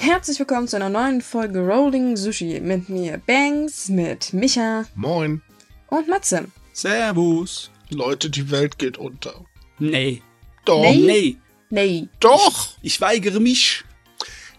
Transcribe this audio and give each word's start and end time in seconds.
Herzlich 0.00 0.38
willkommen 0.38 0.66
zu 0.66 0.76
einer 0.76 0.88
neuen 0.88 1.20
Folge 1.20 1.58
Rolling 1.60 2.16
Sushi 2.16 2.58
mit 2.60 2.88
mir 2.88 3.18
Banks, 3.26 3.88
mit 3.88 4.32
Micha 4.32 4.84
Moin. 4.94 5.42
und 5.88 6.08
Matze. 6.08 6.46
Servus. 6.72 7.70
Leute, 7.90 8.30
die 8.30 8.50
Welt 8.50 8.78
geht 8.78 8.96
unter. 8.96 9.44
Nee. 9.78 10.22
Doch, 10.64 10.80
Nee. 10.82 10.96
Nee. 11.06 11.36
Nee. 11.70 12.08
doch, 12.20 12.70
Ich 12.82 13.00
weigere 13.00 13.40
mich. 13.40 13.84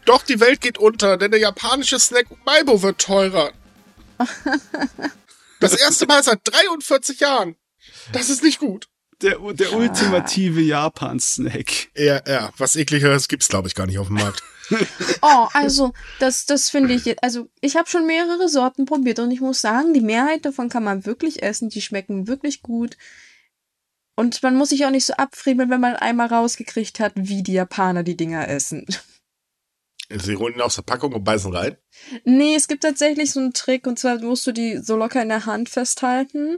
doch, 0.06 0.24
die 0.24 0.40
Welt 0.40 0.62
geht 0.62 0.78
unter, 0.78 1.18
denn 1.18 1.32
der 1.32 1.40
japanische 1.40 2.00
Snack 2.00 2.28
Maibo 2.46 2.82
wird 2.82 3.00
teurer. 3.00 3.52
Das 5.60 5.76
erste 5.80 6.08
Mal 6.08 6.24
seit 6.24 6.40
43 6.44 7.20
Jahren. 7.20 7.56
Das 8.14 8.32
ist 8.32 8.42
nicht 8.42 8.58
gut. 8.58 8.88
Der, 9.22 9.38
der 9.54 9.74
ultimative 9.74 10.60
Japan-Snack. 10.60 11.90
Ja, 11.96 12.20
ja, 12.28 12.50
was 12.58 12.76
ekligeres 12.76 13.28
gibt's, 13.28 13.48
glaube 13.48 13.68
ich, 13.68 13.76
gar 13.76 13.86
nicht 13.86 14.00
auf 14.00 14.08
dem 14.08 14.16
Markt. 14.16 14.42
Oh, 15.22 15.48
also, 15.54 15.94
das, 16.20 16.46
das 16.46 16.70
finde 16.70 16.94
ich, 16.94 17.06
jetzt- 17.06 17.24
also, 17.24 17.50
ich 17.62 17.76
habe 17.76 17.90
schon 17.90 18.06
mehrere 18.08 18.50
Sorten 18.50 18.86
probiert 18.86 19.20
und 19.20 19.32
ich 19.32 19.42
muss 19.42 19.62
sagen, 19.62 19.94
die 19.94 20.02
Mehrheit 20.02 20.46
davon 20.46 20.70
kann 20.70 20.84
man 20.84 21.06
wirklich 21.06 21.44
essen, 21.44 21.70
die 21.70 21.82
schmecken 21.82 22.28
wirklich 22.28 22.62
gut. 22.62 22.98
Und 24.16 24.44
man 24.44 24.56
muss 24.56 24.70
sich 24.70 24.86
auch 24.86 24.90
nicht 24.92 25.06
so 25.06 25.14
abfriemeln, 25.14 25.70
wenn 25.70 25.82
man 25.82 25.96
einmal 25.96 26.28
rausgekriegt 26.28 27.00
hat, 27.00 27.14
wie 27.16 27.44
die 27.44 27.54
Japaner 27.54 28.04
die 28.04 28.18
Dinger 28.18 28.48
essen. 28.48 28.86
Sie 30.14 30.36
holen 30.36 30.56
ihn 30.56 30.62
aus 30.62 30.76
der 30.76 30.82
Packung 30.82 31.14
und 31.14 31.24
beißen 31.24 31.56
rein. 31.56 31.78
Nee, 32.26 32.56
es 32.56 32.68
gibt 32.68 32.84
tatsächlich 32.84 33.32
so 33.32 33.40
einen 33.40 33.54
Trick 33.54 33.88
und 33.88 33.98
zwar 33.98 34.20
musst 34.20 34.46
du 34.46 34.52
die 34.52 34.78
so 34.78 34.98
locker 34.98 35.22
in 35.22 35.30
der 35.30 35.46
Hand 35.46 35.70
festhalten, 35.70 36.58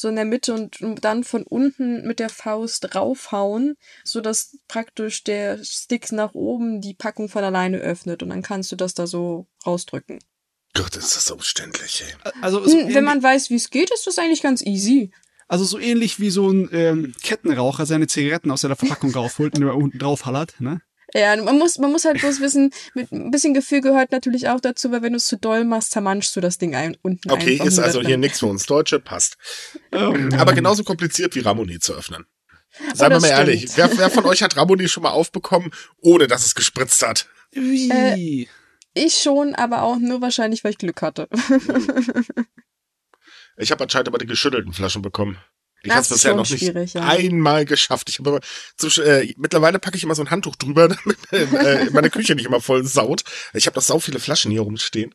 so 0.00 0.08
in 0.08 0.16
der 0.16 0.24
Mitte 0.24 0.54
und, 0.54 0.78
dann 1.04 1.24
von 1.24 1.42
unten 1.44 2.06
mit 2.06 2.18
der 2.18 2.28
Faust 2.30 2.86
draufhauen, 2.90 3.76
so 4.04 4.20
dass 4.20 4.56
praktisch 4.68 5.24
der 5.24 5.62
Stick 5.64 6.10
nach 6.12 6.34
oben 6.34 6.80
die 6.80 6.94
Packung 6.94 7.28
von 7.28 7.44
alleine 7.44 7.78
öffnet 7.78 8.22
und 8.22 8.30
dann 8.30 8.42
kannst 8.42 8.72
du 8.72 8.76
das 8.76 8.94
da 8.94 9.06
so 9.06 9.46
rausdrücken. 9.66 10.18
Gott, 10.74 10.96
ist 10.96 11.16
das 11.16 11.30
umständlich, 11.30 12.04
ey. 12.06 12.32
Also 12.42 12.66
so, 12.66 12.78
Hm, 12.78 12.94
Wenn 12.94 13.04
man 13.04 13.22
weiß, 13.22 13.50
wie 13.50 13.56
es 13.56 13.70
geht, 13.70 13.90
ist 13.92 14.06
das 14.06 14.18
eigentlich 14.18 14.42
ganz 14.42 14.62
easy. 14.62 15.10
also 15.48 15.64
so 15.64 15.78
ähnlich 15.80 16.20
wie 16.20 16.30
so 16.30 16.48
ein 16.48 16.68
ähm, 16.72 17.12
Kettenraucher 17.22 17.86
seine 17.86 18.06
Zigaretten 18.06 18.50
aus 18.52 18.60
der 18.60 18.76
Verpackung 18.76 19.10
raufholt 19.12 19.56
und 19.56 19.62
immer 19.62 19.74
unten 19.74 19.98
draufhallert, 19.98 20.60
ne? 20.60 20.80
Ja, 21.14 21.36
man 21.36 21.58
muss, 21.58 21.78
man 21.78 21.90
muss 21.90 22.04
halt 22.04 22.20
bloß 22.20 22.40
wissen, 22.40 22.72
mit 22.94 23.10
ein 23.10 23.30
bisschen 23.30 23.54
Gefühl 23.54 23.80
gehört 23.80 24.12
natürlich 24.12 24.48
auch 24.48 24.60
dazu, 24.60 24.92
weil 24.92 25.02
wenn 25.02 25.12
du 25.12 25.16
es 25.16 25.26
zu 25.26 25.36
doll 25.36 25.64
machst, 25.64 25.90
zermanschst 25.92 26.34
du 26.36 26.40
das 26.40 26.58
Ding 26.58 26.74
ein, 26.74 26.96
unten 27.02 27.30
Okay, 27.30 27.60
ist 27.62 27.78
also 27.78 28.00
hier 28.00 28.16
nichts 28.16 28.40
für 28.40 28.46
uns 28.46 28.66
Deutsche, 28.66 29.00
passt. 29.00 29.36
Ähm, 29.92 30.32
Aber 30.38 30.52
genauso 30.52 30.84
kompliziert 30.84 31.34
wie 31.34 31.40
Ramoni 31.40 31.80
zu 31.80 31.94
öffnen. 31.94 32.26
Seien 32.94 33.10
wir 33.10 33.16
Oh, 33.16 33.20
mal 33.20 33.28
ehrlich, 33.28 33.66
wer, 33.76 33.90
wer 33.98 34.10
von 34.10 34.24
euch 34.26 34.42
hat 34.42 34.56
Ramoni 34.56 34.88
schon 34.88 35.02
mal 35.02 35.10
aufbekommen, 35.10 35.72
ohne 35.98 36.28
dass 36.28 36.46
es 36.46 36.54
gespritzt 36.54 37.02
hat? 37.02 37.28
Ui. 37.56 38.48
Ich 38.94 39.14
schon, 39.14 39.54
aber 39.54 39.82
auch 39.82 39.98
nur 39.98 40.20
wahrscheinlich, 40.20 40.62
weil 40.62 40.72
ich 40.72 40.78
Glück 40.78 41.02
hatte. 41.02 41.28
Ich 43.56 43.70
habe 43.70 43.82
anscheinend 43.84 44.08
aber 44.08 44.16
die 44.16 44.26
geschüttelten 44.26 44.72
Flaschen 44.72 45.02
bekommen. 45.02 45.36
Ich 45.82 45.88
Das 45.88 45.96
habe 45.96 46.02
es 46.02 46.08
bisher 46.10 46.34
noch 46.34 46.48
nicht 46.48 46.94
ja. 46.94 47.02
einmal 47.06 47.64
geschafft. 47.64 48.10
Ich 48.10 48.18
habe 48.18 48.30
aber 48.30 48.40
äh, 48.98 49.34
mittlerweile 49.38 49.78
packe 49.78 49.96
ich 49.96 50.02
immer 50.02 50.14
so 50.14 50.22
ein 50.22 50.30
Handtuch 50.30 50.56
drüber, 50.56 50.88
damit 51.30 51.32
äh, 51.32 51.88
meine 51.92 52.10
Küche 52.10 52.34
nicht 52.34 52.46
immer 52.46 52.60
voll 52.60 52.84
saut. 52.84 53.24
Ich 53.54 53.66
habe 53.66 53.74
noch 53.74 53.86
sau 53.86 53.98
viele 53.98 54.20
Flaschen 54.20 54.50
hier 54.50 54.60
rumstehen. 54.60 55.14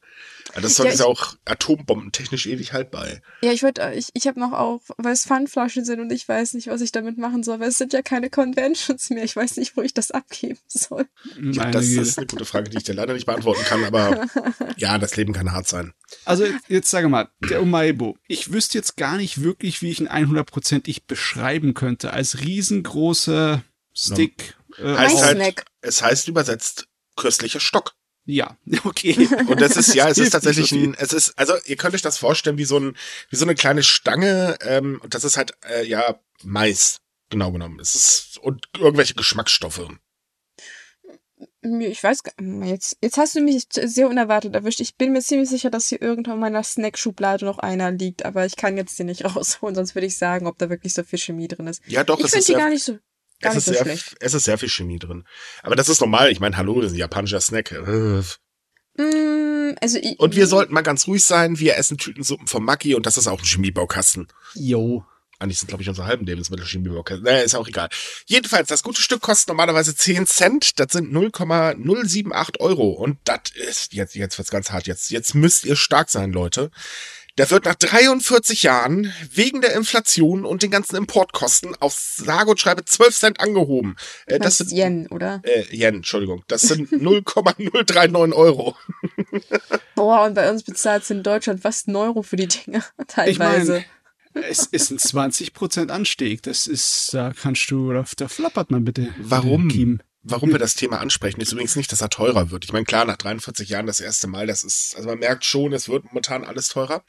Ja, 0.56 0.62
Das 0.62 0.76
Zeug 0.76 0.86
Ja, 0.86 0.92
ist 0.94 1.00
ich- 1.00 1.06
ja 1.06 1.12
auch 1.12 1.36
atombombentechnisch 1.46 2.46
ewig 2.48 2.72
haltbar. 2.74 3.08
Ja, 3.42 3.52
ich 3.52 3.62
wollte, 3.62 3.92
ich, 3.96 4.08
ich 4.14 4.26
habe 4.28 4.40
noch 4.40 4.54
auch, 4.54 4.82
weil 4.98 5.12
es 5.14 5.26
Pfandflaschen 5.26 5.84
sind 5.86 6.00
und 6.00 6.12
ich 6.12 6.28
weiß 6.28 6.54
nicht, 6.54 6.68
was 6.68 6.82
ich 6.82 6.92
damit 6.94 7.18
machen 7.18 7.44
soll, 7.44 7.60
weil 7.60 7.68
es 7.70 7.78
sind 7.78 7.92
ja 7.94 8.02
keine 8.02 8.30
Conventions 8.30 9.10
mehr. 9.10 9.24
Ich 9.24 9.36
weiß 9.36 9.58
nicht, 9.58 9.76
wo 9.76 9.82
ich 9.82 9.94
das 9.94 10.12
abgeben 10.12 10.60
soll. 10.68 11.08
Ja, 11.52 11.70
das 11.72 11.86
ist 11.88 12.18
eine 12.18 12.28
gute 12.28 12.46
Frage, 12.46 12.70
die 12.70 12.78
ich 12.78 12.84
dir 12.84 12.94
leider 12.94 13.14
nicht 13.14 13.26
beantworten 13.26 13.64
kann, 13.66 13.84
aber 13.84 14.28
ja, 14.78 14.98
das 14.98 15.16
Leben 15.18 15.34
kann 15.34 15.52
hart 15.52 15.68
sein. 15.68 15.94
Also 16.24 16.46
jetzt, 16.46 16.70
jetzt 16.70 16.90
sage 16.90 17.10
mal, 17.10 17.30
der 17.50 17.62
Umaibo. 17.62 18.18
Ich 18.28 18.54
wüsste 18.54 18.78
jetzt 18.78 18.96
gar 18.96 19.18
nicht 19.18 19.42
wirklich, 19.42 19.82
wie 19.82 19.90
ich 19.92 20.00
ihn 20.00 20.08
100%ig 20.08 21.06
beschreiben 21.06 21.74
könnte. 21.74 22.14
Als 22.14 22.40
riesengroßer 22.40 23.64
Stick. 23.94 24.56
Äh, 24.78 24.96
Heißt 24.96 25.22
halt, 25.24 25.64
es 25.82 26.02
heißt 26.02 26.28
übersetzt 26.28 26.88
köstlicher 27.16 27.60
Stock. 27.60 27.94
Ja, 28.26 28.58
okay. 28.84 29.28
Und 29.48 29.62
das 29.62 29.78
ist, 29.78 29.94
ja, 29.94 30.10
es 30.10 30.18
ist 30.18 30.32
tatsächlich 30.32 30.72
nicht 30.72 30.84
ein, 30.84 30.96
es 30.98 31.14
ist, 31.14 31.38
also 31.38 31.54
ihr 31.66 31.76
könnt 31.76 31.94
euch 31.94 32.02
das 32.02 32.18
vorstellen 32.18 32.58
wie 32.58 32.66
so 32.66 32.80
ein, 32.80 32.96
wie 33.30 33.36
so 33.36 33.46
eine 33.46 33.56
kleine 33.56 33.84
Stange, 33.84 34.58
ähm, 34.62 35.00
und 35.04 35.14
das 35.14 35.24
ist 35.24 35.38
halt, 35.38 35.54
äh, 35.70 35.86
ja, 35.86 36.20
Mais, 36.44 37.02
genau 37.30 37.52
genommen. 37.52 37.80
Es 37.80 37.96
ist, 37.96 38.40
und 38.40 38.68
irgendwelche 38.78 39.14
Geschmacksstoffe. 39.14 39.88
Ich 41.82 42.04
weiß 42.04 42.24
gar 42.24 42.34
jetzt, 42.66 42.98
jetzt 43.02 43.18
hast 43.18 43.36
du 43.36 43.42
mich 43.42 43.66
sehr 43.72 44.08
unerwartet 44.08 44.54
erwischt. 44.54 44.80
Ich 44.82 44.98
bin 44.98 45.12
mir 45.12 45.22
ziemlich 45.22 45.50
sicher, 45.50 45.72
dass 45.72 45.90
hier 45.90 46.02
irgendwo 46.02 46.34
in 46.34 46.40
meiner 46.40 46.64
Snackschublade 46.64 47.44
noch 47.46 47.58
einer 47.58 47.92
liegt, 47.92 48.24
aber 48.24 48.46
ich 48.46 48.56
kann 48.56 48.78
jetzt 48.78 48.98
den 49.00 49.08
nicht 49.08 49.26
rausholen, 49.36 49.76
sonst 49.76 49.96
würde 49.96 50.08
ich 50.08 50.18
sagen, 50.18 50.48
ob 50.48 50.58
da 50.58 50.70
wirklich 50.70 50.94
so 50.94 51.04
viel 51.04 51.20
Chemie 51.20 51.48
drin 51.48 51.68
ist. 51.68 51.82
Ja, 51.88 52.04
doch, 52.04 52.20
ich 52.20 52.26
finde 52.26 52.40
ist 52.40 52.50
die 52.50 52.54
gar 52.54 52.70
nicht 52.70 52.84
so, 52.84 52.98
gar 53.42 53.52
es 53.52 53.58
ist 53.60 53.66
so 53.66 53.74
sehr, 53.74 53.84
schlecht. 53.84 54.16
es 54.20 54.34
ist 54.34 54.44
sehr 54.46 54.58
viel 54.58 54.70
Chemie 54.70 55.00
drin. 55.00 55.26
Aber 55.64 55.76
das 55.76 55.90
ist 55.90 56.02
normal. 56.02 56.32
Ich 56.32 56.40
meine, 56.40 56.58
hallo, 56.58 56.82
das 56.82 56.92
ist 56.92 56.98
ein 56.98 57.00
japanischer 57.00 57.42
Snack. 57.42 57.72
Mm, 58.98 59.74
also 59.82 59.98
ich, 59.98 60.20
Und 60.20 60.36
wir 60.36 60.48
sollten 60.48 60.74
mal 60.74 60.82
ganz 60.82 61.08
ruhig 61.08 61.24
sein. 61.24 61.60
Wir 61.60 61.78
essen 61.78 61.98
Tütensuppen 61.98 62.48
vom 62.48 62.64
Maki 62.64 62.96
und 62.96 63.06
das 63.06 63.18
ist 63.18 63.28
auch 63.28 63.40
ein 63.40 63.46
Chemiebaukasten. 63.46 64.28
Yo. 64.54 65.06
Eigentlich 65.38 65.60
sind, 65.60 65.68
glaube 65.68 65.84
ich, 65.84 65.90
unsere 65.90 66.08
halben 66.08 66.26
Lebensmittel 66.26 66.66
Chemiebaukasten. 66.66 67.26
Naja, 67.26 67.40
ist 67.40 67.56
auch 67.56 67.68
egal. 67.68 67.90
Jedenfalls, 68.26 68.70
das 68.70 68.84
gute 68.84 69.02
Stück 69.02 69.22
kostet 69.22 69.50
normalerweise 69.50 69.94
10 69.94 70.28
Cent. 70.28 70.80
Das 70.80 70.94
sind 70.94 71.12
0,078 71.12 72.62
Euro. 72.62 72.92
Und 72.92 73.20
das 73.26 73.52
ist, 73.54 73.94
jetzt, 73.94 74.16
jetzt 74.16 74.38
wird's 74.38 74.50
ganz 74.50 74.72
hart. 74.72 74.88
Jetzt, 74.88 75.12
jetzt 75.12 75.36
müsst 75.36 75.66
ihr 75.66 75.76
stark 75.76 76.10
sein, 76.10 76.32
Leute. 76.32 76.72
Der 77.38 77.52
wird 77.52 77.66
nach 77.66 77.76
43 77.76 78.64
Jahren 78.64 79.14
wegen 79.30 79.60
der 79.60 79.76
Inflation 79.76 80.46
und 80.46 80.64
den 80.64 80.72
ganzen 80.72 80.96
Importkosten 80.96 81.76
auf 81.82 81.94
sage 81.94 82.50
und 82.50 82.60
schreibe 82.60 82.86
12 82.86 83.16
Cent 83.16 83.40
angehoben. 83.42 83.98
Äh, 84.26 84.40
das 84.40 84.60
sind 84.60 84.72
Yen, 84.72 85.08
oder? 85.08 85.42
Äh, 85.44 85.66
Yen, 85.76 85.96
Entschuldigung. 85.96 86.44
Das 86.48 86.62
sind 86.62 86.92
0,039 87.02 88.34
Euro. 88.34 88.78
Boah, 89.96 90.26
und 90.26 90.36
bei 90.36 90.50
uns 90.50 90.64
bezahlt 90.64 91.04
es 91.04 91.10
in 91.10 91.24
Deutschland 91.24 91.62
fast 91.62 91.88
einen 91.88 91.98
Euro 91.98 92.22
für 92.22 92.38
die 92.38 92.48
Dinger, 92.48 92.84
teilweise. 93.08 93.84
Es 94.34 94.66
ist 94.66 94.92
ein 94.92 94.98
20% 94.98 95.90
Anstieg. 95.90 96.42
Das 96.44 96.68
ist, 96.68 97.14
da 97.14 97.34
kannst 97.34 97.70
du, 97.70 97.92
da, 97.92 98.06
da 98.18 98.28
flappert 98.28 98.72
man 98.72 98.86
bitte. 98.86 99.10
Warum? 99.18 100.00
Warum 100.28 100.52
wir 100.52 100.58
das 100.58 100.74
Thema 100.74 101.00
ansprechen, 101.00 101.40
ist 101.40 101.52
übrigens 101.52 101.76
nicht, 101.76 101.92
dass 101.92 102.02
er 102.02 102.10
teurer 102.10 102.50
wird. 102.50 102.66
Ich 102.66 102.74
meine, 102.74 102.86
klar, 102.86 103.06
nach 103.06 103.16
43 103.16 103.70
Jahren 103.70 103.86
das 103.86 104.00
erste 104.00 104.26
Mal, 104.26 104.48
das 104.48 104.64
ist, 104.64 104.96
also 104.96 105.08
man 105.08 105.20
merkt 105.20 105.46
schon, 105.46 105.72
es 105.72 105.88
wird 105.88 106.06
momentan 106.06 106.44
alles 106.44 106.68
teurer. 106.68 107.04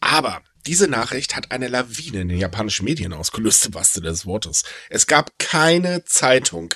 Aber 0.00 0.42
diese 0.66 0.86
Nachricht 0.86 1.34
hat 1.36 1.52
eine 1.52 1.68
Lawine 1.68 2.20
in 2.20 2.28
den 2.28 2.38
japanischen 2.38 2.84
Medien 2.84 3.14
ausgelöst, 3.14 3.64
im 3.64 3.74
wahrsten 3.74 4.02
des 4.02 4.26
Wortes. 4.26 4.64
Es 4.90 5.06
gab 5.06 5.38
keine 5.38 6.04
Zeitung, 6.04 6.74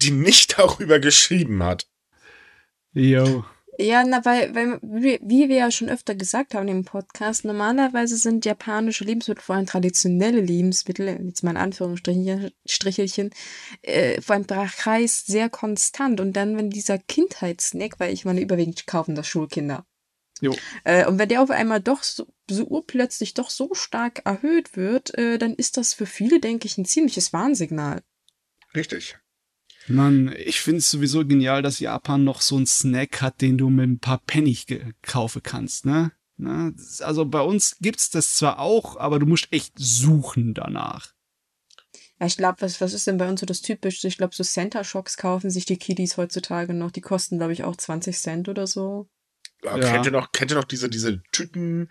die 0.00 0.10
nicht 0.10 0.58
darüber 0.58 1.00
geschrieben 1.00 1.62
hat. 1.62 1.86
Yo. 2.94 3.44
Ja, 3.78 4.04
na, 4.04 4.24
weil, 4.24 4.54
weil 4.54 4.78
wie, 4.82 5.48
wir 5.48 5.56
ja 5.56 5.70
schon 5.70 5.90
öfter 5.90 6.14
gesagt 6.14 6.54
haben 6.54 6.68
im 6.68 6.84
Podcast, 6.84 7.44
normalerweise 7.44 8.16
sind 8.16 8.44
japanische 8.46 9.04
Lebensmittel, 9.04 9.42
vor 9.42 9.56
allem 9.56 9.66
traditionelle 9.66 10.40
Lebensmittel, 10.40 11.08
jetzt 11.26 11.42
mal 11.42 11.50
in 11.50 11.56
Anführungsstrichen, 11.58 12.52
Strichelchen, 12.64 13.30
äh, 13.82 14.20
vor 14.22 14.36
allem 14.36 14.46
Preis 14.46 15.24
sehr 15.26 15.50
konstant. 15.50 16.20
Und 16.20 16.34
dann, 16.34 16.56
wenn 16.56 16.70
dieser 16.70 16.98
Kindheitssnack, 16.98 18.00
weil 18.00 18.14
ich 18.14 18.24
meine, 18.24 18.40
überwiegend 18.40 18.86
kaufen 18.86 19.14
das 19.14 19.26
Schulkinder. 19.26 19.84
Jo. 20.40 20.56
Äh, 20.84 21.06
und 21.06 21.18
wenn 21.18 21.28
der 21.28 21.42
auf 21.42 21.50
einmal 21.50 21.80
doch 21.80 22.02
so, 22.02 22.26
so 22.48 22.64
urplötzlich 22.64 23.34
doch 23.34 23.50
so 23.50 23.74
stark 23.74 24.22
erhöht 24.24 24.76
wird, 24.76 25.16
äh, 25.18 25.38
dann 25.38 25.54
ist 25.54 25.76
das 25.76 25.92
für 25.92 26.06
viele, 26.06 26.40
denke 26.40 26.66
ich, 26.66 26.78
ein 26.78 26.84
ziemliches 26.84 27.32
Warnsignal. 27.32 28.02
Richtig. 28.74 29.18
Mann, 29.88 30.34
ich 30.36 30.60
find's 30.60 30.90
sowieso 30.90 31.24
genial, 31.26 31.62
dass 31.62 31.78
Japan 31.80 32.24
noch 32.24 32.40
so 32.40 32.56
einen 32.56 32.66
Snack 32.66 33.22
hat, 33.22 33.40
den 33.40 33.56
du 33.58 33.68
mit 33.70 33.88
ein 33.88 33.98
paar 34.00 34.18
Penny 34.26 34.52
ge- 34.66 34.92
kaufen 35.02 35.42
kannst, 35.42 35.86
ne? 35.86 36.12
Na, 36.36 36.70
das- 36.72 37.00
also 37.00 37.24
bei 37.24 37.40
uns 37.40 37.76
gibt's 37.80 38.10
das 38.10 38.34
zwar 38.36 38.58
auch, 38.58 38.96
aber 38.96 39.18
du 39.18 39.26
musst 39.26 39.48
echt 39.52 39.72
suchen 39.76 40.54
danach. 40.54 41.12
Ja, 42.18 42.26
ich 42.26 42.36
glaube, 42.36 42.60
was, 42.60 42.80
was 42.80 42.94
ist 42.94 43.06
denn 43.06 43.18
bei 43.18 43.28
uns 43.28 43.40
so 43.40 43.46
das 43.46 43.60
Typische? 43.60 44.08
Ich 44.08 44.16
glaube, 44.16 44.34
so 44.34 44.42
Center 44.42 44.84
Shocks 44.84 45.16
kaufen 45.18 45.50
sich 45.50 45.66
die 45.66 45.76
Kiddies 45.76 46.16
heutzutage 46.16 46.72
noch. 46.72 46.90
Die 46.90 47.02
kosten, 47.02 47.36
glaube 47.38 47.52
ich, 47.52 47.62
auch 47.62 47.76
20 47.76 48.16
Cent 48.18 48.48
oder 48.48 48.66
so. 48.66 49.08
Ja. 49.62 49.76
Ja. 49.78 49.92
Kennt 49.92 50.06
ihr 50.06 50.12
noch, 50.12 50.32
kennt 50.32 50.50
ihr 50.50 50.56
noch 50.56 50.64
diese, 50.64 50.88
diese 50.88 51.22
Tüten, 51.32 51.90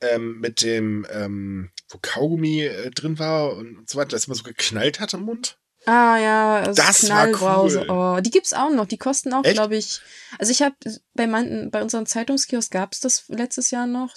ähm, 0.00 0.40
mit 0.40 0.62
dem, 0.62 1.06
ähm, 1.12 1.70
wo 1.88 1.98
Kaugummi 2.02 2.62
äh, 2.62 2.90
drin 2.90 3.18
war 3.18 3.56
und, 3.56 3.76
und 3.78 3.88
so 3.88 3.98
weiter, 3.98 4.10
das 4.10 4.24
immer 4.26 4.34
so 4.34 4.42
geknallt 4.42 4.98
hat 4.98 5.14
im 5.14 5.22
Mund? 5.22 5.58
Ah 5.86 6.18
ja, 6.18 6.56
also 6.58 6.74
Das 6.74 7.08
war 7.08 7.26
Knallbrause. 7.26 7.80
cool. 7.88 7.90
Oh, 7.90 8.20
die 8.20 8.30
gibt's 8.30 8.52
auch 8.52 8.70
noch. 8.70 8.86
Die 8.86 8.98
kosten 8.98 9.32
auch, 9.32 9.42
glaube 9.42 9.76
ich. 9.76 10.00
Also 10.38 10.52
ich 10.52 10.62
habe 10.62 10.74
bei 11.14 11.26
manchen, 11.26 11.70
bei 11.70 11.82
unserem 11.82 12.04
Zeitungskiosk 12.06 12.70
gab's 12.70 13.00
das 13.00 13.24
letztes 13.28 13.70
Jahr 13.70 13.86
noch. 13.86 14.14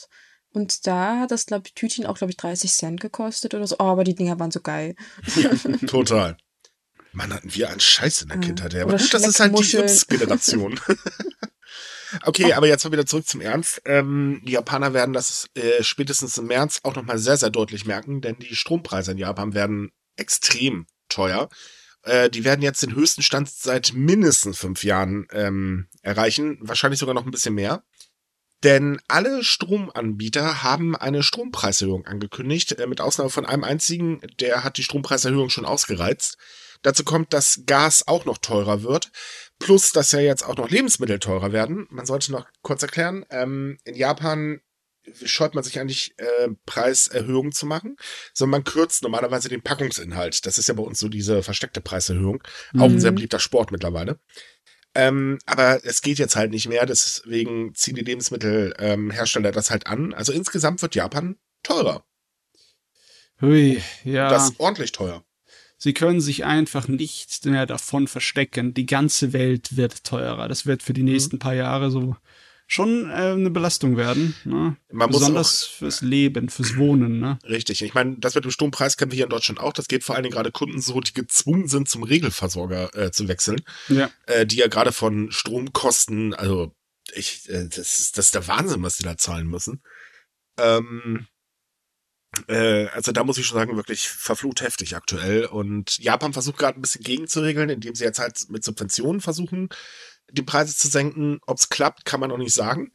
Und 0.51 0.85
da 0.85 1.19
hat 1.19 1.31
das, 1.31 1.45
glaube 1.45 1.63
ich, 1.67 1.73
Tütchen 1.73 2.05
auch, 2.05 2.17
glaube 2.17 2.31
ich, 2.31 2.37
30 2.37 2.71
Cent 2.71 3.01
gekostet 3.01 3.53
oder 3.55 3.65
so. 3.65 3.77
Oh, 3.79 3.85
aber 3.85 4.03
die 4.03 4.13
Dinger 4.13 4.39
waren 4.39 4.51
so 4.51 4.59
geil. 4.61 4.95
Total. 5.87 6.37
Mann, 7.13 7.33
hatten 7.33 7.53
wir 7.53 7.69
einen 7.69 7.79
Scheiß 7.79 8.23
in 8.23 8.27
der 8.29 8.37
Ja. 8.37 8.41
Kindheit. 8.43 8.73
Ja. 8.73 8.83
Aber 8.83 8.97
gut, 8.97 9.13
das 9.13 9.25
ist 9.25 9.39
halt 9.39 9.57
die 9.57 9.63
Schleckmuscheln. 9.63 9.83
Yps-Generation. 9.85 10.79
okay, 12.25 12.53
aber 12.53 12.67
jetzt 12.67 12.83
mal 12.83 12.91
wieder 12.91 13.05
zurück 13.05 13.27
zum 13.27 13.41
Ernst. 13.41 13.81
Ähm, 13.85 14.41
die 14.45 14.51
Japaner 14.53 14.93
werden 14.93 15.13
das 15.13 15.47
äh, 15.55 15.81
spätestens 15.83 16.37
im 16.37 16.47
März 16.47 16.81
auch 16.83 16.95
nochmal 16.95 17.17
sehr, 17.17 17.37
sehr 17.37 17.49
deutlich 17.49 17.85
merken, 17.85 18.21
denn 18.21 18.37
die 18.39 18.55
Strompreise 18.55 19.11
in 19.13 19.17
Japan 19.17 19.53
werden 19.53 19.91
extrem 20.17 20.85
teuer. 21.13 21.49
Äh, 22.03 22.29
die 22.29 22.43
werden 22.43 22.61
jetzt 22.61 22.83
den 22.83 22.95
höchsten 22.95 23.23
Stand 23.23 23.49
seit 23.49 23.93
mindestens 23.93 24.57
fünf 24.57 24.83
Jahren 24.83 25.27
ähm, 25.31 25.87
erreichen, 26.01 26.57
wahrscheinlich 26.61 26.99
sogar 26.99 27.15
noch 27.15 27.25
ein 27.25 27.31
bisschen 27.31 27.55
mehr. 27.55 27.83
Denn 28.63 29.01
alle 29.09 29.43
Stromanbieter 29.43 30.63
haben 30.63 30.95
eine 30.95 31.21
Strompreiserhöhung 31.21 32.05
angekündigt, 32.05 32.71
äh, 32.73 32.87
mit 32.87 33.01
Ausnahme 33.01 33.29
von 33.29 33.45
einem 33.45 33.63
einzigen, 33.63 34.21
der 34.39 34.63
hat 34.63 34.77
die 34.77 34.83
Strompreiserhöhung 34.83 35.49
schon 35.49 35.65
ausgereizt. 35.65 36.37
Dazu 36.81 37.03
kommt, 37.03 37.33
dass 37.33 37.61
Gas 37.65 38.07
auch 38.07 38.25
noch 38.25 38.37
teurer 38.37 38.83
wird, 38.83 39.11
plus 39.59 39.91
dass 39.93 40.11
ja 40.11 40.19
jetzt 40.19 40.43
auch 40.43 40.57
noch 40.57 40.69
Lebensmittel 40.69 41.19
teurer 41.19 41.53
werden. 41.53 41.87
Man 41.89 42.05
sollte 42.05 42.31
noch 42.31 42.45
kurz 42.61 42.81
erklären, 42.83 43.25
ähm, 43.29 43.77
in 43.85 43.95
Japan 43.95 44.59
scheut 45.25 45.53
man 45.55 45.63
sich 45.63 45.79
eigentlich 45.79 46.13
äh, 46.17 46.49
Preiserhöhungen 46.65 47.51
zu 47.51 47.65
machen, 47.65 47.97
sondern 48.33 48.61
man 48.61 48.63
kürzt 48.63 49.03
normalerweise 49.03 49.49
den 49.49 49.61
Packungsinhalt. 49.61 50.45
Das 50.45 50.57
ist 50.57 50.67
ja 50.67 50.73
bei 50.73 50.83
uns 50.83 50.99
so 50.99 51.09
diese 51.09 51.43
versteckte 51.43 51.81
Preiserhöhung. 51.81 52.41
Auch 52.77 52.83
ein 52.85 52.93
Mhm. 52.93 52.99
sehr 52.99 53.11
beliebter 53.11 53.39
Sport 53.39 53.71
mittlerweile. 53.71 54.19
Ähm, 54.95 55.39
aber 55.45 55.83
es 55.85 56.01
geht 56.01 56.19
jetzt 56.19 56.35
halt 56.35 56.51
nicht 56.51 56.69
mehr, 56.69 56.85
deswegen 56.85 57.73
ziehen 57.73 57.95
die 57.95 58.03
Lebensmittelhersteller 58.03 59.49
ähm, 59.49 59.55
das 59.55 59.71
halt 59.71 59.87
an. 59.87 60.13
Also 60.13 60.31
insgesamt 60.31 60.81
wird 60.81 60.93
Japan 60.95 61.37
teurer. 61.63 62.05
Hui, 63.41 63.81
ja. 64.03 64.29
Das 64.29 64.51
ist 64.51 64.59
ordentlich 64.59 64.91
teuer. 64.91 65.23
Sie 65.77 65.93
können 65.93 66.21
sich 66.21 66.45
einfach 66.45 66.87
nicht 66.87 67.45
mehr 67.45 67.65
davon 67.65 68.07
verstecken. 68.07 68.73
Die 68.73 68.85
ganze 68.85 69.33
Welt 69.33 69.75
wird 69.75 70.03
teurer. 70.05 70.47
Das 70.47 70.65
wird 70.65 70.81
Mhm. 70.81 70.85
für 70.85 70.93
die 70.93 71.03
nächsten 71.03 71.39
paar 71.39 71.55
Jahre 71.55 71.91
so 71.91 72.15
schon 72.67 73.09
äh, 73.09 73.13
eine 73.13 73.49
Belastung 73.49 73.97
werden. 73.97 74.35
Ne? 74.45 74.77
Man 74.91 75.09
Besonders 75.09 75.63
auch- 75.65 75.77
fürs 75.77 76.01
Leben, 76.01 76.49
fürs 76.49 76.77
Wohnen. 76.77 77.19
Ne? 77.19 77.37
Richtig. 77.43 77.81
Ich 77.83 77.93
meine, 77.93 78.17
das 78.17 78.35
mit 78.35 78.45
dem 78.45 78.51
Strompreis 78.51 78.97
kennen 78.97 79.11
wir 79.11 79.15
hier 79.17 79.25
in 79.25 79.29
Deutschland 79.29 79.59
auch. 79.59 79.73
Das 79.73 79.87
geht 79.87 80.03
vor 80.03 80.15
allen 80.15 80.23
Dingen 80.23 80.33
gerade 80.33 80.51
Kunden 80.51 80.81
so, 80.81 80.99
die 81.01 81.13
gezwungen 81.13 81.67
sind, 81.67 81.89
zum 81.89 82.03
Regelversorger 82.03 82.95
äh, 82.95 83.11
zu 83.11 83.27
wechseln. 83.27 83.61
Ja. 83.89 84.09
äh, 84.27 84.45
die 84.45 84.57
ja 84.57 84.67
gerade 84.67 84.91
von 84.91 85.31
Stromkosten, 85.31 86.33
also 86.33 86.73
ich, 87.13 87.47
äh, 87.49 87.67
das, 87.67 87.99
ist, 87.99 88.17
das 88.17 88.25
ist 88.27 88.35
der 88.35 88.47
Wahnsinn, 88.47 88.81
was 88.81 88.97
die 88.97 89.03
da 89.03 89.17
zahlen 89.17 89.47
müssen. 89.47 89.81
Ähm, 90.57 91.27
äh, 92.47 92.87
also 92.87 93.11
da 93.11 93.23
muss 93.23 93.37
ich 93.37 93.45
schon 93.45 93.57
sagen, 93.59 93.75
wirklich 93.75 94.07
verflucht 94.07 94.61
heftig 94.61 94.95
aktuell. 94.95 95.45
Und 95.45 95.99
Japan 95.99 96.33
versucht 96.33 96.57
gerade 96.57 96.79
ein 96.79 96.81
bisschen 96.81 97.03
gegenzuregeln, 97.03 97.69
indem 97.69 97.93
sie 97.93 98.03
jetzt 98.05 98.19
halt 98.19 98.49
mit 98.49 98.63
Subventionen 98.63 99.21
versuchen, 99.21 99.69
die 100.33 100.43
Preise 100.43 100.75
zu 100.75 100.87
senken. 100.87 101.39
Ob 101.45 101.57
es 101.57 101.69
klappt, 101.69 102.05
kann 102.05 102.19
man 102.19 102.29
noch 102.29 102.37
nicht 102.37 102.53
sagen. 102.53 102.91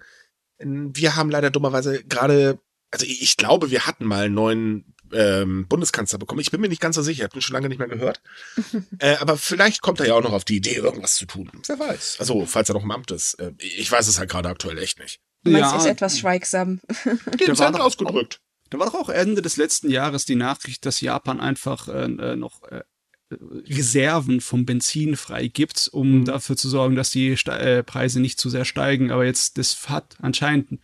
Wir 0.58 1.17
haben 1.17 1.31
leider 1.31 1.50
dummerweise 1.50 2.02
gerade, 2.05 2.58
also 2.90 3.06
ich, 3.06 3.23
ich 3.23 3.37
glaube, 3.37 3.70
wir 3.70 3.87
hatten 3.87 4.05
mal 4.05 4.25
einen 4.25 4.35
neuen 4.35 4.94
ähm, 5.12 5.67
Bundeskanzler 5.69 6.19
bekommen. 6.19 6.40
Ich 6.40 6.50
bin 6.50 6.61
mir 6.61 6.69
nicht 6.69 6.81
ganz 6.82 6.96
so 6.96 7.02
sicher, 7.02 7.20
ich 7.20 7.25
habe 7.25 7.38
ihn 7.38 7.43
schon 7.43 7.55
lange 7.55 7.69
nicht 7.69 7.79
mehr 7.79 7.88
gehört. 7.88 8.20
äh, 8.99 9.17
aber 9.17 9.37
vielleicht 9.37 9.81
kommt 9.82 10.00
er 10.00 10.06
ja 10.06 10.14
auch 10.14 10.23
noch 10.23 10.32
auf 10.32 10.44
die 10.44 10.56
Idee, 10.56 10.75
irgendwas 10.75 11.14
zu 11.17 11.26
tun. 11.26 11.50
Wer 11.67 11.79
weiß. 11.79 12.17
Also, 12.19 12.44
falls 12.46 12.69
er 12.69 12.75
noch 12.75 12.82
im 12.82 12.90
Amt 12.90 13.11
ist. 13.11 13.35
Äh, 13.35 13.52
ich 13.58 13.90
weiß 13.90 14.08
es 14.08 14.19
halt 14.19 14.31
gerade 14.31 14.49
aktuell 14.49 14.79
echt 14.79 14.99
nicht. 14.99 15.20
Du 15.44 15.50
meinst, 15.52 15.70
Ja. 15.73 15.79
ist 15.79 15.87
etwas 15.87 16.19
schweigsam. 16.19 16.81
Den 17.40 17.55
doch- 17.55 17.81
ausgedrückt. 17.81 18.40
Da 18.70 18.79
war 18.79 18.87
doch 18.87 18.94
auch 18.96 19.08
Ende 19.08 19.40
des 19.40 19.56
letzten 19.56 19.90
Jahres 19.90 20.26
die 20.26 20.35
Nachricht, 20.35 20.85
dass 20.85 21.00
Japan 21.00 21.40
einfach 21.40 21.88
äh, 21.88 22.05
äh, 22.05 22.37
noch 22.37 22.62
äh, 22.64 22.82
Reserven 23.31 24.41
vom 24.41 24.65
Benzin 24.65 25.17
freigibt, 25.17 25.89
um 25.93 26.21
Mhm. 26.21 26.25
dafür 26.25 26.57
zu 26.57 26.69
sorgen, 26.69 26.97
dass 26.97 27.11
die 27.11 27.37
Ste 27.37 27.53
äh, 27.53 27.83
Preise 27.83 28.21
nicht 28.21 28.41
zu 28.41 28.49
sehr 28.49 28.65
steigen. 28.65 29.11
Aber 29.11 29.25
jetzt, 29.25 29.59
das 29.59 29.89
hat 29.89 30.17
anscheinend 30.21 30.81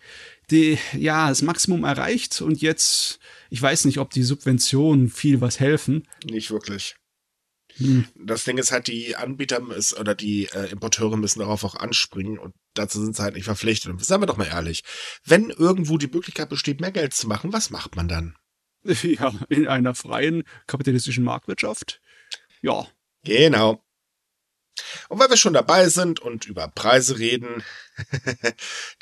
die, 0.50 0.78
ja, 0.92 1.28
das 1.28 1.42
Maximum 1.42 1.84
erreicht 1.84 2.42
und 2.42 2.60
jetzt, 2.60 3.18
ich 3.50 3.62
weiß 3.62 3.86
nicht, 3.86 3.98
ob 3.98 4.10
die 4.10 4.22
Subventionen 4.22 5.08
viel 5.08 5.40
was 5.40 5.58
helfen. 5.58 6.06
Nicht 6.24 6.50
wirklich. 6.50 6.96
Hm. 7.76 8.04
Das 8.14 8.44
Ding 8.44 8.58
ist 8.58 8.70
halt, 8.72 8.86
die 8.88 9.16
Anbieter 9.16 9.60
ist, 9.74 9.98
oder 9.98 10.14
die 10.14 10.46
äh, 10.52 10.70
Importeure 10.70 11.16
müssen 11.16 11.40
darauf 11.40 11.64
auch 11.64 11.74
anspringen 11.74 12.38
und 12.38 12.54
dazu 12.74 13.02
sind 13.02 13.16
sie 13.16 13.22
halt 13.22 13.34
nicht 13.34 13.46
verpflichtet. 13.46 13.90
Und 13.90 14.04
seien 14.04 14.20
wir 14.20 14.26
doch 14.26 14.36
mal 14.36 14.46
ehrlich, 14.46 14.82
wenn 15.24 15.50
irgendwo 15.50 15.98
die 15.98 16.06
Möglichkeit 16.08 16.50
besteht, 16.50 16.80
mehr 16.80 16.92
Geld 16.92 17.14
zu 17.14 17.26
machen, 17.26 17.52
was 17.52 17.70
macht 17.70 17.96
man 17.96 18.06
dann? 18.08 18.36
Ja, 19.02 19.32
in 19.48 19.66
einer 19.66 19.94
freien 19.94 20.42
kapitalistischen 20.66 21.24
Marktwirtschaft. 21.24 22.02
Ja, 22.64 22.86
Genau. 23.24 23.80
Und 25.08 25.20
weil 25.20 25.30
wir 25.30 25.36
schon 25.36 25.52
dabei 25.52 25.88
sind 25.88 26.18
und 26.18 26.46
über 26.46 26.66
Preise 26.66 27.18
reden, 27.18 27.62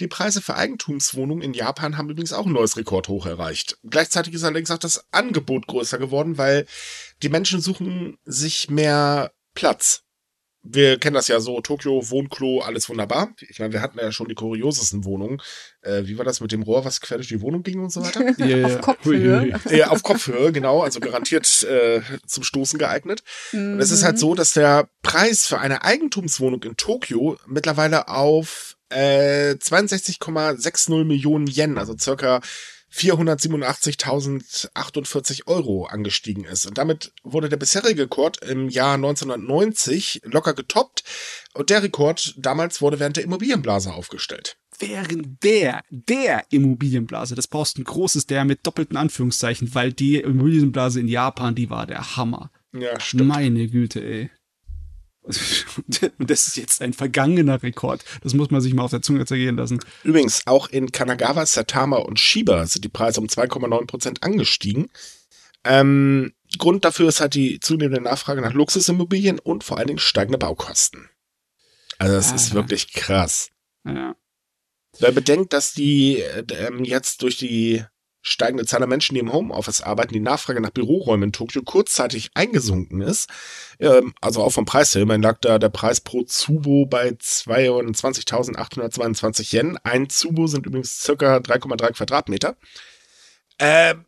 die 0.00 0.06
Preise 0.06 0.43
für 0.43 0.55
Eigentumswohnungen 0.55 1.43
in 1.43 1.55
Japan 1.55 1.97
haben 1.97 2.11
übrigens 2.11 2.35
auch 2.35 2.44
ein 2.44 2.53
neues 2.53 2.76
Rekordhoch 2.76 3.25
erreicht. 3.25 3.79
Gleichzeitig 3.82 4.35
ist 4.35 4.44
allerdings 4.44 4.70
auch 4.70 4.79
das 4.79 5.06
Angebot 5.12 5.67
größer 5.67 5.97
geworden, 5.97 6.37
weil 6.37 6.67
die 7.23 7.31
Menschen 7.31 7.61
suchen 7.61 8.19
sich 8.25 8.69
mehr 8.69 9.32
Platz. 9.55 10.03
Wir 10.64 10.99
kennen 10.99 11.14
das 11.14 11.26
ja 11.26 11.41
so, 11.41 11.61
Tokio, 11.61 12.09
Wohnklo, 12.11 12.61
alles 12.61 12.88
wunderbar. 12.88 13.35
Ich 13.49 13.59
meine, 13.59 13.73
wir 13.73 13.82
hatten 13.82 13.99
ja 13.99 14.12
schon 14.12 14.29
die 14.29 14.37
kuriosesten 14.37 15.05
Wohnungen. 15.05 15.43
Äh, 15.81 16.05
wie 16.05 16.19
war 16.19 16.25
das 16.25 16.41
mit 16.41 16.53
dem 16.53 16.62
Rohr, 16.62 16.85
was 16.85 17.00
quer 17.00 17.17
durch 17.17 17.29
die 17.29 17.41
Wohnung 17.41 17.64
ging 17.64 17.81
und 17.81 17.91
so 17.91 18.03
weiter? 18.03 18.23
Ja, 18.38 18.56
ja. 18.56 18.67
Auf 18.67 18.81
Kopfhöhe. 18.81 19.61
Ja, 19.70 19.88
auf 19.88 20.03
Kopfhöhe, 20.03 20.53
genau, 20.53 20.82
also 20.82 21.00
garantiert 21.00 21.64
äh, 21.64 22.00
zum 22.26 22.44
Stoßen 22.44 22.79
geeignet. 22.79 23.25
Und 23.53 23.81
es 23.81 23.91
ist 23.91 24.05
halt 24.05 24.19
so, 24.19 24.35
dass 24.35 24.53
der 24.53 24.88
Preis 25.03 25.47
für 25.47 25.59
eine 25.59 25.85
Eigentumswohnung 25.85 26.62
in 26.62 26.76
Tokio 26.76 27.37
mittlerweile 27.47 28.09
auf 28.09 28.76
äh, 28.88 29.55
62,60 29.55 31.05
Millionen 31.05 31.47
Yen, 31.49 31.79
also 31.79 31.97
circa 31.99 32.41
487.048 32.94 35.47
Euro 35.47 35.87
angestiegen 35.87 36.44
ist. 36.44 36.67
Und 36.67 36.77
damit 36.79 37.12
wurde 37.23 37.49
der 37.49 37.56
bisherige 37.56 38.03
Rekord 38.03 38.44
im 38.44 38.69
Jahr 38.69 38.94
1990 38.94 40.23
locker 40.25 40.55
getoppt. 40.55 41.03
Und 41.55 41.71
der 41.71 41.83
Rekord 41.83 42.35
damals 42.37 42.83
wurde 42.83 43.00
während 43.00 43.17
der 43.17 43.25
Immobilienblase 43.25 43.93
aufgestellt. 43.93 44.56
während 44.79 45.43
der, 45.44 45.83
der 45.91 46.44
Immobilienblase, 46.50 47.35
das 47.35 47.47
brauchst 47.47 47.79
ein 47.79 47.85
großes 47.85 48.27
der 48.27 48.44
mit 48.44 48.67
doppelten 48.67 48.97
Anführungszeichen, 48.97 49.75
weil 49.75 49.93
die 49.93 50.17
Immobilienblase 50.17 51.00
in 51.00 51.09
Japan, 51.09 51.55
die 51.55 51.69
war 51.71 51.87
der 51.87 52.17
Hammer. 52.17 52.50
Ja, 52.73 52.99
stimmt. 52.99 53.28
Meine 53.28 53.69
Güte, 53.69 54.02
ey. 54.02 54.31
Und 55.25 56.31
das 56.31 56.49
ist 56.49 56.57
jetzt 56.57 56.83
ein 56.83 56.93
vergangener 56.93 57.62
Rekord. 57.62 58.05
Das 58.23 58.35
muss 58.35 58.50
man 58.50 58.61
sich 58.61 58.75
mal 58.75 58.83
auf 58.83 58.91
der 58.91 59.02
Zunge 59.02 59.25
zergehen 59.25 59.57
lassen. 59.57 59.79
Übrigens, 60.02 60.43
auch 60.47 60.69
in 60.69 60.91
Kanagawa, 60.91 61.47
Satama 61.47 61.99
und 61.99 62.19
Shiba 62.19 62.67
sind 62.67 62.85
die 62.85 62.88
Preise 62.88 63.21
um 63.21 63.26
2,9 63.29 63.87
Prozent 63.87 64.23
angestiegen. 64.23 64.91
Ähm, 65.64 66.33
Grund 66.59 66.85
dafür 66.85 67.09
ist 67.09 67.21
halt 67.21 67.35
die 67.35 67.61
zunehmende 67.61 68.00
Nachfrage 68.00 68.41
nach 68.41 68.52
Luxusimmobilien 68.52 69.38
und 69.38 69.62
vor 69.64 69.79
allen 69.79 69.87
Dingen 69.87 69.99
steigende 70.00 70.38
Baukosten. 70.38 71.09
Also 71.99 72.14
das 72.14 72.33
Ah, 72.33 72.35
ist 72.35 72.49
ja. 72.49 72.55
wirklich 72.55 72.93
krass. 72.93 73.50
Ja. 73.87 74.17
Wer 74.99 75.12
bedenkt, 75.12 75.52
dass 75.52 75.73
die 75.73 76.19
äh, 76.21 76.45
ähm, 76.67 76.85
jetzt 76.85 77.23
durch 77.23 77.37
die 77.38 77.85
steigende 78.23 78.64
Zahl 78.64 78.79
der 78.81 78.88
Menschen, 78.88 79.14
die 79.14 79.21
im 79.21 79.33
Homeoffice 79.33 79.81
arbeiten, 79.81 80.12
die 80.14 80.21
Nachfrage 80.21 80.61
nach 80.61 80.71
Büroräumen 80.71 81.29
in 81.29 81.33
Tokio 81.33 81.62
kurzzeitig 81.62 82.31
eingesunken 82.35 83.00
ist. 83.02 83.29
Ähm, 83.81 84.14
also 84.21 84.43
auch 84.43 84.50
vom 84.50 84.64
Preis 84.64 84.95
her. 84.95 85.02
Immerhin 85.02 85.23
lag 85.23 85.38
da 85.41 85.59
der 85.59 85.69
Preis 85.71 86.00
pro 86.00 86.23
Zubo 86.23 86.87
bei 86.87 87.11
22.822 88.31 89.52
Yen. 89.55 89.76
Ein 89.85 90.09
Zubo 90.09 90.47
sind 90.47 90.67
übrigens 90.67 91.00
circa 91.02 91.37
3,3 91.38 91.93
Quadratmeter. 91.93 92.57
Ähm, 93.59 94.05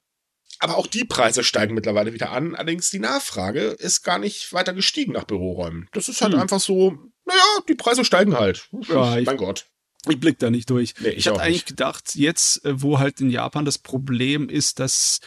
aber 0.61 0.79
auch 0.79 0.87
die 0.87 1.05
Preise 1.05 1.43
steigen 1.45 1.75
mittlerweile 1.75 2.13
wieder 2.15 2.31
an. 2.31 2.55
Allerdings 2.55 2.91
die 2.91 3.01
Nachfrage 3.01 3.61
ist 3.63 4.03
gar 4.03 4.19
nicht 4.19 4.53
weiter 4.53 4.73
gestiegen 4.73 5.13
nach 5.13 5.25
Büroräumen. 5.25 5.89
Das 5.93 6.09
ist 6.09 6.23
halt 6.23 6.33
Hm. 6.35 6.41
einfach 6.41 6.61
so, 6.61 6.97
naja, 7.25 7.41
die 7.69 7.75
Preise 7.75 8.05
steigen 8.05 8.39
halt. 8.39 8.69
Ja, 8.89 9.19
ich- 9.19 9.27
mein 9.27 9.37
Gott. 9.37 9.67
Ich 10.09 10.21
blick 10.21 10.39
da 10.39 10.51
nicht 10.51 10.71
durch. 10.71 10.95
Nee, 11.01 11.09
ich 11.11 11.17
ich 11.19 11.31
auch 11.31 11.39
eigentlich 11.39 11.65
gedacht, 11.67 12.15
jetzt, 12.15 12.65
äh, 12.65 12.83
wo 12.83 12.99
halt 12.99 13.21
in 13.21 13.31
Japan 13.31 13.65
das 13.65 13.79
Problem 13.79 14.49
ist, 14.49 14.79
dass 14.81 15.21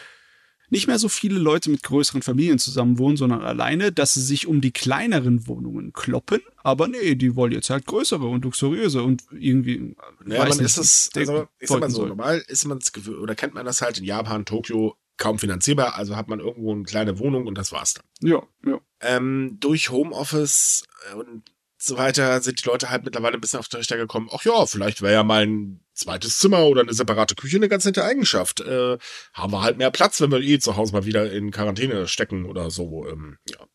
nicht 0.69 0.87
mehr 0.87 0.99
so 0.99 1.07
viele 1.07 1.39
Leute 1.39 1.69
mit 1.69 1.81
größeren 1.81 2.21
Familien 2.21 2.59
zusammenwohnen, 2.59 3.15
sondern 3.15 3.41
alleine, 3.41 3.93
dass 3.93 4.15
sie 4.15 4.21
sich 4.21 4.47
um 4.47 4.59
die 4.59 4.71
kleineren 4.71 5.47
Wohnungen 5.47 5.93
kloppen. 5.93 6.41
Aber 6.61 6.89
nee, 6.89 7.15
die 7.15 7.37
wollen 7.37 7.53
jetzt 7.53 7.69
halt 7.69 7.85
größere 7.85 8.25
und 8.27 8.43
luxuriöse 8.43 9.01
und 9.01 9.23
irgendwie. 9.31 9.95
Ja, 10.27 10.39
weiß 10.39 10.55
man 10.55 10.63
nicht, 10.65 10.77
ist 10.77 11.15
der- 11.15 11.21
also 11.21 11.47
ich 11.59 11.69
sag 11.69 11.79
mal 11.79 11.89
so, 11.89 11.95
soll. 11.97 12.09
normal 12.09 12.43
ist 12.49 12.65
man 12.65 12.79
es 12.79 12.91
gewöhnt, 12.91 13.19
oder 13.19 13.33
kennt 13.33 13.53
man 13.53 13.65
das 13.65 13.81
halt 13.81 13.97
in 13.97 14.03
Japan, 14.03 14.43
Tokio 14.43 14.97
kaum 15.15 15.39
finanzierbar, 15.39 15.95
also 15.95 16.15
hat 16.17 16.27
man 16.27 16.39
irgendwo 16.41 16.73
eine 16.73 16.83
kleine 16.83 17.17
Wohnung 17.17 17.47
und 17.47 17.57
das 17.57 17.71
war's 17.71 17.93
dann. 17.93 18.03
Ja, 18.21 18.43
ja. 18.65 18.79
Ähm, 18.99 19.57
durch 19.61 19.89
Homeoffice 19.89 20.83
äh, 21.11 21.15
und 21.15 21.43
so 21.77 21.97
weiter 21.97 22.41
sind 22.41 22.63
die 22.63 22.67
Leute 22.67 22.89
halt 22.89 23.05
mittlerweile 23.05 23.35
ein 23.35 23.41
bisschen 23.41 23.59
auf 23.59 23.69
den 23.69 23.77
Richter 23.77 23.97
gekommen, 23.97 24.29
ach 24.31 24.43
ja, 24.43 24.65
vielleicht 24.65 25.01
wäre 25.01 25.13
ja 25.13 25.23
mal 25.23 25.45
ein 25.45 25.85
zweites 25.93 26.39
Zimmer 26.39 26.65
oder 26.65 26.81
eine 26.81 26.93
separate 26.93 27.35
Küche 27.35 27.57
eine 27.57 27.69
ganz 27.69 27.85
nette 27.85 28.03
Eigenschaft. 28.03 28.61
Äh, 28.61 28.97
haben 29.33 29.53
wir 29.53 29.61
halt 29.61 29.77
mehr 29.77 29.91
Platz, 29.91 30.19
wenn 30.19 30.31
wir 30.31 30.41
eh 30.41 30.59
zu 30.59 30.75
Hause 30.75 30.93
mal 30.93 31.05
wieder 31.05 31.31
in 31.31 31.51
Quarantäne 31.51 32.07
stecken 32.07 32.45
oder 32.45 32.71
so. 32.71 33.07
Ähm, 33.07 33.37
ja. 33.47 33.67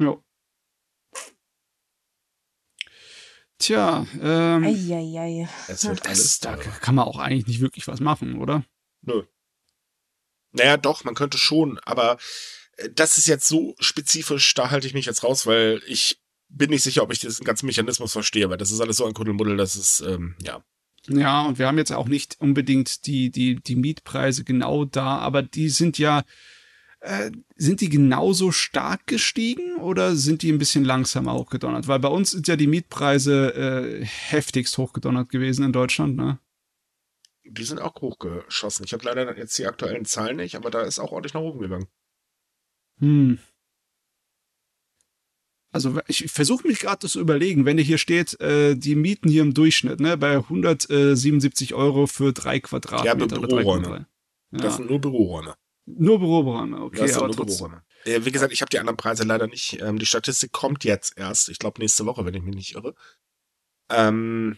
Ja. 0.00 0.16
Tja, 3.58 4.06
ähm, 4.20 4.64
Eieiei. 4.64 5.48
Es 5.68 5.84
wird 5.84 6.00
das, 6.00 6.06
alles 6.08 6.40
da 6.40 6.56
teurer. 6.56 6.70
kann 6.80 6.96
man 6.96 7.06
auch 7.06 7.18
eigentlich 7.18 7.46
nicht 7.46 7.60
wirklich 7.60 7.86
was 7.86 8.00
machen, 8.00 8.40
oder? 8.40 8.64
Nö. 9.02 9.22
Naja, 10.50 10.76
doch, 10.76 11.04
man 11.04 11.14
könnte 11.14 11.38
schon, 11.38 11.78
aber 11.84 12.18
äh, 12.76 12.90
das 12.90 13.16
ist 13.16 13.28
jetzt 13.28 13.46
so 13.46 13.76
spezifisch, 13.78 14.54
da 14.54 14.70
halte 14.70 14.88
ich 14.88 14.94
mich 14.94 15.06
jetzt 15.06 15.22
raus, 15.22 15.46
weil 15.46 15.80
ich 15.86 16.20
bin 16.48 16.70
nicht 16.70 16.82
sicher, 16.82 17.02
ob 17.02 17.12
ich 17.12 17.18
diesen 17.18 17.44
ganzen 17.44 17.66
Mechanismus 17.66 18.12
verstehe, 18.12 18.48
weil 18.50 18.58
das 18.58 18.70
ist 18.70 18.80
alles 18.80 18.96
so 18.96 19.06
ein 19.06 19.14
Kuddelmuddel, 19.14 19.56
das 19.56 19.76
ist, 19.76 20.00
ähm, 20.00 20.36
ja. 20.42 20.62
Ja, 21.06 21.42
und 21.42 21.58
wir 21.58 21.66
haben 21.66 21.76
jetzt 21.76 21.92
auch 21.92 22.08
nicht 22.08 22.40
unbedingt 22.40 23.06
die, 23.06 23.30
die, 23.30 23.56
die 23.56 23.76
Mietpreise 23.76 24.42
genau 24.42 24.84
da, 24.84 25.18
aber 25.18 25.42
die 25.42 25.68
sind 25.68 25.98
ja, 25.98 26.24
äh, 27.00 27.30
sind 27.56 27.82
die 27.82 27.90
genauso 27.90 28.52
stark 28.52 29.06
gestiegen 29.06 29.76
oder 29.76 30.16
sind 30.16 30.40
die 30.40 30.50
ein 30.50 30.58
bisschen 30.58 30.84
langsamer 30.84 31.34
hochgedonnert? 31.34 31.88
Weil 31.88 31.98
bei 31.98 32.08
uns 32.08 32.30
sind 32.30 32.48
ja 32.48 32.56
die 32.56 32.66
Mietpreise 32.66 33.54
äh, 33.54 34.04
heftigst 34.04 34.78
hochgedonnert 34.78 35.28
gewesen 35.28 35.64
in 35.64 35.72
Deutschland, 35.72 36.16
ne? 36.16 36.38
Die 37.46 37.64
sind 37.64 37.78
auch 37.78 37.94
hochgeschossen. 38.00 38.86
Ich 38.86 38.94
habe 38.94 39.04
leider 39.04 39.36
jetzt 39.36 39.58
die 39.58 39.66
aktuellen 39.66 40.06
Zahlen 40.06 40.36
nicht, 40.36 40.54
aber 40.54 40.70
da 40.70 40.80
ist 40.80 40.98
auch 40.98 41.12
ordentlich 41.12 41.34
nach 41.34 41.42
oben 41.42 41.60
gegangen. 41.60 41.88
Hm. 43.00 43.38
Also 45.74 45.98
ich 46.06 46.30
versuche 46.30 46.68
mich 46.68 46.78
gerade 46.78 47.08
zu 47.08 47.18
überlegen, 47.18 47.64
wenn 47.64 47.78
hier 47.78 47.98
steht, 47.98 48.40
äh, 48.40 48.76
die 48.76 48.94
Mieten 48.94 49.28
hier 49.28 49.42
im 49.42 49.54
Durchschnitt, 49.54 49.98
ne, 49.98 50.16
bei 50.16 50.36
177 50.36 51.74
Euro 51.74 52.06
für 52.06 52.32
drei 52.32 52.60
Quadratmeter 52.60 53.38
oder 53.38 53.48
Büroräume. 53.48 53.88
3,3. 53.88 53.98
Ja. 54.52 54.58
Das 54.60 54.76
sind 54.76 54.88
nur 54.88 55.00
Büroräume. 55.00 55.56
Nur 55.86 56.20
Büroräume, 56.20 56.80
okay, 56.80 57.00
das 57.00 57.10
sind 57.10 57.16
aber 57.18 57.26
nur 57.26 57.36
trotzdem. 57.36 57.70
Büroräume. 57.70 57.82
Äh, 58.04 58.24
wie 58.24 58.30
gesagt, 58.30 58.52
ich 58.52 58.60
habe 58.60 58.70
die 58.70 58.78
anderen 58.78 58.96
Preise 58.96 59.24
leider 59.24 59.48
nicht. 59.48 59.80
Ähm, 59.80 59.98
die 59.98 60.06
Statistik 60.06 60.52
kommt 60.52 60.84
jetzt 60.84 61.18
erst. 61.18 61.48
Ich 61.48 61.58
glaube 61.58 61.80
nächste 61.80 62.06
Woche, 62.06 62.24
wenn 62.24 62.34
ich 62.34 62.42
mich 62.44 62.54
nicht 62.54 62.74
irre. 62.76 62.94
Ähm, 63.90 64.56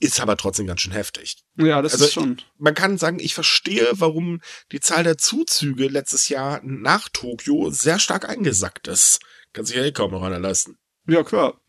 ist 0.00 0.18
aber 0.18 0.38
trotzdem 0.38 0.66
ganz 0.66 0.80
schön 0.80 0.92
heftig. 0.92 1.44
Ja, 1.58 1.82
das 1.82 1.92
Also 1.92 2.06
ist 2.06 2.14
schon. 2.14 2.40
Man 2.56 2.74
kann 2.74 2.96
sagen, 2.96 3.18
ich 3.20 3.34
verstehe, 3.34 3.86
warum 3.92 4.40
die 4.72 4.80
Zahl 4.80 5.04
der 5.04 5.18
Zuzüge 5.18 5.88
letztes 5.88 6.30
Jahr 6.30 6.62
nach 6.64 7.10
Tokio 7.10 7.68
sehr 7.68 7.98
stark 7.98 8.26
eingesackt 8.26 8.88
ist. 8.88 9.20
Kann 9.54 9.64
sich 9.64 9.76
ja 9.76 9.82
eh 9.84 9.92
kaum 9.92 10.10
noch 10.10 10.22
einer 10.22 10.38
leisten. 10.38 10.76
Ja, 11.06 11.22
klar. 11.22 11.60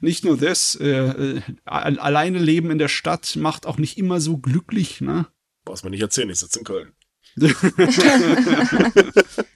Nicht 0.00 0.24
nur 0.24 0.36
das, 0.36 0.74
äh, 0.80 0.86
äh, 0.88 1.42
al- 1.64 1.98
alleine 1.98 2.38
Leben 2.38 2.70
in 2.70 2.78
der 2.78 2.88
Stadt 2.88 3.36
macht 3.36 3.64
auch 3.66 3.78
nicht 3.78 3.96
immer 3.96 4.20
so 4.20 4.36
glücklich, 4.38 5.00
ne? 5.00 5.26
Brauchst 5.64 5.84
mir 5.84 5.90
nicht 5.90 6.00
erzählen, 6.02 6.28
ich 6.30 6.38
sitze 6.40 6.58
in 6.58 6.64
Köln. 6.66 6.92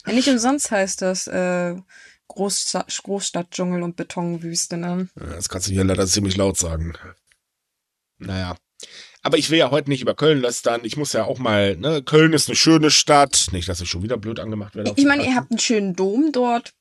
Ja, 0.06 0.12
nicht 0.12 0.28
umsonst 0.28 0.70
heißt 0.70 1.02
das 1.02 1.26
äh, 1.26 1.76
Großsta 2.28 2.86
Großstadtdschungel 3.02 3.82
und 3.82 3.96
Betonwüste, 3.96 4.76
ne? 4.76 5.08
Ja, 5.18 5.26
Das 5.26 5.48
kannst 5.48 5.68
du 5.68 5.72
hier 5.72 5.84
leider 5.84 6.06
ziemlich 6.06 6.36
laut 6.36 6.56
sagen. 6.58 6.94
Naja. 8.18 8.56
Aber 9.22 9.38
ich 9.38 9.50
will 9.50 9.58
ja 9.58 9.70
heute 9.70 9.90
nicht 9.90 10.02
über 10.02 10.14
Köln 10.14 10.40
lästern. 10.40 10.82
Ich 10.84 10.96
muss 10.96 11.12
ja 11.12 11.24
auch 11.24 11.38
mal, 11.38 11.76
ne, 11.76 12.02
Köln 12.02 12.32
ist 12.32 12.48
eine 12.48 12.56
schöne 12.56 12.90
Stadt. 12.90 13.48
Nicht, 13.52 13.68
dass 13.68 13.80
ich 13.80 13.88
schon 13.90 14.02
wieder 14.02 14.16
blöd 14.16 14.38
angemacht 14.40 14.76
werde. 14.76 14.92
Ich 14.96 15.04
meine, 15.04 15.24
ihr 15.26 15.34
habt 15.34 15.50
einen 15.50 15.58
schönen 15.58 15.96
Dom 15.96 16.30
dort 16.32 16.74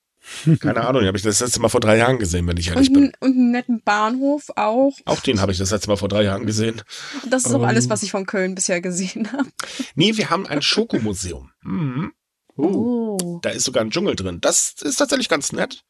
Keine 0.59 0.85
Ahnung, 0.85 1.01
den 1.01 1.07
habe 1.07 1.17
ich 1.17 1.23
das 1.23 1.39
letzte 1.39 1.59
Mal 1.61 1.69
vor 1.69 1.79
drei 1.79 1.97
Jahren 1.97 2.19
gesehen, 2.19 2.45
wenn 2.47 2.57
ich 2.57 2.69
und, 2.69 2.75
ehrlich 2.75 2.91
bin. 2.93 3.03
einen- 3.03 3.13
und 3.19 3.31
einen 3.37 3.51
netten 3.51 3.81
Bahnhof 3.83 4.49
auch. 4.55 4.93
Auch 5.05 5.19
den 5.21 5.39
habe 5.41 5.51
ich 5.51 5.57
das 5.57 5.71
letzte 5.71 5.89
Mal 5.89 5.95
vor 5.97 6.09
drei 6.09 6.23
Jahren 6.23 6.45
gesehen. 6.45 6.81
Das 7.29 7.45
ist 7.45 7.53
auch 7.53 7.59
Ähm. 7.59 7.65
alles, 7.65 7.89
was 7.89 8.03
ich 8.03 8.11
von 8.11 8.25
Köln 8.25 8.55
bisher 8.55 8.81
gesehen 8.81 9.31
habe. 9.31 9.49
Nee, 9.95 10.17
wir 10.17 10.29
haben 10.29 10.45
ein 10.47 10.61
Schokomuseum. 10.61 11.51
Mhm. 11.63 12.13
Oh. 12.55 13.17
Oh. 13.21 13.39
Da 13.41 13.49
ist 13.51 13.63
sogar 13.65 13.83
ein 13.83 13.91
Dschungel 13.91 14.15
drin. 14.15 14.39
Das 14.41 14.73
ist 14.81 14.97
tatsächlich 14.97 15.29
ganz 15.29 15.51
nett. 15.51 15.83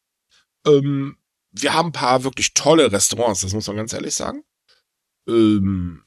Ähm, 0.66 1.18
wir 1.52 1.74
haben 1.74 1.90
ein 1.90 1.94
paar 1.94 2.24
wirklich 2.24 2.54
tolle 2.54 2.92
Restaurants, 2.92 3.42
das 3.42 3.54
muss 3.54 3.68
man 3.68 3.78
ganz 3.78 3.94
ehrlich 3.94 4.14
sagen. 4.16 4.44
Ähm, 5.28 6.04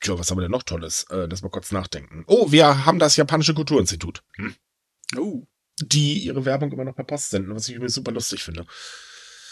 tja, 0.00 0.18
was 0.18 0.30
haben 0.30 0.38
wir 0.38 0.42
denn 0.42 0.50
noch 0.52 0.62
Tolles? 0.62 1.04
Äh, 1.10 1.26
lass 1.30 1.42
mal 1.42 1.48
kurz 1.50 1.72
nachdenken. 1.72 2.24
Oh, 2.26 2.50
wir 2.52 2.86
haben 2.86 2.98
das 2.98 3.16
Japanische 3.16 3.54
Kulturinstitut. 3.54 4.22
Hm. 4.36 4.54
Oh. 5.18 5.44
Die 5.80 6.18
ihre 6.18 6.44
Werbung 6.44 6.70
immer 6.72 6.84
noch 6.84 6.94
per 6.94 7.04
Post 7.04 7.30
senden, 7.30 7.54
was 7.54 7.68
ich 7.68 7.74
übrigens 7.74 7.94
super 7.94 8.12
lustig 8.12 8.42
finde. 8.44 8.66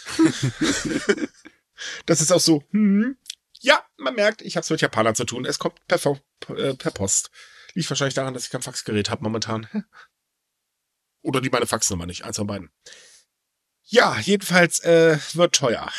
das 2.05 2.21
ist 2.21 2.31
auch 2.31 2.39
so, 2.39 2.63
hm, 2.71 3.17
ja, 3.59 3.83
man 3.97 4.15
merkt, 4.15 4.41
ich 4.41 4.55
habe 4.55 4.63
es 4.63 4.69
mit 4.69 4.81
Japanern 4.81 5.15
zu 5.15 5.23
tun. 5.25 5.45
Es 5.45 5.59
kommt 5.59 5.75
per, 5.87 5.99
äh, 6.49 6.73
per 6.75 6.91
Post. 6.91 7.31
Liegt 7.73 7.89
wahrscheinlich 7.89 8.13
daran, 8.13 8.33
dass 8.33 8.45
ich 8.45 8.51
kein 8.51 8.61
Faxgerät 8.61 9.09
habe 9.09 9.23
momentan. 9.23 9.67
Oder 11.21 11.39
die 11.39 11.49
meine 11.49 11.65
Faxnummer 11.65 12.05
nicht, 12.05 12.25
eins 12.25 12.37
von 12.37 12.47
beiden. 12.47 12.69
Ja, 13.85 14.19
jedenfalls 14.19 14.81
äh, 14.81 15.17
wird 15.33 15.55
teuer. 15.55 15.89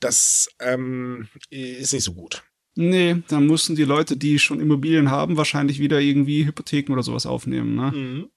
Das 0.00 0.48
ähm, 0.58 1.28
ist 1.48 1.92
nicht 1.94 2.04
so 2.04 2.12
gut. 2.12 2.42
Nee, 2.74 3.22
dann 3.28 3.46
mussten 3.46 3.74
die 3.74 3.84
Leute, 3.84 4.18
die 4.18 4.38
schon 4.38 4.60
Immobilien 4.60 5.10
haben, 5.10 5.38
wahrscheinlich 5.38 5.78
wieder 5.78 5.98
irgendwie 5.98 6.44
Hypotheken 6.44 6.92
oder 6.92 7.02
sowas 7.02 7.24
aufnehmen, 7.24 7.74
ne? 7.74 7.92
Mhm. 7.92 8.30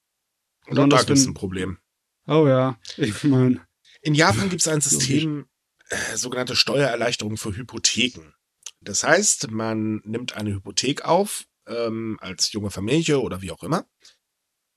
Und 0.70 0.78
auch 0.80 0.84
Besonders 0.84 1.02
da 1.02 1.08
gibt 1.08 1.18
es 1.18 1.26
wenn- 1.26 1.32
ein 1.32 1.34
Problem. 1.36 1.78
Oh 2.28 2.48
ja, 2.48 2.80
ich 2.98 3.24
meine. 3.24 3.66
In 4.02 4.14
Japan 4.14 4.50
gibt 4.50 4.62
es 4.62 4.68
ein 4.68 4.82
System, 4.82 5.48
äh, 5.90 6.16
sogenannte 6.16 6.56
Steuererleichterung 6.56 7.38
für 7.38 7.56
Hypotheken. 7.56 8.34
Das 8.82 9.04
heißt, 9.04 9.52
man 9.52 10.02
nimmt 10.06 10.36
eine 10.38 10.54
Hypothek 10.54 11.04
auf, 11.06 11.46
ähm, 11.68 12.18
als 12.22 12.52
junge 12.54 12.70
Familie 12.72 13.20
oder 13.20 13.42
wie 13.42 13.52
auch 13.52 13.64
immer, 13.64 13.86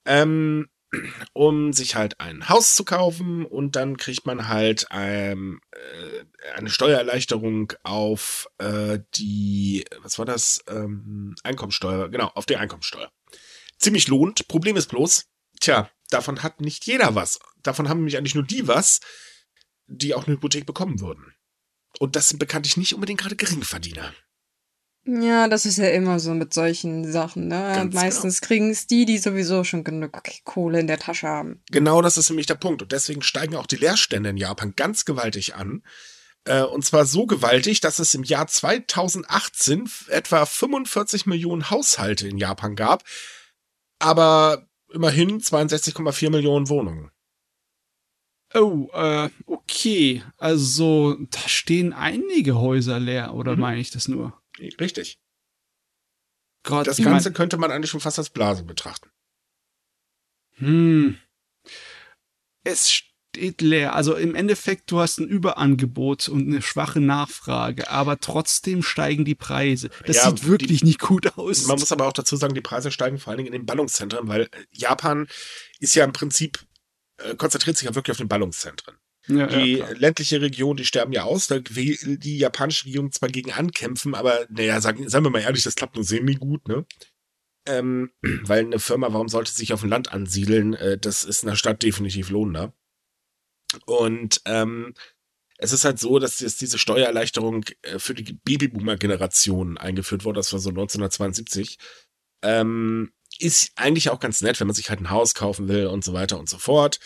ähm, 0.05 0.67
um 1.33 1.73
sich 1.73 1.95
halt 1.95 2.19
ein 2.19 2.49
Haus 2.49 2.75
zu 2.75 2.83
kaufen 2.83 3.45
und 3.45 3.75
dann 3.75 3.97
kriegt 3.97 4.25
man 4.25 4.47
halt 4.47 4.85
ähm, 4.91 5.59
äh, 5.71 6.51
eine 6.55 6.69
Steuererleichterung 6.69 7.73
auf 7.83 8.47
äh, 8.57 8.99
die, 9.15 9.85
was 10.01 10.19
war 10.19 10.25
das, 10.25 10.63
ähm, 10.67 11.35
Einkommensteuer, 11.43 12.09
genau, 12.09 12.27
auf 12.35 12.45
die 12.45 12.57
Einkommensteuer. 12.57 13.11
Ziemlich 13.79 14.07
lohnt. 14.07 14.47
Problem 14.47 14.75
ist 14.75 14.89
bloß, 14.89 15.25
tja, 15.63 15.89
davon 16.09 16.43
hat 16.43 16.61
nicht 16.61 16.85
jeder 16.85 17.15
was. 17.15 17.39
Davon 17.63 17.89
haben 17.89 17.99
nämlich 17.99 18.17
eigentlich 18.17 18.35
nur 18.35 18.45
die 18.45 18.67
was, 18.67 18.99
die 19.87 20.13
auch 20.13 20.27
eine 20.27 20.35
Hypothek 20.35 20.65
bekommen 20.65 20.99
würden. 20.99 21.33
Und 21.99 22.15
das 22.15 22.29
sind 22.29 22.39
bekanntlich 22.39 22.77
nicht 22.77 22.93
unbedingt 22.93 23.21
gerade 23.21 23.35
Geringverdiener. 23.35 24.13
Ja, 25.05 25.49
das 25.49 25.65
ist 25.65 25.77
ja 25.77 25.89
immer 25.89 26.19
so 26.19 26.33
mit 26.33 26.53
solchen 26.53 27.11
Sachen, 27.11 27.49
ne? 27.49 27.73
Ganz 27.75 27.93
Meistens 27.93 28.39
kriegen 28.39 28.69
es 28.69 28.87
die, 28.87 29.05
die 29.05 29.17
sowieso 29.17 29.65
schon 29.65 29.83
genug 29.83 30.21
Kohle 30.45 30.79
in 30.79 30.87
der 30.87 30.97
Tasche 30.97 31.27
haben. 31.27 31.61
Genau 31.71 32.01
das 32.01 32.17
ist 32.17 32.29
nämlich 32.29 32.47
der 32.47 32.55
Punkt. 32.55 32.81
Und 32.81 32.91
deswegen 32.93 33.21
steigen 33.21 33.57
auch 33.57 33.67
die 33.67 33.75
Leerstände 33.75 34.29
in 34.29 34.37
Japan 34.37 34.73
ganz 34.77 35.03
gewaltig 35.03 35.55
an. 35.55 35.83
Äh, 36.45 36.61
Und 36.63 36.85
zwar 36.85 37.05
so 37.05 37.25
gewaltig, 37.25 37.81
dass 37.81 37.99
es 37.99 38.15
im 38.15 38.23
Jahr 38.23 38.47
2018 38.47 39.89
etwa 40.07 40.45
45 40.45 41.25
Millionen 41.25 41.69
Haushalte 41.69 42.27
in 42.27 42.37
Japan 42.37 42.75
gab, 42.75 43.03
aber 43.99 44.69
immerhin 44.93 45.39
62,4 45.41 46.29
Millionen 46.29 46.69
Wohnungen. 46.69 47.11
Oh, 48.53 48.87
äh, 48.93 49.29
okay. 49.47 50.23
Also, 50.37 51.15
da 51.31 51.39
stehen 51.47 51.91
einige 51.93 52.55
Häuser 52.55 52.99
leer, 52.99 53.33
oder 53.33 53.53
Mhm. 53.55 53.61
meine 53.61 53.81
ich 53.81 53.89
das 53.91 54.07
nur? 54.07 54.39
Richtig. 54.59 55.19
Gott, 56.63 56.87
Das 56.87 56.99
ich 56.99 57.05
mein- 57.05 57.15
Ganze 57.15 57.33
könnte 57.33 57.57
man 57.57 57.71
eigentlich 57.71 57.89
schon 57.91 57.99
fast 57.99 58.19
als 58.19 58.29
Blase 58.29 58.63
betrachten. 58.63 59.09
Hm. 60.57 61.17
Es 62.63 63.01
steht 63.35 63.61
leer. 63.61 63.95
Also 63.95 64.15
im 64.15 64.35
Endeffekt, 64.35 64.91
du 64.91 64.99
hast 64.99 65.19
ein 65.19 65.27
Überangebot 65.27 66.29
und 66.29 66.47
eine 66.47 66.61
schwache 66.61 66.99
Nachfrage, 66.99 67.89
aber 67.89 68.19
trotzdem 68.19 68.83
steigen 68.83 69.25
die 69.25 69.35
Preise. 69.35 69.89
Das 70.05 70.17
Ja, 70.17 70.29
sieht 70.29 70.45
wirklich 70.47 70.83
nicht 70.83 70.99
gut 70.99 71.35
aus. 71.37 71.65
Man 71.65 71.79
muss 71.79 71.91
aber 71.91 72.07
auch 72.07 72.13
dazu 72.13 72.35
sagen, 72.35 72.53
die 72.53 72.61
Preise 72.61 72.91
steigen 72.91 73.17
vor 73.17 73.31
allen 73.31 73.39
Dingen 73.39 73.53
in 73.53 73.59
den 73.59 73.65
Ballungszentren, 73.65 74.27
weil 74.27 74.49
Japan 74.71 75.27
ist 75.79 75.95
ja 75.95 76.03
im 76.03 76.13
Prinzip, 76.13 76.59
äh, 77.17 77.35
konzentriert 77.35 77.75
sich 77.77 77.87
ja 77.87 77.95
wirklich 77.95 78.11
auf 78.11 78.17
den 78.17 78.27
Ballungszentren. 78.27 78.97
ja, 79.27 79.47
Die 79.47 79.79
ja, 79.79 79.89
ländliche 79.93 80.39
Region, 80.39 80.77
die 80.77 80.85
sterben 80.85 81.11
ja 81.11 81.23
aus, 81.23 81.47
da 81.47 81.55
will 81.71 81.97
die 82.17 82.37
japanische 82.37 82.85
Regierung 82.85 83.11
zwar 83.11 83.29
gegen 83.29 83.51
ankämpfen, 83.51 84.13
aber 84.13 84.45
naja, 84.49 84.79
sagen, 84.79 85.09
sagen 85.09 85.25
wir 85.25 85.31
mal 85.31 85.41
ehrlich, 85.41 85.63
das 85.63 85.75
klappt 85.75 85.95
nur 85.95 86.03
semi 86.03 86.35
gut, 86.35 86.67
ne? 86.67 86.85
Ähm, 87.65 88.11
weil 88.43 88.65
eine 88.65 88.79
Firma, 88.79 89.11
warum 89.11 89.27
sollte 89.27 89.51
sie 89.51 89.57
sich 89.57 89.73
auf 89.73 89.81
dem 89.81 89.89
Land 89.89 90.13
ansiedeln? 90.13 90.75
Äh, 90.75 90.99
das 90.99 91.23
ist 91.23 91.41
in 91.43 91.49
der 91.49 91.55
Stadt 91.55 91.81
definitiv 91.81 92.29
lohnender. 92.29 92.73
Und 93.85 94.41
ähm, 94.45 94.93
es 95.57 95.71
ist 95.71 95.85
halt 95.85 95.99
so, 95.99 96.19
dass 96.19 96.39
jetzt 96.39 96.61
diese 96.61 96.77
Steuererleichterung 96.77 97.65
äh, 97.83 97.99
für 97.99 98.13
die 98.13 98.33
Babyboomer-Generation 98.33 99.77
eingeführt 99.77 100.25
wurde, 100.25 100.39
das 100.39 100.51
war 100.53 100.59
so 100.59 100.69
1972. 100.69 101.77
Ähm, 102.41 103.11
ist 103.39 103.71
eigentlich 103.75 104.09
auch 104.09 104.19
ganz 104.19 104.41
nett, 104.41 104.59
wenn 104.59 104.67
man 104.67 104.75
sich 104.75 104.89
halt 104.89 104.99
ein 104.99 105.09
Haus 105.09 105.33
kaufen 105.33 105.67
will 105.67 105.87
und 105.87 106.03
so 106.03 106.13
weiter 106.13 106.37
und 106.39 106.49
so 106.49 106.57
fort. 106.57 106.99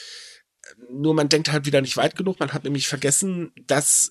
Nur 0.92 1.14
man 1.14 1.30
denkt 1.30 1.52
halt 1.52 1.66
wieder 1.66 1.82
nicht 1.82 1.96
weit 1.98 2.16
genug. 2.16 2.40
Man 2.40 2.52
hat 2.54 2.64
nämlich 2.64 2.88
vergessen, 2.88 3.54
dass 3.66 4.10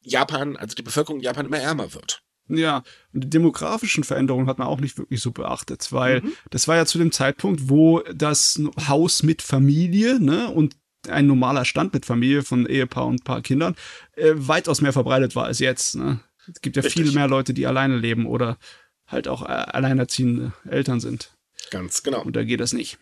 Japan, 0.00 0.56
also 0.56 0.74
die 0.74 0.82
Bevölkerung 0.82 1.18
in 1.18 1.24
Japan 1.24 1.46
immer 1.46 1.58
ärmer 1.60 1.94
wird. 1.94 2.22
Ja, 2.48 2.82
und 3.12 3.24
die 3.24 3.30
demografischen 3.30 4.04
Veränderungen 4.04 4.48
hat 4.48 4.58
man 4.58 4.66
auch 4.68 4.80
nicht 4.80 4.98
wirklich 4.98 5.22
so 5.22 5.30
beachtet, 5.30 5.92
weil 5.92 6.20
Mhm. 6.20 6.32
das 6.50 6.68
war 6.68 6.76
ja 6.76 6.84
zu 6.84 6.98
dem 6.98 7.10
Zeitpunkt, 7.12 7.70
wo 7.70 8.00
das 8.12 8.60
Haus 8.86 9.22
mit 9.22 9.40
Familie, 9.40 10.20
ne, 10.20 10.50
und 10.50 10.76
ein 11.08 11.26
normaler 11.26 11.64
Stand 11.64 11.92
mit 11.92 12.06
Familie 12.06 12.42
von 12.42 12.66
Ehepaar 12.66 13.06
und 13.06 13.20
ein 13.20 13.24
paar 13.24 13.42
Kindern 13.42 13.76
äh, 14.16 14.32
weitaus 14.34 14.80
mehr 14.80 14.92
verbreitet 14.92 15.36
war 15.36 15.44
als 15.44 15.58
jetzt. 15.58 15.96
Ne? 15.96 16.20
Es 16.46 16.60
gibt 16.60 16.76
ja 16.76 16.82
Richtig. 16.82 17.02
viel 17.02 17.12
mehr 17.12 17.28
Leute, 17.28 17.54
die 17.54 17.66
alleine 17.66 17.96
leben 17.96 18.26
oder 18.26 18.58
halt 19.06 19.28
auch 19.28 19.42
äh, 19.42 19.46
alleinerziehende 19.46 20.52
Eltern 20.68 21.00
sind. 21.00 21.30
Ganz 21.70 22.02
genau. 22.02 22.22
Und 22.22 22.36
da 22.36 22.44
geht 22.44 22.60
das 22.60 22.72
nicht. 22.72 22.98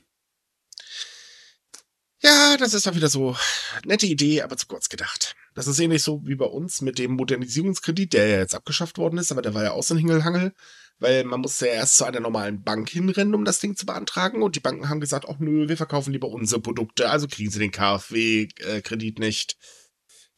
Ja, 2.23 2.56
das 2.56 2.73
ist 2.73 2.87
doch 2.87 2.94
wieder 2.94 3.09
so 3.09 3.37
nette 3.85 4.06
Idee, 4.06 4.42
aber 4.42 4.56
zu 4.56 4.66
kurz 4.66 4.88
gedacht. 4.88 5.35
Das 5.54 5.66
ist 5.66 5.80
ähnlich 5.80 6.04
so 6.04 6.25
wie 6.25 6.37
bei 6.37 6.44
uns 6.44 6.80
mit 6.80 6.99
dem 6.99 7.12
Modernisierungskredit, 7.12 8.12
der 8.12 8.28
ja 8.28 8.38
jetzt 8.38 8.54
abgeschafft 8.54 8.97
worden 8.97 9.18
ist, 9.18 9.32
aber 9.32 9.42
der 9.42 9.54
war 9.54 9.64
ja 9.64 9.73
auch 9.73 9.82
so 9.82 9.94
ein 9.94 9.99
Hingelhangel, 9.99 10.54
weil 11.02 11.25
man 11.25 11.40
musste 11.40 11.66
ja 11.66 11.75
erst 11.75 11.97
zu 11.97 12.04
einer 12.04 12.21
normalen 12.21 12.62
Bank 12.62 12.88
hinrennen, 12.88 13.35
um 13.35 13.44
das 13.44 13.61
Ding 13.61 13.76
zu 13.76 13.85
beantragen 13.87 14.42
und 14.42 14.56
die 14.56 14.61
Banken 14.61 14.88
haben 14.88 15.00
gesagt, 15.00 15.26
ach 15.28 15.38
nö, 15.38 15.68
wir 15.68 15.76
verkaufen 15.76 16.12
lieber 16.12 16.28
unsere 16.28 16.61
Produkte, 16.61 17.11
also 17.11 17.26
kriegen 17.26 17.50
sie 17.50 17.59
den 17.59 17.73
KfW-Kredit 17.73 19.18
nicht. 19.18 19.56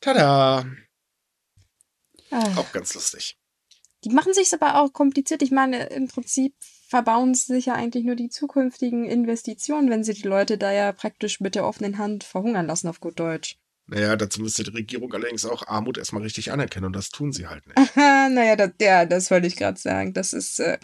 Tada! 0.01 0.67
Ah. 2.31 2.57
Auch 2.57 2.73
ganz 2.73 2.95
lustig. 2.95 3.39
Die 4.05 4.11
machen 4.11 4.35
sich's 4.35 4.53
aber 4.53 4.81
auch 4.81 4.93
kompliziert. 4.93 5.43
Ich 5.43 5.51
meine, 5.51 5.85
im 5.87 6.09
Prinzip 6.09 6.55
verbauen 6.89 7.35
sie 7.35 7.55
sich 7.55 7.67
ja 7.67 7.75
eigentlich 7.75 8.05
nur 8.05 8.17
die 8.17 8.29
zukünftigen 8.29 9.05
Investitionen, 9.05 9.89
wenn 9.91 10.05
sie 10.05 10.15
die 10.15 10.29
Leute 10.29 10.59
da 10.59 10.73
ja 10.73 10.93
praktisch 10.93 11.41
mit 11.41 11.55
der 11.55 11.67
offenen 11.67 11.99
Hand 11.99 12.25
verhungern 12.25 12.67
lassen, 12.67 12.89
auf 12.89 13.01
gut 13.01 13.19
Deutsch. 13.19 13.59
Naja, 13.87 14.17
dazu 14.17 14.41
müsste 14.41 14.65
die 14.65 14.71
Regierung 14.71 15.13
allerdings 15.13 15.45
auch 15.45 15.67
Armut 15.67 15.99
erstmal 15.99 16.23
richtig 16.23 16.53
anerkennen 16.53 16.87
und 16.87 16.97
das 16.97 17.11
tun 17.11 17.33
sie 17.33 17.47
halt 17.47 17.67
nicht. 17.67 17.77
Aha, 17.79 18.29
naja, 18.31 18.57
das, 18.57 18.71
ja, 18.81 19.05
das 19.05 19.31
wollte 19.31 19.47
ich 19.47 19.57
gerade 19.57 19.79
sagen. 19.79 20.15
Das 20.15 20.33
ist, 20.33 20.59
äh, 20.61 20.79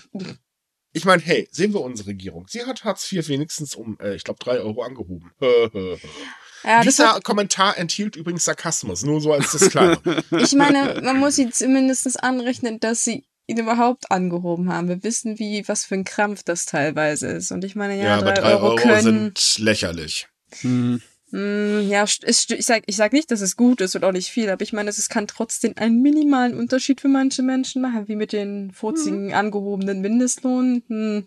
Ich 0.93 1.05
meine, 1.05 1.23
hey, 1.23 1.49
sehen 1.51 1.73
wir 1.73 1.81
unsere 1.81 2.09
Regierung. 2.09 2.47
Sie 2.49 2.65
hat 2.65 2.85
Hartz 2.85 3.11
IV 3.11 3.29
wenigstens 3.29 3.75
um, 3.75 3.99
äh, 4.01 4.15
ich 4.15 4.25
glaube, 4.25 4.41
drei 4.43 4.59
Euro 4.59 4.83
angehoben. 4.83 5.33
ja, 5.41 6.79
das 6.79 6.85
Dieser 6.85 7.15
hat, 7.15 7.25
Kommentar 7.25 7.79
enthielt 7.79 8.17
übrigens 8.17 8.45
Sarkasmus, 8.45 9.03
nur 9.03 9.21
so 9.21 9.33
als 9.33 9.51
Disclaimer. 9.53 10.01
ich 10.39 10.53
meine, 10.53 11.01
man 11.03 11.19
muss 11.19 11.37
sie 11.37 11.49
zumindest 11.49 12.23
anrechnen, 12.23 12.81
dass 12.81 13.05
sie 13.05 13.25
ihn 13.47 13.59
überhaupt 13.59 14.11
angehoben 14.11 14.73
haben. 14.73 14.89
Wir 14.89 15.03
wissen, 15.03 15.39
wie, 15.39 15.67
was 15.67 15.85
für 15.85 15.95
ein 15.95 16.05
Krampf 16.05 16.43
das 16.43 16.67
teilweise 16.67 17.29
ist. 17.29 17.51
Und 17.51 17.65
ich 17.65 17.77
meine, 17.77 17.97
ja, 17.97 18.05
ja, 18.05 18.19
aber 18.19 18.33
drei, 18.33 18.43
drei 18.43 18.53
Euro, 18.55 18.67
Euro, 18.67 18.77
können. 18.77 19.03
sind 19.03 19.59
lächerlich. 19.59 20.29
Hm. 20.61 21.01
Mm, 21.33 21.89
ja, 21.89 22.05
ich 22.05 22.67
sag, 22.67 22.83
ich 22.87 22.97
sag 22.97 23.13
nicht, 23.13 23.31
dass 23.31 23.41
es 23.41 23.57
gut 23.57 23.81
ist 23.81 23.95
und 23.97 24.05
auch 24.05 24.13
nicht 24.13 24.31
viel, 24.31 24.51
aber 24.51 24.63
ich 24.63 24.73
meine, 24.73 24.91
es 24.91 25.09
kann 25.09 25.27
trotzdem 25.29 25.75
einen 25.77 26.03
minimalen 26.03 26.57
Unterschied 26.59 27.01
für 27.01 27.09
manche 27.09 27.43
Menschen 27.43 27.83
machen, 27.83 28.09
wie 28.09 28.17
mit 28.17 28.33
den 28.33 28.71
furzigen 28.73 29.29
Mhm. 29.29 29.35
angehobenen 29.35 30.01
Mindestlohn. 30.01 30.83
Hm. 30.89 31.27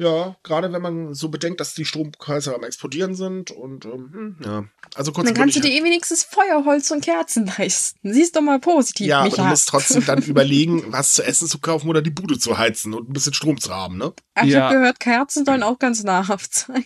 Ja, 0.00 0.36
gerade 0.44 0.72
wenn 0.72 0.80
man 0.80 1.12
so 1.14 1.28
bedenkt, 1.28 1.58
dass 1.60 1.74
die 1.74 1.84
Strompreise 1.84 2.54
am 2.54 2.62
explodieren 2.62 3.16
sind 3.16 3.50
und 3.50 3.84
ähm, 3.84 4.10
hm, 4.12 4.36
ja. 4.44 4.64
Also 4.94 5.10
kurz 5.10 5.26
Dann 5.26 5.34
kannst 5.34 5.56
du 5.56 5.60
dir 5.60 5.72
eh 5.72 5.82
wenigstens 5.82 6.22
Feuerholz 6.22 6.92
und 6.92 7.02
Kerzen 7.02 7.50
leisten. 7.58 8.12
Siehst 8.12 8.36
doch 8.36 8.40
mal 8.40 8.60
positiv, 8.60 9.08
Ja, 9.08 9.20
aber 9.22 9.36
du 9.36 9.42
musst 9.42 9.68
trotzdem 9.68 10.04
dann 10.04 10.22
überlegen, 10.22 10.84
was 10.92 11.14
zu 11.14 11.24
essen 11.24 11.48
zu 11.48 11.58
kaufen 11.58 11.88
oder 11.88 12.00
die 12.00 12.10
Bude 12.10 12.38
zu 12.38 12.58
heizen 12.58 12.94
und 12.94 13.10
ein 13.10 13.12
bisschen 13.12 13.34
Strom 13.34 13.60
zu 13.60 13.74
haben, 13.74 13.96
ne? 13.98 14.12
Ach, 14.34 14.44
ich 14.44 14.52
Ja. 14.52 14.68
habe 14.68 14.76
gehört, 14.76 15.00
Kerzen 15.00 15.44
sollen 15.44 15.64
auch 15.64 15.80
ganz 15.80 16.04
nahrhaft 16.04 16.54
sein. 16.68 16.84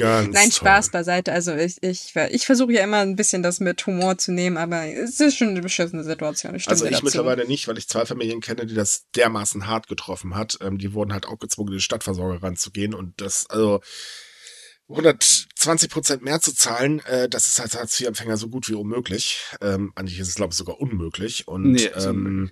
Ganz 0.00 0.34
Nein, 0.34 0.50
toll. 0.50 0.52
Spaß 0.52 0.90
beiseite. 0.90 1.32
Also 1.32 1.54
ich, 1.54 1.82
ich, 1.82 2.14
ich 2.30 2.46
versuche 2.46 2.72
ja 2.72 2.82
immer 2.82 2.98
ein 2.98 3.16
bisschen 3.16 3.42
das 3.42 3.60
mit 3.60 3.86
Humor 3.86 4.18
zu 4.18 4.32
nehmen, 4.32 4.56
aber 4.56 4.86
es 4.86 5.20
ist 5.20 5.36
schon 5.36 5.48
eine 5.48 5.60
beschissene 5.62 6.04
Situation. 6.04 6.54
Ich 6.54 6.68
Also 6.68 6.84
ich 6.84 6.92
dazu. 6.92 7.04
mittlerweile 7.04 7.46
nicht, 7.46 7.68
weil 7.68 7.78
ich 7.78 7.88
zwei 7.88 8.04
Familien 8.06 8.40
kenne, 8.40 8.66
die 8.66 8.74
das 8.74 9.06
dermaßen 9.14 9.66
hart 9.66 9.88
getroffen 9.88 10.34
hat. 10.34 10.58
Ähm, 10.60 10.78
die 10.78 10.92
wurden 10.92 11.12
halt 11.12 11.26
auch 11.26 11.38
gezwungen, 11.38 11.68
in 11.68 11.74
den 11.76 11.80
Stadtversorger 11.80 12.42
ranzugehen 12.42 12.94
und 12.94 13.20
das, 13.20 13.46
also 13.48 13.80
120 14.88 15.88
Prozent 15.88 16.22
mehr 16.22 16.40
zu 16.40 16.52
zahlen, 16.54 17.00
äh, 17.06 17.28
das 17.28 17.46
ist 17.46 17.60
als 17.60 17.76
Hartz-IV-Empfänger 17.76 18.36
so 18.36 18.48
gut 18.48 18.68
wie 18.68 18.74
unmöglich. 18.74 19.40
Ähm, 19.60 19.92
eigentlich 19.94 20.18
ist 20.18 20.28
es, 20.28 20.34
glaube 20.34 20.52
ich, 20.52 20.56
sogar 20.56 20.80
unmöglich. 20.80 21.46
Und 21.46 21.72
Nee, 21.72 21.90
ähm, 21.96 22.50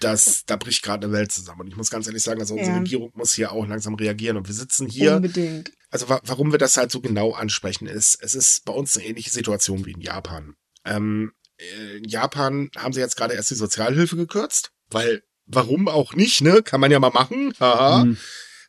das, 0.00 0.44
da 0.46 0.56
bricht 0.56 0.82
gerade 0.82 1.06
eine 1.06 1.12
Welt 1.14 1.32
zusammen. 1.32 1.62
Und 1.62 1.68
ich 1.68 1.76
muss 1.76 1.90
ganz 1.90 2.06
ehrlich 2.06 2.22
sagen, 2.22 2.40
also 2.40 2.54
unsere 2.54 2.72
Ja. 2.72 2.78
Regierung 2.78 3.12
muss 3.14 3.32
hier 3.34 3.52
auch 3.52 3.66
langsam 3.66 3.94
reagieren. 3.94 4.36
Und 4.36 4.46
wir 4.46 4.54
sitzen 4.54 4.88
hier 4.88 5.16
Unbedingt. 5.16 5.72
Also 5.90 6.08
wa 6.08 6.20
warum 6.24 6.52
wir 6.52 6.58
das 6.58 6.76
halt 6.76 6.90
so 6.90 7.00
genau 7.00 7.32
ansprechen, 7.32 7.86
ist, 7.86 8.22
es 8.22 8.34
ist 8.34 8.64
bei 8.64 8.72
uns 8.72 8.96
eine 8.96 9.06
ähnliche 9.06 9.30
Situation 9.30 9.84
wie 9.86 9.92
in 9.92 10.00
Japan. 10.00 10.54
Ähm, 10.84 11.32
äh, 11.58 11.98
in 11.98 12.04
Japan 12.04 12.70
haben 12.76 12.92
sie 12.92 13.00
jetzt 13.00 13.16
gerade 13.16 13.34
erst 13.34 13.50
die 13.50 13.56
Sozialhilfe 13.56 14.16
gekürzt, 14.16 14.72
weil 14.88 15.22
warum 15.46 15.88
auch 15.88 16.14
nicht, 16.14 16.40
ne? 16.40 16.62
Kann 16.62 16.80
man 16.80 16.90
ja 16.90 17.00
mal 17.00 17.10
machen. 17.10 17.52
Haha. 17.58 18.02
Hm. 18.02 18.16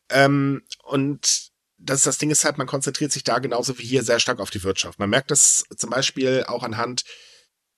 Ähm, 0.10 0.64
und 0.84 1.52
das, 1.78 2.04
das 2.04 2.18
Ding 2.18 2.32
ist 2.32 2.46
halt, 2.46 2.58
man 2.58 2.68
konzentriert 2.68 3.12
sich 3.12 3.24
da 3.24 3.40
genauso 3.40 3.78
wie 3.80 3.86
hier 3.86 4.04
sehr 4.04 4.20
stark 4.20 4.40
auf 4.40 4.50
die 4.50 4.64
Wirtschaft. 4.64 5.00
Man 5.00 5.10
merkt 5.10 5.32
das 5.32 5.66
zum 5.76 5.90
Beispiel 5.90 6.44
auch 6.48 6.64
anhand 6.64 7.04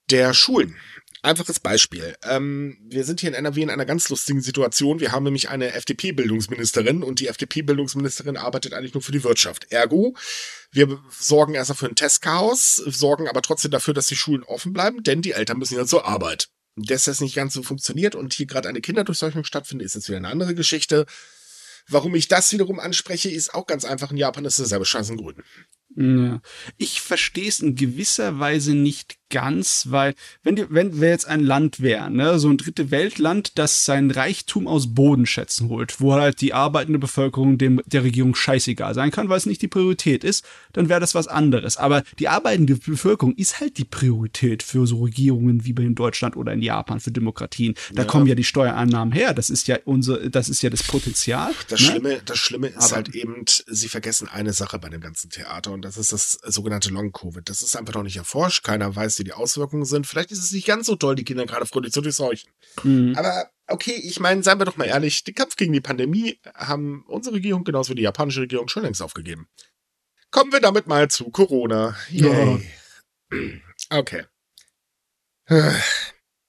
der 0.09 0.33
Schulen. 0.33 0.75
Einfaches 1.23 1.61
Beispiel. 1.61 2.17
Ähm, 2.23 2.77
wir 2.83 3.05
sind 3.05 3.21
hier 3.21 3.29
in 3.29 3.33
NRW 3.33 3.61
in 3.61 3.69
einer 3.69 3.85
ganz 3.85 4.09
lustigen 4.09 4.41
Situation. 4.41 4.99
Wir 4.99 5.13
haben 5.13 5.23
nämlich 5.23 5.47
eine 5.47 5.71
FDP-Bildungsministerin 5.71 7.01
und 7.01 7.21
die 7.21 7.27
FDP-Bildungsministerin 7.27 8.35
arbeitet 8.35 8.73
eigentlich 8.73 8.93
nur 8.93 9.01
für 9.01 9.13
die 9.13 9.23
Wirtschaft. 9.23 9.71
Ergo, 9.71 10.17
wir 10.73 10.99
sorgen 11.09 11.53
erstmal 11.53 11.77
für 11.77 11.85
ein 11.85 11.95
Testchaos, 11.95 12.75
sorgen 12.75 13.29
aber 13.29 13.41
trotzdem 13.41 13.71
dafür, 13.71 13.93
dass 13.93 14.07
die 14.07 14.17
Schulen 14.17 14.43
offen 14.43 14.73
bleiben, 14.73 15.01
denn 15.01 15.21
die 15.21 15.31
Eltern 15.31 15.59
müssen 15.59 15.77
ja 15.77 15.85
zur 15.85 16.05
Arbeit. 16.05 16.49
Dass 16.75 17.05
das 17.05 17.21
nicht 17.21 17.35
ganz 17.35 17.53
so 17.53 17.63
funktioniert 17.63 18.15
und 18.15 18.33
hier 18.33 18.45
gerade 18.45 18.67
eine 18.67 18.81
Kinderdurchseuchung 18.81 19.45
stattfindet, 19.45 19.85
ist 19.85 19.95
jetzt 19.95 20.09
wieder 20.09 20.17
eine 20.17 20.27
andere 20.27 20.55
Geschichte. 20.55 21.05
Warum 21.87 22.15
ich 22.15 22.27
das 22.27 22.51
wiederum 22.51 22.81
anspreche, 22.81 23.29
ist 23.29 23.53
auch 23.53 23.65
ganz 23.65 23.85
einfach. 23.85 24.11
In 24.11 24.17
Japan 24.17 24.43
ist 24.43 24.59
dasselbe 24.59 24.85
Scheiß 24.85 25.09
in 25.09 25.17
Grün. 25.17 25.43
Ja. 25.95 26.41
Ich 26.77 27.01
verstehe 27.01 27.47
es 27.47 27.59
in 27.59 27.75
gewisser 27.75 28.39
Weise 28.39 28.73
nicht 28.73 29.17
ganz, 29.33 29.87
weil 29.89 30.13
wenn 30.43 30.55
die, 30.55 30.65
wenn 30.69 31.01
wir 31.01 31.09
jetzt 31.09 31.27
ein 31.27 31.41
Land 31.41 31.81
wären, 31.81 32.13
ne, 32.15 32.39
so 32.39 32.49
ein 32.49 32.57
dritte 32.57 32.91
Weltland, 32.91 33.57
das 33.57 33.83
sein 33.83 34.11
Reichtum 34.11 34.67
aus 34.67 34.93
Bodenschätzen 34.93 35.67
holt, 35.69 35.99
wo 35.99 36.13
halt 36.13 36.39
die 36.39 36.53
arbeitende 36.53 36.99
Bevölkerung 36.99 37.57
dem 37.57 37.81
der 37.85 38.03
Regierung 38.03 38.35
scheißegal 38.35 38.93
sein 38.93 39.11
kann, 39.11 39.27
weil 39.27 39.37
es 39.37 39.45
nicht 39.45 39.61
die 39.61 39.67
Priorität 39.67 40.23
ist, 40.23 40.45
dann 40.71 40.87
wäre 40.87 40.99
das 40.99 41.15
was 41.15 41.27
anderes. 41.27 41.75
Aber 41.77 42.03
die 42.19 42.27
arbeitende 42.29 42.75
Bevölkerung 42.75 43.35
ist 43.35 43.59
halt 43.59 43.77
die 43.77 43.85
Priorität 43.85 44.63
für 44.63 44.85
so 44.87 45.01
Regierungen 45.03 45.65
wie 45.65 45.73
bei 45.73 45.83
in 45.83 45.95
Deutschland 45.95 46.37
oder 46.37 46.53
in 46.53 46.61
Japan 46.61 46.99
für 46.99 47.11
Demokratien. 47.11 47.73
Da 47.91 48.03
Ja. 48.03 48.07
kommen 48.07 48.27
ja 48.27 48.35
die 48.35 48.43
Steuereinnahmen 48.43 49.11
her. 49.13 49.33
Das 49.33 49.49
ist 49.49 49.67
ja 49.67 49.77
unser, 49.83 50.29
das 50.29 50.47
ist 50.47 50.61
ja 50.61 50.69
das 50.69 50.83
Potenzial. 50.83 51.51
Das 51.67 51.81
ne? 51.81 51.87
Schlimme, 51.87 52.21
das 52.23 52.37
Schlimme 52.37 52.67
ist 52.67 52.77
Aber- 52.77 52.95
halt 52.97 53.15
eben, 53.15 53.43
sie 53.67 53.89
vergessen 53.89 54.29
eine 54.31 54.53
Sache 54.53 54.77
bei 54.79 54.89
dem 54.89 55.01
ganzen 55.01 55.29
Theater 55.31 55.71
und 55.71 55.81
das 55.83 55.97
ist 55.97 56.13
das 56.13 56.39
sogenannte 56.45 56.89
Long-Covid. 56.89 57.49
Das 57.49 57.61
ist 57.63 57.75
einfach 57.75 57.95
noch 57.95 58.03
nicht 58.03 58.17
erforscht. 58.17 58.63
Keiner 58.63 58.95
weiß, 58.95 59.15
die 59.23 59.33
Auswirkungen 59.33 59.85
sind. 59.85 60.07
Vielleicht 60.07 60.31
ist 60.31 60.43
es 60.43 60.51
nicht 60.51 60.67
ganz 60.67 60.85
so 60.87 60.95
toll, 60.95 61.15
die 61.15 61.23
Kinder 61.23 61.45
gerade 61.45 61.65
fröhlich 61.65 61.93
zu 61.93 62.01
durchseuchen. 62.01 62.49
Mhm. 62.83 63.15
Aber 63.17 63.49
okay, 63.67 63.93
ich 63.93 64.19
meine, 64.19 64.43
seien 64.43 64.59
wir 64.59 64.65
doch 64.65 64.77
mal 64.77 64.85
ehrlich, 64.85 65.23
den 65.23 65.35
Kampf 65.35 65.55
gegen 65.55 65.73
die 65.73 65.81
Pandemie 65.81 66.39
haben 66.55 67.03
unsere 67.07 67.35
Regierung 67.35 67.63
genauso 67.63 67.91
wie 67.91 67.95
die 67.95 68.03
japanische 68.03 68.41
Regierung 68.41 68.67
schon 68.67 68.83
längst 68.83 69.01
aufgegeben. 69.01 69.47
Kommen 70.31 70.51
wir 70.51 70.59
damit 70.59 70.87
mal 70.87 71.09
zu 71.09 71.29
Corona. 71.29 71.95
Yay. 72.09 72.69
Okay. 73.89 74.25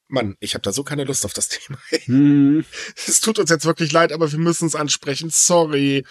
Mann, 0.09 0.37
ich 0.41 0.55
habe 0.55 0.63
da 0.63 0.73
so 0.73 0.85
keine 0.85 1.05
Lust 1.05 1.25
auf 1.25 1.33
das 1.33 1.49
Thema. 1.49 1.79
Mhm. 2.07 2.65
Es 3.07 3.21
tut 3.21 3.39
uns 3.39 3.51
jetzt 3.51 3.65
wirklich 3.65 3.91
leid, 3.93 4.13
aber 4.13 4.31
wir 4.31 4.39
müssen 4.39 4.67
es 4.67 4.75
ansprechen. 4.75 5.31
Sorry. 5.31 6.05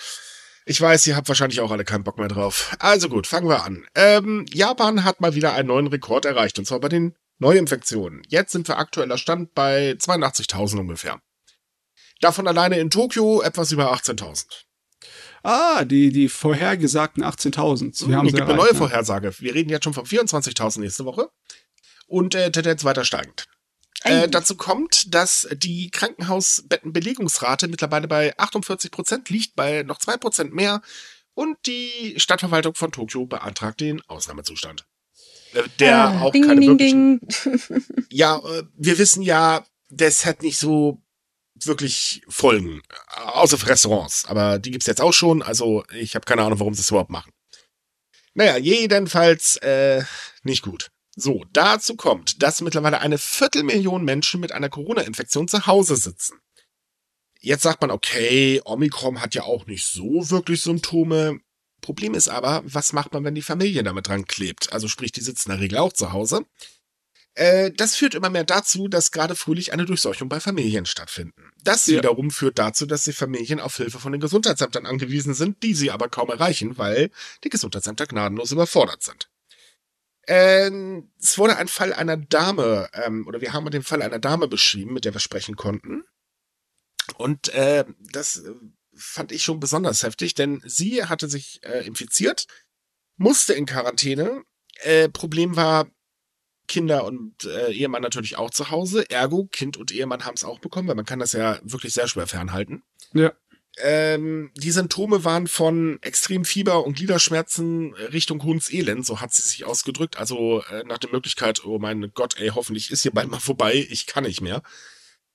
Ich 0.65 0.80
weiß, 0.80 1.06
ihr 1.08 1.15
habt 1.15 1.28
wahrscheinlich 1.28 1.60
auch 1.60 1.71
alle 1.71 1.84
keinen 1.84 2.04
Bock 2.04 2.17
mehr 2.17 2.30
drauf. 2.30 2.76
Also 2.80 3.10
gut, 3.10 3.28
fangen 3.28 3.49
wir 3.49 3.63
an. 3.63 3.86
Ähm, 3.95 4.45
Japan 4.52 5.04
hat 5.04 5.19
mal 5.19 5.36
wieder 5.36 5.54
einen 5.54 5.67
neuen 5.67 5.88
Rekord 5.88 6.26
erreicht, 6.26 6.58
und 6.58 6.65
zwar 6.65 6.80
bei 6.80 6.89
den 6.89 7.15
Neuinfektionen. 7.39 8.21
Jetzt 8.30 8.52
sind 8.52 8.67
wir 8.67 8.78
aktueller 8.78 9.17
Stand 9.17 9.54
bei 9.54 9.91
82.000 9.91 10.80
ungefähr. 10.80 11.19
Davon 12.21 12.47
alleine 12.47 12.80
in 12.80 12.89
Tokio 12.89 13.41
etwas 13.41 13.71
über 13.73 13.93
18.000. 13.93 14.45
Ah, 15.43 15.84
die, 15.84 16.13
die 16.13 16.30
vorhergesagten 16.30 17.23
18.000. 17.23 18.08
Wir 18.08 18.15
haben 18.15 18.28
Es 18.28 18.34
gibt 18.34 18.43
eine 18.43 18.54
erreicht, 18.54 18.63
neue 18.63 18.71
ne? 18.71 18.78
Vorhersage. 18.78 19.34
Wir 19.39 19.54
reden 19.54 19.69
jetzt 19.69 19.84
schon 19.84 19.93
von 19.93 20.06
24.000 20.06 20.80
nächste 20.80 21.04
Woche. 21.04 21.30
Und 22.08 22.36
äh, 22.36 22.49
Tendenz 22.52 22.86
weiter 22.86 23.04
steigend. 23.04 23.47
Äh, 24.03 24.27
dazu 24.27 24.55
kommt, 24.55 25.13
dass 25.13 25.47
die 25.53 25.89
Krankenhausbettenbelegungsrate 25.91 27.67
mittlerweile 27.67 28.07
bei 28.07 28.37
48 28.37 28.91
Prozent 28.91 29.29
liegt, 29.29 29.55
bei 29.55 29.83
noch 29.83 29.99
zwei 29.99 30.17
Prozent 30.17 30.53
mehr. 30.53 30.81
Und 31.33 31.57
die 31.65 32.15
Stadtverwaltung 32.17 32.75
von 32.75 32.91
Tokio 32.91 33.25
beantragt 33.25 33.79
den 33.81 34.01
Ausnahmezustand. 34.07 34.85
Äh, 35.53 35.63
Der 35.79 35.95
Ah, 35.95 36.21
auch 36.21 36.31
ding, 36.31 36.45
keine 36.45 36.59
ding, 36.59 36.69
wirklichen 36.69 37.19
ding. 37.19 38.05
ja, 38.09 38.37
äh, 38.37 38.63
wir 38.75 38.97
wissen 38.97 39.23
ja, 39.23 39.65
das 39.89 40.25
hat 40.25 40.43
nicht 40.43 40.57
so 40.57 41.01
wirklich 41.55 42.23
Folgen, 42.27 42.81
äh, 43.15 43.21
außer 43.21 43.57
für 43.57 43.69
Restaurants. 43.69 44.25
Aber 44.25 44.59
die 44.59 44.71
gibt's 44.71 44.87
jetzt 44.87 45.01
auch 45.01 45.13
schon, 45.13 45.41
also 45.41 45.83
ich 45.95 46.15
habe 46.15 46.25
keine 46.25 46.43
Ahnung, 46.43 46.59
warum 46.59 46.73
sie 46.73 46.81
es 46.81 46.89
überhaupt 46.89 47.09
machen. 47.09 47.31
Naja, 48.35 48.57
jedenfalls 48.57 49.57
äh, 49.57 50.03
nicht 50.43 50.63
gut. 50.63 50.91
So, 51.15 51.43
dazu 51.54 51.95
kommt, 51.95 52.41
dass 52.41 52.62
mittlerweile 52.62 52.99
eine 52.99 53.17
Viertelmillion 53.17 54.04
Menschen 54.04 54.39
mit 54.39 54.52
einer 54.52 54.69
Corona-Infektion 54.69 55.47
zu 55.47 55.67
Hause 55.67 55.95
sitzen. 55.95 56.39
Jetzt 57.39 57.63
sagt 57.63 57.82
man, 57.82 57.91
okay, 57.91 58.62
Omikron 58.63 59.21
hat 59.21 59.36
ja 59.36 59.43
auch 59.43 59.67
nicht 59.67 59.86
so 59.86 60.30
wirklich 60.30 60.62
Symptome. 60.62 61.39
Problem 61.82 62.13
ist 62.13 62.30
aber, 62.30 62.63
was 62.65 62.93
macht 62.93 63.13
man, 63.13 63.26
wenn 63.26 63.36
die 63.36 63.41
Familie 63.41 63.84
damit 63.84 64.08
dran 64.08 64.26
klebt? 64.26 64.71
Also 64.71 64.88
sprich, 64.88 65.12
die 65.12 65.21
sitzen 65.21 65.52
in 65.52 65.58
der 65.58 65.63
Regel 65.63 65.78
auch 65.78 65.93
zu 65.93 66.13
Hause. 66.13 66.45
Äh, 67.36 67.71
das 67.71 67.95
führt 67.95 68.15
immer 68.15 68.30
mehr 68.30 68.43
dazu, 68.43 68.88
dass 68.88 69.12
gerade 69.12 69.36
fröhlich 69.36 69.73
eine 69.73 69.86
Durchseuchung 69.86 70.30
bei 70.30 70.39
Familien 70.39 70.86
stattfinden. 70.86 71.52
Das 71.63 71.88
ja. 71.88 71.97
wiederum 71.97 72.32
führt 72.32 72.60
dazu, 72.60 72.86
dass 72.86 73.04
die 73.04 73.13
Familien 73.13 73.60
auf 73.60 73.76
Hilfe 73.78 73.99
von 73.99 74.12
den 74.12 74.21
Gesundheitsämtern 74.21 74.86
angewiesen 74.86 75.34
sind, 75.34 75.63
die 75.63 75.73
sie 75.73 75.91
aber 75.91 76.10
kaum 76.10 76.30
erreichen, 76.30 76.78
weil 76.78 77.12
die 77.43 77.49
Gesundheitsämter 77.49 78.06
gnadenlos 78.06 78.52
überfordert 78.52 79.04
sind. 79.04 79.30
Ähm, 80.27 81.12
es 81.19 81.38
wurde 81.38 81.57
ein 81.57 81.67
Fall 81.67 81.93
einer 81.93 82.17
Dame, 82.17 82.89
ähm, 82.93 83.27
oder 83.27 83.41
wir 83.41 83.53
haben 83.53 83.69
den 83.71 83.83
Fall 83.83 84.01
einer 84.01 84.19
Dame 84.19 84.47
beschrieben, 84.47 84.93
mit 84.93 85.05
der 85.05 85.13
wir 85.13 85.19
sprechen 85.19 85.55
konnten. 85.55 86.03
Und 87.17 87.49
äh, 87.49 87.86
das 87.99 88.38
äh, 88.38 88.53
fand 88.95 89.31
ich 89.31 89.43
schon 89.43 89.59
besonders 89.59 90.03
heftig, 90.03 90.33
denn 90.33 90.62
sie 90.65 91.05
hatte 91.05 91.27
sich 91.27 91.62
äh, 91.63 91.86
infiziert, 91.86 92.47
musste 93.17 93.53
in 93.53 93.65
Quarantäne. 93.65 94.43
Äh, 94.81 95.09
Problem 95.09 95.55
war, 95.55 95.88
Kinder 96.67 97.03
und 97.03 97.43
äh, 97.43 97.71
Ehemann 97.71 98.01
natürlich 98.01 98.38
auch 98.38 98.49
zu 98.49 98.71
Hause. 98.71 99.09
Ergo, 99.09 99.47
Kind 99.51 99.77
und 99.77 99.91
Ehemann 99.91 100.25
haben 100.25 100.36
es 100.36 100.43
auch 100.43 100.59
bekommen, 100.59 100.88
weil 100.88 100.95
man 100.95 101.05
kann 101.05 101.19
das 101.19 101.33
ja 101.33 101.59
wirklich 101.63 101.93
sehr 101.93 102.07
schwer 102.07 102.27
fernhalten. 102.27 102.83
Ja. 103.13 103.33
Ähm, 103.77 104.51
die 104.55 104.71
Symptome 104.71 105.23
waren 105.23 105.47
von 105.47 105.97
extrem 106.01 106.45
Fieber 106.45 106.86
und 106.86 106.95
Gliederschmerzen 106.95 107.93
Richtung 107.95 108.43
Hundselend, 108.43 109.05
so 109.05 109.19
hat 109.19 109.33
sie 109.33 109.41
sich 109.41 109.65
ausgedrückt. 109.65 110.17
Also 110.17 110.62
äh, 110.69 110.83
nach 110.83 110.99
der 110.99 111.12
Möglichkeit, 111.12 111.65
oh 111.65 111.79
mein 111.79 112.12
Gott, 112.13 112.38
ey, 112.38 112.49
hoffentlich 112.49 112.91
ist 112.91 113.01
hier 113.01 113.12
bald 113.12 113.31
mal 113.31 113.39
vorbei, 113.39 113.88
ich 113.89 114.05
kann 114.05 114.25
nicht 114.25 114.41
mehr. 114.41 114.62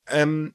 Ähm, 0.06 0.54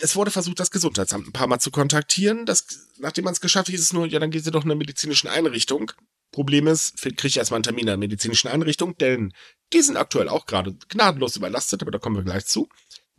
es 0.00 0.16
wurde 0.16 0.30
versucht, 0.30 0.60
das 0.60 0.70
Gesundheitsamt 0.70 1.28
ein 1.28 1.32
paar 1.32 1.46
Mal 1.46 1.58
zu 1.58 1.70
kontaktieren. 1.70 2.46
Das, 2.46 2.88
nachdem 2.98 3.24
man 3.24 3.32
es 3.32 3.40
geschafft 3.40 3.68
hat, 3.68 3.72
hieß 3.72 3.80
es 3.80 3.92
nur, 3.92 4.06
ja, 4.06 4.18
dann 4.18 4.30
geht 4.30 4.44
sie 4.44 4.50
doch 4.50 4.64
in 4.64 4.70
eine 4.70 4.78
medizinische 4.78 5.30
Einrichtung. 5.30 5.92
Problem 6.32 6.68
ist, 6.68 6.96
kriege 7.00 7.26
ich 7.26 7.36
erstmal 7.36 7.56
einen 7.56 7.64
Termin 7.64 7.84
in 7.84 7.90
einer 7.90 7.96
medizinischen 7.96 8.48
Einrichtung, 8.48 8.96
denn 8.98 9.32
die 9.72 9.82
sind 9.82 9.96
aktuell 9.96 10.28
auch 10.28 10.46
gerade 10.46 10.76
gnadenlos 10.88 11.36
überlastet, 11.36 11.82
aber 11.82 11.90
da 11.90 11.98
kommen 11.98 12.16
wir 12.16 12.22
gleich 12.22 12.46
zu. 12.46 12.68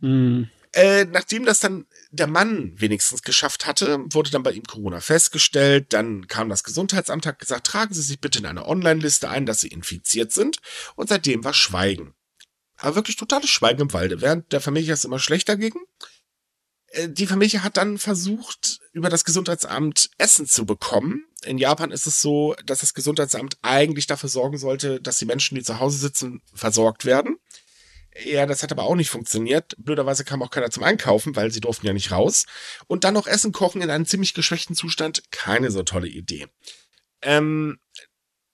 Mhm. 0.00 0.50
Äh, 0.74 1.04
nachdem 1.04 1.44
das 1.44 1.60
dann 1.60 1.86
der 2.10 2.26
Mann 2.26 2.72
wenigstens 2.76 3.22
geschafft 3.22 3.66
hatte, 3.66 3.98
wurde 4.10 4.30
dann 4.30 4.42
bei 4.42 4.52
ihm 4.52 4.64
Corona 4.64 5.00
festgestellt. 5.00 5.92
Dann 5.92 6.28
kam 6.28 6.48
das 6.48 6.64
Gesundheitsamt, 6.64 7.26
hat 7.26 7.38
gesagt, 7.38 7.66
tragen 7.66 7.92
Sie 7.92 8.02
sich 8.02 8.20
bitte 8.20 8.38
in 8.38 8.46
eine 8.46 8.66
Online-Liste 8.66 9.28
ein, 9.28 9.44
dass 9.44 9.60
Sie 9.60 9.68
infiziert 9.68 10.32
sind. 10.32 10.58
Und 10.96 11.10
seitdem 11.10 11.44
war 11.44 11.52
Schweigen. 11.52 12.14
Aber 12.78 12.96
wirklich 12.96 13.16
totales 13.16 13.50
Schweigen 13.50 13.82
im 13.82 13.92
Walde. 13.92 14.20
Während 14.22 14.50
der 14.52 14.60
Familie 14.60 14.94
ist 14.94 15.04
immer 15.04 15.18
schlechter 15.18 15.54
dagegen. 15.54 15.80
Äh, 16.88 17.08
die 17.08 17.26
Familie 17.26 17.62
hat 17.62 17.76
dann 17.76 17.98
versucht, 17.98 18.80
über 18.92 19.10
das 19.10 19.24
Gesundheitsamt 19.24 20.10
Essen 20.18 20.46
zu 20.46 20.64
bekommen. 20.64 21.24
In 21.44 21.58
Japan 21.58 21.90
ist 21.90 22.06
es 22.06 22.22
so, 22.22 22.54
dass 22.64 22.80
das 22.80 22.94
Gesundheitsamt 22.94 23.58
eigentlich 23.62 24.06
dafür 24.06 24.28
sorgen 24.28 24.58
sollte, 24.58 25.00
dass 25.00 25.18
die 25.18 25.26
Menschen, 25.26 25.56
die 25.56 25.62
zu 25.62 25.80
Hause 25.80 25.98
sitzen, 25.98 26.40
versorgt 26.54 27.04
werden. 27.04 27.36
Ja, 28.24 28.44
das 28.44 28.62
hat 28.62 28.72
aber 28.72 28.84
auch 28.84 28.94
nicht 28.94 29.10
funktioniert. 29.10 29.74
Blöderweise 29.78 30.24
kam 30.24 30.42
auch 30.42 30.50
keiner 30.50 30.70
zum 30.70 30.82
Einkaufen, 30.82 31.34
weil 31.34 31.50
sie 31.50 31.60
durften 31.60 31.86
ja 31.86 31.92
nicht 31.92 32.10
raus. 32.10 32.46
Und 32.86 33.04
dann 33.04 33.14
noch 33.14 33.26
Essen 33.26 33.52
kochen 33.52 33.80
in 33.80 33.90
einem 33.90 34.04
ziemlich 34.04 34.34
geschwächten 34.34 34.76
Zustand, 34.76 35.30
keine 35.30 35.70
so 35.70 35.82
tolle 35.82 36.08
Idee. 36.08 36.46
Ähm, 37.22 37.78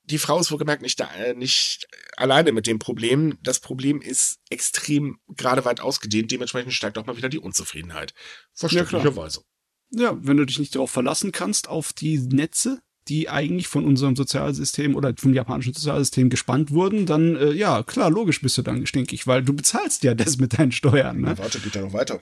die 0.04 0.18
Frau 0.18 0.38
ist 0.38 0.50
wohlgemerkt 0.50 0.82
nicht, 0.82 1.00
da, 1.00 1.12
äh, 1.14 1.34
nicht 1.34 1.88
alleine 2.16 2.52
mit 2.52 2.66
dem 2.66 2.78
Problem. 2.78 3.38
Das 3.42 3.60
Problem 3.60 4.00
ist 4.00 4.38
extrem 4.48 5.18
gerade 5.28 5.64
weit 5.64 5.80
ausgedehnt. 5.80 6.30
Dementsprechend 6.30 6.72
steigt 6.72 6.96
auch 6.96 7.06
mal 7.06 7.16
wieder 7.16 7.28
die 7.28 7.38
Unzufriedenheit. 7.38 8.14
Verständlicherweise. 8.54 9.42
Ja, 9.90 10.12
ja, 10.12 10.18
wenn 10.20 10.36
du 10.36 10.44
dich 10.44 10.58
nicht 10.58 10.74
darauf 10.74 10.90
verlassen 10.90 11.32
kannst, 11.32 11.68
auf 11.68 11.92
die 11.92 12.18
Netze, 12.18 12.80
die 13.08 13.28
eigentlich 13.28 13.68
von 13.68 13.84
unserem 13.84 14.16
Sozialsystem 14.16 14.94
oder 14.94 15.14
vom 15.16 15.34
japanischen 15.34 15.74
Sozialsystem 15.74 16.30
gespannt 16.30 16.70
wurden, 16.70 17.06
dann, 17.06 17.36
äh, 17.36 17.52
ja, 17.52 17.82
klar, 17.82 18.10
logisch 18.10 18.40
bist 18.40 18.58
du 18.58 18.62
dann 18.62 18.86
stinkig, 18.86 19.26
weil 19.26 19.42
du 19.42 19.52
bezahlst 19.52 20.04
ja 20.04 20.14
das 20.14 20.38
mit 20.38 20.58
deinen 20.58 20.72
Steuern. 20.72 21.20
Ne? 21.20 21.38
Warte, 21.38 21.60
geht 21.60 21.74
ja 21.74 21.82
noch 21.82 21.92
weiter. 21.92 22.20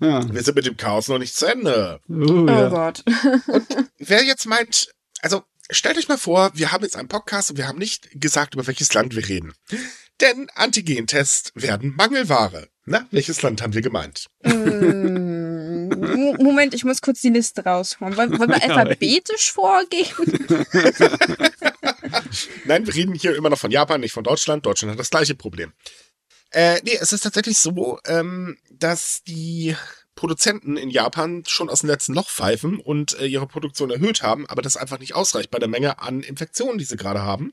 Ja. 0.00 0.32
Wir 0.32 0.42
sind 0.42 0.56
mit 0.56 0.66
dem 0.66 0.76
Chaos 0.76 1.08
noch 1.08 1.18
nicht 1.18 1.34
zu 1.34 1.46
Ende. 1.46 2.00
Oh, 2.08 2.46
ja. 2.46 2.66
oh 2.66 2.70
Gott. 2.70 3.04
Und 3.46 3.66
wer 3.98 4.24
jetzt 4.24 4.46
meint, 4.46 4.90
also 5.20 5.42
stellt 5.70 5.98
euch 5.98 6.08
mal 6.08 6.18
vor, 6.18 6.50
wir 6.54 6.72
haben 6.72 6.82
jetzt 6.82 6.96
einen 6.96 7.08
Podcast 7.08 7.50
und 7.50 7.56
wir 7.56 7.68
haben 7.68 7.78
nicht 7.78 8.08
gesagt, 8.14 8.54
über 8.54 8.66
welches 8.66 8.92
Land 8.94 9.14
wir 9.14 9.28
reden. 9.28 9.52
Denn 10.20 10.48
Antigentests 10.54 11.52
werden 11.54 11.94
Mangelware. 11.96 12.68
Na, 12.84 13.06
welches 13.10 13.42
Land 13.42 13.62
haben 13.62 13.74
wir 13.74 13.82
gemeint? 13.82 14.26
Moment, 15.96 16.74
ich 16.74 16.84
muss 16.84 17.00
kurz 17.00 17.20
die 17.20 17.30
Liste 17.30 17.64
rausholen. 17.64 18.16
Wollen, 18.16 18.38
wollen 18.38 18.50
wir 18.50 18.62
alphabetisch 18.62 19.52
vorgehen? 19.52 20.06
Nein, 22.64 22.86
wir 22.86 22.94
reden 22.94 23.14
hier 23.14 23.36
immer 23.36 23.50
noch 23.50 23.58
von 23.58 23.70
Japan, 23.70 24.00
nicht 24.00 24.12
von 24.12 24.24
Deutschland. 24.24 24.66
Deutschland 24.66 24.92
hat 24.92 24.98
das 24.98 25.10
gleiche 25.10 25.34
Problem. 25.34 25.72
Äh, 26.50 26.80
nee, 26.84 26.98
es 27.00 27.12
ist 27.12 27.22
tatsächlich 27.22 27.58
so, 27.58 27.98
ähm, 28.06 28.58
dass 28.70 29.22
die 29.24 29.76
Produzenten 30.14 30.76
in 30.76 30.90
Japan 30.90 31.44
schon 31.46 31.70
aus 31.70 31.80
dem 31.80 31.88
letzten 31.88 32.14
Loch 32.14 32.28
pfeifen 32.28 32.78
und 32.78 33.18
äh, 33.18 33.26
ihre 33.26 33.46
Produktion 33.46 33.90
erhöht 33.90 34.22
haben, 34.22 34.46
aber 34.46 34.60
das 34.60 34.76
einfach 34.76 34.98
nicht 34.98 35.14
ausreicht 35.14 35.50
bei 35.50 35.58
der 35.58 35.68
Menge 35.68 35.98
an 35.98 36.20
Infektionen, 36.20 36.78
die 36.78 36.84
sie 36.84 36.96
gerade 36.96 37.22
haben. 37.22 37.52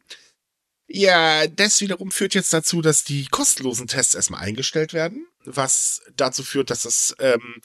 Ja, 0.91 1.45
das 1.47 1.81
wiederum 1.81 2.11
führt 2.11 2.33
jetzt 2.33 2.51
dazu, 2.51 2.81
dass 2.81 3.03
die 3.03 3.27
kostenlosen 3.27 3.87
Tests 3.87 4.15
erstmal 4.15 4.41
eingestellt 4.41 4.91
werden, 4.91 5.27
was 5.45 6.01
dazu 6.17 6.43
führt, 6.43 6.71
dass 6.71 6.81
das 6.81 7.15
ähm, 7.19 7.61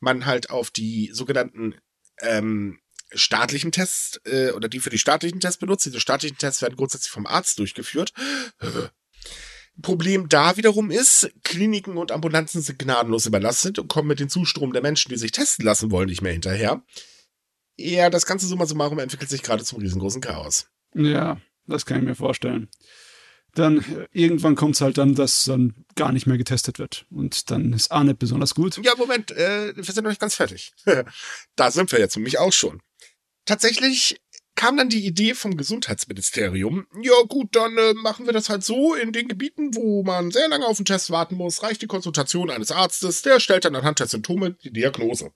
man 0.00 0.26
halt 0.26 0.50
auf 0.50 0.70
die 0.70 1.10
sogenannten 1.12 1.74
ähm, 2.20 2.78
staatlichen 3.12 3.72
Tests 3.72 4.20
äh, 4.24 4.52
oder 4.52 4.68
die 4.68 4.80
für 4.80 4.90
die 4.90 4.98
staatlichen 4.98 5.40
Tests 5.40 5.58
benutzt. 5.58 5.86
Diese 5.86 6.00
staatlichen 6.00 6.38
Tests 6.38 6.62
werden 6.62 6.76
grundsätzlich 6.76 7.10
vom 7.10 7.26
Arzt 7.26 7.58
durchgeführt. 7.58 8.12
Problem 9.80 10.28
da 10.28 10.56
wiederum 10.56 10.90
ist, 10.90 11.30
Kliniken 11.44 11.96
und 11.96 12.10
Ambulanzen 12.10 12.60
sind 12.60 12.78
gnadenlos 12.78 13.26
überlastet 13.26 13.78
und 13.78 13.88
kommen 13.88 14.08
mit 14.08 14.20
dem 14.20 14.28
Zustrom 14.28 14.72
der 14.72 14.82
Menschen, 14.82 15.10
die 15.10 15.16
sich 15.16 15.30
testen 15.30 15.64
lassen 15.64 15.90
wollen, 15.90 16.08
nicht 16.08 16.22
mehr 16.22 16.32
hinterher. 16.32 16.82
Ja, 17.76 18.10
das 18.10 18.26
ganze 18.26 18.46
Summa 18.48 18.66
summarum 18.66 18.98
entwickelt 18.98 19.30
sich 19.30 19.42
gerade 19.42 19.62
zum 19.62 19.78
riesengroßen 19.78 20.20
Chaos. 20.20 20.68
Ja, 20.94 21.40
das 21.66 21.86
kann 21.86 21.98
ich 21.98 22.04
mir 22.04 22.16
vorstellen. 22.16 22.68
Dann 23.54 23.78
äh, 23.78 24.06
irgendwann 24.12 24.56
kommt 24.56 24.74
es 24.74 24.80
halt 24.80 24.98
dann, 24.98 25.14
dass 25.14 25.44
dann 25.44 25.74
gar 25.94 26.12
nicht 26.12 26.26
mehr 26.26 26.38
getestet 26.38 26.78
wird. 26.78 27.06
Und 27.10 27.50
dann 27.50 27.72
ist 27.72 27.90
A 27.90 28.04
nicht 28.04 28.18
besonders 28.18 28.54
gut. 28.54 28.78
Ja, 28.84 28.94
Moment, 28.96 29.30
äh, 29.32 29.74
wir 29.74 29.84
sind 29.84 30.04
noch 30.04 30.10
nicht 30.10 30.20
ganz 30.20 30.34
fertig. 30.34 30.72
da 31.56 31.70
sind 31.70 31.90
wir 31.92 31.98
jetzt 31.98 32.16
nämlich 32.16 32.38
auch 32.38 32.52
schon. 32.52 32.80
Tatsächlich 33.44 34.20
kam 34.58 34.76
dann 34.76 34.88
die 34.88 35.06
Idee 35.06 35.34
vom 35.34 35.56
Gesundheitsministerium, 35.56 36.88
ja 37.00 37.14
gut, 37.28 37.54
dann 37.54 37.78
äh, 37.78 37.94
machen 37.94 38.26
wir 38.26 38.32
das 38.32 38.48
halt 38.48 38.64
so 38.64 38.92
in 38.94 39.12
den 39.12 39.28
Gebieten, 39.28 39.76
wo 39.76 40.02
man 40.02 40.32
sehr 40.32 40.48
lange 40.48 40.66
auf 40.66 40.78
den 40.78 40.84
Test 40.84 41.10
warten 41.10 41.36
muss, 41.36 41.62
reicht 41.62 41.80
die 41.80 41.86
Konsultation 41.86 42.50
eines 42.50 42.72
Arztes, 42.72 43.22
der 43.22 43.38
stellt 43.38 43.64
dann 43.64 43.76
anhand 43.76 44.00
der 44.00 44.08
Symptome 44.08 44.56
die 44.64 44.72
Diagnose. 44.72 45.30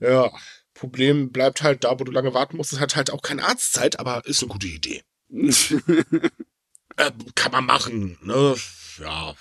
Ja, 0.00 0.32
Problem 0.74 1.30
bleibt 1.30 1.62
halt 1.62 1.84
da, 1.84 1.98
wo 2.00 2.02
du 2.02 2.10
lange 2.10 2.34
warten 2.34 2.56
musst, 2.56 2.72
es 2.72 2.80
hat 2.80 2.96
halt 2.96 3.10
auch 3.10 3.22
keine 3.22 3.44
Arztzeit, 3.44 4.00
aber 4.00 4.26
ist 4.26 4.42
eine 4.42 4.50
gute 4.50 4.66
Idee. 4.66 5.04
äh, 6.96 7.10
kann 7.34 7.52
man 7.52 7.66
machen, 7.66 8.18
ne? 8.22 8.54
Ja. 8.98 9.34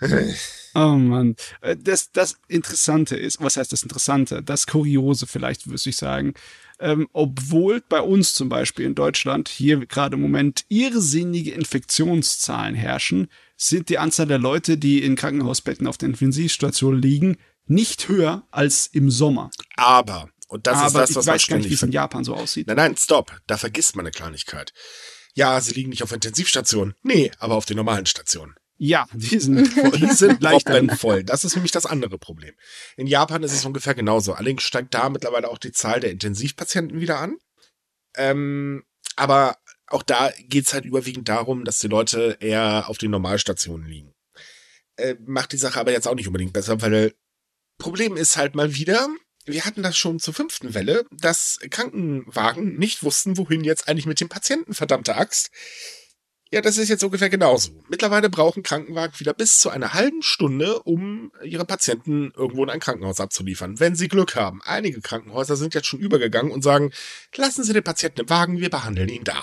Oh 0.74 0.96
Mann. 0.96 1.34
Äh, 1.60 1.76
das, 1.76 2.12
das 2.12 2.36
Interessante 2.46 3.16
ist, 3.16 3.42
was 3.42 3.56
heißt 3.56 3.72
das 3.72 3.82
Interessante? 3.82 4.42
Das 4.42 4.66
Kuriose 4.66 5.26
vielleicht, 5.26 5.66
würde 5.66 5.80
ich 5.84 5.96
sagen. 5.96 6.34
Ähm, 6.78 7.08
obwohl 7.12 7.82
bei 7.88 8.00
uns 8.00 8.34
zum 8.34 8.48
Beispiel 8.48 8.84
in 8.84 8.94
Deutschland 8.94 9.48
hier 9.48 9.84
gerade 9.86 10.14
im 10.14 10.22
Moment 10.22 10.64
irrsinnige 10.68 11.50
Infektionszahlen 11.52 12.76
herrschen, 12.76 13.28
sind 13.56 13.88
die 13.88 13.98
Anzahl 13.98 14.26
der 14.26 14.38
Leute, 14.38 14.78
die 14.78 15.02
in 15.02 15.16
Krankenhausbetten 15.16 15.88
auf 15.88 15.98
der 15.98 16.10
Intensivstation 16.10 17.00
liegen, 17.00 17.38
nicht 17.66 18.08
höher 18.08 18.46
als 18.52 18.86
im 18.86 19.10
Sommer. 19.10 19.50
Aber, 19.76 20.28
und 20.46 20.68
das 20.68 20.76
Aber 20.78 20.86
ist 20.86 20.94
das, 20.94 21.14
was 21.16 21.24
ich 21.24 21.32
weiß 21.32 21.46
gar 21.48 21.56
nicht, 21.56 21.70
wie 21.70 21.74
es 21.74 21.82
in 21.82 21.92
Japan 21.92 22.22
so 22.22 22.34
aussieht. 22.34 22.68
Nein, 22.68 22.76
nein, 22.76 22.96
stopp. 22.96 23.36
Da 23.48 23.56
vergisst 23.56 23.96
man 23.96 24.06
eine 24.06 24.12
Kleinigkeit. 24.12 24.72
Ja, 25.38 25.60
sie 25.60 25.72
liegen 25.72 25.90
nicht 25.90 26.02
auf 26.02 26.10
Intensivstationen. 26.10 26.96
Nee, 27.04 27.30
aber 27.38 27.54
auf 27.54 27.64
den 27.64 27.76
normalen 27.76 28.06
Stationen. 28.06 28.56
Ja, 28.76 29.06
die 29.12 29.38
sind 29.38 29.68
voll. 29.72 29.92
Die 29.92 30.10
sind 30.10 30.42
leicht 30.42 30.68
voll. 30.98 31.22
Das 31.22 31.44
ist 31.44 31.54
nämlich 31.54 31.70
das 31.70 31.86
andere 31.86 32.18
Problem. 32.18 32.56
In 32.96 33.06
Japan 33.06 33.44
ist 33.44 33.52
es 33.52 33.64
ungefähr 33.64 33.94
genauso. 33.94 34.32
Allerdings 34.32 34.64
steigt 34.64 34.94
da 34.94 35.08
mittlerweile 35.08 35.48
auch 35.48 35.58
die 35.58 35.70
Zahl 35.70 36.00
der 36.00 36.10
Intensivpatienten 36.10 36.98
wieder 37.00 37.20
an. 37.20 37.36
Ähm, 38.16 38.82
aber 39.14 39.58
auch 39.86 40.02
da 40.02 40.32
geht's 40.40 40.74
halt 40.74 40.84
überwiegend 40.84 41.28
darum, 41.28 41.64
dass 41.64 41.78
die 41.78 41.86
Leute 41.86 42.36
eher 42.40 42.88
auf 42.88 42.98
den 42.98 43.12
Normalstationen 43.12 43.86
liegen. 43.86 44.14
Äh, 44.96 45.14
macht 45.24 45.52
die 45.52 45.56
Sache 45.56 45.78
aber 45.78 45.92
jetzt 45.92 46.08
auch 46.08 46.16
nicht 46.16 46.26
unbedingt 46.26 46.52
besser, 46.52 46.82
weil 46.82 47.14
Problem 47.78 48.16
ist 48.16 48.36
halt 48.36 48.56
mal 48.56 48.74
wieder, 48.74 49.08
wir 49.48 49.64
hatten 49.64 49.82
das 49.82 49.96
schon 49.96 50.18
zur 50.18 50.34
fünften 50.34 50.74
Welle, 50.74 51.04
dass 51.10 51.58
Krankenwagen 51.70 52.76
nicht 52.76 53.02
wussten, 53.02 53.36
wohin 53.36 53.64
jetzt 53.64 53.88
eigentlich 53.88 54.06
mit 54.06 54.20
dem 54.20 54.28
Patienten, 54.28 54.74
verdammte 54.74 55.16
Axt. 55.16 55.50
Ja, 56.50 56.62
das 56.62 56.78
ist 56.78 56.88
jetzt 56.88 57.04
ungefähr 57.04 57.28
genauso. 57.28 57.72
Mittlerweile 57.90 58.30
brauchen 58.30 58.62
Krankenwagen 58.62 59.20
wieder 59.20 59.34
bis 59.34 59.60
zu 59.60 59.68
einer 59.68 59.92
halben 59.92 60.22
Stunde, 60.22 60.82
um 60.82 61.30
ihre 61.42 61.66
Patienten 61.66 62.32
irgendwo 62.34 62.64
in 62.64 62.70
ein 62.70 62.80
Krankenhaus 62.80 63.20
abzuliefern, 63.20 63.80
wenn 63.80 63.94
sie 63.94 64.08
Glück 64.08 64.34
haben. 64.34 64.62
Einige 64.64 65.02
Krankenhäuser 65.02 65.56
sind 65.56 65.74
jetzt 65.74 65.86
schon 65.86 66.00
übergegangen 66.00 66.50
und 66.50 66.62
sagen, 66.62 66.90
lassen 67.36 67.64
Sie 67.64 67.74
den 67.74 67.84
Patienten 67.84 68.22
im 68.22 68.30
Wagen, 68.30 68.60
wir 68.60 68.70
behandeln 68.70 69.10
ihn 69.10 69.24
da. 69.24 69.42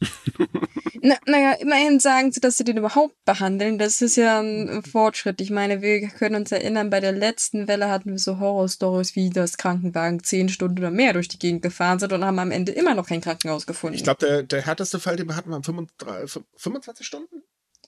Na, 1.02 1.16
naja, 1.26 1.52
immerhin 1.52 2.00
sagen 2.00 2.32
sie, 2.32 2.40
dass 2.40 2.56
sie 2.56 2.64
den 2.64 2.78
überhaupt 2.78 3.14
behandeln. 3.24 3.78
Das 3.78 4.00
ist 4.00 4.16
ja 4.16 4.40
ein 4.40 4.82
Fortschritt. 4.82 5.40
Ich 5.40 5.50
meine, 5.50 5.82
wir 5.82 6.08
können 6.08 6.36
uns 6.36 6.50
erinnern, 6.50 6.88
bei 6.88 7.00
der 7.00 7.12
letzten 7.12 7.68
Welle 7.68 7.90
hatten 7.90 8.12
wir 8.12 8.18
so 8.18 8.38
Horror-Stories, 8.38 9.14
wie 9.14 9.28
das 9.28 9.58
Krankenwagen 9.58 10.24
zehn 10.24 10.48
Stunden 10.48 10.78
oder 10.78 10.90
mehr 10.90 11.12
durch 11.12 11.28
die 11.28 11.38
Gegend 11.38 11.62
gefahren 11.62 11.98
sind 11.98 12.12
und 12.12 12.24
haben 12.24 12.38
am 12.38 12.50
Ende 12.50 12.72
immer 12.72 12.94
noch 12.94 13.06
kein 13.06 13.20
Krankenhaus 13.20 13.66
gefunden. 13.66 13.96
Ich 13.96 14.04
glaube, 14.04 14.24
der, 14.26 14.42
der 14.44 14.62
härteste 14.62 14.98
Fall, 14.98 15.16
den 15.16 15.28
wir 15.28 15.36
hatten, 15.36 15.50
waren 15.50 15.62
25, 15.62 16.42
25 16.56 17.06
Stunden? 17.06 17.42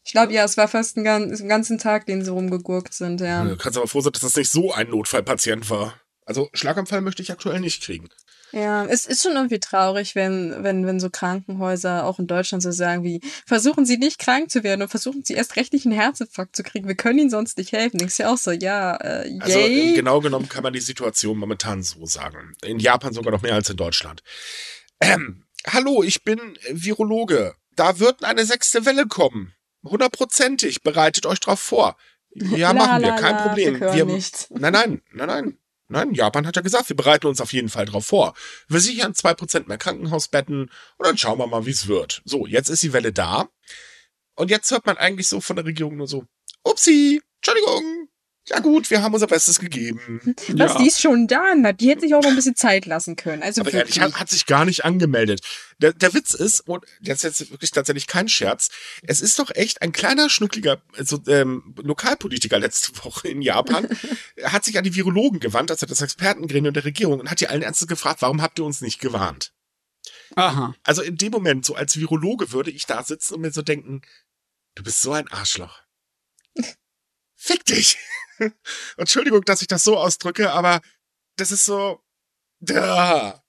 Ich 0.05 0.13
glaube, 0.13 0.33
ja, 0.33 0.45
es 0.45 0.57
war 0.57 0.69
fast 0.69 0.97
einen, 0.97 1.49
ganzen 1.49 1.79
Tag, 1.79 2.07
den 2.07 2.25
sie 2.25 2.31
rumgegurkt 2.31 2.95
sind, 2.95 3.21
ja. 3.21 3.45
Du 3.45 3.57
kannst 3.57 3.77
aber 3.77 3.89
froh 3.89 4.01
sein, 4.01 4.13
dass 4.13 4.23
das 4.23 4.37
nicht 4.37 4.51
so 4.51 4.73
ein 4.73 4.91
Notfallpatient 4.91 5.69
war. 5.69 5.95
Also 6.25 6.49
Schlaganfall 6.53 7.01
möchte 7.01 7.23
ich 7.23 7.33
aktuell 7.33 7.61
nicht 7.61 7.83
kriegen. 7.83 8.09
Ja, 8.53 8.85
es 8.87 9.07
ist 9.07 9.23
schon 9.23 9.33
irgendwie 9.33 9.59
traurig, 9.59 10.15
wenn, 10.15 10.63
wenn, 10.63 10.87
wenn 10.87 11.01
so 11.01 11.11
Krankenhäuser 11.11 12.05
auch 12.05 12.19
in 12.19 12.27
Deutschland 12.27 12.63
so 12.63 12.71
sagen 12.71 13.03
wie, 13.03 13.21
versuchen 13.47 13.85
Sie 13.85 13.99
nicht 13.99 14.19
krank 14.19 14.51
zu 14.51 14.63
werden 14.63 14.83
und 14.83 14.89
versuchen 14.89 15.25
Sie 15.25 15.35
erst 15.35 15.57
recht 15.57 15.73
nicht 15.73 15.85
einen 15.85 15.95
Herzinfarkt 15.95 16.55
zu 16.55 16.63
kriegen. 16.63 16.87
Wir 16.89 16.95
können 16.95 17.19
Ihnen 17.19 17.31
sonst 17.31 17.59
nicht 17.59 17.73
helfen. 17.73 17.99
Denkst 17.99 18.19
ja 18.19 18.33
auch 18.33 18.39
so, 18.39 18.53
ja, 18.53 18.97
äh, 18.97 19.29
yay. 19.29 19.41
Also 19.41 19.95
genau 19.97 20.21
genommen 20.21 20.49
kann 20.49 20.63
man 20.63 20.73
die 20.73 20.81
Situation 20.81 21.39
momentan 21.39 21.83
so 21.83 22.07
sagen. 22.07 22.55
In 22.63 22.79
Japan 22.79 23.13
sogar 23.13 23.33
noch 23.33 23.43
mehr 23.43 23.55
als 23.55 23.69
in 23.69 23.77
Deutschland. 23.77 24.23
Ähm, 25.01 25.45
hallo, 25.67 26.03
ich 26.03 26.23
bin 26.23 26.59
Virologe. 26.71 27.55
Da 27.75 27.99
wird 27.99 28.25
eine 28.25 28.47
sechste 28.47 28.87
Welle 28.87 29.07
kommen. 29.07 29.53
Hundertprozentig. 29.85 30.83
Bereitet 30.83 31.27
euch 31.27 31.41
drauf 31.41 31.61
vor. 31.61 31.97
Ja, 32.39 32.73
La, 32.73 32.75
machen 32.75 33.03
wir, 33.03 33.09
la, 33.09 33.17
kein 33.17 33.35
la, 33.35 33.49
Problem. 33.49 33.81
wir 33.81 34.07
wir. 34.09 34.23
Nein, 34.51 34.73
nein, 34.73 35.03
nein, 35.15 35.27
nein. 35.27 35.59
Nein, 35.89 36.15
Japan 36.15 36.47
hat 36.47 36.57
ja 36.57 36.63
gesagt, 36.63 36.89
wir 36.89 36.97
bereiten 36.97 37.27
uns 37.29 37.41
auf 37.41 37.53
jeden 37.53 37.69
Fall 37.69 37.87
drauf 37.87 38.07
vor. 38.07 38.35
Wir 38.69 38.81
sichern 38.81 39.15
zwei 39.15 39.35
Prozent 39.35 39.69
mehr 39.69 39.79
Krankenhausbetten 39.79 40.63
und 40.63 41.07
dann 41.07 41.17
schauen 41.17 41.39
wir 41.39 41.47
mal, 41.47 41.65
wie 41.67 41.71
es 41.71 41.87
wird. 41.87 42.23
So, 42.25 42.47
jetzt 42.47 42.69
ist 42.69 42.83
die 42.83 42.93
Welle 42.93 43.13
da. 43.13 43.49
Und 44.35 44.51
jetzt 44.51 44.71
hört 44.71 44.87
man 44.87 44.97
eigentlich 44.97 45.29
so 45.29 45.41
von 45.41 45.57
der 45.57 45.65
Regierung 45.65 45.97
nur 45.97 46.09
so, 46.09 46.25
upsi, 46.65 47.23
Entschuldigung. 47.37 48.06
Ja 48.49 48.61
gut, 48.61 48.91
wir 48.91 49.03
haben 49.03 49.13
unser 49.13 49.27
Bestes 49.27 49.59
gegeben. 49.59 50.21
Was, 50.51 50.75
Ja. 50.75 50.79
die 50.79 50.87
ist 50.87 51.01
schon 51.01 51.27
da, 51.27 51.53
na, 51.57 51.73
die 51.73 51.89
hätte 51.89 52.03
sich 52.03 52.15
auch 52.15 52.23
noch 52.23 52.31
ein 52.31 52.37
bisschen 52.37 52.55
Zeit 52.55 52.87
lassen 52.87 53.17
können. 53.17 53.43
Also 53.43 53.63
Aber 53.63 53.73
wirklich. 53.73 53.97
ehrlich, 53.97 54.15
hat, 54.15 54.21
hat 54.21 54.29
sich 54.31 54.47
gar 54.47 54.65
nicht 54.65 54.85
angemeldet. 54.85 55.41
Der, 55.79 55.93
der 55.93 56.15
Witz 56.15 56.33
ist, 56.33 56.61
und 56.69 56.85
das 57.01 57.25
ist 57.25 57.41
jetzt 57.41 57.51
wirklich 57.51 57.73
tatsächlich 57.73 58.07
kein 58.07 58.29
Scherz, 58.29 58.69
es 59.03 59.21
ist 59.21 59.39
doch 59.41 59.51
echt 59.55 59.83
ein 59.83 59.91
kleiner, 59.91 60.31
schnuckliger 60.31 60.81
also, 60.97 61.21
ähm, 61.27 61.75
Lokalpolitiker 61.83 62.59
letzte 62.61 62.93
Woche 63.05 63.27
in 63.29 63.43
Japan, 63.43 63.89
hat 64.45 64.65
sich 64.65 64.79
an 64.79 64.85
die 64.85 64.95
Virologen 64.95 65.41
gewandt, 65.41 65.73
also 65.73 65.85
das 65.87 66.01
Expertengremium 66.01 66.73
der 66.73 66.85
Regierung, 66.85 67.19
und 67.19 67.31
hat 67.31 67.41
die 67.41 67.49
allen 67.49 67.63
Ernstes 67.63 67.89
gefragt, 67.89 68.23
warum 68.23 68.43
habt 68.43 68.61
ihr 68.61 68.65
uns 68.65 68.81
nicht 68.81 69.01
gewarnt? 69.01 69.53
Aha. 70.37 70.75
Also 70.85 71.03
in 71.03 71.17
dem 71.17 71.33
Moment, 71.33 71.65
so 71.65 71.75
als 71.75 71.97
Virologe, 71.99 72.53
würde 72.53 72.71
ich 72.71 72.87
da 72.87 73.03
sitzen 73.03 73.35
und 73.35 73.41
mir 73.41 73.51
so 73.51 73.63
denken, 73.63 74.03
du 74.77 74.85
bist 74.85 75.03
so 75.03 75.13
ein 75.13 75.27
Arschloch. 75.29 75.81
Fick 77.37 77.65
dich! 77.65 77.99
Entschuldigung, 78.97 79.43
dass 79.43 79.63
ich 79.63 79.69
das 79.69 79.85
so 79.85 79.97
ausdrücke, 79.97 80.53
aber 80.53 80.81
das 81.37 81.53
ist 81.53 81.65
so. 81.65 82.01
Da. 82.61 83.43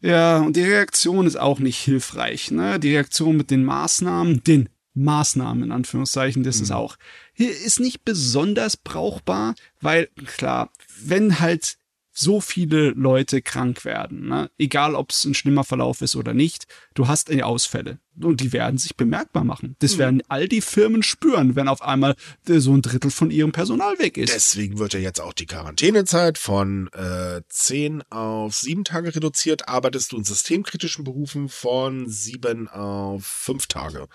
Ja, 0.00 0.38
und 0.38 0.56
die 0.56 0.62
Reaktion 0.62 1.26
ist 1.26 1.36
auch 1.36 1.58
nicht 1.58 1.78
hilfreich. 1.78 2.50
Ne? 2.50 2.80
Die 2.80 2.92
Reaktion 2.94 3.36
mit 3.36 3.50
den 3.50 3.64
Maßnahmen, 3.64 4.42
den 4.44 4.70
Maßnahmen 4.94 5.62
in 5.64 5.72
Anführungszeichen, 5.72 6.42
das 6.42 6.60
ist 6.60 6.70
Mhm. 6.70 6.76
auch, 6.76 6.96
hier 7.34 7.50
ist 7.50 7.80
nicht 7.80 8.04
besonders 8.04 8.76
brauchbar, 8.76 9.54
weil 9.80 10.08
klar, 10.26 10.70
wenn 11.02 11.38
halt 11.40 11.76
so 12.12 12.40
viele 12.40 12.90
Leute 12.90 13.40
krank 13.40 13.84
werden, 13.84 14.28
ne? 14.28 14.50
egal 14.58 14.94
ob 14.94 15.10
es 15.10 15.24
ein 15.24 15.34
schlimmer 15.34 15.64
Verlauf 15.64 16.00
ist 16.00 16.16
oder 16.16 16.34
nicht, 16.34 16.66
du 16.94 17.06
hast 17.08 17.30
Ausfälle 17.42 17.98
und 18.20 18.40
die 18.40 18.52
werden 18.52 18.78
sich 18.78 18.96
bemerkbar 18.96 19.44
machen. 19.44 19.76
Das 19.78 19.94
Mhm. 19.94 19.98
werden 19.98 20.22
all 20.28 20.48
die 20.48 20.60
Firmen 20.60 21.02
spüren, 21.02 21.54
wenn 21.56 21.68
auf 21.68 21.82
einmal 21.82 22.16
äh, 22.48 22.58
so 22.58 22.74
ein 22.74 22.82
Drittel 22.82 23.10
von 23.10 23.30
ihrem 23.30 23.52
Personal 23.52 23.98
weg 23.98 24.18
ist. 24.18 24.34
Deswegen 24.34 24.78
wird 24.78 24.92
ja 24.92 25.00
jetzt 25.00 25.20
auch 25.20 25.32
die 25.32 25.46
Quarantänezeit 25.46 26.36
von 26.36 26.88
äh, 26.92 27.42
10 27.48 28.02
auf 28.10 28.54
7 28.54 28.84
Tage 28.84 29.14
reduziert. 29.14 29.68
Arbeitest 29.68 30.12
du 30.12 30.16
in 30.16 30.24
systemkritischen 30.24 31.04
Berufen 31.04 31.48
von 31.48 32.08
7 32.08 32.68
auf 32.68 33.24
5 33.24 33.66
Tage. 33.68 34.08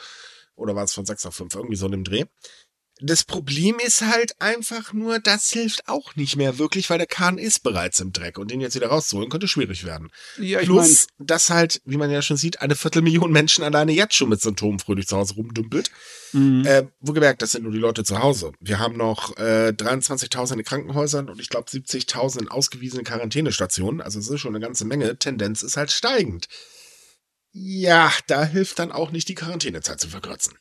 Oder 0.56 0.76
war 0.76 0.84
es 0.84 0.94
von 0.94 1.06
6 1.06 1.26
auf 1.26 1.36
5? 1.36 1.56
Irgendwie 1.56 1.76
so 1.76 1.86
in 1.88 1.92
dem 1.94 2.04
Dreh. 2.04 2.26
Das 3.02 3.26
Problem 3.26 3.78
ist 3.86 4.02
halt 4.02 4.40
einfach 4.40 4.94
nur, 4.94 5.20
das 5.20 5.52
hilft 5.52 5.90
auch 5.90 6.16
nicht 6.16 6.38
mehr 6.38 6.58
wirklich, 6.60 6.90
weil 6.90 6.98
der 6.98 7.08
Kahn 7.08 7.38
ist 7.38 7.62
bereits 7.62 8.00
im 8.00 8.14
Dreck 8.14 8.38
und 8.38 8.52
den 8.52 8.62
jetzt 8.62 8.76
wieder 8.76 8.88
rauszuholen 8.88 9.30
könnte 9.30 9.50
schwierig 9.50 9.84
werden. 9.84 10.12
ja, 10.38 10.62
ich 10.62 10.66
Plus, 10.66 11.08
dass 11.20 11.50
halt, 11.50 11.82
wie 11.84 11.98
man 11.98 12.10
ja 12.10 12.22
schon 12.22 12.38
sieht, 12.38 12.62
eine 12.62 12.76
Viertelmillion 12.76 13.34
Menschen 13.34 13.66
alleine 13.66 13.92
jetzt 13.92 14.16
schon 14.16 14.30
mit 14.30 14.40
Symptomen 14.40 14.80
fröhlich 14.80 15.08
zu 15.08 15.18
Hause 15.18 15.34
rumdümpelt. 15.36 15.92
mhm. 16.32 16.66
Äh, 16.66 16.88
wo 17.02 17.12
gemerkt, 17.12 17.42
das 17.42 17.52
sind 17.52 17.64
nur 17.64 17.74
die 17.74 17.80
Leute 17.80 18.06
zu 18.06 18.20
Hause. 18.20 18.54
Wir 18.62 18.80
haben 18.80 18.96
noch 18.96 19.36
äh, 19.38 19.74
23.000 19.76 20.52
in 20.52 20.58
den 20.60 20.66
Krankenhäusern 20.66 21.30
und 21.30 21.42
ich 21.42 21.50
glaube 21.50 21.70
70.000 21.70 22.44
in 22.44 22.48
ausgewiesenen 22.48 23.04
Quarantänestationen. 23.04 24.00
Also 24.00 24.20
es 24.20 24.30
ist 24.30 24.40
schon 24.40 24.56
eine 24.56 24.66
ganze 24.66 24.86
Menge. 24.86 25.18
Tendenz 25.18 25.64
ist 25.64 25.76
halt 25.76 25.92
steigend. 25.92 26.48
Ja, 27.52 28.14
da 28.28 28.46
hilft 28.46 28.80
dann 28.80 28.94
auch 28.94 29.12
nicht 29.12 29.28
die 29.28 29.36
Quarantänezeit 29.36 30.00
zu 30.00 30.08
verkürzen. 30.08 30.54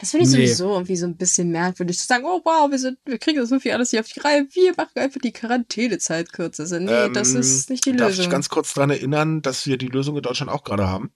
Das 0.00 0.10
finde 0.10 0.26
ich 0.26 0.32
Nee. 0.32 0.46
sowieso 0.46 0.72
irgendwie 0.72 0.96
so 0.96 1.06
ein 1.06 1.16
bisschen 1.16 1.50
merkwürdig 1.50 1.98
zu 1.98 2.06
sagen, 2.06 2.24
oh 2.26 2.40
wow, 2.44 2.70
wir, 2.70 2.78
sind, 2.78 2.98
wir 3.04 3.18
kriegen 3.18 3.38
das 3.38 3.48
so 3.48 3.60
viel 3.60 3.72
alles 3.72 3.90
hier 3.90 4.00
auf 4.00 4.08
die 4.08 4.20
Reihe, 4.20 4.46
wir 4.52 4.72
machen 4.76 4.90
einfach 4.96 5.20
die 5.20 5.32
Quarantänezeit 5.32 6.32
kürzer. 6.32 6.64
Also, 6.64 6.78
nee, 6.78 7.08
das 7.12 7.30
Ähm, 7.34 7.40
ist 7.40 7.70
nicht 7.70 7.84
die 7.86 7.92
Darf 7.96 8.08
Lösung. 8.10 8.24
ich 8.24 8.30
ganz 8.30 8.48
kurz 8.48 8.74
dran 8.74 8.90
erinnern, 8.90 9.40
dass 9.42 9.66
wir 9.66 9.76
die 9.78 9.86
Lösung 9.88 10.16
in 10.16 10.22
Deutschland 10.22 10.50
auch 10.50 10.64
gerade 10.64 10.88
haben? 10.88 11.12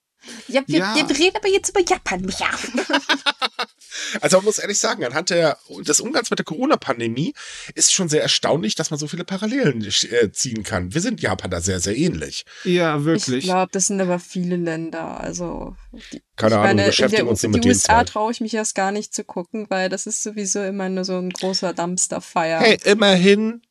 ja, 0.49 0.62
wir, 0.67 0.79
Ja. 0.81 0.95
wir 0.97 1.09
reden 1.19 1.37
aber 1.37 1.49
jetzt 1.49 1.71
über 1.71 1.81
Japan, 1.81 2.21
Micha. 2.23 2.47
Also 4.20 4.38
man 4.38 4.44
muss 4.46 4.59
ehrlich 4.59 4.79
sagen, 4.79 5.05
anhand 5.05 5.31
der, 5.31 5.59
des 5.81 6.01
Umgangs 6.01 6.31
mit 6.31 6.38
der 6.38 6.44
Corona-Pandemie 6.44 7.35
ist 7.74 7.92
schon 7.92 8.09
sehr 8.09 8.22
erstaunlich, 8.22 8.74
dass 8.74 8.90
man 8.90 8.98
so 8.98 9.07
viele 9.09 9.24
Parallelen 9.24 9.83
äh, 9.85 10.31
ziehen 10.33 10.62
kann. 10.62 10.94
Wir 10.94 11.01
sind 11.01 11.20
Japan 11.20 11.51
da 11.51 11.61
sehr, 11.61 11.81
sehr 11.81 11.96
ähnlich. 11.96 12.44
ja, 12.64 12.98
Ich 12.98 13.05
wirklich. 13.05 13.44
glaube, 13.44 13.70
das 13.72 13.87
sind 13.87 14.01
aber 14.01 14.18
viele 14.18 14.57
Länder. 14.57 15.20
Also, 15.20 15.77
die, 16.12 16.22
Keine 16.37 16.55
ich 16.55 16.55
Ahnung, 16.55 16.62
meine, 16.62 16.85
beschäftigen 16.87 17.24
der, 17.24 17.31
uns 17.31 17.42
nicht 17.42 17.55
die 17.55 17.59
mit 17.59 17.64
den 17.64 17.70
USA 17.72 18.05
traue 18.05 18.33
ich 18.33 18.40
mich 18.40 18.55
erst 18.55 18.74
gar 18.74 18.92
nicht 18.92 19.14
zu 19.14 19.24
gucken, 19.24 19.66
weil 19.68 19.88
das 19.88 20.07
ist 20.07 20.22
sowieso 20.22 20.62
immer 20.62 20.88
nur 20.88 21.05
so 21.05 21.16
ein 21.16 21.31
großer 21.31 21.72
Dumpster-Fire. 21.74 22.61
Hey, 22.61 22.79
immerhin, 22.85 23.62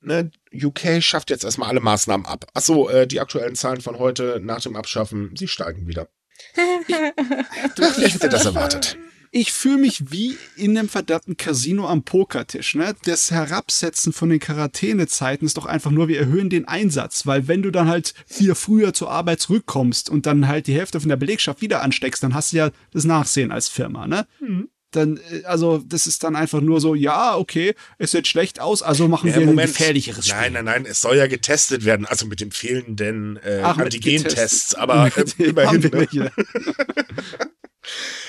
ne, 0.00 0.30
UK 0.52 1.02
schafft 1.02 1.30
jetzt 1.30 1.44
erstmal 1.44 1.68
alle 1.68 1.80
Maßnahmen 1.80 2.26
ab. 2.26 2.46
Achso, 2.54 2.88
äh, 2.88 3.06
die 3.06 3.20
aktuellen 3.20 3.54
Zahlen 3.56 3.80
von 3.80 3.98
heute 3.98 4.40
nach 4.42 4.60
dem 4.60 4.76
Abschaffen, 4.76 5.34
sie 5.36 5.48
steigen 5.48 5.86
wieder. 5.86 6.08
Wer 6.56 8.08
hätte 8.08 8.28
das 8.28 8.44
erwartet? 8.44 8.98
Ich 9.36 9.50
fühle 9.52 9.78
mich 9.78 10.12
wie 10.12 10.36
in 10.54 10.78
einem 10.78 10.88
verdammten 10.88 11.36
Casino 11.36 11.88
am 11.88 12.04
Pokertisch. 12.04 12.76
Ne? 12.76 12.94
Das 13.04 13.32
Herabsetzen 13.32 14.12
von 14.12 14.28
den 14.28 14.38
Quarantänezeiten 14.38 15.44
ist 15.44 15.56
doch 15.56 15.66
einfach 15.66 15.90
nur, 15.90 16.06
wir 16.06 16.20
erhöhen 16.20 16.50
den 16.50 16.68
Einsatz. 16.68 17.26
Weil 17.26 17.48
wenn 17.48 17.60
du 17.60 17.72
dann 17.72 17.88
halt 17.88 18.14
wieder 18.38 18.54
früher 18.54 18.94
zur 18.94 19.10
Arbeit 19.10 19.40
zurückkommst 19.40 20.08
und 20.08 20.26
dann 20.26 20.46
halt 20.46 20.68
die 20.68 20.74
Hälfte 20.74 21.00
von 21.00 21.08
der 21.08 21.16
Belegschaft 21.16 21.62
wieder 21.62 21.82
ansteckst, 21.82 22.22
dann 22.22 22.32
hast 22.32 22.52
du 22.52 22.58
ja 22.58 22.70
das 22.92 23.02
Nachsehen 23.02 23.50
als 23.50 23.68
Firma. 23.68 24.06
Ne? 24.06 24.24
Dann, 24.92 25.16
äh, 25.32 25.42
also 25.46 25.78
das 25.84 26.06
ist 26.06 26.22
dann 26.22 26.36
einfach 26.36 26.60
nur 26.60 26.80
so, 26.80 26.94
ja, 26.94 27.36
okay, 27.36 27.74
es 27.98 28.12
sieht 28.12 28.28
schlecht 28.28 28.60
aus, 28.60 28.82
also 28.84 29.08
machen 29.08 29.30
Ja, 29.30 29.34
wir 29.34 29.42
ein 29.42 29.46
Moment. 29.46 29.66
gefährliches 29.76 30.28
Spiel. 30.28 30.36
Nein, 30.38 30.52
nein, 30.52 30.64
nein, 30.66 30.86
es 30.88 31.00
soll 31.00 31.16
ja 31.16 31.26
getestet 31.26 31.84
werden, 31.84 32.06
also 32.06 32.26
mit 32.26 32.40
dem 32.40 32.52
fehlenden 32.52 33.40
äh, 33.44 33.62
Antigen-Tests, 33.62 34.76
aber 34.76 35.10
äh, 35.16 35.24
immerhin. 35.42 35.82
haben 35.82 35.92
wir 35.92 36.08
Ne? 36.22 36.30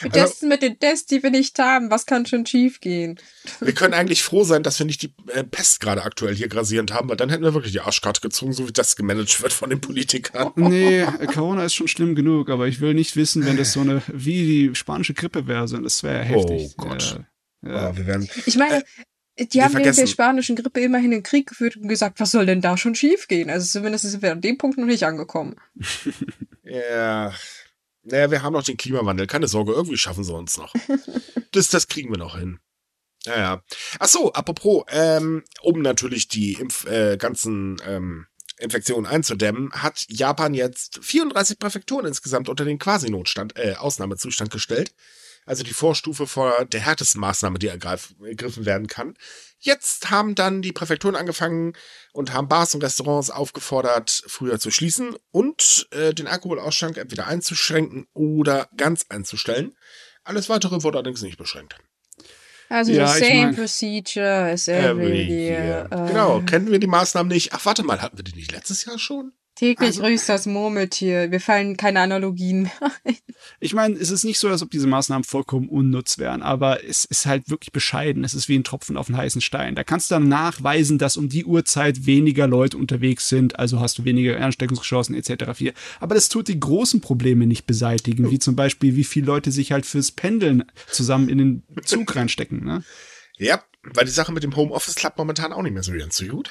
Wir 0.02 0.14
Also- 0.14 0.26
testen 0.28 0.50
mit 0.50 0.62
den 0.62 0.80
Tests, 0.80 1.06
die 1.08 1.24
wir 1.24 1.32
nicht 1.32 1.58
haben. 1.60 1.90
Was 1.92 2.06
kann 2.06 2.26
schon 2.26 2.46
schief 2.46 2.80
gehen? 2.82 3.20
Wir 3.60 3.74
können 3.74 3.94
eigentlich 3.94 4.24
froh 4.24 4.44
sein, 4.44 4.64
dass 4.64 4.80
wir 4.80 4.86
nicht 4.86 5.02
die 5.02 5.14
äh, 5.34 5.44
Pest 5.44 5.80
gerade 5.80 6.04
aktuell 6.04 6.36
hier 6.36 6.48
grasierend 6.48 6.94
haben, 6.94 7.10
weil 7.10 7.18
dann 7.18 7.30
hätten 7.30 7.44
wir 7.44 7.54
wirklich 7.54 7.72
die 7.74 7.82
Arschkarte 7.82 8.22
gezogen, 8.22 8.54
so 8.54 8.68
wie 8.68 8.74
das 8.74 8.96
gemanagt 8.96 9.42
wird 9.42 9.54
von 9.54 9.70
den 9.70 9.82
Politikern. 9.82 10.52
Nee, 10.76 11.06
Corona 11.34 11.66
ist 11.66 11.74
schon 11.76 11.88
schlimm 11.88 12.16
genug, 12.16 12.50
aber 12.50 12.68
ich 12.68 12.82
will 12.82 12.94
nicht 12.94 13.16
wissen, 13.16 13.46
wenn 13.46 13.56
das 13.58 13.74
so 13.74 13.82
eine, 13.82 14.02
wie 14.08 14.68
die 14.70 14.76
spanische 14.76 15.14
Grippe 15.14 15.48
wäre, 15.48 15.68
so, 15.68 15.78
das 15.78 16.02
wäre 16.04 16.24
heftig. 16.24 16.74
Oh 16.78 16.84
Gott. 16.88 17.20
Ja, 17.64 17.70
ja. 17.72 17.90
Oh, 17.90 17.98
wir 17.98 18.08
werden, 18.08 18.28
Ich 18.46 18.58
meine, 18.58 18.84
die 19.38 19.54
wir 19.54 19.66
haben 19.66 19.74
während 19.76 19.98
der 19.98 20.08
spanischen 20.08 20.56
Grippe 20.56 20.80
immerhin 20.80 21.12
den 21.12 21.24
Krieg 21.24 21.48
geführt 21.48 21.76
und 21.78 21.88
gesagt, 21.88 22.20
was 22.20 22.32
soll 22.32 22.46
denn 22.46 22.62
da 22.62 22.78
schon 22.78 22.96
schief 22.96 23.28
gehen? 23.28 23.50
Also 23.50 23.68
zumindest 23.68 24.10
sind 24.10 24.22
wir 24.24 24.32
an 24.32 24.42
dem 24.42 24.58
Punkt 24.58 24.78
noch 24.78 24.86
nicht 24.86 25.04
angekommen. 25.04 25.56
ja, 26.64 27.34
naja, 28.06 28.32
wir 28.32 28.42
haben 28.44 28.54
noch 28.54 28.64
den 28.64 28.78
Klimawandel, 28.78 29.28
keine 29.28 29.48
Sorge, 29.48 29.74
irgendwie 29.74 29.98
schaffen 29.98 30.24
sie 30.24 30.34
uns 30.34 30.58
noch. 30.58 30.74
Das, 31.52 31.70
das 31.70 31.88
kriegen 31.88 32.12
wir 32.12 32.18
noch 32.18 32.38
hin. 32.38 32.60
Ja, 33.26 33.38
ja. 33.38 33.64
Ach 34.00 34.10
so, 34.10 34.34
apropos, 34.34 34.84
ähm, 34.90 35.42
um 35.62 35.82
natürlich 35.82 36.28
die 36.28 36.54
Impf, 36.54 36.86
äh, 36.86 37.16
ganzen 37.16 37.78
ähm, 37.86 38.28
Infektionen 38.58 39.06
einzudämmen, 39.06 39.72
hat 39.72 40.06
Japan 40.10 40.54
jetzt 40.54 41.00
34 41.02 41.58
Präfekturen 41.58 42.06
insgesamt 42.06 42.50
unter 42.50 42.66
den 42.66 42.78
Quasi-Notstand, 42.78 43.58
äh, 43.58 43.76
Ausnahmezustand 43.78 44.52
gestellt. 44.52 44.94
Also 45.46 45.64
die 45.64 45.74
Vorstufe 45.74 46.26
vor 46.28 46.66
der 46.66 46.80
härtesten 46.82 47.22
Maßnahme, 47.22 47.60
die 47.60 47.68
ergriffen 47.68 48.66
werden 48.66 48.88
kann. 48.88 49.16
Jetzt 49.60 50.10
haben 50.10 50.34
dann 50.36 50.62
die 50.62 50.72
Präfekturen 50.72 51.16
angefangen 51.16 51.74
und 52.14 52.34
haben 52.34 52.48
Bars 52.48 52.74
und 52.76 52.84
Restaurants 52.84 53.30
aufgefordert, 53.30 54.24
früher 54.28 54.60
zu 54.60 54.72
schließen 54.72 55.16
und 55.32 55.88
äh, 55.92 56.14
den 56.14 56.28
Alkoholausschank 56.28 56.98
entweder 56.98 57.28
einzuschränken 57.28 58.08
oder 58.14 58.68
ganz 58.76 59.06
einzustellen. 59.10 59.76
Alles 60.24 60.50
weitere 60.50 60.82
wurde 60.84 60.98
allerdings 60.98 61.22
nicht 61.22 61.38
beschränkt. 61.38 61.76
Also 62.68 62.92
Ja, 62.92 63.08
the 63.08 63.20
ich 63.22 63.28
same 63.28 63.42
mein- 63.46 63.56
procedure 63.56 64.52
as 64.52 64.68
Every 64.68 64.88
every 64.90 65.22
year. 65.30 65.64
year. 65.64 65.88
Äh, 65.92 66.08
Genau, 66.08 66.42
kennen 66.42 66.72
wir 66.72 66.80
die 66.80 66.88
Maßnahmen 66.88 67.32
nicht? 67.32 67.54
Ach, 67.54 67.64
warte 67.66 67.84
mal, 67.84 68.02
hatten 68.02 68.18
wir 68.18 68.24
die 68.24 68.34
nicht 68.34 68.52
letztes 68.52 68.86
Jahr 68.86 68.98
schon? 68.98 69.34
Täglich 69.56 69.88
Also- 69.88 70.02
grüßt 70.02 70.28
das 70.28 70.46
Murmeltier. 70.48 71.32
Wir 71.32 71.40
fallen 71.40 71.78
keine 71.78 72.02
Analogien 72.02 72.64
mehr. 72.64 72.92
ein. 73.06 73.16
Ich 73.62 73.74
meine, 73.74 73.96
es 73.96 74.12
ist 74.12 74.26
nicht 74.26 74.38
so, 74.38 74.50
als 74.50 74.62
ob 74.62 74.70
diese 74.70 74.88
Maßnahmen 74.88 75.24
vollkommen 75.24 75.70
unnutz 75.70 76.18
wären, 76.18 76.42
aber 76.42 76.84
es 76.84 77.06
ist 77.06 77.26
halt 77.26 77.50
wirklich 77.50 77.72
bescheiden. 77.72 78.24
Es 78.26 78.34
ist 78.34 78.50
wie 78.50 78.58
ein 78.58 78.66
Tropfen 78.66 78.98
auf 78.98 79.08
einen 79.08 79.18
heißen 79.18 79.40
Stein. 79.42 79.76
Da 79.76 79.84
kannst 79.86 80.12
du 80.12 80.16
dann 80.16 80.28
nachweisen, 80.28 80.98
dass 80.98 81.16
um 81.16 81.30
die 81.30 81.46
Uhrzeit 81.46 82.06
weniger 82.06 82.48
Leute 82.48 82.78
unterwegs 82.78 83.30
sind, 83.30 83.58
also 83.58 83.80
hast 83.80 83.98
du 83.98 84.04
weniger 84.04 84.40
Ansteckungschancen 84.42 85.16
etc. 85.16 85.74
Aber 86.02 86.16
das 86.16 86.28
tut 86.28 86.50
die 86.50 86.60
großen 86.60 87.00
Probleme 87.00 87.48
nicht 87.48 87.66
beseitigen, 87.66 88.30
wie 88.32 88.40
zum 88.40 88.56
Beispiel, 88.58 88.96
wie 88.96 89.04
viele 89.06 89.28
Leute 89.28 89.52
sich 89.52 89.72
halt 89.72 89.86
fürs 89.86 90.12
Pendeln 90.12 90.66
zusammen 90.92 91.30
in 91.30 91.38
den 91.38 91.64
Zug 91.86 92.14
reinstecken. 92.16 92.64
Ne? 92.66 92.84
Ja, 93.38 93.64
weil 93.84 94.06
die 94.06 94.12
Sache 94.12 94.32
mit 94.34 94.44
dem 94.44 94.56
Homeoffice 94.56 94.96
klappt 94.96 95.18
momentan 95.18 95.54
auch 95.54 95.62
nicht 95.62 95.74
mehr 95.74 95.84
so 95.84 95.94
ganz 95.94 96.18
so 96.18 96.26
gut. 96.26 96.50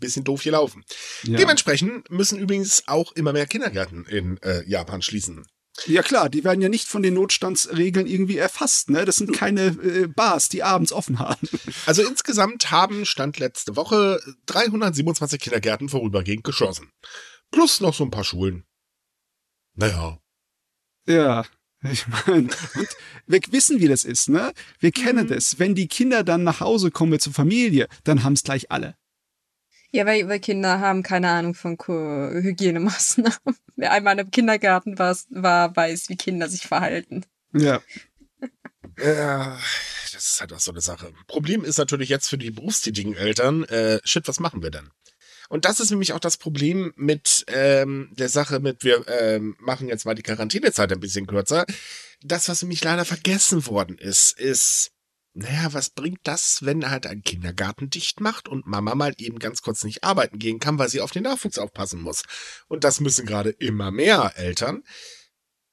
Bisschen 0.00 0.24
doof 0.24 0.42
gelaufen. 0.42 0.84
Ja. 1.24 1.36
Dementsprechend 1.38 2.10
müssen 2.10 2.38
übrigens 2.38 2.84
auch 2.86 3.12
immer 3.12 3.32
mehr 3.32 3.46
Kindergärten 3.46 4.06
in 4.06 4.38
äh, 4.42 4.62
Japan 4.68 5.02
schließen. 5.02 5.44
ja 5.86 6.02
klar, 6.02 6.28
die 6.28 6.44
werden 6.44 6.60
ja 6.60 6.68
nicht 6.68 6.86
von 6.86 7.02
den 7.02 7.14
Notstandsregeln 7.14 8.06
irgendwie 8.06 8.36
erfasst. 8.36 8.90
Ne? 8.90 9.04
Das 9.04 9.16
sind 9.16 9.32
keine 9.32 9.66
äh, 9.66 10.06
Bars, 10.06 10.48
die 10.48 10.62
abends 10.62 10.92
offen 10.92 11.18
haben. 11.18 11.48
Also 11.84 12.02
insgesamt 12.06 12.70
haben 12.70 13.04
Stand 13.04 13.38
letzte 13.38 13.76
Woche 13.76 14.20
327 14.46 15.40
Kindergärten 15.40 15.88
vorübergehend 15.88 16.44
geschlossen. 16.44 16.90
Plus 17.50 17.80
noch 17.80 17.94
so 17.94 18.04
ein 18.04 18.10
paar 18.10 18.24
Schulen. 18.24 18.64
Naja. 19.74 20.18
Ja, 21.06 21.44
ich 21.90 22.06
meine, 22.06 22.48
und 22.74 22.96
wir 23.26 23.40
wissen, 23.50 23.80
wie 23.80 23.88
das 23.88 24.04
ist, 24.04 24.28
ne? 24.28 24.52
Wir 24.78 24.92
kennen 24.92 25.26
das. 25.26 25.58
Wenn 25.58 25.74
die 25.74 25.88
Kinder 25.88 26.22
dann 26.22 26.44
nach 26.44 26.60
Hause 26.60 26.90
kommen 26.90 27.18
zur 27.18 27.32
Familie, 27.32 27.88
dann 28.04 28.22
haben 28.22 28.34
es 28.34 28.44
gleich 28.44 28.70
alle. 28.70 28.96
Ja, 29.92 30.06
weil, 30.06 30.26
weil 30.26 30.40
Kinder 30.40 30.80
haben 30.80 31.02
keine 31.02 31.28
Ahnung 31.30 31.54
von 31.54 31.76
Ko 31.76 31.92
Hygienemaßnahmen. 31.92 33.56
Wer 33.76 33.92
einmal 33.92 34.18
im 34.18 34.30
Kindergarten 34.30 34.98
war, 34.98 35.16
war, 35.28 35.76
weiß, 35.76 36.08
wie 36.08 36.16
Kinder 36.16 36.48
sich 36.48 36.66
verhalten. 36.66 37.24
Ja. 37.52 37.80
Äh, 38.96 39.56
das 40.12 40.34
ist 40.34 40.40
halt 40.40 40.52
auch 40.52 40.60
so 40.60 40.70
eine 40.70 40.82
Sache. 40.82 41.14
Problem 41.26 41.64
ist 41.64 41.78
natürlich 41.78 42.10
jetzt 42.10 42.28
für 42.28 42.36
die 42.36 42.50
berufstätigen 42.50 43.14
Eltern, 43.14 43.64
äh, 43.64 44.00
shit, 44.04 44.28
was 44.28 44.38
machen 44.38 44.62
wir 44.62 44.70
denn? 44.70 44.90
Und 45.48 45.64
das 45.64 45.80
ist 45.80 45.90
nämlich 45.90 46.12
auch 46.12 46.20
das 46.20 46.36
Problem 46.36 46.92
mit 46.96 47.44
ähm, 47.48 48.10
der 48.12 48.28
Sache 48.28 48.60
mit, 48.60 48.84
wir 48.84 49.06
ähm, 49.08 49.56
machen 49.60 49.88
jetzt 49.88 50.04
mal 50.04 50.14
die 50.14 50.22
Quarantänezeit 50.22 50.92
ein 50.92 51.00
bisschen 51.00 51.26
kürzer. 51.26 51.64
Das, 52.22 52.48
was 52.48 52.62
nämlich 52.62 52.84
leider 52.84 53.04
vergessen 53.04 53.66
worden 53.66 53.96
ist, 53.96 54.38
ist, 54.38 54.91
naja, 55.34 55.72
was 55.72 55.90
bringt 55.90 56.20
das, 56.24 56.64
wenn 56.64 56.90
halt 56.90 57.06
ein 57.06 57.22
Kindergarten 57.22 57.88
dicht 57.88 58.20
macht 58.20 58.48
und 58.48 58.66
Mama 58.66 58.94
mal 58.94 59.14
eben 59.16 59.38
ganz 59.38 59.62
kurz 59.62 59.82
nicht 59.82 60.04
arbeiten 60.04 60.38
gehen 60.38 60.60
kann, 60.60 60.78
weil 60.78 60.90
sie 60.90 61.00
auf 61.00 61.10
den 61.10 61.22
Nachwuchs 61.22 61.58
aufpassen 61.58 62.02
muss? 62.02 62.22
Und 62.68 62.84
das 62.84 63.00
müssen 63.00 63.24
gerade 63.24 63.50
immer 63.50 63.90
mehr 63.90 64.32
Eltern. 64.36 64.82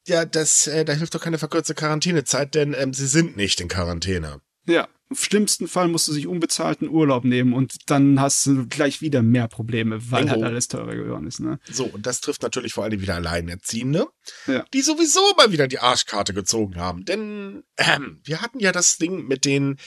Ja, 0.08 0.26
das, 0.26 0.68
äh, 0.68 0.86
da 0.86 0.94
hilft 0.94 1.14
doch 1.14 1.22
keine 1.22 1.38
verkürzte 1.38 1.76
Quarantänezeit, 1.76 2.56
denn 2.56 2.74
ähm, 2.74 2.94
sie 2.94 3.08
sind 3.08 3.36
nicht 3.36 3.60
in 3.60 3.68
Quarantäne. 3.68 4.42
Ja. 4.66 4.88
Im 5.10 5.16
schlimmsten 5.16 5.68
Fall 5.68 5.88
musst 5.88 6.08
du 6.08 6.14
sich 6.14 6.28
unbezahlten 6.28 6.88
Urlaub 6.88 7.24
nehmen 7.24 7.54
und 7.54 7.90
dann 7.90 8.20
hast 8.22 8.46
du 8.46 8.68
gleich 8.68 9.02
wieder 9.02 9.24
mehr 9.24 9.48
Probleme, 9.48 10.12
weil 10.12 10.26
Bingo. 10.26 10.36
halt 10.36 10.44
alles 10.44 10.68
teurer 10.68 10.96
geworden 10.96 11.26
ist, 11.26 11.40
ne? 11.40 11.60
So, 11.72 11.86
und 11.86 12.06
das 12.06 12.22
trifft 12.22 12.44
natürlich 12.44 12.74
vor 12.74 12.84
allem 12.84 13.02
wieder 13.02 13.16
Alleinerziehende, 13.16 14.06
Ja. 14.46 14.66
die 14.74 14.82
sowieso 14.82 15.22
mal 15.36 15.52
wieder 15.52 15.68
die 15.68 15.80
Arschkarte 15.80 16.34
gezogen 16.36 16.76
haben. 16.76 17.06
Denn 17.06 17.64
ähm, 17.78 18.20
wir 18.24 18.42
hatten 18.42 18.60
ja 18.60 18.72
das 18.72 18.98
Ding 18.98 19.26
mit 19.28 19.46
den 19.46 19.78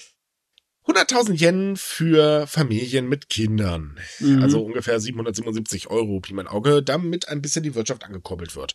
100.000 0.88 1.40
Yen 1.40 1.76
für 1.76 2.48
Familien 2.48 3.08
mit 3.08 3.28
Kindern. 3.28 4.00
Mhm. 4.18 4.42
Also 4.42 4.60
ungefähr 4.64 4.98
777 4.98 5.88
Euro, 5.88 6.18
Pi 6.18 6.34
mein 6.34 6.48
Auge, 6.48 6.82
damit 6.82 7.28
ein 7.28 7.40
bisschen 7.40 7.62
die 7.62 7.76
Wirtschaft 7.76 8.02
angekurbelt 8.02 8.56
wird. 8.56 8.74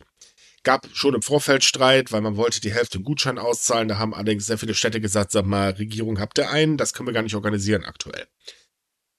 Gab 0.67 0.85
schon 0.91 1.15
im 1.15 1.21
Vorfeld 1.21 1.63
Streit, 1.63 2.11
weil 2.11 2.19
man 2.19 2.35
wollte 2.35 2.59
die 2.59 2.73
Hälfte 2.73 2.97
im 2.97 3.05
Gutschein 3.05 3.37
auszahlen. 3.37 3.87
Da 3.87 3.99
haben 3.99 4.13
allerdings 4.13 4.47
sehr 4.47 4.57
viele 4.57 4.73
Städte 4.73 4.99
gesagt, 4.99 5.31
sag 5.31 5.45
mal, 5.45 5.69
Regierung 5.69 6.19
habt 6.19 6.37
ihr 6.37 6.49
einen, 6.49 6.75
das 6.75 6.91
können 6.91 7.07
wir 7.07 7.13
gar 7.13 7.21
nicht 7.21 7.35
organisieren 7.35 7.85
aktuell. 7.85 8.27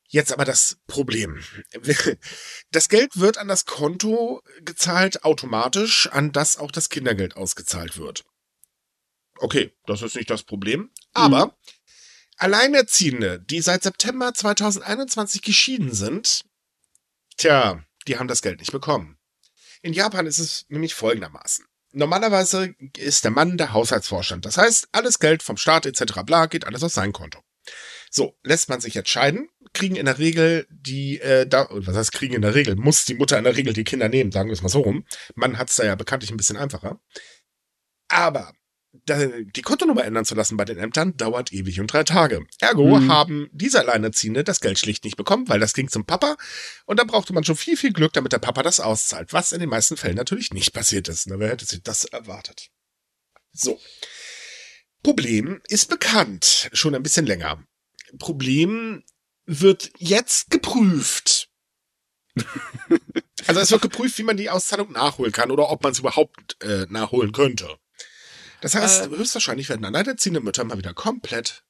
Jetzt 0.09 0.31
aber 0.31 0.45
das 0.45 0.77
Problem. 0.87 1.43
Das 2.71 2.91
Geld 2.91 3.19
wird 3.19 3.39
an 3.39 3.49
das 3.49 3.65
Konto 3.65 4.43
gezahlt 4.61 5.25
automatisch, 5.25 6.07
an 6.13 6.33
das 6.33 6.59
auch 6.59 6.71
das 6.71 6.91
Kindergeld 6.91 7.35
ausgezahlt 7.39 7.97
wird. 7.97 8.27
Okay, 9.39 9.75
das 9.87 10.03
ist 10.03 10.17
nicht 10.17 10.29
das 10.29 10.43
Problem. 10.43 10.91
Aber 11.15 11.57
Alleinerziehende, 12.37 13.41
die 13.41 13.63
seit 13.63 13.85
September 13.85 14.35
2021 14.35 15.41
geschieden 15.41 15.95
sind, 15.95 16.45
tja, 17.39 17.83
die 18.07 18.19
haben 18.19 18.29
das 18.29 18.43
Geld 18.43 18.61
nicht 18.61 18.73
bekommen. 18.73 19.18
In 19.89 19.95
Japan 19.95 20.27
ist 20.27 20.39
es 20.39 20.67
nämlich 20.69 20.95
folgendermaßen. 20.95 21.65
Normalerweise 21.93 22.75
ist 22.99 23.25
der 23.25 23.31
Mann 23.31 23.57
der 23.57 23.73
Haushaltsvorstand. 23.73 24.45
Das 24.45 24.59
heißt, 24.59 24.89
alles 24.93 25.19
Geld 25.19 25.43
vom 25.43 25.57
Staat 25.57 25.87
etc. 25.87 26.25
bla 26.27 26.45
geht 26.45 26.67
alles 26.67 26.85
auf 26.85 26.93
sein 26.93 27.15
Konto. 27.15 27.41
So, 28.11 28.37
lässt 28.43 28.69
man 28.69 28.83
sich 28.83 28.93
jetzt 28.93 29.09
scheiden, 29.09 29.49
kriegen 29.73 29.97
in 29.97 30.05
der 30.05 30.19
Regel 30.19 30.67
die, 30.69 31.19
äh, 31.21 31.47
da, 31.47 31.69
was 31.71 31.97
heißt 31.97 32.13
kriegen 32.13 32.35
in 32.35 32.43
der 32.43 32.55
Regel, 32.55 32.77
muss 32.77 33.07
die 33.07 33.15
Mutter 33.15 33.39
in 33.39 33.45
der 33.45 33.57
Regel 33.57 33.73
die 33.73 33.85
Kinder 33.85 34.11
nehmen, 34.11 34.31
sagen 34.31 34.51
wir 34.51 34.53
es 34.53 34.61
mal 34.61 34.69
so 34.69 34.81
rum. 34.81 35.07
Man 35.35 35.57
hat 35.57 35.71
es 35.71 35.77
da 35.77 35.87
ja 35.87 35.95
bekanntlich 35.95 36.31
ein 36.31 36.37
bisschen 36.37 36.59
einfacher. 36.59 37.01
Aber 38.09 38.53
die 39.09 39.63
Kontonummer 39.63 40.05
ändern 40.05 40.25
zu 40.25 40.35
lassen 40.35 40.57
bei 40.57 40.65
den 40.65 40.79
Ämtern 40.79 41.17
dauert 41.17 41.53
ewig 41.53 41.81
und 41.81 41.93
drei 41.93 42.05
Tage. 42.05 42.45
Ergo 42.61 42.99
Mhm. 42.99 43.09
haben 43.13 43.49
diese 43.53 43.81
Alleinerziehende 43.81 44.45
das 44.45 44.61
Geld 44.61 44.79
schlicht 44.79 45.05
nicht 45.05 45.17
bekommen, 45.17 45.49
weil 45.49 45.61
das 45.61 45.73
ging 45.75 45.89
zum 45.89 46.05
Papa 46.05 46.37
und 46.87 46.99
da 46.99 47.05
brauchte 47.05 47.33
man 47.33 47.45
schon 47.45 47.57
viel, 47.57 47.77
viel 47.77 47.93
Glück, 47.93 48.13
damit 48.13 48.33
der 48.33 48.39
Papa 48.39 48.63
das 48.63 48.81
auszahlt, 48.81 49.33
was 49.33 49.53
in 49.53 49.61
den 49.61 49.69
meisten 49.69 49.97
Fällen 49.97 50.17
natürlich 50.17 50.53
nicht 50.53 50.73
passiert 50.73 51.09
ist. 51.09 51.27
Na, 51.27 51.39
wer 51.39 51.51
hätte 51.51 51.65
sich 51.65 51.83
das 51.83 52.05
erwartet? 52.05 52.71
So. 53.53 53.81
Problem 55.03 55.61
ist 55.69 55.89
bekannt, 55.89 56.71
schon 56.73 56.95
ein 56.95 57.03
bisschen 57.03 57.27
länger. 57.27 57.65
Problem 58.19 59.05
wird 59.47 59.91
jetzt 59.99 60.51
geprüft. 60.51 61.49
also 63.47 63.61
es 63.61 63.71
wird 63.71 63.83
geprüft, 63.83 64.19
wie 64.19 64.23
man 64.23 64.37
die 64.37 64.51
Auszahlung 64.51 64.93
nachholen 64.93 65.33
kann 65.33 65.51
oder 65.51 65.71
ob 65.71 65.83
man 65.83 65.93
es 65.93 65.99
überhaupt 65.99 66.63
äh, 66.63 66.87
nachholen 66.89 67.33
könnte. 67.33 67.79
Das 68.61 68.75
heißt, 68.75 69.07
Äh. 69.07 69.17
höchstwahrscheinlich 69.17 69.69
werden 69.69 69.85
alleinerziehende 69.85 70.41
Mütter 70.41 70.65
mal 70.65 70.79
wieder 70.79 70.95
komplett 70.95 71.65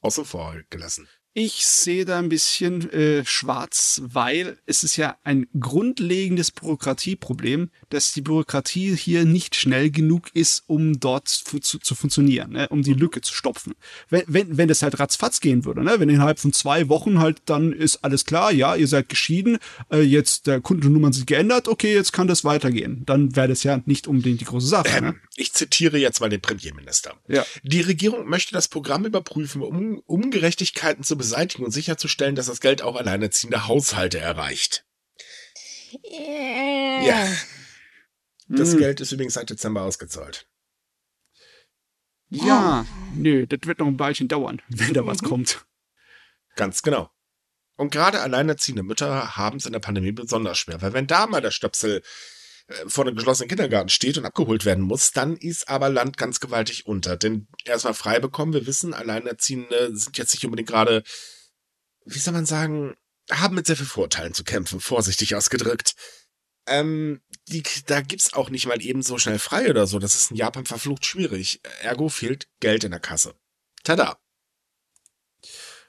außen 0.00 0.24
vor 0.24 0.56
gelassen. 0.70 1.08
Ich 1.34 1.64
sehe 1.64 2.04
da 2.04 2.18
ein 2.18 2.28
bisschen 2.28 2.90
äh, 2.92 3.24
schwarz, 3.24 4.02
weil 4.04 4.58
es 4.66 4.84
ist 4.84 4.96
ja 4.98 5.16
ein 5.24 5.46
grundlegendes 5.58 6.50
Bürokratieproblem, 6.50 7.70
dass 7.88 8.12
die 8.12 8.20
Bürokratie 8.20 8.94
hier 8.94 9.24
nicht 9.24 9.56
schnell 9.56 9.90
genug 9.90 10.28
ist, 10.34 10.64
um 10.66 11.00
dort 11.00 11.28
zu, 11.28 11.58
zu 11.58 11.94
funktionieren, 11.94 12.50
ne? 12.52 12.68
um 12.68 12.82
die 12.82 12.92
Lücke 12.92 13.22
zu 13.22 13.32
stopfen. 13.32 13.72
Wenn, 14.10 14.24
wenn, 14.26 14.58
wenn 14.58 14.68
das 14.68 14.82
halt 14.82 15.00
ratzfatz 15.00 15.40
gehen 15.40 15.64
würde, 15.64 15.82
ne? 15.82 15.94
wenn 15.96 16.10
innerhalb 16.10 16.38
von 16.38 16.52
zwei 16.52 16.90
Wochen 16.90 17.18
halt 17.18 17.40
dann 17.46 17.72
ist 17.72 18.04
alles 18.04 18.26
klar, 18.26 18.52
ja, 18.52 18.76
ihr 18.76 18.86
seid 18.86 19.08
geschieden, 19.08 19.56
äh, 19.90 20.02
jetzt 20.02 20.46
der 20.46 20.60
Kundennummern 20.60 21.14
sind 21.14 21.26
geändert, 21.26 21.66
okay, 21.66 21.94
jetzt 21.94 22.12
kann 22.12 22.26
das 22.26 22.44
weitergehen. 22.44 23.04
Dann 23.06 23.34
wäre 23.34 23.48
das 23.48 23.62
ja 23.62 23.80
nicht 23.86 24.06
unbedingt 24.06 24.42
die 24.42 24.44
große 24.44 24.66
Sache. 24.68 25.00
Ne? 25.00 25.14
Ich 25.36 25.52
zitiere 25.54 25.96
jetzt 25.96 26.20
mal 26.20 26.28
den 26.28 26.42
Premierminister. 26.42 27.18
Ja. 27.26 27.46
Die 27.62 27.80
Regierung 27.80 28.28
möchte 28.28 28.52
das 28.52 28.68
Programm 28.68 29.06
überprüfen, 29.06 29.62
um 29.62 29.98
Ungerechtigkeiten 30.00 31.04
zu 31.04 31.16
beseitigen 31.16 31.64
und 31.64 31.70
sicherzustellen, 31.70 32.34
dass 32.34 32.46
das 32.46 32.60
Geld 32.60 32.82
auch 32.82 32.96
alleinerziehende 32.96 33.66
Haushalte 33.66 34.18
erreicht. 34.18 34.84
Ja. 36.10 37.26
Das 38.48 38.72
Hm. 38.72 38.78
Geld 38.78 39.00
ist 39.00 39.12
übrigens 39.12 39.34
seit 39.34 39.48
Dezember 39.50 39.82
ausgezahlt. 39.82 40.46
Ja, 42.28 42.86
nö, 43.14 43.46
das 43.46 43.60
wird 43.64 43.78
noch 43.78 43.86
ein 43.86 43.98
Weilchen 43.98 44.28
dauern, 44.28 44.60
wenn 44.68 44.94
da 44.94 45.06
was 45.06 45.22
Mhm. 45.22 45.26
kommt. 45.26 45.64
Ganz 46.56 46.82
genau. 46.82 47.10
Und 47.76 47.90
gerade 47.90 48.20
alleinerziehende 48.20 48.82
Mütter 48.82 49.36
haben 49.36 49.56
es 49.56 49.66
in 49.66 49.72
der 49.72 49.80
Pandemie 49.80 50.12
besonders 50.12 50.58
schwer, 50.58 50.82
weil 50.82 50.92
wenn 50.92 51.06
da 51.06 51.26
mal 51.26 51.40
der 51.40 51.50
Stöpsel 51.50 51.98
äh, 51.98 52.02
vor 52.86 53.04
einem 53.04 53.16
geschlossenen 53.16 53.48
Kindergarten 53.48 53.88
steht 53.88 54.18
und 54.18 54.24
abgeholt 54.24 54.64
werden 54.64 54.84
muss, 54.84 55.12
dann 55.12 55.36
ist 55.36 55.68
aber 55.68 55.88
Land 55.88 56.16
ganz 56.16 56.40
gewaltig 56.40 56.86
unter. 56.86 57.16
Denn 57.16 57.48
erstmal 57.64 57.94
frei 57.94 58.20
bekommen, 58.20 58.52
wir 58.52 58.66
wissen, 58.66 58.94
Alleinerziehende 58.94 59.96
sind 59.96 60.18
jetzt 60.18 60.34
nicht 60.34 60.44
unbedingt 60.44 60.68
gerade, 60.68 61.02
wie 62.04 62.18
soll 62.18 62.34
man 62.34 62.46
sagen, 62.46 62.94
haben 63.30 63.54
mit 63.54 63.66
sehr 63.66 63.76
viel 63.76 63.86
Vorteilen 63.86 64.34
zu 64.34 64.44
kämpfen, 64.44 64.80
vorsichtig 64.80 65.34
ausgedrückt. 65.34 65.94
Ähm, 66.66 67.20
die, 67.48 67.62
da 67.86 68.00
gibt's 68.00 68.34
auch 68.34 68.50
nicht 68.50 68.66
mal 68.66 68.80
eben 68.80 69.02
so 69.02 69.18
schnell 69.18 69.38
frei 69.38 69.68
oder 69.68 69.86
so. 69.86 69.98
Das 69.98 70.14
ist 70.14 70.30
in 70.30 70.36
Japan 70.36 70.64
verflucht 70.64 71.04
schwierig. 71.04 71.60
Ergo 71.80 72.08
fehlt 72.08 72.48
Geld 72.60 72.84
in 72.84 72.92
der 72.92 73.00
Kasse. 73.00 73.34
Tada. 73.82 74.18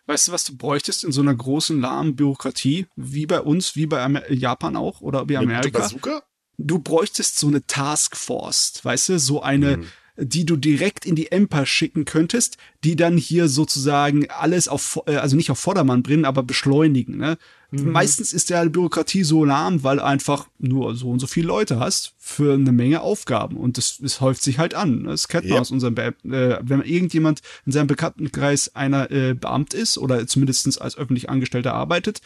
Weißt 0.06 0.28
du, 0.28 0.32
was 0.32 0.44
du 0.44 0.58
bräuchtest 0.58 1.04
in 1.04 1.12
so 1.12 1.22
einer 1.22 1.36
großen, 1.36 1.80
lahmen 1.80 2.16
Bürokratie, 2.16 2.88
wie 2.96 3.26
bei 3.26 3.40
uns, 3.40 3.76
wie 3.76 3.86
bei 3.86 4.02
Amer 4.02 4.30
Japan 4.32 4.76
auch 4.76 5.00
oder 5.02 5.30
wie 5.30 5.38
Amerika? 5.38 5.80
Bazooka? 5.80 6.24
Du 6.58 6.80
bräuchtest 6.80 7.40
so 7.40 7.48
eine 7.48 7.66
Taskforce, 7.66 8.80
weißt 8.84 9.10
du, 9.10 9.20
so 9.20 9.42
eine, 9.42 9.78
mhm 9.78 9.86
die 10.16 10.46
du 10.46 10.56
direkt 10.56 11.06
in 11.06 11.16
die 11.16 11.32
Emper 11.32 11.66
schicken 11.66 12.06
könntest, 12.06 12.58
die 12.84 12.96
dann 12.96 13.18
hier 13.18 13.48
sozusagen 13.48 14.30
alles 14.30 14.68
auf, 14.68 15.02
äh, 15.08 15.16
also 15.16 15.36
nicht 15.36 15.50
auf 15.50 15.60
Vordermann 15.60 16.04
bringen, 16.04 16.26
aber 16.26 16.44
beschleunigen. 16.44 17.18
Ne? 17.18 17.38
Mhm. 17.72 17.92
Meistens 17.92 18.32
ist 18.32 18.50
ja 18.52 18.64
die 18.64 18.70
Bürokratie 18.70 19.24
so 19.24 19.44
lahm, 19.44 19.84
weil 19.84 20.00
einfach 20.00 20.48
nur 20.60 20.96
so 20.96 21.10
und 21.10 21.20
so 21.20 21.26
viele 21.26 21.48
Leute 21.48 21.80
hast 21.80 22.14
für 22.20 22.54
eine 22.54 22.72
Menge 22.72 23.02
Aufgaben 23.02 23.58
und 23.58 23.78
das, 23.78 23.98
das 23.98 24.22
häuft 24.22 24.44
sich 24.44 24.60
halt 24.60 24.76
an. 24.76 25.04
Ne? 25.04 25.10
Das 25.10 25.28
kennt 25.28 25.46
man 25.46 25.56
ja. 25.56 25.62
aus 25.62 25.72
unserem, 25.72 25.96
Be 25.96 26.14
äh, 26.26 26.60
wenn 26.62 26.82
irgendjemand 26.84 27.42
in 27.66 27.72
seinem 27.72 27.88
Bekanntenkreis 27.88 28.76
einer 28.76 29.10
äh, 29.10 29.34
Beamt 29.34 29.74
ist 29.74 29.98
oder 29.98 30.28
zumindestens 30.28 30.78
als 30.78 30.96
öffentlich 30.96 31.30
Angestellter 31.32 31.74
arbeitet, 31.74 32.22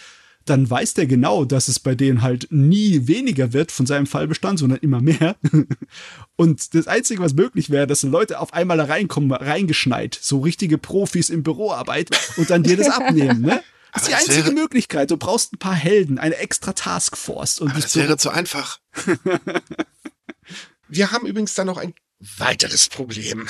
dann 0.50 0.70
weiß 0.70 0.94
der 0.96 1.08
genau, 1.08 1.46
dass 1.46 1.68
es 1.68 1.80
bei 1.80 1.96
denen 1.96 2.22
halt 2.22 2.48
nie 2.50 3.08
weniger 3.08 3.54
wird 3.54 3.72
von 3.72 3.86
seinem 3.86 4.08
Fallbestand, 4.08 4.60
sondern 4.60 4.80
immer 4.80 5.02
mehr. 5.02 5.36
Und 6.36 6.74
das 6.74 6.88
Einzige, 6.88 7.22
was 7.22 7.34
möglich 7.34 7.70
wäre, 7.70 7.88
dass 7.88 8.04
Leute 8.04 8.40
auf 8.40 8.54
einmal 8.54 8.78
da 8.78 8.86
reinkommen, 8.86 9.32
reingeschneit, 9.32 10.18
so 10.20 10.40
richtige 10.40 10.78
Profis 10.78 11.30
in 11.30 11.44
Büroarbeit 11.44 12.10
und 12.38 12.50
dann 12.50 12.64
dir 12.64 12.78
das 12.78 12.90
abnehmen, 12.90 13.42
ne? 13.42 13.64
Das 13.94 14.04
ist 14.04 14.10
die 14.10 14.16
einzige 14.16 14.46
wäre, 14.48 14.52
Möglichkeit. 14.54 15.10
Du 15.10 15.18
brauchst 15.18 15.54
ein 15.54 15.60
paar 15.60 15.74
Helden, 15.74 16.20
eine 16.20 16.36
extra 16.36 16.74
Taskforce. 16.74 17.60
Und 17.60 17.76
das 17.76 17.96
wäre 17.96 18.18
zu 18.18 18.30
einfach. 18.30 18.80
Wir 20.88 21.12
haben 21.12 21.26
übrigens 21.26 21.56
dann 21.56 21.68
noch 21.68 21.78
ein 21.78 21.96
weiteres 22.20 22.90
Problem. 22.90 23.48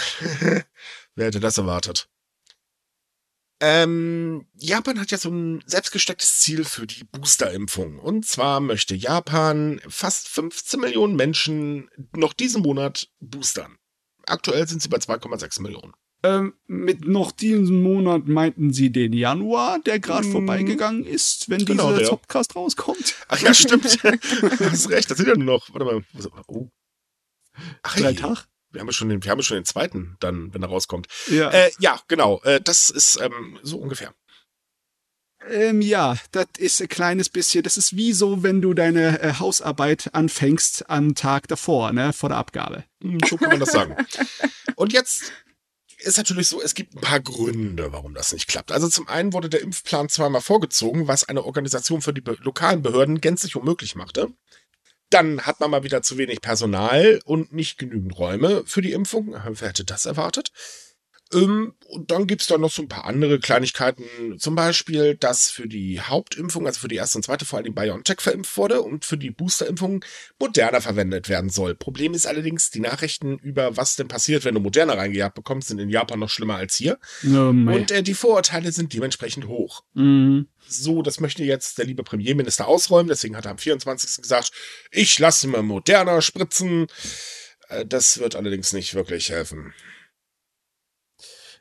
Wer 1.15 1.25
hätte 1.25 1.41
das 1.41 1.57
erwartet? 1.57 2.07
Ähm, 3.59 4.45
Japan 4.55 4.99
hat 4.99 5.09
ja 5.11 5.17
so 5.17 5.29
ein 5.29 5.63
selbstgestecktes 5.65 6.39
Ziel 6.39 6.63
für 6.63 6.85
die 6.85 7.03
Boosterimpfung. 7.05 7.97
Und 7.99 8.25
zwar 8.25 8.59
möchte 8.59 8.93
Japan 8.93 9.81
fast 9.87 10.27
15 10.27 10.79
Millionen 10.79 11.15
Menschen 11.15 11.89
noch 12.15 12.33
diesen 12.33 12.61
Monat 12.61 13.09
boostern. 13.19 13.77
Aktuell 14.27 14.67
sind 14.67 14.81
sie 14.81 14.89
bei 14.89 14.97
2,6 14.97 15.61
Millionen. 15.61 15.93
Ähm, 16.23 16.55
mit 16.65 17.07
noch 17.07 17.31
diesen 17.31 17.81
Monat 17.81 18.27
meinten 18.27 18.73
sie 18.73 18.91
den 18.91 19.13
Januar, 19.13 19.79
der 19.79 19.99
gerade 19.99 20.27
mm. 20.27 20.31
vorbeigegangen 20.31 21.05
ist, 21.05 21.49
wenn 21.49 21.63
genau, 21.63 21.95
dieser 21.95 22.09
Podcast 22.09 22.55
rauskommt. 22.55 23.15
Ach 23.27 23.39
ja, 23.39 23.53
stimmt. 23.53 24.03
du 24.03 24.09
hast 24.59 24.89
recht, 24.89 25.09
das 25.11 25.17
sind 25.17 25.27
ja 25.27 25.35
nur 25.35 25.45
noch, 25.45 25.73
warte 25.73 25.85
mal. 25.85 26.03
Oh. 26.47 26.69
Ach, 27.83 27.95
Drei 27.95 28.13
Tage? 28.13 28.41
Wir 28.77 28.81
haben 28.81 28.87
ja 28.89 28.93
schon 28.93 29.09
den, 29.09 29.23
wir 29.23 29.31
haben 29.31 29.39
ja 29.39 29.43
schon 29.43 29.57
den 29.57 29.65
zweiten, 29.65 30.17
dann, 30.19 30.53
wenn 30.53 30.61
er 30.61 30.69
rauskommt. 30.69 31.07
Ja, 31.31 31.49
äh, 31.49 31.71
ja 31.79 31.99
genau. 32.07 32.41
Äh, 32.43 32.61
das 32.61 32.91
ist 32.91 33.19
ähm, 33.19 33.57
so 33.63 33.79
ungefähr. 33.79 34.13
Ähm, 35.49 35.81
ja, 35.81 36.15
das 36.31 36.45
ist 36.59 36.79
ein 36.79 36.89
kleines 36.89 37.29
bisschen, 37.29 37.63
das 37.63 37.75
ist 37.77 37.95
wie 37.95 38.13
so, 38.13 38.43
wenn 38.43 38.61
du 38.61 38.75
deine 38.75 39.19
äh, 39.19 39.33
Hausarbeit 39.39 40.13
anfängst 40.13 40.91
am 40.91 41.15
Tag 41.15 41.47
davor, 41.47 41.91
ne, 41.91 42.13
vor 42.13 42.29
der 42.29 42.37
Abgabe. 42.37 42.83
Hm, 43.01 43.17
so 43.27 43.37
kann 43.37 43.49
man 43.49 43.59
das 43.59 43.71
sagen. 43.71 43.95
Und 44.75 44.93
jetzt 44.93 45.31
ist 45.97 46.17
natürlich 46.17 46.49
so, 46.49 46.61
es 46.61 46.75
gibt 46.75 46.95
ein 46.95 47.01
paar 47.01 47.19
Gründe, 47.19 47.91
warum 47.91 48.13
das 48.13 48.31
nicht 48.31 48.47
klappt. 48.47 48.71
Also 48.71 48.87
zum 48.89 49.07
einen 49.07 49.33
wurde 49.33 49.49
der 49.49 49.61
Impfplan 49.61 50.09
zweimal 50.09 50.41
vorgezogen, 50.41 51.07
was 51.07 51.23
eine 51.23 51.43
Organisation 51.43 52.01
für 52.01 52.13
die 52.13 52.23
lokalen 52.41 52.83
Behörden 52.83 53.21
gänzlich 53.21 53.55
unmöglich 53.55 53.95
machte. 53.95 54.31
Dann 55.09 55.41
hat 55.41 55.59
man 55.59 55.71
mal 55.71 55.83
wieder 55.83 56.01
zu 56.01 56.17
wenig 56.17 56.41
Personal 56.41 57.19
und 57.23 57.53
nicht 57.53 57.77
genügend 57.77 58.17
Räume 58.17 58.63
für 58.65 58.81
die 58.81 58.91
Impfung. 58.91 59.35
Wer 59.45 59.69
hätte 59.69 59.85
das 59.85 60.05
erwartet? 60.05 60.51
Ähm, 61.33 61.73
und 61.87 62.11
dann 62.11 62.27
gibt's 62.27 62.47
da 62.47 62.57
noch 62.57 62.71
so 62.71 62.81
ein 62.81 62.87
paar 62.87 63.05
andere 63.05 63.39
Kleinigkeiten. 63.39 64.03
Zum 64.39 64.55
Beispiel, 64.55 65.15
dass 65.15 65.49
für 65.49 65.67
die 65.67 66.01
Hauptimpfung, 66.01 66.65
also 66.65 66.79
für 66.79 66.87
die 66.87 66.95
erste 66.95 67.17
und 67.17 67.23
zweite, 67.23 67.45
vor 67.45 67.59
allem 67.59 67.73
BioNTech 67.73 68.21
verimpft 68.21 68.55
wurde 68.57 68.81
und 68.81 69.05
für 69.05 69.17
die 69.17 69.31
Boosterimpfung 69.31 70.03
Moderna 70.39 70.81
verwendet 70.81 71.29
werden 71.29 71.49
soll. 71.49 71.75
Problem 71.75 72.13
ist 72.13 72.27
allerdings, 72.27 72.71
die 72.71 72.79
Nachrichten 72.79 73.37
über 73.39 73.77
was 73.77 73.95
denn 73.95 74.07
passiert, 74.07 74.45
wenn 74.45 74.55
du 74.55 74.59
Moderna 74.59 74.93
reingejagt 74.93 75.35
bekommst, 75.35 75.69
sind 75.69 75.79
in 75.79 75.89
Japan 75.89 76.19
noch 76.19 76.29
schlimmer 76.29 76.55
als 76.55 76.75
hier. 76.75 76.99
Oh, 77.25 77.49
und 77.49 77.91
äh, 77.91 78.03
die 78.03 78.13
Vorurteile 78.13 78.71
sind 78.71 78.93
dementsprechend 78.93 79.47
hoch. 79.47 79.83
Mhm. 79.93 80.47
So, 80.67 81.01
das 81.01 81.19
möchte 81.19 81.43
jetzt 81.43 81.77
der 81.77 81.85
liebe 81.85 82.03
Premierminister 82.03 82.67
ausräumen. 82.67 83.07
Deswegen 83.07 83.37
hat 83.37 83.45
er 83.45 83.51
am 83.51 83.57
24. 83.57 84.21
gesagt, 84.21 84.51
ich 84.91 85.17
lasse 85.19 85.47
mir 85.47 85.61
Moderna 85.61 86.21
spritzen. 86.21 86.87
Äh, 87.69 87.85
das 87.85 88.19
wird 88.19 88.35
allerdings 88.35 88.73
nicht 88.73 88.93
wirklich 88.93 89.29
helfen. 89.29 89.73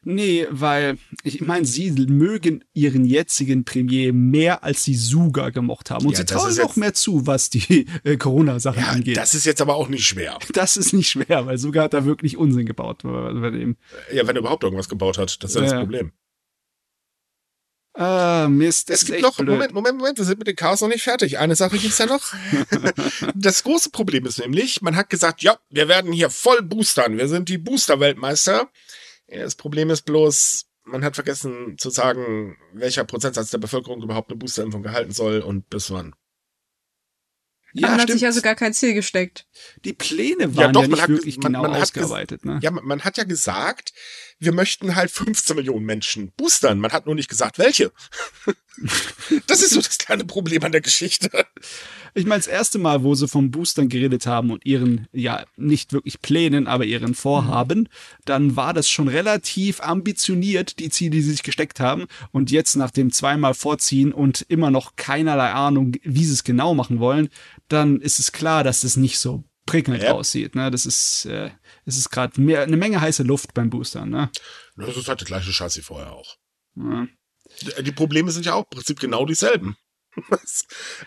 Nee, 0.08 0.46
weil 0.50 0.98
ich 1.24 1.40
meine, 1.40 1.66
sie 1.66 1.90
mögen 1.90 2.62
ihren 2.72 3.04
jetzigen 3.04 3.64
Premier 3.64 4.12
mehr 4.12 4.62
als 4.62 4.84
sie 4.84 4.94
Suga 4.94 5.50
gemocht 5.50 5.90
haben. 5.90 6.06
Und 6.06 6.12
ja, 6.12 6.18
sie 6.18 6.26
trauen 6.26 6.60
auch 6.60 6.76
mehr 6.76 6.94
zu, 6.94 7.26
was 7.26 7.50
die 7.50 7.86
äh, 8.04 8.16
Corona-Sache 8.16 8.78
ja, 8.78 8.86
angeht. 8.86 9.16
Das 9.16 9.34
ist 9.34 9.46
jetzt 9.46 9.60
aber 9.60 9.74
auch 9.74 9.88
nicht 9.88 10.06
schwer. 10.06 10.38
Das 10.52 10.76
ist 10.76 10.92
nicht 10.92 11.08
schwer, 11.08 11.46
weil 11.46 11.58
Suga 11.58 11.82
hat 11.82 11.92
da 11.92 12.04
wirklich 12.04 12.36
Unsinn 12.36 12.66
gebaut 12.66 13.02
bei 13.02 13.50
dem. 13.50 13.76
Ja, 14.12 14.24
wenn 14.28 14.36
er 14.36 14.40
überhaupt 14.40 14.62
irgendwas 14.62 14.88
gebaut 14.88 15.18
hat, 15.18 15.42
das 15.42 15.50
ist 15.50 15.56
ja, 15.56 15.62
das 15.62 15.72
Problem. 15.72 16.12
Ah, 17.94 18.46
Mist. 18.48 18.90
Es 18.90 19.06
gibt 19.06 19.22
noch, 19.22 19.36
blöd. 19.36 19.48
Moment, 19.48 19.74
Moment, 19.74 19.98
Moment, 19.98 20.18
wir 20.18 20.24
sind 20.24 20.38
mit 20.38 20.46
dem 20.46 20.54
Chaos 20.54 20.82
noch 20.82 20.88
nicht 20.88 21.02
fertig. 21.02 21.38
Eine 21.38 21.56
Sache 21.56 21.78
gibt's 21.78 21.98
ja 21.98 22.06
noch. 22.06 22.32
das 23.34 23.64
große 23.64 23.90
Problem 23.90 24.24
ist 24.24 24.38
nämlich, 24.38 24.82
man 24.82 24.94
hat 24.94 25.10
gesagt, 25.10 25.42
ja, 25.42 25.58
wir 25.68 25.88
werden 25.88 26.12
hier 26.12 26.30
voll 26.30 26.62
boostern. 26.62 27.18
Wir 27.18 27.26
sind 27.26 27.48
die 27.48 27.58
Booster-Weltmeister. 27.58 28.70
Das 29.28 29.54
Problem 29.56 29.90
ist 29.90 30.02
bloß, 30.02 30.66
man 30.84 31.04
hat 31.04 31.16
vergessen 31.16 31.76
zu 31.78 31.90
sagen, 31.90 32.56
welcher 32.72 33.04
Prozentsatz 33.04 33.50
der 33.50 33.58
Bevölkerung 33.58 34.02
überhaupt 34.02 34.30
eine 34.30 34.38
Boosterimpfung 34.38 34.82
gehalten 34.82 35.12
soll 35.12 35.40
und 35.40 35.68
bis 35.68 35.90
wann. 35.90 36.14
Ja, 37.78 37.88
man 37.90 38.00
hat 38.00 38.10
sich 38.10 38.24
also 38.24 38.40
gar 38.40 38.54
kein 38.54 38.72
Ziel 38.72 38.94
gesteckt. 38.94 39.46
Die 39.84 39.92
Pläne 39.92 40.56
waren 40.56 40.66
ja, 40.66 40.72
doch, 40.72 40.82
ja 40.82 40.88
nicht 40.88 41.02
hat, 41.02 41.08
wirklich 41.10 41.36
man, 41.38 41.52
genau 41.52 41.62
man 41.62 41.74
ausgearbeitet. 41.74 42.44
Ne? 42.44 42.58
Ja, 42.62 42.70
man, 42.70 42.86
man, 42.86 43.00
hat 43.02 43.18
ja 43.18 43.24
gesagt, 43.24 43.92
wir 44.38 44.52
möchten 44.52 44.94
halt 44.94 45.10
15 45.10 45.56
Millionen 45.56 45.86
Menschen 45.86 46.32
boostern. 46.36 46.78
Man 46.78 46.92
hat 46.92 47.06
nur 47.06 47.14
nicht 47.14 47.28
gesagt, 47.28 47.58
welche. 47.58 47.92
das 49.46 49.62
ist 49.62 49.70
so 49.70 49.80
das 49.80 49.98
kleine 49.98 50.24
Problem 50.24 50.62
an 50.64 50.72
der 50.72 50.82
Geschichte. 50.82 51.30
Ich 52.14 52.26
meine, 52.26 52.38
das 52.38 52.46
erste 52.46 52.78
Mal, 52.78 53.02
wo 53.02 53.14
sie 53.14 53.28
vom 53.28 53.50
Boostern 53.50 53.88
geredet 53.88 54.26
haben 54.26 54.50
und 54.50 54.64
ihren, 54.64 55.06
ja, 55.12 55.44
nicht 55.56 55.92
wirklich 55.92 56.20
Plänen, 56.20 56.66
aber 56.66 56.84
ihren 56.84 57.14
Vorhaben, 57.14 57.80
mhm. 57.80 57.88
dann 58.24 58.56
war 58.56 58.74
das 58.74 58.88
schon 58.88 59.08
relativ 59.08 59.80
ambitioniert, 59.80 60.78
die 60.78 60.90
Ziele, 60.90 61.10
die 61.10 61.22
sie 61.22 61.32
sich 61.32 61.42
gesteckt 61.42 61.80
haben. 61.80 62.06
Und 62.32 62.50
jetzt 62.50 62.76
nach 62.76 62.90
dem 62.90 63.12
zweimal 63.12 63.54
Vorziehen 63.54 64.12
und 64.12 64.44
immer 64.48 64.70
noch 64.70 64.96
keinerlei 64.96 65.50
Ahnung, 65.50 65.92
wie 66.02 66.24
sie 66.24 66.32
es 66.32 66.44
genau 66.44 66.74
machen 66.74 67.00
wollen, 67.00 67.28
dann 67.68 68.00
ist 68.00 68.18
es 68.18 68.32
klar, 68.32 68.64
dass 68.64 68.84
es 68.84 68.96
nicht 68.96 69.18
so 69.18 69.44
prickelnd 69.66 70.02
ja. 70.02 70.12
aussieht. 70.12 70.54
Ne? 70.54 70.70
Das 70.70 70.86
ist, 70.86 71.26
äh, 71.26 71.50
es 71.86 71.96
ist 71.96 72.10
gerade 72.10 72.34
eine 72.36 72.76
Menge 72.76 73.00
heiße 73.00 73.22
Luft 73.22 73.54
beim 73.54 73.70
Boostern. 73.70 74.10
Ne? 74.10 74.30
Das 74.76 74.96
ist 74.96 75.08
halt 75.08 75.20
der 75.20 75.26
gleiche 75.26 75.52
Scheiß 75.52 75.76
wie 75.76 75.82
vorher 75.82 76.12
auch. 76.12 76.36
Ja. 76.76 77.06
Die 77.80 77.92
Probleme 77.92 78.30
sind 78.32 78.44
ja 78.44 78.54
auch 78.54 78.64
im 78.64 78.70
Prinzip 78.70 79.00
genau 79.00 79.24
dieselben. 79.24 79.76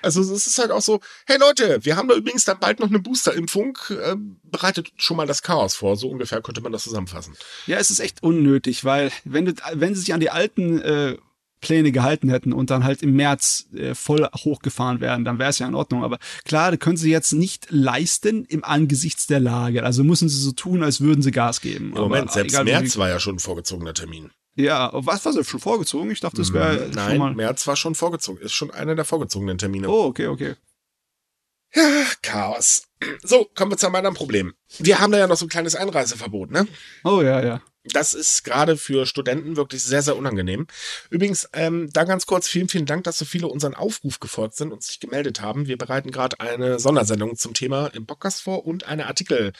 Also 0.03 0.21
es 0.21 0.45
ist 0.45 0.59
halt 0.59 0.69
auch 0.69 0.83
so, 0.83 0.99
hey 1.25 1.39
Leute, 1.39 1.83
wir 1.83 1.95
haben 1.95 2.07
da 2.07 2.15
übrigens 2.15 2.45
dann 2.45 2.59
bald 2.59 2.79
noch 2.79 2.89
eine 2.89 2.99
Boosterimpfung, 2.99 3.77
äh, 3.89 4.15
bereitet 4.43 4.91
schon 4.97 5.17
mal 5.17 5.25
das 5.25 5.41
Chaos 5.41 5.75
vor. 5.75 5.95
So 5.95 6.09
ungefähr 6.09 6.41
könnte 6.41 6.61
man 6.61 6.71
das 6.71 6.83
zusammenfassen. 6.83 7.35
Ja, 7.65 7.77
es 7.77 7.89
ist 7.89 7.99
echt 7.99 8.21
unnötig, 8.21 8.85
weil 8.85 9.11
wenn, 9.23 9.45
du, 9.45 9.53
wenn 9.73 9.95
sie 9.95 10.01
sich 10.01 10.13
an 10.13 10.19
die 10.19 10.29
alten 10.29 10.79
äh, 10.79 11.17
Pläne 11.61 11.91
gehalten 11.91 12.29
hätten 12.29 12.53
und 12.53 12.69
dann 12.69 12.83
halt 12.83 13.03
im 13.03 13.15
März 13.15 13.67
äh, 13.73 13.93
voll 13.93 14.27
hochgefahren 14.33 15.01
werden, 15.01 15.25
dann 15.25 15.39
wäre 15.39 15.49
es 15.49 15.59
ja 15.59 15.67
in 15.67 15.75
Ordnung. 15.75 16.03
Aber 16.03 16.19
klar, 16.45 16.75
können 16.77 16.97
sie 16.97 17.11
jetzt 17.11 17.33
nicht 17.33 17.67
leisten 17.69 18.45
im 18.45 18.63
Angesichts 18.63 19.27
der 19.27 19.39
Lage. 19.39 19.83
Also 19.83 20.03
müssen 20.03 20.29
sie 20.29 20.39
so 20.39 20.51
tun, 20.51 20.83
als 20.83 21.01
würden 21.01 21.21
sie 21.21 21.31
Gas 21.31 21.61
geben. 21.61 21.93
Im 21.95 22.01
Moment, 22.01 22.31
selbst 22.31 22.53
egal, 22.53 22.65
März 22.65 22.97
war 22.97 23.09
ja 23.09 23.19
schon 23.19 23.35
ein 23.35 23.39
vorgezogener 23.39 23.93
Termin. 23.93 24.31
Ja, 24.55 24.89
was 24.93 25.23
war 25.25 25.33
das 25.33 25.47
schon 25.47 25.59
vorgezogen? 25.59 26.11
Ich 26.11 26.19
dachte, 26.19 26.37
das 26.37 26.53
wäre. 26.53 26.87
Mhm. 26.87 26.91
Nein, 26.93 27.17
mal 27.17 27.35
März 27.35 27.65
war 27.67 27.75
schon 27.75 27.95
vorgezogen. 27.95 28.41
Ist 28.41 28.53
schon 28.53 28.71
einer 28.71 28.95
der 28.95 29.05
vorgezogenen 29.05 29.57
Termine. 29.57 29.89
Oh, 29.89 30.05
okay, 30.05 30.27
okay. 30.27 30.55
Ja, 31.73 32.03
Chaos. 32.21 32.87
So, 33.23 33.49
kommen 33.55 33.71
wir 33.71 33.77
zu 33.77 33.85
einem 33.85 33.95
anderen 33.95 34.15
Problem. 34.15 34.53
Wir 34.79 34.99
haben 34.99 35.11
da 35.11 35.19
ja 35.19 35.27
noch 35.27 35.37
so 35.37 35.45
ein 35.45 35.49
kleines 35.49 35.75
Einreiseverbot, 35.75 36.51
ne? 36.51 36.67
Oh, 37.03 37.21
ja, 37.21 37.43
ja. 37.43 37.61
Das 37.85 38.13
ist 38.13 38.43
gerade 38.43 38.77
für 38.77 39.05
Studenten 39.05 39.55
wirklich 39.55 39.83
sehr, 39.83 40.01
sehr 40.01 40.17
unangenehm. 40.17 40.67
Übrigens, 41.09 41.49
ähm, 41.53 41.89
da 41.93 42.03
ganz 42.03 42.25
kurz, 42.25 42.47
vielen, 42.47 42.69
vielen 42.69 42.85
Dank, 42.85 43.05
dass 43.05 43.17
so 43.17 43.25
viele 43.25 43.47
unseren 43.47 43.73
Aufruf 43.73 44.19
gefolgt 44.19 44.55
sind 44.55 44.71
und 44.71 44.83
sich 44.83 44.99
gemeldet 44.99 45.41
haben. 45.41 45.67
Wir 45.67 45.77
bereiten 45.77 46.11
gerade 46.11 46.39
eine 46.39 46.79
Sondersendung 46.79 47.37
zum 47.37 47.53
Thema 47.53 47.87
im 47.87 48.05
Podcast 48.05 48.41
vor 48.41 48.65
und 48.65 48.85
eine 48.85 49.07
Artikel- 49.07 49.53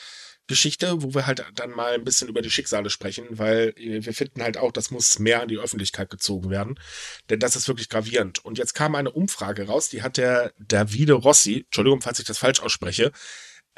Geschichte, 0.50 1.00
wo 1.00 1.14
wir 1.14 1.28
halt 1.28 1.44
dann 1.54 1.70
mal 1.70 1.92
ein 1.92 2.02
bisschen 2.02 2.26
über 2.26 2.42
die 2.42 2.50
Schicksale 2.50 2.90
sprechen, 2.90 3.24
weil 3.30 3.72
wir 3.76 4.12
finden 4.12 4.42
halt 4.42 4.58
auch, 4.58 4.72
das 4.72 4.90
muss 4.90 5.20
mehr 5.20 5.42
an 5.42 5.46
die 5.46 5.58
Öffentlichkeit 5.58 6.10
gezogen 6.10 6.50
werden, 6.50 6.74
denn 7.28 7.38
das 7.38 7.54
ist 7.54 7.68
wirklich 7.68 7.88
gravierend. 7.88 8.44
Und 8.44 8.58
jetzt 8.58 8.74
kam 8.74 8.96
eine 8.96 9.12
Umfrage 9.12 9.68
raus, 9.68 9.90
die 9.90 10.02
hat 10.02 10.16
der 10.16 10.52
Davide 10.58 11.12
Rossi, 11.12 11.62
Entschuldigung, 11.66 12.00
falls 12.00 12.18
ich 12.18 12.24
das 12.24 12.38
falsch 12.38 12.58
ausspreche, 12.58 13.12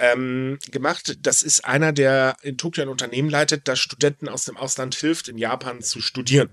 ähm, 0.02 0.58
gemacht. 0.72 1.16
Das 1.20 1.44
ist 1.44 1.64
einer, 1.64 1.92
der 1.92 2.36
in 2.42 2.58
Tokio 2.58 2.82
ein 2.82 2.88
Unternehmen 2.88 3.30
leitet, 3.30 3.68
das 3.68 3.78
Studenten 3.78 4.28
aus 4.28 4.44
dem 4.44 4.56
Ausland 4.56 4.96
hilft, 4.96 5.28
in 5.28 5.38
Japan 5.38 5.80
zu 5.80 6.00
studieren. 6.02 6.50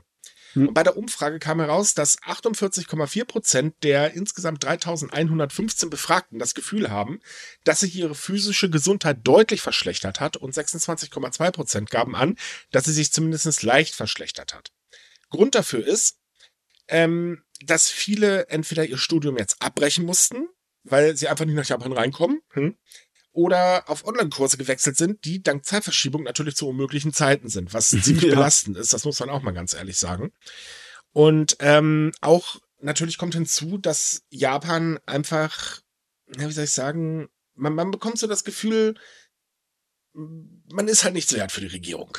Hm. 0.54 0.68
Und 0.68 0.74
bei 0.76 0.84
der 0.84 0.95
Umfrage 0.95 1.39
kam 1.39 1.60
heraus, 1.60 1.95
dass 1.95 2.22
48,4 2.22 3.26
Prozent 3.26 3.76
der 3.82 4.14
insgesamt 4.14 4.64
3115 4.64 5.89
Befragten 5.89 6.38
das 6.38 6.54
Gefühl 6.54 6.91
haben, 6.91 7.22
dass 7.64 7.80
sich 7.80 7.95
ihre 7.95 8.14
physische 8.14 8.70
Gesundheit 8.70 9.18
deutlich 9.24 9.62
verschlechtert 9.62 10.20
hat 10.20 10.38
und 10.38 10.54
26,2 10.54 11.52
Prozent 11.52 11.89
gaben 11.89 12.16
an, 12.16 12.38
dass 12.70 12.86
sie 12.86 12.93
sich 12.93 13.12
zumindest 13.12 13.64
leicht 13.64 13.95
verschlechtert 13.95 14.54
hat. 14.54 14.72
Grund 15.32 15.56
dafür 15.56 15.86
ist, 15.86 16.20
ähm, 16.88 17.43
dass 17.66 17.89
viele 17.89 18.47
entweder 18.50 18.86
ihr 18.86 18.97
Studium 19.00 19.38
jetzt 19.38 19.60
abbrechen 19.62 20.06
mussten, 20.06 20.47
weil 20.84 21.18
sie 21.18 21.28
einfach 21.28 21.45
nicht 21.45 21.56
nach 21.56 21.66
Japan 21.66 21.93
reinkommen, 21.93 22.41
hm, 22.52 22.78
oder 23.32 23.89
auf 23.89 24.05
Online-Kurse 24.05 24.57
gewechselt 24.57 24.97
sind, 24.97 25.23
die 25.25 25.41
dank 25.41 25.65
Zeitverschiebung 25.65 26.23
natürlich 26.23 26.55
zu 26.55 26.67
unmöglichen 26.67 27.13
Zeiten 27.13 27.49
sind, 27.49 27.73
was 27.73 27.89
ziemlich 28.01 28.23
ja. 28.23 28.36
belastend 28.36 28.77
ist, 28.77 28.93
das 28.93 29.05
muss 29.05 29.19
man 29.19 29.30
auch 29.30 29.41
mal 29.41 29.51
ganz 29.51 29.73
ehrlich 29.73 29.97
sagen. 29.97 30.32
Und 31.11 31.57
ähm, 31.59 32.11
auch 32.21 32.57
natürlich 32.80 33.17
kommt 33.17 33.34
hinzu, 33.34 33.77
dass 33.77 34.23
Japan 34.30 34.99
einfach, 35.05 35.82
ja, 36.38 36.47
wie 36.47 36.53
soll 36.53 36.65
ich 36.65 36.71
sagen, 36.71 37.30
man, 37.55 37.73
man 37.73 37.91
bekommt 37.91 38.19
so 38.19 38.27
das 38.27 38.43
Gefühl, 38.43 38.95
man 40.13 40.88
ist 40.88 41.03
halt 41.03 41.13
nichts 41.13 41.34
wert 41.34 41.51
für 41.51 41.61
die 41.61 41.67
Regierung. 41.67 42.17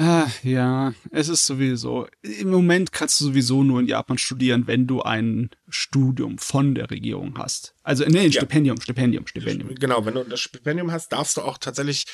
Ah, 0.00 0.30
ja, 0.44 0.94
es 1.10 1.28
ist 1.28 1.44
sowieso. 1.44 2.06
Im 2.22 2.50
Moment 2.50 2.92
kannst 2.92 3.20
du 3.20 3.24
sowieso 3.24 3.64
nur 3.64 3.80
in 3.80 3.88
Japan 3.88 4.16
studieren, 4.16 4.68
wenn 4.68 4.86
du 4.86 5.02
ein 5.02 5.50
Studium 5.68 6.38
von 6.38 6.76
der 6.76 6.88
Regierung 6.88 7.36
hast. 7.36 7.74
Also, 7.82 8.04
nee, 8.04 8.20
ein 8.20 8.30
ja. 8.30 8.40
Stipendium, 8.40 8.80
Stipendium, 8.80 9.26
Stipendium. 9.26 9.74
Genau, 9.74 10.06
wenn 10.06 10.14
du 10.14 10.22
das 10.22 10.38
Stipendium 10.38 10.92
hast, 10.92 11.08
darfst 11.08 11.36
du 11.36 11.42
auch 11.42 11.58
tatsächlich. 11.58 12.04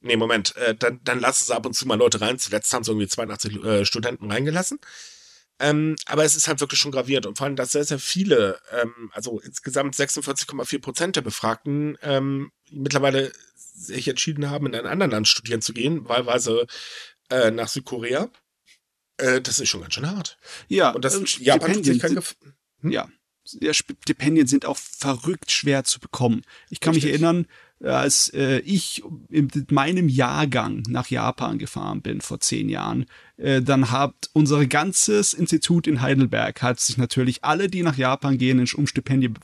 Nee, 0.00 0.16
Moment, 0.16 0.56
äh, 0.56 0.74
dann, 0.74 1.00
dann 1.04 1.20
lassen 1.20 1.44
sie 1.44 1.54
ab 1.54 1.66
und 1.66 1.74
zu 1.74 1.86
mal 1.86 1.98
Leute 1.98 2.22
rein. 2.22 2.38
Zuletzt 2.38 2.72
haben 2.72 2.84
sie 2.84 2.90
irgendwie 2.92 3.08
82 3.08 3.64
äh, 3.64 3.84
Studenten 3.84 4.32
reingelassen. 4.32 4.78
Ähm, 5.58 5.96
aber 6.06 6.24
es 6.24 6.36
ist 6.36 6.48
halt 6.48 6.60
wirklich 6.60 6.80
schon 6.80 6.90
graviert 6.90 7.26
und 7.26 7.36
vor 7.36 7.46
allem, 7.46 7.56
dass 7.56 7.72
sehr, 7.72 7.84
sehr 7.84 7.98
viele, 7.98 8.58
ähm, 8.80 9.10
also 9.12 9.40
insgesamt 9.40 9.94
46,4 9.94 10.80
Prozent 10.80 11.16
der 11.16 11.20
Befragten 11.20 11.98
ähm, 12.00 12.50
mittlerweile 12.70 13.30
sich 13.80 14.08
entschieden 14.08 14.50
haben, 14.50 14.66
in 14.66 14.74
ein 14.74 14.86
anderes 14.86 15.12
Land 15.12 15.28
studieren 15.28 15.62
zu 15.62 15.72
gehen, 15.72 16.08
wahlweise 16.08 16.66
äh, 17.30 17.50
nach 17.50 17.68
Südkorea. 17.68 18.30
Äh, 19.16 19.40
das 19.40 19.58
ist 19.60 19.68
schon 19.68 19.82
ganz 19.82 19.94
schön 19.94 20.10
hart. 20.10 20.38
Ja, 20.68 20.90
und 20.90 21.04
das 21.04 21.14
ähm, 21.16 21.24
Japan 21.40 21.74
tut 21.74 21.84
sich 21.84 21.98
kein 22.00 22.14
Gef 22.14 22.36
hm? 22.82 22.90
Ja, 22.90 23.08
ja, 23.60 23.72
Stipendien 23.72 24.46
sind 24.46 24.66
auch 24.66 24.76
verrückt 24.76 25.50
schwer 25.50 25.84
zu 25.84 25.98
bekommen. 25.98 26.42
Ich 26.68 26.80
kann 26.80 26.94
Richtig. 26.94 27.12
mich 27.12 27.20
erinnern, 27.20 27.46
als 27.82 28.28
äh, 28.34 28.58
ich 28.58 29.02
in 29.30 29.48
meinem 29.70 30.08
Jahrgang 30.08 30.82
nach 30.88 31.08
Japan 31.08 31.58
gefahren 31.58 32.02
bin 32.02 32.20
vor 32.20 32.38
zehn 32.38 32.68
Jahren, 32.68 33.06
äh, 33.38 33.62
dann 33.62 33.90
hat 33.90 34.28
unser 34.34 34.66
ganzes 34.66 35.32
Institut 35.32 35.86
in 35.86 36.02
Heidelberg 36.02 36.60
hat 36.60 36.78
sich 36.78 36.98
natürlich 36.98 37.42
alle, 37.42 37.68
die 37.68 37.82
nach 37.82 37.96
Japan 37.96 38.36
gehen, 38.36 38.60
um 38.76 38.86
Stipendien 38.86 39.34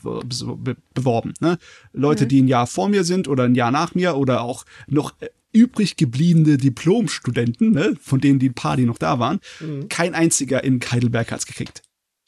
beworben. 0.93 1.33
Ne? 1.39 1.57
Leute, 1.93 2.25
mhm. 2.25 2.29
die 2.29 2.41
ein 2.43 2.47
Jahr 2.47 2.67
vor 2.67 2.89
mir 2.89 3.03
sind 3.03 3.27
oder 3.27 3.45
ein 3.45 3.55
Jahr 3.55 3.71
nach 3.71 3.95
mir 3.95 4.15
oder 4.15 4.41
auch 4.41 4.65
noch 4.87 5.19
äh, 5.19 5.29
übrig 5.53 5.95
gebliebene 5.95 6.57
Diplomstudenten, 6.57 7.71
ne, 7.71 7.95
von 8.01 8.19
denen 8.19 8.39
die 8.39 8.49
ein 8.49 8.53
paar, 8.53 8.77
die 8.77 8.85
noch 8.85 8.97
da 8.97 9.19
waren, 9.19 9.39
mhm. 9.59 9.89
kein 9.89 10.13
einziger 10.13 10.63
in 10.63 10.79
Heidelberg 10.79 11.31
hat's 11.31 11.45
gekriegt. 11.45 11.81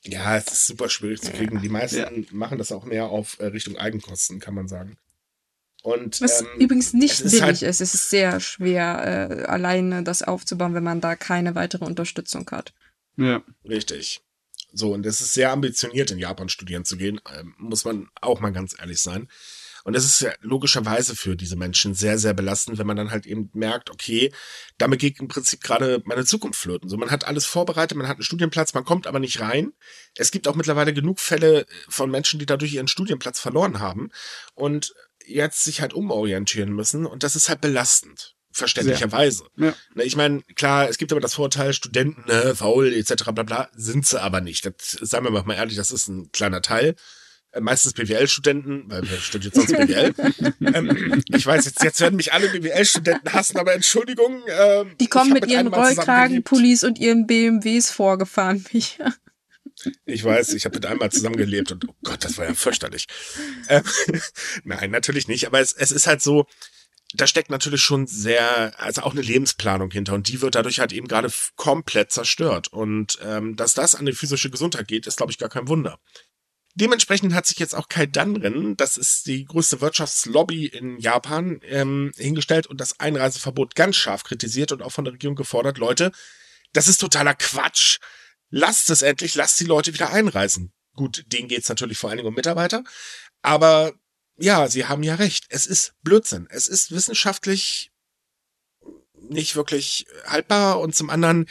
Ja, 0.04 0.38
es 0.38 0.48
ist 0.48 0.68
super 0.68 0.90
schwierig 0.90 1.22
zu 1.22 1.32
kriegen. 1.32 1.62
Die 1.62 1.70
meisten 1.70 1.98
ja. 1.98 2.10
machen 2.32 2.58
das 2.58 2.72
auch 2.72 2.86
mehr 2.86 3.08
auf 3.08 3.38
äh, 3.40 3.48
Richtung 3.48 3.78
Eigenkosten, 3.78 4.40
kann 4.40 4.54
man 4.54 4.68
sagen. 4.68 4.98
Und, 5.82 6.22
Was 6.22 6.42
ähm, 6.42 6.48
übrigens 6.60 6.94
nicht 6.94 7.24
billig 7.24 7.42
halt 7.42 7.62
ist. 7.62 7.82
Es 7.82 7.94
ist 7.94 8.10
sehr 8.10 8.40
schwer, 8.40 9.30
äh, 9.30 9.44
alleine 9.44 10.04
das 10.04 10.22
aufzubauen, 10.22 10.74
wenn 10.74 10.84
man 10.84 11.02
da 11.02 11.16
keine 11.16 11.56
weitere 11.56 11.86
Unterstützung 11.86 12.50
hat. 12.52 12.74
Ja. 13.18 13.44
Richtig. 13.68 14.22
So, 14.72 14.94
und 14.94 15.06
es 15.06 15.22
ist 15.22 15.34
sehr 15.34 15.52
ambitioniert, 15.52 16.12
in 16.12 16.20
Japan 16.20 16.50
studieren 16.50 16.86
zu 16.86 16.96
gehen, 16.96 17.20
äh, 17.26 17.44
muss 17.58 17.86
man 17.86 18.10
auch 18.22 18.40
mal 18.40 18.52
ganz 18.52 18.76
ehrlich 18.80 19.00
sein. 19.00 19.28
Und 19.84 19.96
es 19.96 20.06
ist 20.06 20.22
ja 20.22 20.32
logischerweise 20.42 21.16
für 21.16 21.36
diese 21.36 21.56
Menschen 21.56 21.94
sehr, 21.94 22.18
sehr 22.18 22.34
belastend, 22.34 22.78
wenn 22.78 22.88
man 22.88 22.98
dann 22.98 23.12
halt 23.12 23.26
eben 23.26 23.50
merkt, 23.54 23.90
okay, 23.90 24.32
damit 24.78 25.00
geht 25.00 25.20
im 25.20 25.28
Prinzip 25.28 25.62
gerade 25.62 26.02
meine 26.06 26.26
Zukunft 26.26 26.60
flöten. 26.60 26.90
So, 26.90 26.98
man 26.98 27.12
hat 27.12 27.26
alles 27.26 27.46
vorbereitet, 27.46 27.98
man 27.98 28.08
hat 28.08 28.18
einen 28.18 28.24
Studienplatz, 28.24 28.74
man 28.74 28.86
kommt 28.86 29.08
aber 29.08 29.20
nicht 29.20 29.40
rein. 29.40 29.74
Es 30.16 30.32
gibt 30.32 30.48
auch 30.48 30.56
mittlerweile 30.56 30.94
genug 30.94 31.20
Fälle 31.20 31.66
von 31.88 32.12
Menschen, 32.12 32.40
die 32.40 32.46
dadurch 32.46 32.74
ihren 32.74 32.88
Studienplatz 32.88 33.40
verloren 33.40 33.80
haben 33.80 34.10
und 34.56 34.94
jetzt 35.26 35.64
sich 35.64 35.82
halt 35.82 35.94
umorientieren 35.94 36.74
müssen. 36.74 37.06
Und 37.06 37.24
das 37.24 37.36
ist 37.36 37.50
halt 37.50 37.62
belastend 37.62 38.36
verständlicherweise. 38.52 39.46
Ja. 39.58 39.74
Ne, 39.94 40.04
ich 40.04 40.16
meine, 40.16 40.42
klar, 40.56 40.90
es 40.90 40.98
gibt 40.98 41.12
aber 41.12 41.22
das 41.22 41.36
Vorteil, 41.36 41.74
Studenten, 41.74 42.26
ne, 42.28 42.56
faul, 42.56 42.94
etc., 42.94 43.26
bla 43.32 43.44
bla, 43.44 43.70
sind 43.74 44.06
sie 44.06 44.22
aber 44.22 44.42
nicht. 44.42 44.66
Das, 44.66 44.92
sagen 44.92 45.26
wir 45.26 45.44
mal 45.44 45.54
ehrlich, 45.54 45.78
das 45.78 45.92
ist 45.92 46.08
ein 46.08 46.32
kleiner 46.32 46.62
Teil. 46.62 46.96
Äh, 47.52 47.62
meistens 47.62 47.94
BWL-Studenten, 47.94 48.84
weil 48.88 49.10
wer 49.10 49.18
studiert 49.18 49.56
sonst 49.56 49.72
BWL? 49.72 50.14
ähm, 50.74 51.24
ich 51.28 51.46
weiß, 51.46 51.66
jetzt, 51.66 51.84
jetzt 51.84 52.00
werden 52.00 52.16
mich 52.16 52.32
alle 52.32 52.50
BWL-Studenten 52.50 53.34
hassen, 53.34 53.58
aber 53.58 53.74
Entschuldigung. 53.74 54.44
Ähm, 54.48 54.96
Die 55.00 55.08
kommen 55.08 55.34
mit, 55.34 55.44
mit 55.44 55.52
ihren 55.52 55.68
Rollkragenpullis 55.68 56.84
und 56.84 57.00
ihren 57.00 57.26
BMWs 57.26 57.90
vorgefahren, 57.90 58.66
Micha. 58.72 59.14
Ich 60.06 60.24
weiß, 60.24 60.54
ich 60.54 60.66
habe 60.66 60.76
mit 60.76 60.86
einmal 60.86 61.12
zusammengelebt 61.12 61.72
und 61.72 61.88
oh 61.88 61.96
Gott, 62.04 62.24
das 62.24 62.38
war 62.38 62.46
ja 62.46 62.54
fürchterlich. 62.54 63.08
Ähm, 63.70 63.84
nein, 64.64 64.92
natürlich 64.92 65.28
nicht, 65.28 65.48
aber 65.48 65.60
es, 65.60 65.74
es 65.74 65.92
ist 65.92 66.06
halt 66.06 66.22
so, 66.22 66.46
da 67.14 67.26
steckt 67.26 67.50
natürlich 67.50 67.82
schon 67.82 68.06
sehr, 68.06 68.80
also 68.80 69.02
auch 69.02 69.14
eine 69.14 69.22
Lebensplanung 69.22 69.90
hinter 69.90 70.14
und 70.14 70.28
die 70.28 70.42
wird 70.42 70.56
dadurch 70.56 70.80
halt 70.80 70.94
eben 70.94 71.08
gerade 71.08 71.32
komplett 71.56 72.12
zerstört. 72.12 72.68
Und 72.68 73.18
ähm, 73.24 73.56
dass 73.56 73.74
das 73.74 73.96
an 73.96 74.06
die 74.06 74.14
physische 74.14 74.52
Gesundheit 74.52 74.88
geht, 74.88 75.08
ist, 75.08 75.18
glaube 75.18 75.32
ich, 75.32 75.40
gar 75.40 75.50
kein 75.50 75.68
Wunder. 75.68 76.00
Dementsprechend 76.80 77.34
hat 77.34 77.46
sich 77.46 77.60
jetzt 77.60 77.76
auch 77.76 77.90
Kai 77.90 78.06
Danren, 78.06 78.78
das 78.78 78.98
ist 78.98 79.28
die 79.28 79.44
größte 79.44 79.82
Wirtschaftslobby 79.82 80.66
in 80.66 80.98
Japan, 80.98 81.60
ähm, 81.64 82.12
hingestellt 82.16 82.68
und 82.68 82.80
das 82.80 83.02
Einreiseverbot 83.02 83.76
ganz 83.76 83.98
scharf 83.98 84.24
kritisiert 84.24 84.72
und 84.72 84.82
auch 84.82 84.92
von 84.92 85.04
der 85.04 85.14
Regierung 85.14 85.36
gefordert, 85.36 85.78
Leute, 85.78 86.14
das 86.72 86.88
ist 86.88 87.00
totaler 87.00 87.36
Quatsch. 87.36 88.00
Lasst 88.50 88.90
es 88.90 89.02
endlich, 89.02 89.36
lasst 89.36 89.60
die 89.60 89.66
Leute 89.66 89.94
wieder 89.94 90.12
einreisen. 90.12 90.72
Gut, 90.96 91.26
denen 91.28 91.50
geht's 91.50 91.68
natürlich 91.68 91.98
vor 91.98 92.10
allen 92.10 92.18
Dingen 92.18 92.30
um 92.30 92.36
Mitarbeiter, 92.36 92.84
aber 93.42 93.94
ja, 94.38 94.70
sie 94.70 94.86
haben 94.86 95.04
ja 95.04 95.16
recht. 95.16 95.48
Es 95.50 95.68
ist 95.68 95.96
Blödsinn. 96.02 96.48
Es 96.50 96.68
ist 96.68 96.92
wissenschaftlich 96.92 97.92
nicht 99.18 99.58
wirklich 99.58 100.06
haltbar 100.26 100.80
und 100.80 100.96
zum 100.96 101.10
anderen 101.10 101.50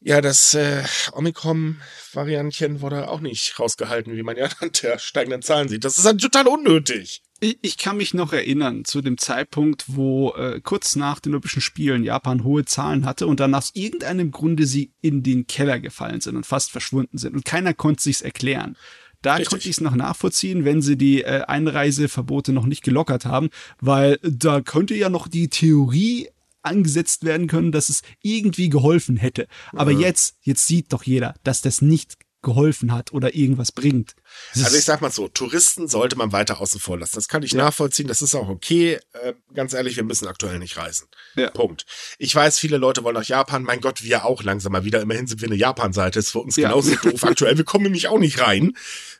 ja, 0.00 0.20
das 0.20 0.54
äh, 0.54 0.84
Omikron-Variantchen 1.12 2.80
wurde 2.80 3.08
auch 3.08 3.20
nicht 3.20 3.58
rausgehalten, 3.58 4.16
wie 4.16 4.22
man 4.22 4.36
ja 4.36 4.48
an 4.60 4.70
der 4.82 4.98
steigenden 4.98 5.42
Zahlen 5.42 5.68
sieht. 5.68 5.84
Das 5.84 5.98
ist 5.98 6.04
halt 6.04 6.20
total 6.20 6.46
unnötig. 6.46 7.22
Ich, 7.40 7.58
ich 7.62 7.78
kann 7.78 7.96
mich 7.96 8.14
noch 8.14 8.32
erinnern 8.32 8.84
zu 8.84 9.00
dem 9.00 9.18
Zeitpunkt, 9.18 9.84
wo 9.88 10.32
äh, 10.34 10.60
kurz 10.60 10.96
nach 10.96 11.20
den 11.20 11.32
Olympischen 11.32 11.62
Spielen 11.62 12.04
Japan 12.04 12.44
hohe 12.44 12.64
Zahlen 12.64 13.06
hatte 13.06 13.26
und 13.26 13.40
dann 13.40 13.54
aus 13.54 13.70
irgendeinem 13.74 14.30
Grunde 14.30 14.66
sie 14.66 14.92
in 15.00 15.22
den 15.22 15.46
Keller 15.46 15.78
gefallen 15.78 16.20
sind 16.20 16.36
und 16.36 16.46
fast 16.46 16.70
verschwunden 16.70 17.18
sind 17.18 17.34
und 17.34 17.44
keiner 17.44 17.74
konnte 17.74 18.02
sich's 18.02 18.22
erklären. 18.22 18.76
Da 19.22 19.34
Richtig. 19.34 19.50
konnte 19.50 19.68
ich 19.68 19.76
es 19.76 19.80
noch 19.80 19.96
nachvollziehen, 19.96 20.64
wenn 20.64 20.80
sie 20.80 20.96
die 20.96 21.22
äh, 21.22 21.42
Einreiseverbote 21.42 22.52
noch 22.52 22.66
nicht 22.66 22.84
gelockert 22.84 23.24
haben, 23.24 23.50
weil 23.80 24.18
da 24.22 24.60
könnte 24.60 24.94
ja 24.94 25.08
noch 25.08 25.26
die 25.26 25.48
Theorie 25.48 26.28
angesetzt 26.62 27.24
werden 27.24 27.46
können, 27.46 27.72
dass 27.72 27.88
es 27.88 28.02
irgendwie 28.22 28.68
geholfen 28.68 29.16
hätte. 29.16 29.46
Aber 29.72 29.92
mhm. 29.92 30.00
jetzt, 30.00 30.36
jetzt 30.42 30.66
sieht 30.66 30.92
doch 30.92 31.02
jeder, 31.04 31.34
dass 31.42 31.62
das 31.62 31.82
nicht 31.82 32.16
geholfen 32.42 32.92
hat 32.92 33.12
oder 33.12 33.34
irgendwas 33.34 33.72
bringt. 33.72 34.14
Das 34.54 34.64
also 34.64 34.76
ich 34.76 34.84
sag 34.84 35.00
mal 35.00 35.10
so, 35.10 35.26
Touristen 35.26 35.88
sollte 35.88 36.16
man 36.16 36.32
weiter 36.32 36.60
außen 36.60 36.80
vor 36.80 36.98
lassen. 36.98 37.16
Das 37.16 37.26
kann 37.26 37.42
ich 37.42 37.52
ja. 37.52 37.58
nachvollziehen, 37.58 38.06
das 38.06 38.22
ist 38.22 38.34
auch 38.36 38.48
okay. 38.48 39.00
Äh, 39.12 39.34
ganz 39.54 39.72
ehrlich, 39.72 39.96
wir 39.96 40.04
müssen 40.04 40.28
aktuell 40.28 40.58
nicht 40.60 40.76
reisen. 40.76 41.08
Ja. 41.34 41.50
Punkt. 41.50 41.84
Ich 42.18 42.32
weiß, 42.32 42.58
viele 42.58 42.76
Leute 42.76 43.02
wollen 43.02 43.16
nach 43.16 43.24
Japan. 43.24 43.64
Mein 43.64 43.80
Gott, 43.80 44.04
wir 44.04 44.24
auch 44.24 44.42
langsam 44.44 44.72
mal 44.72 44.84
wieder. 44.84 45.00
Immerhin 45.00 45.26
sind 45.26 45.40
wir 45.40 45.48
eine 45.48 45.56
Japan-Seite. 45.56 46.20
Ist 46.20 46.30
für 46.30 46.38
uns 46.40 46.54
ja. 46.56 46.68
genauso 46.68 46.94
doof 47.02 47.24
aktuell. 47.24 47.56
Wir 47.56 47.64
kommen 47.64 47.84
nämlich 47.84 48.06
auch 48.06 48.18
nicht 48.18 48.40
rein. 48.40 48.76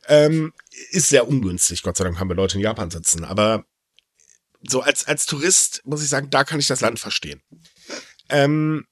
Ähm, 0.07 0.53
ist 0.91 1.09
sehr 1.09 1.27
ungünstig. 1.27 1.83
Gott 1.83 1.97
sei 1.97 2.05
Dank 2.05 2.21
haben 2.21 2.29
wir 2.29 2.37
Leute 2.37 2.57
in 2.57 2.63
Japan 2.63 2.91
sitzen. 2.91 3.25
Aber 3.25 3.65
so 4.67 4.81
als, 4.81 5.07
als 5.07 5.27
Tourist 5.27 5.83
muss 5.85 6.03
ich 6.03 6.09
sagen, 6.09 6.31
da 6.31 6.45
kann 6.45 6.61
ich 6.61 6.67
das 6.67 6.81
Land 6.81 6.99
verstehen. 6.99 7.43
Ähm, 8.29 8.87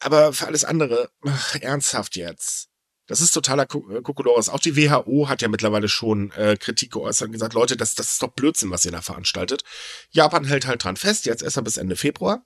aber 0.00 0.32
für 0.32 0.46
alles 0.46 0.64
andere, 0.64 1.10
ach, 1.24 1.56
ernsthaft 1.60 2.16
jetzt. 2.16 2.68
Das 3.06 3.20
ist 3.20 3.32
totaler 3.32 3.64
äh, 3.64 4.02
Kokolores. 4.02 4.48
Auch 4.48 4.60
die 4.60 4.76
WHO 4.76 5.28
hat 5.28 5.42
ja 5.42 5.48
mittlerweile 5.48 5.88
schon 5.88 6.30
äh, 6.32 6.56
Kritik 6.58 6.92
geäußert 6.92 7.26
und 7.26 7.32
gesagt, 7.32 7.54
Leute, 7.54 7.76
das, 7.76 7.94
das 7.94 8.12
ist 8.12 8.22
doch 8.22 8.32
Blödsinn, 8.32 8.70
was 8.70 8.84
ihr 8.84 8.92
da 8.92 9.02
veranstaltet. 9.02 9.62
Japan 10.10 10.44
hält 10.44 10.66
halt 10.66 10.84
dran 10.84 10.96
fest, 10.96 11.26
jetzt 11.26 11.42
erst 11.42 11.62
bis 11.62 11.76
Ende 11.76 11.96
Februar. 11.96 12.44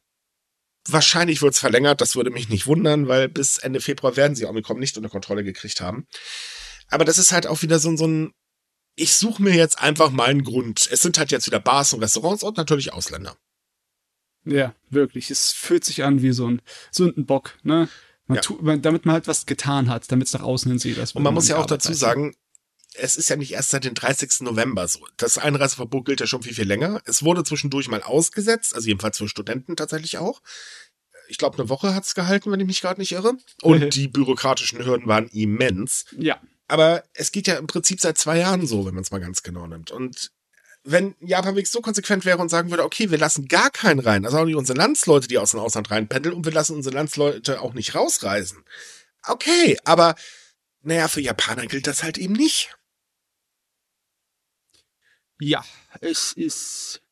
Wahrscheinlich 0.89 1.43
wird 1.43 1.55
es 1.55 1.61
verlängert, 1.61 2.01
das 2.01 2.15
würde 2.15 2.31
mich 2.31 2.49
nicht 2.49 2.67
wundern, 2.67 3.09
weil 3.09 3.29
bis 3.29 3.59
Ende 3.59 3.81
Februar 3.81 4.17
werden 4.17 4.37
sie 4.37 4.47
Omikron 4.47 4.79
nicht 4.79 4.97
unter 4.97 5.09
Kontrolle 5.09 5.43
gekriegt 5.43 5.81
haben. 5.81 6.07
Aber 6.89 7.05
das 7.05 7.19
ist 7.19 7.33
halt 7.33 7.47
auch 7.47 7.63
wieder 7.63 7.79
so, 7.79 7.97
so 7.97 8.07
ein, 8.07 8.33
ich 8.97 9.15
suche 9.15 9.43
mir 9.43 9.55
jetzt 9.55 9.79
einfach 9.79 10.11
mal 10.11 10.29
einen 10.29 10.43
Grund. 10.43 10.89
Es 10.91 11.03
sind 11.03 11.19
halt 11.19 11.31
jetzt 11.31 11.47
wieder 11.47 11.61
Bars 11.61 11.93
und 11.93 12.01
Restaurants 12.01 12.43
und 12.43 12.57
natürlich 12.57 12.93
Ausländer. 12.93 13.37
Ja, 14.45 14.75
wirklich. 14.91 15.31
Es 15.31 15.53
fühlt 15.53 15.85
sich 15.85 16.03
an 16.03 16.23
wie 16.23 16.33
so 16.33 16.49
ein 16.49 16.63
Sündenbock, 16.91 17.59
ne? 17.63 17.89
Man 18.27 18.37
ja. 18.37 18.43
tut, 18.43 18.59
damit 18.85 19.07
man 19.07 19.13
halt 19.13 19.29
was 19.29 19.47
getan 19.47 19.89
hat, 19.89 20.11
damit 20.11 20.27
es 20.27 20.33
nach 20.33 20.43
außen 20.43 20.71
hin 20.71 20.79
sieht. 20.81 20.99
Und 21.15 21.23
man 21.23 21.35
muss 21.35 21.47
ja 21.47 21.59
auch 21.59 21.67
dazu 21.67 21.93
sagen, 21.93 22.35
es 22.95 23.17
ist 23.17 23.29
ja 23.29 23.37
nicht 23.37 23.53
erst 23.53 23.71
seit 23.71 23.85
dem 23.85 23.95
30. 23.95 24.41
November 24.41 24.89
so. 24.89 25.07
Das 25.17 25.39
Einreiseverbot 25.39 26.07
gilt 26.07 26.21
ja 26.21 26.27
schon 26.27 26.43
viel, 26.43 26.55
viel 26.55 26.67
länger. 26.67 27.01
Es 27.05 27.23
wurde 27.23 27.45
zwischendurch 27.45 27.89
mal 27.89 28.03
ausgesetzt, 28.03 28.75
also 28.75 28.89
jedenfalls 28.89 29.19
für 29.19 29.29
Studenten 29.29 29.77
tatsächlich 29.77 30.19
auch. 30.19 30.43
Ich 31.29 31.39
glaube, 31.39 31.59
eine 31.59 31.69
Woche 31.69 31.95
hat 31.95 32.05
es 32.05 32.15
gehalten, 32.15 32.51
wenn 32.51 32.61
ich 32.61 32.67
mich 32.67 32.81
gerade 32.81 33.01
nicht 33.01 33.13
irre. 33.13 33.37
Und 33.63 33.95
die 33.95 34.09
bürokratischen 34.09 34.85
Hürden 34.85 35.07
waren 35.07 35.29
immens. 35.29 36.07
Ja. 36.17 36.41
Aber 36.69 37.05
es 37.15 37.33
geht 37.33 37.47
ja 37.47 37.57
im 37.57 37.67
Prinzip 37.67 38.01
seit 38.01 38.19
zwei 38.19 38.39
Jahren 38.39 38.67
so, 38.67 38.87
wenn 38.87 38.95
man 38.95 39.03
es 39.03 39.11
mal 39.11 39.21
ganz 39.21 39.43
genau 39.43 39.67
nimmt. 39.67 39.91
Und 39.91 40.33
wenn 40.87 41.15
Japan 41.21 41.55
wirklich 41.55 41.71
so 41.71 41.81
konsequent 41.81 42.25
wäre 42.25 42.39
und 42.39 42.49
sagen 42.49 42.71
würde, 42.71 42.85
okay, 42.85 43.11
wir 43.11 43.19
lassen 43.19 43.49
gar 43.49 43.71
keinen 43.71 44.01
rein, 44.01 44.25
also 44.25 44.39
auch 44.39 44.45
nicht 44.45 44.57
unsere 44.57 44.79
Landsleute, 44.79 45.29
die 45.29 45.39
aus 45.39 45.51
dem 45.51 45.61
Ausland 45.61 45.91
reinpendeln 45.91 46.35
und 46.35 46.45
wir 46.45 46.53
lassen 46.53 46.77
unsere 46.77 46.95
Landsleute 46.95 47.61
auch 47.61 47.75
nicht 47.75 47.95
rausreisen. 47.95 48.65
Okay, 49.25 49.79
aber 49.85 50.15
naja, 50.83 51.09
für 51.09 51.21
Japaner 51.21 51.67
gilt 51.67 51.89
das 51.89 52.05
halt 52.05 52.19
eben 52.19 52.35
nicht. 52.35 52.77
Ja, 55.41 55.65
es 56.01 56.33
ist, 56.33 57.03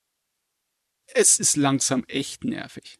es 1.06 1.40
ist 1.40 1.56
langsam 1.56 2.04
echt 2.06 2.44
nervig. 2.44 2.98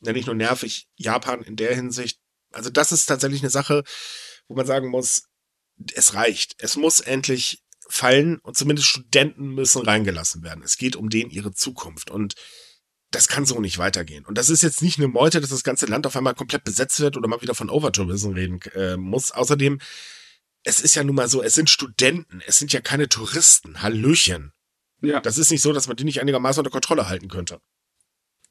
Ja, 0.00 0.12
nicht 0.12 0.26
nur 0.26 0.34
nervig, 0.34 0.88
Japan 0.96 1.42
in 1.42 1.56
der 1.56 1.74
Hinsicht, 1.74 2.20
also 2.52 2.70
das 2.70 2.92
ist 2.92 3.06
tatsächlich 3.06 3.42
eine 3.42 3.50
Sache, 3.50 3.84
wo 4.48 4.54
man 4.54 4.66
sagen 4.66 4.88
muss, 4.88 5.28
es 5.94 6.14
reicht. 6.14 6.56
Es 6.58 6.76
muss 6.76 7.00
endlich 7.00 7.62
fallen 7.88 8.38
und 8.38 8.56
zumindest 8.56 8.88
Studenten 8.88 9.54
müssen 9.54 9.82
reingelassen 9.82 10.42
werden. 10.42 10.62
Es 10.62 10.76
geht 10.76 10.96
um 10.96 11.08
denen 11.08 11.30
ihre 11.30 11.52
Zukunft 11.52 12.10
und 12.10 12.34
das 13.10 13.28
kann 13.28 13.46
so 13.46 13.60
nicht 13.60 13.78
weitergehen. 13.78 14.26
Und 14.26 14.36
das 14.36 14.50
ist 14.50 14.62
jetzt 14.62 14.82
nicht 14.82 14.98
eine 14.98 15.08
Meute, 15.08 15.40
dass 15.40 15.50
das 15.50 15.64
ganze 15.64 15.86
Land 15.86 16.06
auf 16.06 16.14
einmal 16.14 16.34
komplett 16.34 16.64
besetzt 16.64 17.00
wird 17.00 17.16
oder 17.16 17.28
mal 17.28 17.40
wieder 17.40 17.54
von 17.54 17.70
Overtourism 17.70 18.32
reden 18.32 18.60
äh, 18.74 18.98
muss. 18.98 19.32
Außerdem, 19.32 19.78
es 20.62 20.80
ist 20.80 20.94
ja 20.94 21.04
nun 21.04 21.16
mal 21.16 21.28
so, 21.28 21.42
es 21.42 21.54
sind 21.54 21.70
Studenten, 21.70 22.42
es 22.46 22.58
sind 22.58 22.72
ja 22.72 22.80
keine 22.80 23.08
Touristen. 23.08 23.80
Hallöchen. 23.80 24.52
Ja. 25.00 25.20
Das 25.20 25.38
ist 25.38 25.50
nicht 25.50 25.62
so, 25.62 25.72
dass 25.72 25.88
man 25.88 25.96
die 25.96 26.04
nicht 26.04 26.20
einigermaßen 26.20 26.60
unter 26.60 26.70
Kontrolle 26.70 27.08
halten 27.08 27.28
könnte. 27.28 27.60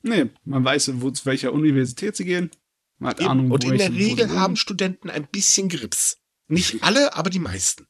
Nee, 0.02 0.30
man 0.44 0.64
weiß, 0.64 0.92
wo, 0.96 1.12
zu 1.12 1.26
welcher 1.26 1.54
Universität 1.54 2.16
sie 2.16 2.26
gehen. 2.26 2.50
Man 2.98 3.12
hat 3.12 3.20
Eben. 3.20 3.30
Ahnung, 3.30 3.52
Und 3.52 3.64
in 3.64 3.78
der 3.78 3.92
Regel 3.92 4.32
haben 4.32 4.56
Studenten 4.56 5.10
ein 5.10 5.28
bisschen 5.28 5.70
Grips. 5.70 6.18
Nicht 6.48 6.84
alle, 6.84 7.14
aber 7.16 7.30
die 7.30 7.40
meisten 7.40 7.88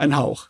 ein 0.00 0.16
Hauch. 0.16 0.48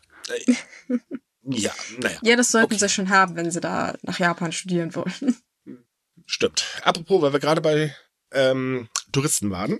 Ja, 1.43 1.75
naja. 1.99 2.19
Ja, 2.23 2.37
das 2.37 2.51
sollten 2.51 2.75
okay. 2.75 2.79
sie 2.79 2.89
schon 2.89 3.09
haben, 3.09 3.35
wenn 3.35 3.51
sie 3.51 3.61
da 3.61 3.97
nach 4.03 4.19
Japan 4.19 4.53
studieren 4.53 4.95
wollen. 4.95 5.37
Stimmt. 6.27 6.65
Apropos, 6.83 7.23
weil 7.23 7.33
wir 7.33 7.41
gerade 7.41 7.61
bei 7.61 7.97
ähm, 8.31 8.89
Touristen 9.11 9.51
waren. 9.51 9.79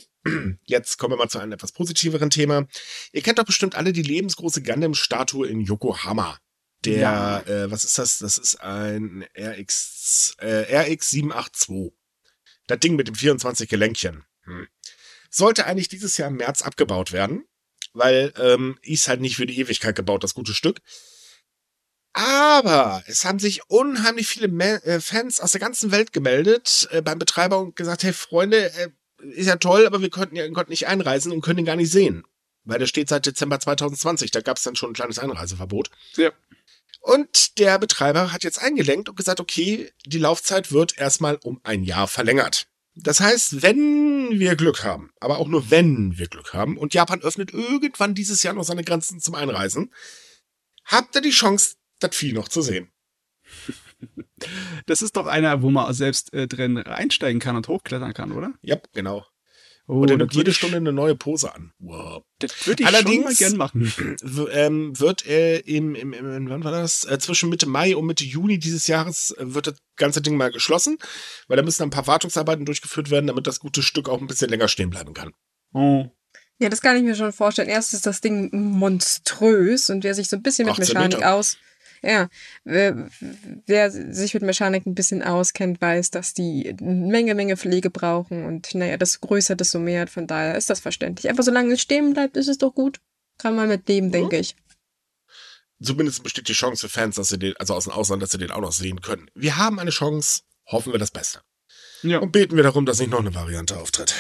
Jetzt 0.65 0.99
kommen 0.99 1.13
wir 1.13 1.19
mal 1.19 1.29
zu 1.29 1.39
einem 1.39 1.53
etwas 1.53 1.73
positiveren 1.73 2.31
Thema. 2.31 2.67
Ihr 3.13 3.23
kennt 3.23 3.39
doch 3.39 3.45
bestimmt 3.45 3.77
alle 3.77 3.93
die 3.93 4.03
lebensgroße 4.03 4.63
Gundam-Statue 4.63 5.47
in 5.47 5.61
Yokohama. 5.61 6.39
Der, 6.85 6.99
ja. 6.99 7.41
äh, 7.41 7.71
was 7.71 7.85
ist 7.85 7.99
das? 7.99 8.19
Das 8.19 8.39
ist 8.39 8.57
ein 8.57 9.27
RX, 9.39 10.35
äh, 10.39 10.93
RX 10.93 11.11
782. 11.11 11.93
Das 12.67 12.81
Ding 12.81 12.97
mit 12.97 13.07
dem 13.07 13.15
24 13.15 13.69
Gelenkchen. 13.69 14.25
Hm. 14.45 14.67
Sollte 15.31 15.67
eigentlich 15.67 15.89
dieses 15.89 16.17
Jahr 16.17 16.29
im 16.29 16.37
März 16.37 16.63
abgebaut 16.63 17.13
werden 17.13 17.45
weil 17.93 18.33
ähm, 18.39 18.79
ist 18.83 19.09
halt 19.09 19.21
nicht 19.21 19.37
für 19.37 19.47
die 19.47 19.59
Ewigkeit 19.59 19.97
gebaut, 19.97 20.25
das 20.25 20.35
gute 20.35 20.55
Stück. 20.55 20.81
Aber 22.13 23.05
es 23.07 23.25
haben 23.25 23.39
sich 23.39 23.63
unheimlich 23.69 24.27
viele 24.27 24.49
Me 24.49 24.83
äh, 24.85 25.01
Fans 25.01 25.41
aus 25.41 25.53
der 25.53 25.61
ganzen 25.61 25.93
Welt 25.93 26.13
gemeldet 26.13 26.89
äh, 26.91 27.03
beim 27.03 27.19
Betreiber 27.19 27.59
und 27.59 27.77
gesagt, 27.77 28.03
hey 28.03 28.13
Freunde, 28.13 28.73
äh, 28.75 28.89
ist 29.33 29.47
ja 29.47 29.57
toll, 29.57 29.87
aber 29.87 30.01
wir 30.01 30.11
konnten 30.11 30.35
ja 30.35 30.49
konnten 30.51 30.73
nicht 30.73 30.89
einreisen 30.89 31.31
und 31.31 31.41
können 31.41 31.61
ihn 31.61 31.65
gar 31.67 31.77
nicht 31.77 31.93
sehen. 31.93 32.25
Weil 32.65 32.79
der 32.79 32.87
steht 32.87 33.09
seit 33.09 33.27
Dezember 33.27 33.61
2020, 33.61 34.31
da 34.31 34.41
gab 34.41 34.57
es 34.57 34.63
dann 34.65 34.77
schon 34.77 34.91
ein 34.91 34.95
kleines 34.95 35.19
Einreiseverbot. 35.19 35.91
Ja. 36.17 36.31
Und 37.01 37.59
der 37.59 37.79
Betreiber 37.79 38.33
hat 38.33 38.45
jetzt 38.45 38.61
eingelenkt 38.61 39.09
und 39.09 39.17
gesagt, 39.17 39.41
okay, 39.41 39.91
die 40.05 40.19
Laufzeit 40.19 40.73
wird 40.73 40.99
erstmal 40.99 41.37
um 41.37 41.61
ein 41.63 41.85
Jahr 41.85 42.09
verlängert. 42.09 42.67
Das 43.03 43.21
heißt, 43.21 43.63
wenn 43.63 44.39
wir 44.39 44.57
Glück 44.57 44.85
haben, 44.85 45.11
aber 45.21 45.39
auch 45.39 45.49
nur 45.49 45.71
wenn 45.71 46.19
wir 46.19 46.29
Glück 46.29 46.53
haben 46.53 46.77
und 46.77 46.95
Japan 46.95 47.21
öffnet 47.23 47.53
irgendwann 47.53 48.15
dieses 48.15 48.43
Jahr 48.43 48.55
noch 48.55 48.65
seine 48.65 48.85
Grenzen 48.85 49.21
zum 49.21 49.35
Einreisen, 49.35 49.93
habt 50.85 51.15
ihr 51.15 51.23
die 51.23 51.31
Chance, 51.31 51.77
das 51.99 52.15
Vieh 52.15 52.33
noch 52.33 52.49
zu 52.49 52.63
sehen. 52.63 52.91
Das 54.87 55.03
ist 55.03 55.17
doch 55.17 55.27
einer, 55.27 55.61
wo 55.61 55.71
man 55.71 55.93
selbst 55.93 56.33
äh, 56.33 56.47
drin 56.49 56.79
reinsteigen 56.79 57.41
kann 57.41 57.57
und 57.57 57.69
hochklettern 57.69 58.15
kann, 58.15 58.33
oder? 58.33 58.55
Ja, 58.63 58.81
genau. 58.95 59.27
Oh, 59.91 60.03
und 60.03 60.11
er 60.11 60.19
nimmt 60.19 60.37
jede 60.37 60.53
Stunde 60.53 60.77
eine 60.77 60.93
neue 60.93 61.17
Pose 61.17 61.53
an. 61.53 61.73
Wow. 61.81 62.23
Das 62.39 62.65
würde 62.65 62.85
ich 62.85 62.87
Allerdings, 62.87 63.17
schon 63.17 63.25
mal 63.25 63.35
gern 63.35 63.57
machen. 63.57 64.17
Ähm, 64.53 64.99
wird 65.01 65.27
er 65.27 65.67
im, 65.67 65.97
im, 65.97 66.13
im, 66.13 66.49
wann 66.49 66.63
war 66.63 66.71
das? 66.71 67.05
Äh, 67.05 67.19
zwischen 67.19 67.49
Mitte 67.49 67.67
Mai 67.67 67.97
und 67.97 68.07
Mitte 68.07 68.25
Juni 68.25 68.61
dieses 68.61 68.87
Jahres 68.87 69.33
äh, 69.33 69.53
wird 69.53 69.67
das 69.67 69.79
ganze 69.97 70.23
Ding 70.23 70.37
mal 70.37 70.53
geschlossen, 70.53 70.99
weil 71.49 71.57
da 71.57 71.65
müssen 71.65 71.83
ein 71.83 71.91
paar 71.91 72.07
Wartungsarbeiten 72.07 72.65
durchgeführt 72.65 73.11
werden, 73.11 73.27
damit 73.27 73.49
das 73.49 73.59
gute 73.59 73.83
Stück 73.83 74.09
auch 74.09 74.21
ein 74.21 74.29
bisschen 74.29 74.49
länger 74.49 74.69
stehen 74.69 74.91
bleiben 74.91 75.13
kann. 75.13 75.33
Oh. 75.73 76.07
Ja, 76.61 76.69
das 76.69 76.83
kann 76.83 76.97
ich 76.97 77.03
mir 77.03 77.17
schon 77.17 77.33
vorstellen. 77.33 77.69
Erst 77.69 77.93
ist 77.93 78.07
das 78.07 78.21
Ding 78.21 78.51
monströs 78.53 79.91
und 79.91 80.05
wer 80.05 80.15
sich 80.15 80.29
so 80.29 80.37
ein 80.37 80.43
bisschen 80.43 80.69
mit 80.69 80.79
Mechanik 80.79 81.19
Meter. 81.19 81.35
aus 81.35 81.57
ja, 82.03 82.29
wer, 82.65 83.09
wer, 83.67 83.91
sich 83.91 84.35
mit 84.35 84.43
Mechanik 84.43 84.87
ein 84.87 84.95
bisschen 84.95 85.23
auskennt, 85.23 85.81
weiß, 85.81 86.11
dass 86.11 86.35
die 86.35 86.69
eine 86.69 86.93
Menge, 86.93 87.35
Menge 87.35 87.57
Pflege 87.57 87.91
brauchen 87.91 88.45
und 88.47 88.75
naja, 88.75 88.97
das 88.97 89.21
größer, 89.21 89.57
desto 89.57 89.79
mehr. 89.79 90.07
Von 90.07 90.27
daher 90.27 90.57
ist 90.57 90.71
das 90.71 90.81
verständlich. 90.81 91.29
Einfach 91.29 91.45
solange 91.45 91.75
es 91.75 91.81
stehen 91.81 92.15
bleibt, 92.15 92.37
ist 92.37 92.49
es 92.49 92.59
doch 92.59 92.75
gut. 92.75 93.01
Kann 93.39 93.57
man 93.57 93.69
mit 93.69 93.89
leben, 93.89 94.09
mhm. 94.09 94.13
denke 94.13 94.39
ich. 94.39 94.57
Zumindest 95.83 96.23
besteht 96.23 96.49
die 96.49 96.53
Chance 96.53 96.89
für 96.89 96.93
Fans, 96.93 97.17
dass 97.17 97.29
sie 97.29 97.39
den, 97.39 97.57
also 97.57 97.75
aus 97.75 97.85
dem 97.85 97.93
Ausland, 97.93 98.23
dass 98.23 98.31
sie 98.31 98.39
den 98.39 98.51
auch 98.51 98.61
noch 98.61 98.73
sehen 98.73 99.01
können. 99.01 99.31
Wir 99.35 99.57
haben 99.57 99.79
eine 99.79 99.91
Chance, 99.91 100.43
hoffen 100.67 100.93
wir 100.93 100.99
das 100.99 101.11
Beste. 101.11 101.41
Ja. 102.03 102.19
Und 102.19 102.33
beten 102.33 102.57
wir 102.57 102.63
darum, 102.63 102.87
dass 102.87 102.99
nicht 102.99 103.11
noch 103.11 103.21
eine 103.21 103.35
Variante 103.35 103.79
auftritt. 103.79 104.15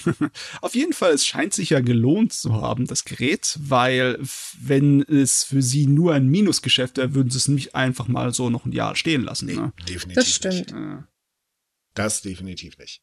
Auf 0.60 0.74
jeden 0.74 0.92
Fall, 0.92 1.12
es 1.12 1.26
scheint 1.26 1.54
sich 1.54 1.70
ja 1.70 1.80
gelohnt 1.80 2.32
zu 2.32 2.54
haben, 2.54 2.86
das 2.86 3.04
Gerät, 3.04 3.56
weil 3.60 4.18
wenn 4.60 5.02
es 5.02 5.44
für 5.44 5.62
sie 5.62 5.86
nur 5.86 6.14
ein 6.14 6.26
Minusgeschäft 6.28 6.96
wäre, 6.96 7.14
würden 7.14 7.30
sie 7.30 7.38
es 7.38 7.48
nicht 7.48 7.74
einfach 7.74 8.08
mal 8.08 8.32
so 8.32 8.50
noch 8.50 8.64
ein 8.64 8.72
Jahr 8.72 8.96
stehen 8.96 9.22
lassen. 9.22 9.46
Nee, 9.46 9.56
ne? 9.56 9.72
definitiv 9.88 10.14
das 10.14 10.32
stimmt. 10.32 10.72
Nicht. 10.72 11.04
Das 11.94 12.22
definitiv 12.22 12.78
nicht. 12.78 13.02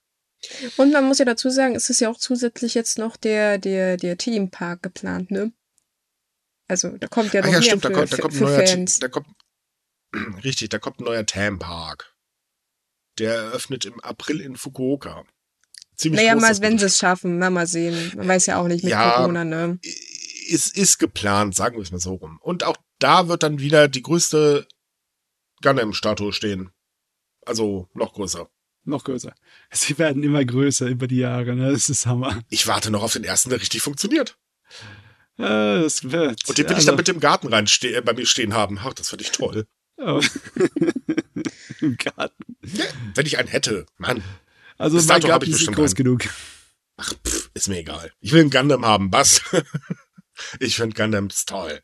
Und 0.77 0.91
man 0.91 1.05
muss 1.05 1.19
ja 1.19 1.25
dazu 1.25 1.49
sagen, 1.49 1.75
es 1.75 1.89
ist 1.89 2.01
ja 2.01 2.09
auch 2.09 2.17
zusätzlich 2.17 2.73
jetzt 2.73 2.97
noch 2.97 3.17
der, 3.17 3.57
der, 3.57 3.97
der 3.97 4.17
Themenpark 4.17 4.83
geplant, 4.83 5.31
ne? 5.31 5.51
Also 6.67 6.97
da 6.97 7.07
kommt 7.07 7.33
ja 7.33 7.41
noch 7.41 7.47
Ach 7.47 7.53
ja, 7.53 7.59
mehr 7.59 7.63
stimmt, 7.63 7.81
für, 7.83 7.89
da 7.89 7.95
kommt, 7.95 8.13
da 8.13 8.17
kommt 8.17 8.33
für, 8.33 8.47
ein 8.47 8.53
neuer, 8.53 8.67
Fans. 8.67 8.99
Da 8.99 9.07
kommt, 9.07 9.27
richtig, 10.43 10.69
da 10.69 10.79
kommt 10.79 10.99
ein 10.99 11.05
neuer 11.05 11.25
Themenpark. 11.25 12.12
Der 13.19 13.33
eröffnet 13.33 13.85
im 13.85 13.99
April 14.01 14.41
in 14.41 14.55
Fukuoka. 14.55 15.23
Ziemlich 15.95 16.21
naja, 16.21 16.35
mal, 16.35 16.59
wenn 16.61 16.79
sie 16.79 16.85
es 16.85 16.97
schaffen, 16.97 17.37
na, 17.37 17.49
mal 17.49 17.67
sehen. 17.67 18.13
Man 18.15 18.27
weiß 18.27 18.47
ja 18.47 18.59
auch 18.59 18.67
nicht 18.67 18.83
mit 18.83 18.91
ja, 18.91 19.17
Corona, 19.17 19.43
ne? 19.43 19.79
Es 20.51 20.69
ist 20.69 20.97
geplant, 20.97 21.55
sagen 21.55 21.77
wir 21.77 21.83
es 21.83 21.91
mal 21.91 21.99
so 21.99 22.15
rum. 22.15 22.39
Und 22.41 22.63
auch 22.63 22.77
da 22.99 23.27
wird 23.27 23.43
dann 23.43 23.59
wieder 23.59 23.87
die 23.87 24.01
größte 24.01 24.67
Gundam-Statue 25.61 26.33
stehen. 26.33 26.71
Also 27.45 27.89
noch 27.93 28.13
größer. 28.13 28.49
Noch 28.85 29.03
größer. 29.03 29.33
Sie 29.71 29.97
werden 29.97 30.23
immer 30.23 30.43
größer 30.43 30.87
über 30.87 31.07
die 31.07 31.17
Jahre, 31.17 31.55
ne? 31.55 31.71
Das 31.71 31.89
ist 31.89 32.05
Hammer. 32.05 32.41
Ich 32.49 32.67
warte 32.67 32.91
noch 32.91 33.03
auf 33.03 33.13
den 33.13 33.23
ersten, 33.23 33.49
der 33.49 33.61
richtig 33.61 33.81
funktioniert. 33.81 34.37
Ja, 35.37 35.81
das 35.81 36.11
wird. 36.11 36.47
Und 36.47 36.57
den 36.57 36.65
will 36.65 36.75
also, 36.75 36.79
ich 36.79 36.85
dann 36.85 36.95
mit 36.95 37.07
dem 37.07 37.19
Garten 37.19 37.47
rein 37.47 37.67
äh, 37.81 38.01
bei 38.01 38.13
mir 38.13 38.25
stehen 38.25 38.53
haben. 38.53 38.79
Ach, 38.81 38.93
das 38.93 39.09
finde 39.09 39.23
ich 39.23 39.31
toll. 39.31 39.65
Oh. 39.97 40.21
Im 41.81 41.97
Garten. 41.97 42.57
Ja, 42.63 42.85
wenn 43.15 43.25
ich 43.25 43.37
einen 43.37 43.47
hätte, 43.47 43.85
Mann. 43.97 44.23
Also 44.77 44.97
Bis 44.97 45.07
mein 45.07 45.21
Garten 45.21 45.51
ist 45.51 45.59
nicht 45.59 45.71
groß 45.71 45.91
einen. 45.91 45.95
genug. 45.95 46.23
Ach, 46.97 47.13
pff, 47.25 47.49
ist 47.53 47.67
mir 47.67 47.79
egal. 47.79 48.11
Ich 48.19 48.31
will 48.31 48.41
einen 48.41 48.49
Gundam 48.49 48.85
haben, 48.85 49.11
was? 49.11 49.41
ich 50.59 50.75
finde 50.75 50.95
Gundams 50.95 51.45
toll. 51.45 51.81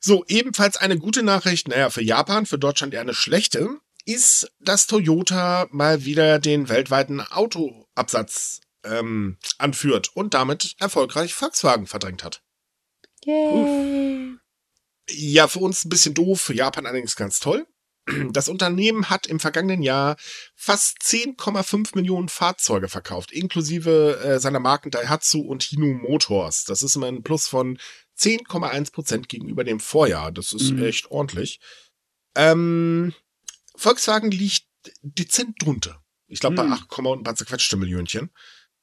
So, 0.00 0.24
ebenfalls 0.28 0.76
eine 0.76 0.98
gute 0.98 1.22
Nachricht, 1.22 1.68
naja, 1.68 1.90
für 1.90 2.02
Japan, 2.02 2.46
für 2.46 2.58
Deutschland 2.58 2.94
eher 2.94 3.00
eine 3.00 3.14
schlechte, 3.14 3.80
ist, 4.04 4.52
dass 4.60 4.86
Toyota 4.86 5.66
mal 5.70 6.04
wieder 6.04 6.38
den 6.38 6.68
weltweiten 6.68 7.20
Autoabsatz 7.20 8.60
ähm, 8.84 9.36
anführt 9.58 10.10
und 10.14 10.34
damit 10.34 10.76
erfolgreich 10.78 11.34
Volkswagen 11.34 11.86
verdrängt 11.86 12.22
hat. 12.22 12.42
Yay. 13.24 14.36
Ja, 15.10 15.48
für 15.48 15.58
uns 15.60 15.84
ein 15.84 15.88
bisschen 15.88 16.14
doof, 16.14 16.40
für 16.40 16.54
Japan 16.54 16.86
allerdings 16.86 17.16
ganz 17.16 17.40
toll. 17.40 17.66
Das 18.30 18.48
Unternehmen 18.48 19.10
hat 19.10 19.26
im 19.26 19.40
vergangenen 19.40 19.82
Jahr 19.82 20.16
fast 20.54 20.98
10,5 21.02 21.96
Millionen 21.96 22.28
Fahrzeuge 22.28 22.88
verkauft, 22.88 23.32
inklusive 23.32 24.20
äh, 24.22 24.38
seiner 24.38 24.60
Marken 24.60 24.90
Daihatsu 24.92 25.40
und 25.40 25.64
Hino 25.64 25.86
Motors. 25.86 26.64
Das 26.64 26.82
ist 26.82 26.94
immer 26.94 27.08
ein 27.08 27.22
Plus 27.24 27.48
von 27.48 27.78
10,1 28.16 28.92
Prozent 28.92 29.28
gegenüber 29.28 29.64
dem 29.64 29.80
Vorjahr. 29.80 30.30
Das 30.30 30.52
ist 30.52 30.70
Mhm. 30.72 30.82
echt 30.84 31.10
ordentlich. 31.10 31.60
Ähm, 32.36 33.12
Volkswagen 33.74 34.30
liegt 34.30 34.66
dezent 35.02 35.60
drunter. 35.62 36.02
Ich 36.28 36.40
glaube 36.40 36.56
bei 36.56 36.62
Mhm. 36.64 36.72
8, 36.74 36.98
und 36.98 37.20
ein 37.20 37.24
paar 37.24 37.34
zerquetschte 37.36 37.76
Millionchen. 37.76 38.30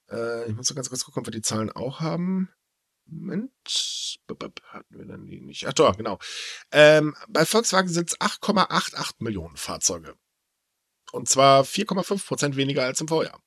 Äh, 0.10 0.50
ich 0.50 0.56
muss 0.56 0.70
noch 0.70 0.76
ganz 0.76 0.90
kurz 0.90 1.04
gucken, 1.06 1.22
ob 1.22 1.28
wir 1.28 1.32
die 1.32 1.42
Zahlen 1.42 1.72
auch 1.72 2.00
haben. 2.02 2.50
Moment. 3.16 3.52
Hatten 4.68 4.98
wir 4.98 5.06
dann 5.06 5.26
die 5.26 5.42
nicht? 5.42 5.66
Ach 5.68 5.74
doch, 5.74 5.96
genau. 5.98 6.20
Ähm, 6.72 7.16
bei 7.28 7.46
Volkswagen 7.46 7.90
sind 7.90 8.10
es 8.10 8.20
8,88 8.20 9.16
Millionen 9.20 9.58
Fahrzeuge. 9.58 10.16
Und 11.12 11.30
zwar 11.30 11.64
4,5 11.64 12.26
Prozent 12.26 12.56
weniger 12.56 12.84
als 12.84 13.00
im 13.02 13.08
Vorjahr. 13.08 13.40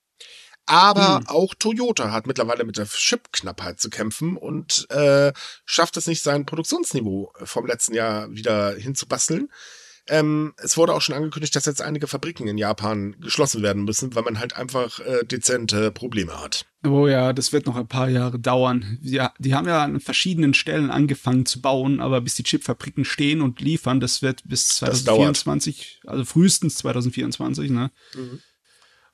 Aber 0.67 1.19
Hm. 1.19 1.27
auch 1.29 1.55
Toyota 1.55 2.11
hat 2.11 2.27
mittlerweile 2.27 2.65
mit 2.65 2.77
der 2.77 2.87
Chipknappheit 2.87 3.81
zu 3.81 3.89
kämpfen 3.89 4.37
und 4.37 4.91
äh, 4.91 5.33
schafft 5.65 5.97
es 5.97 6.07
nicht, 6.09 6.23
sein 6.23 6.45
Produktionsniveau 6.45 7.33
vom 7.45 7.67
letzten 7.67 7.95
Jahr 7.95 8.31
wieder 8.31 8.75
hinzubasteln. 8.75 9.49
Ähm, 10.09 10.55
es 10.59 10.77
wurde 10.77 10.95
auch 10.95 11.01
schon 11.01 11.15
angekündigt, 11.15 11.57
dass 11.57 11.65
jetzt 11.67 11.83
einige 11.83 12.07
Fabriken 12.07 12.47
in 12.47 12.59
Japan 12.59 13.17
geschlossen 13.21 13.63
werden 13.63 13.85
müssen, 13.85 14.15
weil 14.15 14.23
man 14.23 14.39
halt 14.39 14.55
einfach 14.57 15.01
äh, 15.01 15.25
dezente 15.25 15.91
Probleme 15.91 16.41
hat. 16.41 16.67
Oh 16.85 17.09
ja, 17.09 17.33
das 17.33 17.53
wird 17.53 17.67
noch 17.67 17.75
ein 17.77 17.89
paar 17.89 18.09
Jahre 18.09 18.39
dauern. 18.39 18.99
Ja, 19.03 19.35
die 19.39 19.55
haben 19.55 19.67
ja 19.67 19.83
an 19.83 19.99
verschiedenen 19.99 20.55
Stellen 20.55 20.91
angefangen 20.91 21.45
zu 21.47 21.61
bauen, 21.61 22.01
aber 22.01 22.21
bis 22.21 22.37
die 22.37 22.45
Chipfabriken 22.45 23.05
stehen 23.05 23.41
und 23.41 23.61
liefern, 23.61 23.99
das 23.99 24.23
wird 24.23 24.43
bis 24.45 24.79
Das 24.79 25.03
dauert. 25.05 25.37
2024, 25.37 26.03
also 26.07 26.25
frühestens 26.25 26.77
2024, 26.77 27.71
ne? 27.71 27.91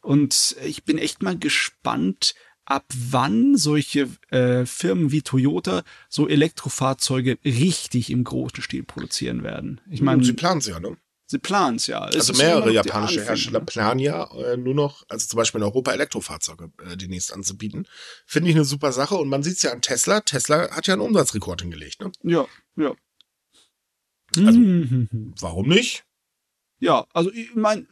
Und 0.03 0.57
ich 0.65 0.85
bin 0.85 0.99
echt 0.99 1.23
mal 1.23 1.39
gespannt, 1.39 2.35
ab 2.65 2.85
wann 3.11 3.57
solche 3.57 4.09
äh, 4.31 4.65
Firmen 4.67 5.11
wie 5.11 5.23
Toyota 5.23 5.83
so 6.09 6.29
Elektrofahrzeuge 6.29 7.39
richtig 7.45 8.11
im 8.11 8.25
großen 8.25 8.63
Stil 8.63 8.85
produzieren 8.85 9.43
werden. 9.43 9.81
Ich 9.91 10.01
meine, 10.01 10.19
Und 10.19 10.25
sie 10.25 10.31
sie, 10.31 10.37
planen 10.37 10.59
es 10.59 10.67
ja, 10.67 10.79
ne? 10.81 10.97
planen 11.43 11.77
es 11.77 11.87
ja. 11.87 12.07
Es 12.09 12.29
Also 12.29 12.35
mehrere 12.35 12.71
japanische 12.73 13.21
Anfänge, 13.21 13.27
Hersteller 13.29 13.59
ne? 13.61 13.65
planen 13.65 14.01
ja 14.01 14.31
äh, 14.35 14.57
nur 14.59 14.75
noch, 14.75 15.03
also 15.09 15.27
zum 15.27 15.39
Beispiel 15.39 15.61
in 15.61 15.65
Europa 15.65 15.93
Elektrofahrzeuge 15.93 16.71
äh, 16.85 16.97
demnächst 16.97 17.33
anzubieten. 17.33 17.87
Finde 18.27 18.51
ich 18.51 18.57
eine 18.57 18.65
super 18.67 18.93
Sache 18.93 19.15
und 19.15 19.29
man 19.29 19.43
sieht 19.43 19.57
es 19.57 19.63
ja 19.63 19.73
an 19.73 19.81
Tesla. 19.81 20.21
Tesla 20.21 20.71
hat 20.71 20.87
ja 20.87 20.95
einen 20.95 21.03
Umsatzrekord 21.03 21.63
hingelegt, 21.63 22.01
ne? 22.03 22.13
Ja, 22.23 22.47
ja. 22.77 22.95
Also- 24.37 24.59
Mhm. 24.59 25.35
Warum 25.41 25.69
nicht? 25.69 26.05
Ja, 26.83 27.07
also 27.15 27.31
ich 27.33 27.55
meine, 27.55 27.87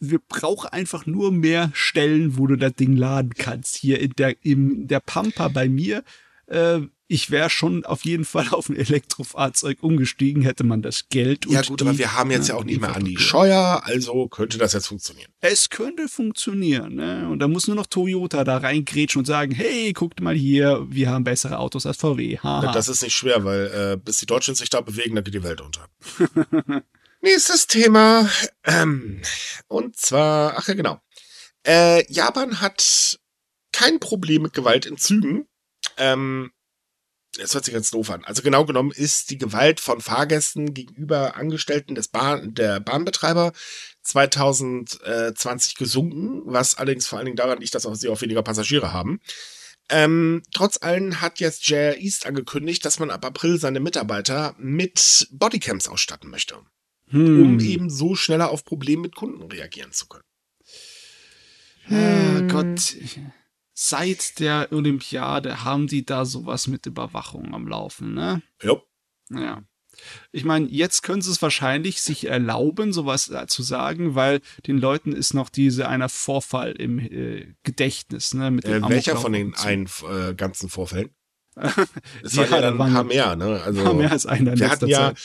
wir 0.00 0.18
brauchen 0.18 0.68
einfach 0.70 1.06
nur 1.06 1.30
mehr 1.30 1.70
Stellen, 1.74 2.36
wo 2.36 2.48
du 2.48 2.56
das 2.56 2.74
Ding 2.74 2.96
laden 2.96 3.34
kannst. 3.38 3.76
Hier 3.76 4.00
in 4.00 4.14
der, 4.18 4.34
in 4.44 4.88
der 4.88 4.98
Pampa 4.98 5.46
bei 5.46 5.68
mir, 5.68 6.02
äh, 6.46 6.80
ich 7.06 7.30
wäre 7.30 7.50
schon 7.50 7.84
auf 7.84 8.04
jeden 8.04 8.24
Fall 8.24 8.48
auf 8.50 8.68
ein 8.68 8.74
Elektrofahrzeug 8.74 9.84
umgestiegen, 9.84 10.42
hätte 10.42 10.64
man 10.64 10.82
das 10.82 11.08
Geld. 11.08 11.46
Ja 11.48 11.62
gut, 11.62 11.82
die, 11.82 11.84
aber 11.84 11.96
wir 11.96 12.14
haben 12.14 12.32
jetzt 12.32 12.48
ja 12.48 12.56
auch 12.56 12.64
nicht 12.64 12.80
mehr 12.80 12.96
Andi 12.96 13.12
Infrastruktur. 13.12 13.42
Scheuer, 13.42 13.82
also 13.84 14.26
könnte 14.26 14.58
das 14.58 14.72
jetzt 14.72 14.88
funktionieren. 14.88 15.30
Es 15.38 15.70
könnte 15.70 16.08
funktionieren, 16.08 16.96
ne? 16.96 17.28
Und 17.30 17.38
da 17.38 17.46
muss 17.46 17.68
nur 17.68 17.76
noch 17.76 17.86
Toyota 17.86 18.42
da 18.42 18.56
reingrätschen 18.56 19.20
und 19.20 19.26
sagen, 19.26 19.54
hey, 19.54 19.92
guckt 19.92 20.20
mal 20.20 20.34
hier, 20.34 20.84
wir 20.90 21.10
haben 21.10 21.22
bessere 21.22 21.60
Autos 21.60 21.86
als 21.86 21.98
VW. 21.98 22.38
Haha. 22.38 22.72
Das 22.72 22.88
ist 22.88 23.02
nicht 23.02 23.14
schwer, 23.14 23.44
weil 23.44 23.66
äh, 23.66 23.96
bis 24.04 24.18
die 24.18 24.26
Deutschen 24.26 24.56
sich 24.56 24.68
da 24.68 24.80
bewegen, 24.80 25.14
da 25.14 25.20
geht 25.20 25.34
die 25.34 25.44
Welt 25.44 25.60
unter. 25.60 25.86
Nächstes 27.22 27.68
Thema. 27.68 28.28
Ähm, 28.64 29.22
und 29.68 29.96
zwar, 29.96 30.58
ach 30.58 30.66
ja, 30.66 30.74
genau. 30.74 31.00
Äh, 31.64 32.04
Japan 32.12 32.60
hat 32.60 33.20
kein 33.70 34.00
Problem 34.00 34.42
mit 34.42 34.54
Gewalt 34.54 34.86
in 34.86 34.98
Zügen. 34.98 35.46
Ähm, 35.96 36.50
das 37.38 37.54
hört 37.54 37.64
sich 37.64 37.74
ganz 37.74 37.92
doof 37.92 38.10
an. 38.10 38.24
Also 38.24 38.42
genau 38.42 38.64
genommen 38.66 38.90
ist 38.90 39.30
die 39.30 39.38
Gewalt 39.38 39.78
von 39.78 40.00
Fahrgästen 40.00 40.74
gegenüber 40.74 41.36
Angestellten 41.36 41.94
des 41.94 42.08
Bahn, 42.08 42.54
der 42.54 42.80
Bahnbetreiber 42.80 43.52
2020 44.02 45.76
gesunken, 45.76 46.42
was 46.44 46.76
allerdings 46.76 47.06
vor 47.06 47.18
allen 47.18 47.26
Dingen 47.26 47.36
daran 47.36 47.60
liegt, 47.60 47.76
dass 47.76 47.86
auch 47.86 47.94
sie 47.94 48.08
auch 48.08 48.20
weniger 48.20 48.42
Passagiere 48.42 48.92
haben. 48.92 49.20
Ähm, 49.88 50.42
trotz 50.52 50.82
allem 50.82 51.20
hat 51.20 51.38
jetzt 51.38 51.68
JR 51.68 51.96
East 51.98 52.26
angekündigt, 52.26 52.84
dass 52.84 52.98
man 52.98 53.10
ab 53.10 53.24
April 53.24 53.58
seine 53.58 53.78
Mitarbeiter 53.78 54.56
mit 54.58 55.28
Bodycams 55.30 55.86
ausstatten 55.88 56.28
möchte, 56.28 56.58
Hm. 57.12 57.42
um 57.42 57.60
eben 57.60 57.88
so 57.90 58.14
schneller 58.14 58.50
auf 58.50 58.64
Probleme 58.64 59.02
mit 59.02 59.14
Kunden 59.14 59.42
reagieren 59.42 59.92
zu 59.92 60.06
können. 60.08 60.24
Ah, 61.88 62.38
Hm. 62.38 62.48
Gott, 62.48 62.96
seit 63.74 64.38
der 64.38 64.68
Olympiade 64.70 65.64
haben 65.64 65.86
die 65.86 66.04
da 66.04 66.24
sowas 66.24 66.66
mit 66.68 66.86
Überwachung 66.86 67.54
am 67.54 67.66
Laufen, 67.66 68.14
ne? 68.14 68.42
Ja. 68.62 68.76
Ja. 69.30 69.62
Ich 70.32 70.44
meine, 70.44 70.66
jetzt 70.68 71.02
können 71.02 71.20
sie 71.22 71.30
es 71.30 71.42
wahrscheinlich 71.42 72.00
sich 72.00 72.26
erlauben, 72.26 72.92
sowas 72.92 73.30
zu 73.48 73.62
sagen, 73.62 74.14
weil 74.14 74.40
den 74.66 74.78
Leuten 74.78 75.12
ist 75.12 75.34
noch 75.34 75.48
diese 75.50 75.86
einer 75.88 76.08
Vorfall 76.08 76.72
im 76.72 76.98
äh, 76.98 77.54
Gedächtnis, 77.62 78.32
ne? 78.34 78.50
Mit 78.50 78.64
Äh, 78.64 78.80
welcher 78.88 79.16
von 79.16 79.32
den 79.32 79.48
und 79.48 79.58
so. 79.58 79.66
ein, 79.68 79.88
äh, 80.10 80.34
ganzen 80.34 80.68
Vorfällen? 80.70 81.10
Es 82.22 82.34
Ja, 82.36 82.42
waren 82.42 82.50
ja 82.50 82.56
da 82.56 82.60
dann 82.60 82.72
ein 82.72 82.78
paar 82.78 82.88
ja- 82.88 83.02
mehr, 83.02 83.36
ne? 83.36 83.62
Also, 83.62 83.82
Ja, 83.84 83.92
mehr 83.92 84.12
als 84.12 84.24
einer 84.26 84.52
in 84.54 84.58
wir 84.60 84.70
hatten 84.70 84.86
ja 84.88 85.14
Zeit. 85.14 85.20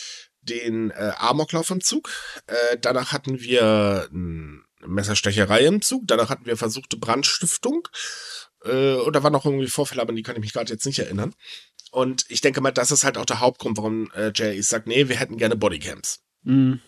Den 0.50 0.92
äh, 0.92 1.12
Amoklauf 1.18 1.70
im 1.70 1.82
Zug, 1.82 2.10
äh, 2.48 2.78
danach 2.80 3.12
hatten 3.12 3.40
wir 3.40 4.08
eine 4.12 4.64
Messerstecherei 4.86 5.66
im 5.66 5.82
Zug, 5.82 6.04
danach 6.06 6.30
hatten 6.30 6.46
wir 6.46 6.58
versuchte 6.58 6.98
Brandstiftung 6.98 7.88
äh, 8.64 8.96
und 8.96 9.16
da 9.16 9.24
waren 9.24 9.34
noch 9.34 9.46
irgendwie 9.46 9.68
Vorfälle, 9.68 10.02
aber 10.02 10.14
die 10.14 10.24
kann 10.24 10.36
ich 10.36 10.42
mich 10.42 10.54
gerade 10.54 10.72
jetzt 10.72 10.86
nicht 10.86 11.00
erinnern. 11.00 11.34
Und 11.92 12.26
ich 12.30 12.42
denke 12.42 12.62
mal, 12.62 12.72
das 12.72 12.92
ist 12.92 13.04
halt 13.04 13.18
auch 13.18 13.26
der 13.26 13.40
Hauptgrund, 13.40 13.78
warum 13.78 14.12
äh, 14.12 14.32
JR 14.36 14.62
sagt, 14.62 14.88
nee, 14.88 15.08
wir 15.08 15.16
hätten 15.18 15.38
gerne 15.38 15.56
Bodycams. 15.56 16.20
Mhm. 16.44 16.82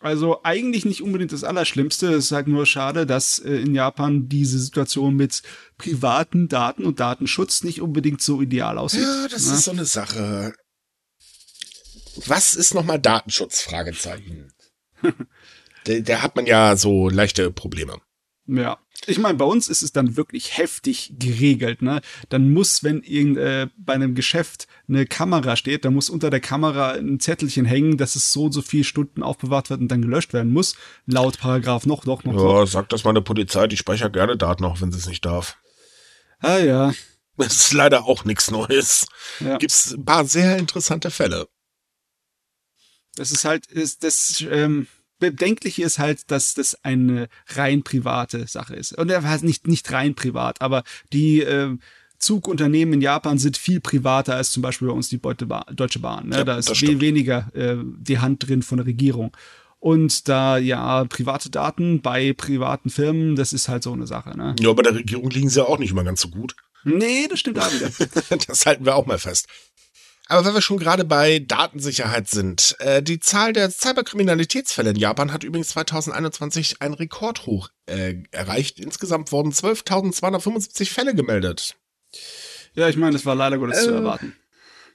Also 0.00 0.44
eigentlich 0.44 0.84
nicht 0.84 1.02
unbedingt 1.02 1.32
das 1.32 1.42
Allerschlimmste. 1.42 2.12
Es 2.14 2.26
ist 2.26 2.32
halt 2.32 2.46
nur 2.46 2.66
schade, 2.66 3.04
dass 3.04 3.40
äh, 3.40 3.56
in 3.56 3.74
Japan 3.74 4.28
diese 4.28 4.58
Situation 4.58 5.16
mit 5.16 5.42
privaten 5.76 6.48
Daten 6.48 6.84
und 6.84 7.00
Datenschutz 7.00 7.64
nicht 7.64 7.80
unbedingt 7.80 8.22
so 8.22 8.40
ideal 8.40 8.78
aussieht. 8.78 9.02
Ja, 9.02 9.26
das 9.28 9.46
ne? 9.46 9.54
ist 9.54 9.64
so 9.64 9.72
eine 9.72 9.84
Sache. 9.84 10.54
Was 12.26 12.54
ist 12.54 12.74
nochmal 12.74 12.98
Datenschutz? 12.98 13.60
Fragezeichen. 13.62 14.52
da, 15.84 16.00
da 16.00 16.22
hat 16.22 16.36
man 16.36 16.46
ja 16.46 16.76
so 16.76 17.08
leichte 17.08 17.50
Probleme. 17.50 18.00
Ja. 18.46 18.78
Ich 19.06 19.18
meine, 19.18 19.38
bei 19.38 19.44
uns 19.44 19.68
ist 19.68 19.82
es 19.82 19.92
dann 19.92 20.16
wirklich 20.16 20.58
heftig 20.58 21.14
geregelt, 21.18 21.82
ne? 21.82 22.00
Dann 22.30 22.52
muss, 22.52 22.82
wenn 22.82 23.02
irgend 23.02 23.38
äh, 23.38 23.68
bei 23.76 23.92
einem 23.92 24.14
Geschäft 24.14 24.66
eine 24.88 25.06
Kamera 25.06 25.54
steht, 25.54 25.84
dann 25.84 25.94
muss 25.94 26.10
unter 26.10 26.30
der 26.30 26.40
Kamera 26.40 26.92
ein 26.92 27.20
Zettelchen 27.20 27.64
hängen, 27.64 27.96
dass 27.96 28.16
es 28.16 28.32
so 28.32 28.44
und 28.44 28.52
so 28.52 28.60
viele 28.60 28.84
Stunden 28.84 29.22
aufbewahrt 29.22 29.70
wird 29.70 29.80
und 29.80 29.88
dann 29.88 30.02
gelöscht 30.02 30.32
werden 30.32 30.52
muss. 30.52 30.74
Laut 31.06 31.38
Paragraph 31.38 31.86
noch, 31.86 32.06
noch, 32.06 32.24
noch. 32.24 32.32
noch. 32.32 32.58
Ja, 32.60 32.66
sagt 32.66 32.92
das 32.92 33.04
mal 33.04 33.10
eine 33.10 33.22
Polizei, 33.22 33.66
die 33.68 33.76
speichert 33.76 34.14
gerne 34.14 34.36
Daten, 34.36 34.64
auch 34.64 34.80
wenn 34.80 34.90
sie 34.90 34.98
es 34.98 35.06
nicht 35.06 35.24
darf. 35.24 35.58
Ah 36.40 36.58
ja. 36.58 36.92
Das 37.36 37.54
ist 37.54 37.72
leider 37.72 38.04
auch 38.06 38.24
nichts 38.24 38.50
Neues. 38.50 39.06
ja. 39.40 39.58
Gibt's 39.58 39.92
ein 39.92 40.04
paar 40.04 40.24
sehr 40.24 40.56
interessante 40.58 41.10
Fälle. 41.10 41.48
Das 43.18 43.32
ist 43.32 43.44
halt, 43.44 43.66
ist 43.66 44.04
das 44.04 44.44
ähm, 44.50 44.86
Bedenkliche 45.18 45.82
ist 45.82 45.98
halt, 45.98 46.30
dass 46.30 46.54
das 46.54 46.84
eine 46.84 47.28
rein 47.48 47.82
private 47.82 48.46
Sache 48.46 48.76
ist. 48.76 48.96
Und 48.96 49.10
er 49.10 49.24
war 49.24 49.42
nicht, 49.42 49.66
nicht 49.66 49.90
rein 49.90 50.14
privat, 50.14 50.60
aber 50.60 50.84
die 51.12 51.40
äh, 51.40 51.76
Zugunternehmen 52.18 52.94
in 52.94 53.00
Japan 53.00 53.38
sind 53.38 53.56
viel 53.56 53.80
privater 53.80 54.34
als 54.34 54.50
zum 54.50 54.62
Beispiel 54.62 54.88
bei 54.88 54.94
uns 54.94 55.08
die 55.08 55.20
Deutsche 55.20 55.46
Bahn. 55.46 55.64
Deutsche 55.74 56.00
Bahn 56.00 56.28
ne? 56.28 56.38
Ja, 56.38 56.44
da 56.44 56.56
das 56.56 56.68
ist 56.68 56.82
we 56.82 57.00
weniger 57.00 57.48
äh, 57.54 57.76
die 57.84 58.18
Hand 58.18 58.48
drin 58.48 58.62
von 58.62 58.78
der 58.78 58.86
Regierung. 58.86 59.36
Und 59.80 60.28
da, 60.28 60.58
ja, 60.58 61.04
private 61.04 61.50
Daten 61.50 62.02
bei 62.02 62.32
privaten 62.32 62.90
Firmen, 62.90 63.36
das 63.36 63.52
ist 63.52 63.68
halt 63.68 63.84
so 63.84 63.92
eine 63.92 64.08
Sache, 64.08 64.36
ne? 64.36 64.56
Ja, 64.58 64.72
bei 64.72 64.82
der 64.82 64.94
Regierung 64.94 65.30
liegen 65.30 65.48
sie 65.48 65.64
auch 65.64 65.78
nicht 65.78 65.92
immer 65.92 66.02
ganz 66.02 66.20
so 66.20 66.28
gut. 66.28 66.56
Nee, 66.82 67.28
das 67.28 67.40
stimmt 67.40 67.60
auch 67.60 67.72
wieder. 67.72 67.90
Das 68.48 68.66
halten 68.66 68.84
wir 68.84 68.96
auch 68.96 69.06
mal 69.06 69.18
fest. 69.18 69.46
Aber 70.28 70.44
wenn 70.44 70.54
wir 70.54 70.60
schon 70.60 70.78
gerade 70.78 71.04
bei 71.06 71.38
Datensicherheit 71.38 72.28
sind, 72.28 72.76
äh, 72.80 73.02
die 73.02 73.18
Zahl 73.18 73.54
der 73.54 73.70
Cyberkriminalitätsfälle 73.70 74.90
in 74.90 74.96
Japan 74.96 75.32
hat 75.32 75.42
übrigens 75.42 75.68
2021 75.68 76.82
einen 76.82 76.92
Rekordhoch 76.94 77.70
äh, 77.86 78.16
erreicht. 78.30 78.78
Insgesamt 78.78 79.32
wurden 79.32 79.52
12.275 79.52 80.90
Fälle 80.90 81.14
gemeldet. 81.14 81.76
ja, 82.74 82.88
ich 82.90 82.96
meine, 82.96 83.14
das 83.14 83.24
war 83.24 83.34
leider 83.34 83.56
Gottes 83.58 83.84
zu 83.84 83.90
Äh, 83.90 83.94
erwarten. 83.94 84.36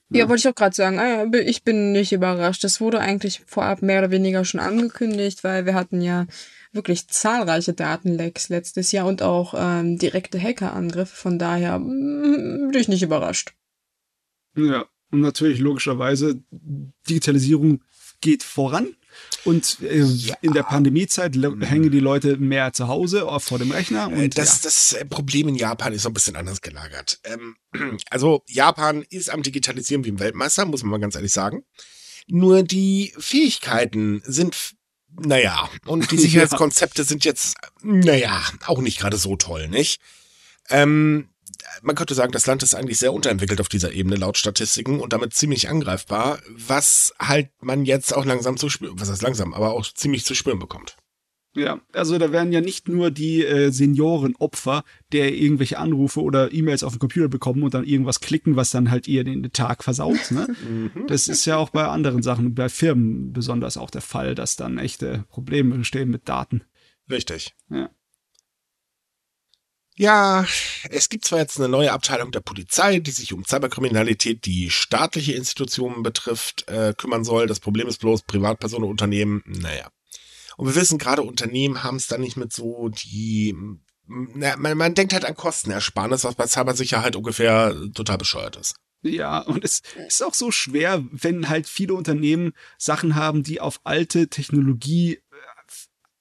Ja, 0.10 0.30
wollte 0.30 0.42
ich 0.42 0.48
auch 0.48 0.56
gerade 0.56 0.76
sagen. 0.76 1.00
Ah, 1.00 1.24
ja, 1.24 1.40
Ich 1.40 1.64
bin 1.64 1.92
nicht 1.92 2.14
überrascht. 2.14 2.64
Das 2.64 2.80
wurde 2.80 3.00
eigentlich 3.00 3.42
vorab 3.48 3.82
mehr 3.82 4.00
oder 4.00 4.12
weniger 4.12 4.46
schon 4.46 4.60
angekündigt, 4.60 5.44
weil 5.44 5.66
wir 5.66 5.74
hatten 5.74 6.02
ja 6.02 6.28
wirklich 6.72 7.08
zahlreiche 7.08 7.74
Datenlecks 7.74 8.50
letztes 8.50 8.92
Jahr 8.92 9.08
und 9.08 9.24
auch 9.24 9.56
ähm, 9.58 9.98
direkte 9.98 10.40
Hackerangriffe. 10.40 11.16
Von 11.16 11.40
daher 11.40 11.80
mm, 11.80 12.70
bin 12.72 12.80
ich 12.80 12.88
nicht 12.88 13.02
überrascht. 13.02 13.54
Ja, 14.56 14.86
und 15.14 15.22
natürlich 15.22 15.59
logischerweise, 15.59 16.43
Digitalisierung 17.07 17.84
geht 18.20 18.43
voran. 18.43 18.95
Und 19.45 19.78
äh, 19.82 20.01
ja. 20.01 20.36
in 20.41 20.53
der 20.53 20.64
Pandemiezeit 20.64 21.36
hängen 21.36 21.91
die 21.91 21.99
Leute 21.99 22.38
mehr 22.38 22.74
zu 22.74 22.88
Hause 22.88 23.28
vor 23.38 23.59
dem 23.59 23.72
Rechner. 23.72 24.09
Äh, 24.11 24.24
und, 24.24 24.38
das, 24.38 24.57
ja. 24.57 24.64
das 24.64 24.93
äh, 24.93 25.05
Problem 25.05 25.49
in 25.49 25.55
Japan 25.55 25.93
ist 25.93 26.01
so 26.01 26.09
ein 26.09 26.14
bisschen 26.14 26.36
anders 26.36 26.61
gelagert. 26.61 27.20
Ähm, 27.24 27.55
also 28.09 28.41
Japan 28.47 29.05
ist 29.09 29.30
am 29.30 29.43
Digitalisieren 29.43 30.03
wie 30.03 30.11
ein 30.11 30.20
Weltmeister, 30.20 30.66
muss 30.66 30.82
man 30.82 30.91
mal 30.91 30.99
ganz 30.99 31.16
ehrlich 31.16 31.32
sagen. 31.32 31.64
Nur 32.28 32.64
die 32.64 33.14
Fähigkeiten 33.20 34.24
sind, 34.26 34.74
naja, 35.09 35.70
und 35.86 36.09
die 36.09 36.18
Sicherheitskonzepte 36.18 37.03
sind 37.03 37.24
jetzt, 37.24 37.55
naja, 37.84 38.41
auch 38.66 38.82
nicht 38.82 38.99
gerade 38.99 39.18
so 39.18 39.36
toll, 39.36 39.68
nicht? 39.68 40.01
Ähm, 40.70 41.30
man 41.82 41.95
könnte 41.95 42.14
sagen, 42.14 42.32
das 42.32 42.47
Land 42.47 42.64
ist 42.64 42.76
eigentlich 42.76 42.99
sehr 42.99 43.14
unterentwickelt 43.14 43.61
auf 43.61 43.70
dieser 43.70 43.91
Ebene 43.91 44.16
laut 44.16 44.38
Statistiken 44.38 44.99
und 44.99 45.14
damit 45.14 45.34
ziemlich 45.34 45.70
angreifbar, 45.70 46.39
was 46.49 47.14
halt 47.20 47.49
man 47.61 47.86
jetzt 47.86 48.16
auch 48.16 48.26
langsam 48.26 48.57
zu 48.57 48.70
spüren, 48.70 48.99
was 48.99 49.09
heißt 49.09 49.22
langsam, 49.22 49.53
aber 49.53 49.74
auch 49.74 49.86
ziemlich 49.86 50.26
zu 50.26 50.36
spüren 50.36 50.59
bekommt. 50.59 50.97
Ja, 51.55 51.82
also 51.93 52.18
da 52.18 52.32
werden 52.32 52.51
ja 52.51 52.61
nicht 52.61 52.88
nur 52.88 53.11
die 53.11 53.45
äh, 53.45 53.70
Senioren 53.70 54.36
Opfer, 54.38 54.84
der 55.11 55.36
irgendwelche 55.36 55.78
Anrufe 55.78 56.22
oder 56.22 56.51
E-Mails 56.51 56.84
auf 56.84 56.93
dem 56.93 56.99
Computer 56.99 57.30
bekommen 57.30 57.61
und 57.61 57.76
dann 57.76 57.84
irgendwas 57.84 58.22
klicken, 58.22 58.55
was 58.55 58.72
dann 58.72 58.89
halt 58.89 59.07
ihr 59.07 59.24
den 59.24 59.51
Tag 59.51 59.84
versaut. 59.84 60.32
Ne? 60.32 60.47
Mhm. 60.64 61.07
das 61.07 61.28
ist 61.28 61.45
ja 61.45 61.57
auch 61.57 61.70
bei 61.70 61.86
anderen 61.88 62.24
Sachen, 62.24 62.55
bei 62.55 62.70
Firmen 62.70 63.34
besonders 63.34 63.76
auch 63.76 63.89
der 63.89 64.01
Fall, 64.01 64.34
dass 64.34 64.55
dann 64.55 64.78
echte 64.78 65.26
Probleme 65.30 65.76
entstehen 65.76 66.09
mit 66.09 66.30
Daten. 66.30 66.64
Richtig. 67.09 67.53
Ja. 67.70 67.89
Ja, 69.96 70.46
es 70.89 71.10
gibt 71.10 71.26
zwar 71.26 71.39
jetzt 71.39 71.60
eine 71.60 71.70
neue 71.70 71.91
Abteilung 71.91 72.32
der 72.32 72.39
Polizei, 72.39 73.00
die 73.00 73.12
sich 73.12 73.32
um 73.32 73.46
Cyberkriminalität, 73.46 74.46
die 74.46 74.72
staatliche 74.72 75.34
Institutionen 75.34 76.02
betrifft, 76.02 76.68
äh, 76.68 76.94
kümmern 76.98 77.24
soll. 77.24 77.46
Das 77.46 77.60
Problem 77.60 77.88
ist 77.88 78.00
bloß 78.00 78.24
Privatpersonen, 78.24 78.89
Unternehmen, 78.89 79.44
naja. 79.46 79.89
Und 80.58 80.68
wir 80.68 80.76
wissen, 80.76 80.98
gerade 80.98 81.22
Unternehmen 81.22 81.84
haben 81.84 81.98
es 81.98 82.08
dann 82.08 82.22
nicht 82.22 82.38
mit 82.38 82.54
so 82.54 82.89
die, 82.89 83.56
na, 84.08 84.56
man, 84.58 84.78
man 84.78 84.96
denkt 84.96 85.14
halt 85.14 85.26
an 85.26 85.36
Kostenersparnis, 85.36 86.24
was 86.24 86.36
bei 86.36 86.48
Cybersicherheit 86.48 87.16
ungefähr 87.16 87.76
total 87.94 88.18
bescheuert 88.18 88.56
ist. 88.56 88.76
Ja, 89.04 89.39
und 89.39 89.66
es 89.66 89.82
ist 90.08 90.24
auch 90.24 90.34
so 90.34 90.50
schwer, 90.50 91.04
wenn 91.12 91.50
halt 91.50 91.68
viele 91.68 91.94
Unternehmen 91.94 92.54
Sachen 92.78 93.16
haben, 93.16 93.44
die 93.44 93.60
auf 93.60 93.82
alte 93.84 94.30
Technologie 94.30 95.20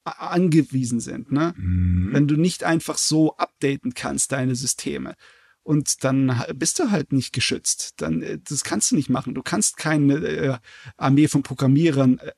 angewiesen 0.04 1.00
sind, 1.00 1.30
ne? 1.32 1.54
Mhm. 1.56 2.10
Wenn 2.12 2.28
du 2.28 2.36
nicht 2.36 2.64
einfach 2.64 2.98
so 2.98 3.36
updaten 3.36 3.94
kannst, 3.94 4.32
deine 4.32 4.54
Systeme. 4.54 5.14
Und 5.62 6.02
dann 6.02 6.44
bist 6.54 6.78
du 6.78 6.90
halt 6.90 7.12
nicht 7.12 7.32
geschützt. 7.32 7.94
Dann, 7.98 8.22
äh, 8.22 8.38
das 8.42 8.64
kannst 8.64 8.90
du 8.90 8.96
nicht 8.96 9.08
machen. 9.08 9.34
Du 9.34 9.42
kannst 9.42 9.76
keine 9.76 10.14
äh, 10.14 10.58
Armee 10.96 11.28
von 11.28 11.42
Programmierern 11.42 12.18
äh, 12.18 12.32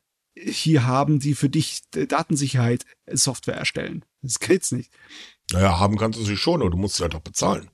hier 0.50 0.84
haben, 0.84 1.20
die 1.20 1.34
für 1.34 1.48
dich 1.48 1.82
Datensicherheit 1.90 2.84
Software 3.10 3.56
erstellen. 3.56 4.04
Das 4.20 4.40
geht's 4.40 4.72
nicht. 4.72 4.92
Naja, 5.52 5.78
haben 5.78 5.96
kannst 5.96 6.18
du 6.18 6.24
sie 6.24 6.36
schon, 6.36 6.60
aber 6.60 6.70
du 6.70 6.76
musst 6.76 6.96
sie 6.96 7.02
halt 7.02 7.14
auch 7.14 7.20
bezahlen. 7.20 7.70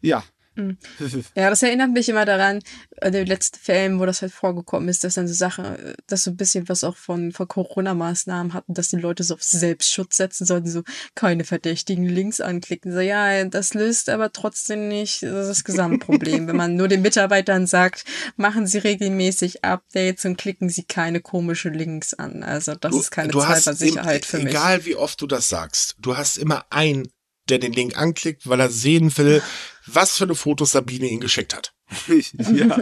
Ja. 0.00 0.24
Ja, 1.34 1.50
das 1.50 1.62
erinnert 1.62 1.90
mich 1.90 2.08
immer 2.08 2.24
daran, 2.24 2.60
an 3.00 3.12
den 3.12 3.26
letzten 3.26 3.58
Fällen, 3.58 4.00
wo 4.00 4.06
das 4.06 4.22
halt 4.22 4.32
vorgekommen 4.32 4.88
ist, 4.88 5.04
dass 5.04 5.14
dann 5.14 5.28
so 5.28 5.34
Sachen, 5.34 5.94
dass 6.06 6.24
so 6.24 6.30
ein 6.30 6.36
bisschen 6.36 6.68
was 6.68 6.84
auch 6.84 6.96
von, 6.96 7.32
von 7.32 7.46
Corona-Maßnahmen 7.46 8.54
hatten, 8.54 8.74
dass 8.74 8.88
die 8.88 8.96
Leute 8.96 9.22
so 9.22 9.34
auf 9.34 9.42
Selbstschutz 9.42 10.16
setzen 10.16 10.46
sollten, 10.46 10.68
so 10.68 10.82
keine 11.14 11.44
verdächtigen 11.44 12.06
Links 12.06 12.40
anklicken. 12.40 12.92
So, 12.92 13.00
ja, 13.00 13.44
das 13.44 13.74
löst 13.74 14.08
aber 14.08 14.32
trotzdem 14.32 14.88
nicht 14.88 15.22
das 15.22 15.64
Gesamtproblem. 15.64 16.46
Wenn 16.48 16.56
man 16.56 16.76
nur 16.76 16.88
den 16.88 17.02
Mitarbeitern 17.02 17.66
sagt, 17.66 18.04
machen 18.36 18.66
sie 18.66 18.78
regelmäßig 18.78 19.64
Updates 19.64 20.24
und 20.24 20.38
klicken 20.38 20.68
sie 20.68 20.84
keine 20.84 21.20
komischen 21.20 21.74
Links 21.74 22.14
an. 22.14 22.42
Also, 22.42 22.74
das 22.74 22.92
du, 22.92 23.00
ist 23.00 23.10
keine 23.10 23.32
Cybersicherheit 23.32 24.24
für 24.24 24.38
mich. 24.38 24.48
Egal 24.48 24.84
wie 24.84 24.96
oft 24.96 25.20
du 25.20 25.26
das 25.26 25.48
sagst, 25.48 25.96
du 25.98 26.16
hast 26.16 26.38
immer 26.38 26.64
ein 26.70 27.08
der 27.48 27.58
den 27.58 27.72
Link 27.72 27.96
anklickt, 27.96 28.48
weil 28.48 28.60
er 28.60 28.70
sehen 28.70 29.16
will, 29.16 29.42
was 29.86 30.16
für 30.16 30.24
eine 30.24 30.34
Fotos 30.34 30.72
Sabine 30.72 31.08
ihn 31.08 31.20
geschickt 31.20 31.54
hat. 31.54 31.74
ja. 32.08 32.78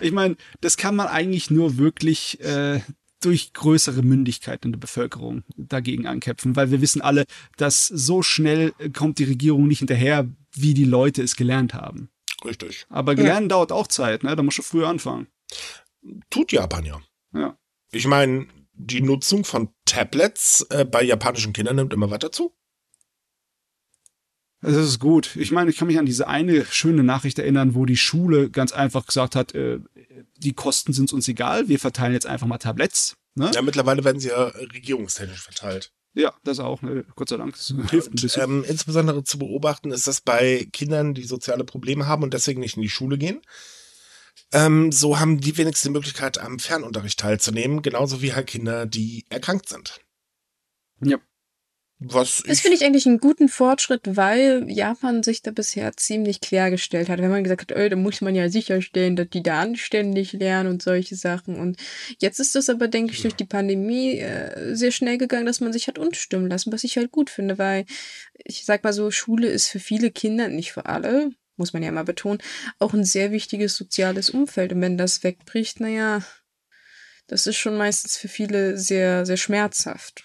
Ich 0.00 0.12
meine, 0.12 0.36
das 0.60 0.76
kann 0.76 0.96
man 0.96 1.06
eigentlich 1.06 1.50
nur 1.50 1.78
wirklich 1.78 2.40
äh, 2.40 2.80
durch 3.20 3.52
größere 3.52 4.02
Mündigkeit 4.02 4.64
in 4.64 4.72
der 4.72 4.78
Bevölkerung 4.78 5.44
dagegen 5.56 6.06
ankämpfen, 6.06 6.56
weil 6.56 6.70
wir 6.70 6.80
wissen 6.80 7.02
alle, 7.02 7.24
dass 7.56 7.86
so 7.86 8.22
schnell 8.22 8.72
kommt 8.92 9.18
die 9.18 9.24
Regierung 9.24 9.68
nicht 9.68 9.80
hinterher, 9.80 10.28
wie 10.52 10.74
die 10.74 10.84
Leute 10.84 11.22
es 11.22 11.36
gelernt 11.36 11.74
haben. 11.74 12.10
Richtig. 12.44 12.86
Aber 12.88 13.14
Lernen 13.14 13.44
ja. 13.44 13.48
dauert 13.48 13.72
auch 13.72 13.86
Zeit, 13.86 14.24
ne? 14.24 14.34
Da 14.34 14.42
musst 14.42 14.58
du 14.58 14.62
früher 14.62 14.88
anfangen. 14.88 15.26
Tut 16.30 16.52
Japan 16.52 16.86
ja. 16.86 17.00
Ja. 17.34 17.58
Ich 17.92 18.06
meine, 18.06 18.46
die 18.72 19.02
Nutzung 19.02 19.44
von 19.44 19.68
Tablets 19.84 20.62
äh, 20.70 20.84
bei 20.84 21.02
japanischen 21.02 21.52
Kindern 21.52 21.76
nimmt 21.76 21.92
immer 21.92 22.10
weiter 22.10 22.32
zu. 22.32 22.54
Das 24.62 24.76
ist 24.76 24.98
gut. 24.98 25.36
Ich 25.36 25.52
meine, 25.52 25.70
ich 25.70 25.78
kann 25.78 25.88
mich 25.88 25.98
an 25.98 26.06
diese 26.06 26.28
eine 26.28 26.66
schöne 26.66 27.02
Nachricht 27.02 27.38
erinnern, 27.38 27.74
wo 27.74 27.86
die 27.86 27.96
Schule 27.96 28.50
ganz 28.50 28.72
einfach 28.72 29.06
gesagt 29.06 29.34
hat, 29.34 29.54
äh, 29.54 29.80
die 30.36 30.52
Kosten 30.52 30.92
sind 30.92 31.12
uns 31.12 31.28
egal, 31.28 31.68
wir 31.68 31.78
verteilen 31.78 32.12
jetzt 32.12 32.26
einfach 32.26 32.46
mal 32.46 32.58
Tabletts. 32.58 33.16
Ne? 33.34 33.50
Ja, 33.54 33.62
mittlerweile 33.62 34.04
werden 34.04 34.20
sie 34.20 34.28
ja 34.28 34.44
regierungstechnisch 34.44 35.42
verteilt. 35.42 35.92
Ja, 36.12 36.34
das 36.42 36.58
auch, 36.58 36.82
ne? 36.82 37.04
Gott 37.14 37.28
sei 37.28 37.36
Dank. 37.36 37.54
Das 37.54 37.72
hilft 37.90 38.10
ein 38.10 38.20
bisschen. 38.20 38.42
Ähm, 38.42 38.64
insbesondere 38.66 39.22
zu 39.22 39.38
beobachten 39.38 39.92
ist 39.92 40.08
das 40.08 40.20
bei 40.20 40.66
Kindern, 40.72 41.14
die 41.14 41.24
soziale 41.24 41.64
Probleme 41.64 42.06
haben 42.06 42.24
und 42.24 42.34
deswegen 42.34 42.60
nicht 42.60 42.76
in 42.76 42.82
die 42.82 42.88
Schule 42.88 43.16
gehen. 43.16 43.40
Ähm, 44.52 44.90
so 44.90 45.20
haben 45.20 45.40
die 45.40 45.56
wenigstens 45.56 45.88
die 45.88 45.92
Möglichkeit, 45.92 46.38
am 46.38 46.58
Fernunterricht 46.58 47.20
teilzunehmen, 47.20 47.82
genauso 47.82 48.20
wie 48.22 48.34
halt 48.34 48.48
Kinder, 48.48 48.86
die 48.86 49.24
erkrankt 49.30 49.68
sind. 49.68 50.00
Ja. 51.00 51.18
Was 52.02 52.42
das 52.46 52.60
finde 52.60 52.78
ich 52.78 52.84
eigentlich 52.84 53.06
einen 53.06 53.18
guten 53.18 53.50
Fortschritt, 53.50 54.16
weil 54.16 54.64
Japan 54.70 55.22
sich 55.22 55.42
da 55.42 55.50
bisher 55.50 55.94
ziemlich 55.98 56.40
quergestellt 56.40 57.10
hat. 57.10 57.20
Wenn 57.20 57.30
man 57.30 57.44
gesagt 57.44 57.70
hat, 57.70 57.78
oh, 57.78 57.88
da 57.90 57.94
muss 57.94 58.22
man 58.22 58.34
ja 58.34 58.48
sicherstellen, 58.48 59.16
dass 59.16 59.28
die 59.28 59.42
da 59.42 59.60
anständig 59.60 60.32
lernen 60.32 60.70
und 60.70 60.82
solche 60.82 61.14
Sachen. 61.14 61.56
Und 61.56 61.76
jetzt 62.18 62.40
ist 62.40 62.54
das 62.54 62.70
aber, 62.70 62.88
denke 62.88 63.12
ich, 63.12 63.20
durch 63.20 63.34
die 63.34 63.44
Pandemie 63.44 64.18
äh, 64.18 64.74
sehr 64.74 64.92
schnell 64.92 65.18
gegangen, 65.18 65.44
dass 65.44 65.60
man 65.60 65.74
sich 65.74 65.88
hat 65.88 65.98
unstimmen 65.98 66.48
lassen, 66.48 66.72
was 66.72 66.84
ich 66.84 66.96
halt 66.96 67.12
gut 67.12 67.28
finde, 67.28 67.58
weil 67.58 67.84
ich 68.32 68.64
sag 68.64 68.82
mal 68.82 68.94
so, 68.94 69.10
Schule 69.10 69.48
ist 69.48 69.68
für 69.68 69.80
viele 69.80 70.10
Kinder, 70.10 70.48
nicht 70.48 70.72
für 70.72 70.86
alle, 70.86 71.32
muss 71.58 71.74
man 71.74 71.82
ja 71.82 71.92
mal 71.92 72.04
betonen, 72.04 72.40
auch 72.78 72.94
ein 72.94 73.04
sehr 73.04 73.30
wichtiges 73.30 73.76
soziales 73.76 74.30
Umfeld. 74.30 74.72
Und 74.72 74.80
wenn 74.80 74.96
das 74.96 75.22
wegbricht, 75.22 75.80
naja, 75.80 76.22
das 77.26 77.46
ist 77.46 77.58
schon 77.58 77.76
meistens 77.76 78.16
für 78.16 78.28
viele 78.28 78.78
sehr, 78.78 79.26
sehr 79.26 79.36
schmerzhaft. 79.36 80.24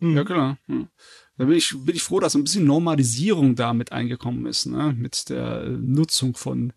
Mhm. 0.00 0.16
Ja, 0.16 0.24
klar. 0.24 0.58
Ja. 0.68 0.88
Da 1.36 1.44
bin 1.44 1.56
ich, 1.56 1.74
bin 1.76 1.94
ich 1.94 2.02
froh, 2.02 2.18
dass 2.20 2.34
ein 2.34 2.44
bisschen 2.44 2.64
Normalisierung 2.64 3.54
da 3.54 3.72
mit 3.72 3.92
eingekommen 3.92 4.46
ist, 4.46 4.66
ne? 4.66 4.92
mit 4.96 5.28
der 5.28 5.68
Nutzung 5.68 6.34
von 6.34 6.72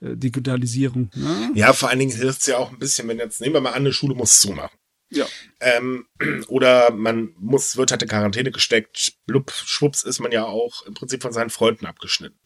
äh, 0.00 0.16
Digitalisierung. 0.16 1.10
Ne? 1.14 1.50
Ja, 1.54 1.72
vor 1.72 1.88
allen 1.88 1.98
Dingen 1.98 2.14
hilft 2.14 2.40
es 2.40 2.46
ja 2.46 2.58
auch 2.58 2.70
ein 2.70 2.78
bisschen, 2.78 3.08
wenn 3.08 3.18
jetzt, 3.18 3.40
nehmen 3.40 3.54
wir 3.54 3.60
mal 3.62 3.70
an, 3.70 3.76
eine 3.76 3.92
Schule 3.92 4.14
muss 4.14 4.40
zumachen. 4.40 4.76
Ja. 5.08 5.26
Ähm, 5.60 6.06
oder 6.48 6.90
man 6.90 7.34
muss, 7.38 7.76
wird 7.76 7.90
halt 7.90 8.02
in 8.02 8.08
Quarantäne 8.08 8.50
gesteckt, 8.50 9.14
blub, 9.26 9.50
schwupps 9.50 10.02
ist 10.02 10.20
man 10.20 10.32
ja 10.32 10.44
auch 10.44 10.84
im 10.86 10.94
Prinzip 10.94 11.22
von 11.22 11.32
seinen 11.32 11.50
Freunden 11.50 11.86
abgeschnitten. 11.86 12.38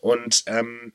Und 0.00 0.42
ähm, 0.46 0.92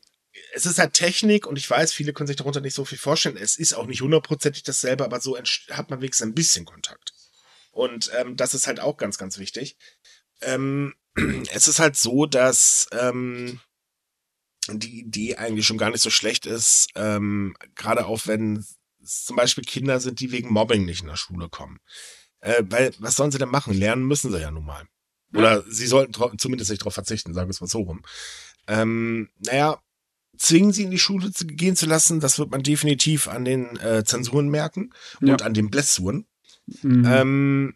es 0.53 0.65
ist 0.65 0.79
halt 0.79 0.93
Technik 0.93 1.45
und 1.45 1.57
ich 1.57 1.69
weiß, 1.69 1.93
viele 1.93 2.13
können 2.13 2.27
sich 2.27 2.35
darunter 2.35 2.61
nicht 2.61 2.75
so 2.75 2.85
viel 2.85 2.97
vorstellen. 2.97 3.37
Es 3.37 3.57
ist 3.57 3.73
auch 3.73 3.87
nicht 3.87 4.01
hundertprozentig 4.01 4.63
dasselbe, 4.63 5.03
aber 5.05 5.19
so 5.19 5.37
hat 5.37 5.89
man 5.89 6.01
wenigstens 6.01 6.27
ein 6.27 6.35
bisschen 6.35 6.65
Kontakt. 6.65 7.13
Und 7.79 8.11
ähm, 8.19 8.35
das 8.35 8.53
ist 8.53 8.67
halt 8.67 8.81
auch 8.81 8.97
ganz, 8.97 9.17
ganz 9.17 9.37
wichtig. 9.37 9.77
Ähm, 10.41 10.95
es 11.53 11.69
ist 11.69 11.79
halt 11.79 11.95
so, 11.95 12.25
dass 12.25 12.87
ähm, 12.91 13.61
die 14.67 14.99
Idee 14.99 15.37
eigentlich 15.37 15.65
schon 15.65 15.77
gar 15.77 15.89
nicht 15.89 16.01
so 16.01 16.09
schlecht 16.09 16.45
ist, 16.45 16.89
ähm, 16.95 17.55
gerade 17.75 18.05
auch 18.05 18.27
wenn 18.27 18.57
es 19.01 19.23
zum 19.23 19.37
Beispiel 19.37 19.63
Kinder 19.63 20.01
sind, 20.01 20.19
die 20.19 20.33
wegen 20.33 20.51
Mobbing 20.51 20.83
nicht 20.83 21.03
in 21.03 21.07
der 21.07 21.15
Schule 21.15 21.47
kommen. 21.47 21.79
Äh, 22.41 22.63
weil, 22.67 22.93
was 22.99 23.15
sollen 23.15 23.31
sie 23.31 23.37
denn 23.37 23.47
machen? 23.47 23.73
Lernen 23.73 24.05
müssen 24.05 24.29
sie 24.29 24.41
ja 24.41 24.51
nun 24.51 24.65
mal. 24.65 24.85
Oder 25.33 25.63
sie 25.69 25.87
sollten 25.87 26.13
zumindest 26.37 26.69
nicht 26.69 26.81
darauf 26.81 26.95
verzichten, 26.95 27.33
sagen 27.33 27.47
wir 27.47 27.51
es 27.51 27.61
mal 27.61 27.67
so 27.67 27.79
rum. 27.79 28.01
Ähm, 28.67 29.29
naja, 29.37 29.81
zwingen 30.37 30.73
sie 30.73 30.83
in 30.83 30.91
die 30.91 30.99
Schule 30.99 31.31
zu 31.31 31.47
gehen 31.47 31.77
zu 31.77 31.85
lassen, 31.85 32.19
das 32.19 32.39
wird 32.39 32.51
man 32.51 32.61
definitiv 32.61 33.29
an 33.29 33.45
den 33.45 33.77
äh, 33.77 34.03
Zensuren 34.03 34.49
merken 34.49 34.91
ja. 35.21 35.31
und 35.31 35.43
an 35.43 35.53
den 35.53 35.69
Blessuren. 35.69 36.25
Mhm. 36.81 37.05
Ähm, 37.05 37.75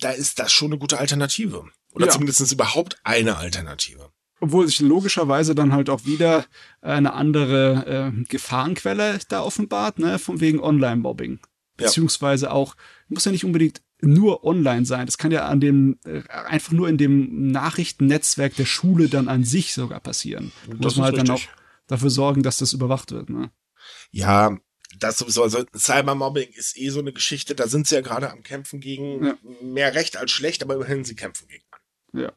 da 0.00 0.10
ist 0.10 0.38
das 0.38 0.52
schon 0.52 0.72
eine 0.72 0.78
gute 0.78 0.98
Alternative. 0.98 1.64
Oder 1.92 2.06
ja. 2.06 2.12
zumindest 2.12 2.52
überhaupt 2.52 2.98
eine 3.04 3.36
Alternative. 3.36 4.10
Obwohl 4.40 4.66
sich 4.66 4.80
logischerweise 4.80 5.54
dann 5.54 5.72
halt 5.72 5.88
auch 5.88 6.04
wieder 6.04 6.46
eine 6.80 7.12
andere 7.12 8.12
äh, 8.16 8.24
Gefahrenquelle 8.24 9.20
da 9.28 9.42
offenbart, 9.42 9.98
ne, 9.98 10.18
von 10.18 10.40
wegen 10.40 10.58
Online-Mobbing. 10.60 11.40
beziehungsweise 11.76 12.50
auch, 12.50 12.74
muss 13.08 13.24
ja 13.24 13.32
nicht 13.32 13.44
unbedingt 13.44 13.82
nur 14.00 14.44
online 14.44 14.84
sein. 14.84 15.06
Das 15.06 15.16
kann 15.16 15.30
ja 15.30 15.46
an 15.46 15.60
dem, 15.60 15.98
äh, 16.04 16.22
einfach 16.28 16.72
nur 16.72 16.88
in 16.88 16.98
dem 16.98 17.50
Nachrichtennetzwerk 17.52 18.56
der 18.56 18.64
Schule 18.64 19.08
dann 19.08 19.28
an 19.28 19.44
sich 19.44 19.74
sogar 19.74 20.00
passieren. 20.00 20.52
Da 20.66 20.76
muss 20.76 20.96
man 20.96 21.04
halt 21.04 21.14
richtig. 21.14 21.28
dann 21.28 21.36
auch 21.36 21.42
dafür 21.86 22.10
sorgen, 22.10 22.42
dass 22.42 22.56
das 22.56 22.72
überwacht 22.72 23.12
wird. 23.12 23.30
Ne? 23.30 23.50
Ja, 24.10 24.58
das 25.02 25.18
sowieso, 25.18 25.42
also 25.42 25.64
Cybermobbing 25.76 26.50
ist 26.50 26.76
eh 26.78 26.90
so 26.90 27.00
eine 27.00 27.12
Geschichte, 27.12 27.54
da 27.54 27.66
sind 27.66 27.86
sie 27.86 27.96
ja 27.96 28.00
gerade 28.00 28.30
am 28.30 28.42
Kämpfen 28.42 28.80
gegen 28.80 29.24
ja. 29.24 29.38
mehr 29.62 29.94
Recht 29.94 30.16
als 30.16 30.30
schlecht, 30.30 30.62
aber 30.62 30.74
immerhin 30.74 31.04
sie 31.04 31.14
kämpfen 31.14 31.48
gegen 31.48 31.64
an. 31.70 32.20
Ja. 32.20 32.32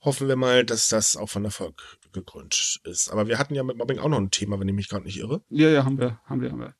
Hoffen 0.00 0.28
wir 0.28 0.36
mal, 0.36 0.64
dass 0.64 0.88
das 0.88 1.16
auch 1.16 1.28
von 1.28 1.44
Erfolg 1.44 1.98
gekrönt 2.12 2.80
ist. 2.84 3.10
Aber 3.10 3.26
wir 3.26 3.38
hatten 3.38 3.54
ja 3.54 3.62
mit 3.62 3.76
Mobbing 3.76 3.98
auch 3.98 4.08
noch 4.08 4.18
ein 4.18 4.30
Thema, 4.30 4.60
wenn 4.60 4.68
ich 4.68 4.74
mich 4.74 4.88
gerade 4.88 5.04
nicht 5.04 5.18
irre. 5.18 5.42
Ja, 5.48 5.68
ja, 5.68 5.84
haben 5.84 5.98
wir, 5.98 6.20
haben 6.24 6.40
wir, 6.40 6.50
haben 6.50 6.60
wir. 6.60 6.74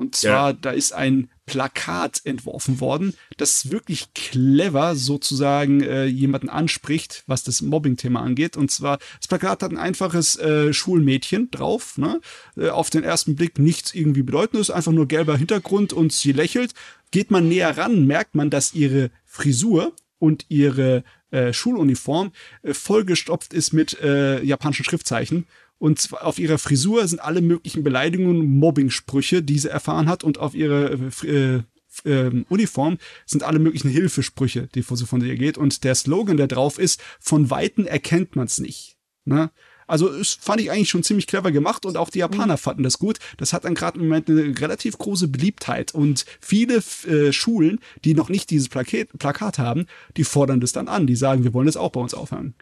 Und 0.00 0.16
zwar, 0.16 0.52
ja. 0.52 0.56
da 0.58 0.70
ist 0.70 0.94
ein 0.94 1.28
Plakat 1.44 2.22
entworfen 2.24 2.80
worden, 2.80 3.12
das 3.36 3.70
wirklich 3.70 4.14
clever 4.14 4.96
sozusagen 4.96 5.82
äh, 5.82 6.06
jemanden 6.06 6.48
anspricht, 6.48 7.22
was 7.26 7.44
das 7.44 7.60
Mobbing-Thema 7.60 8.22
angeht. 8.22 8.56
Und 8.56 8.70
zwar, 8.70 8.98
das 9.18 9.28
Plakat 9.28 9.62
hat 9.62 9.70
ein 9.70 9.76
einfaches 9.76 10.36
äh, 10.36 10.72
Schulmädchen 10.72 11.50
drauf, 11.50 11.98
ne? 11.98 12.18
Äh, 12.56 12.70
auf 12.70 12.88
den 12.88 13.04
ersten 13.04 13.36
Blick 13.36 13.58
nichts 13.58 13.92
irgendwie 13.92 14.22
bedeutendes, 14.22 14.70
einfach 14.70 14.92
nur 14.92 15.06
gelber 15.06 15.36
Hintergrund 15.36 15.92
und 15.92 16.14
sie 16.14 16.32
lächelt. 16.32 16.72
Geht 17.10 17.30
man 17.30 17.46
näher 17.46 17.76
ran, 17.76 18.06
merkt 18.06 18.34
man, 18.34 18.48
dass 18.48 18.72
ihre 18.72 19.10
Frisur 19.26 19.92
und 20.18 20.46
ihre 20.48 21.04
äh, 21.30 21.52
Schuluniform 21.52 22.32
äh, 22.62 22.72
vollgestopft 22.72 23.52
ist 23.52 23.74
mit 23.74 24.00
äh, 24.00 24.42
japanischen 24.42 24.86
Schriftzeichen 24.86 25.46
und 25.80 26.12
auf 26.12 26.38
ihrer 26.38 26.58
Frisur 26.58 27.08
sind 27.08 27.20
alle 27.20 27.40
möglichen 27.40 27.82
Beleidigungen, 27.82 28.58
Mobbing-Sprüche, 28.58 29.42
die 29.42 29.58
sie 29.58 29.70
erfahren 29.70 30.10
hat. 30.10 30.22
Und 30.22 30.36
auf 30.36 30.54
ihrer 30.54 30.92
äh, 31.24 31.62
äh, 32.04 32.44
Uniform 32.50 32.98
sind 33.24 33.44
alle 33.44 33.58
möglichen 33.58 33.88
Hilfesprüche, 33.88 34.68
die 34.74 34.82
sie 34.82 35.06
von 35.06 35.24
ihr 35.24 35.36
geht. 35.36 35.56
Und 35.56 35.82
der 35.82 35.94
Slogan, 35.94 36.36
der 36.36 36.48
drauf 36.48 36.78
ist, 36.78 37.02
von 37.18 37.48
Weitem 37.48 37.86
erkennt 37.86 38.36
man's 38.36 38.58
nicht. 38.58 38.98
Ne? 39.24 39.50
Also 39.86 40.10
das 40.10 40.34
fand 40.34 40.60
ich 40.60 40.70
eigentlich 40.70 40.90
schon 40.90 41.02
ziemlich 41.02 41.26
clever 41.26 41.50
gemacht 41.50 41.86
und 41.86 41.96
auch 41.96 42.10
die 42.10 42.18
Japaner 42.18 42.54
mhm. 42.54 42.58
fanden 42.58 42.82
das 42.82 42.98
gut. 42.98 43.18
Das 43.38 43.54
hat 43.54 43.64
dann 43.64 43.74
gerade 43.74 43.98
im 43.98 44.04
Moment 44.04 44.28
eine 44.28 44.60
relativ 44.60 44.98
große 44.98 45.28
Beliebtheit 45.28 45.94
und 45.94 46.26
viele 46.42 46.82
äh, 47.08 47.32
Schulen, 47.32 47.80
die 48.04 48.12
noch 48.12 48.28
nicht 48.28 48.50
dieses 48.50 48.68
Plakat, 48.68 49.08
Plakat 49.18 49.58
haben, 49.58 49.86
die 50.18 50.24
fordern 50.24 50.60
das 50.60 50.72
dann 50.72 50.88
an. 50.88 51.06
Die 51.06 51.16
sagen, 51.16 51.42
wir 51.42 51.54
wollen 51.54 51.66
das 51.66 51.78
auch 51.78 51.90
bei 51.90 52.00
uns 52.00 52.12
aufhören. 52.12 52.54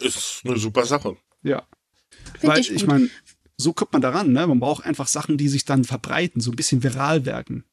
Ist 0.00 0.42
eine 0.44 0.58
super 0.58 0.84
Sache. 0.84 1.16
Ja. 1.44 1.64
Weil 2.42 2.60
ich, 2.60 2.72
ich 2.72 2.86
meine, 2.86 3.08
so 3.56 3.72
kommt 3.72 3.92
man 3.92 4.02
daran, 4.02 4.32
ne? 4.32 4.46
Man 4.46 4.60
braucht 4.60 4.84
einfach 4.84 5.08
Sachen, 5.08 5.38
die 5.38 5.48
sich 5.48 5.64
dann 5.64 5.84
verbreiten, 5.84 6.40
so 6.40 6.50
ein 6.50 6.56
bisschen 6.56 6.82
viral 6.82 7.24
werden. 7.24 7.64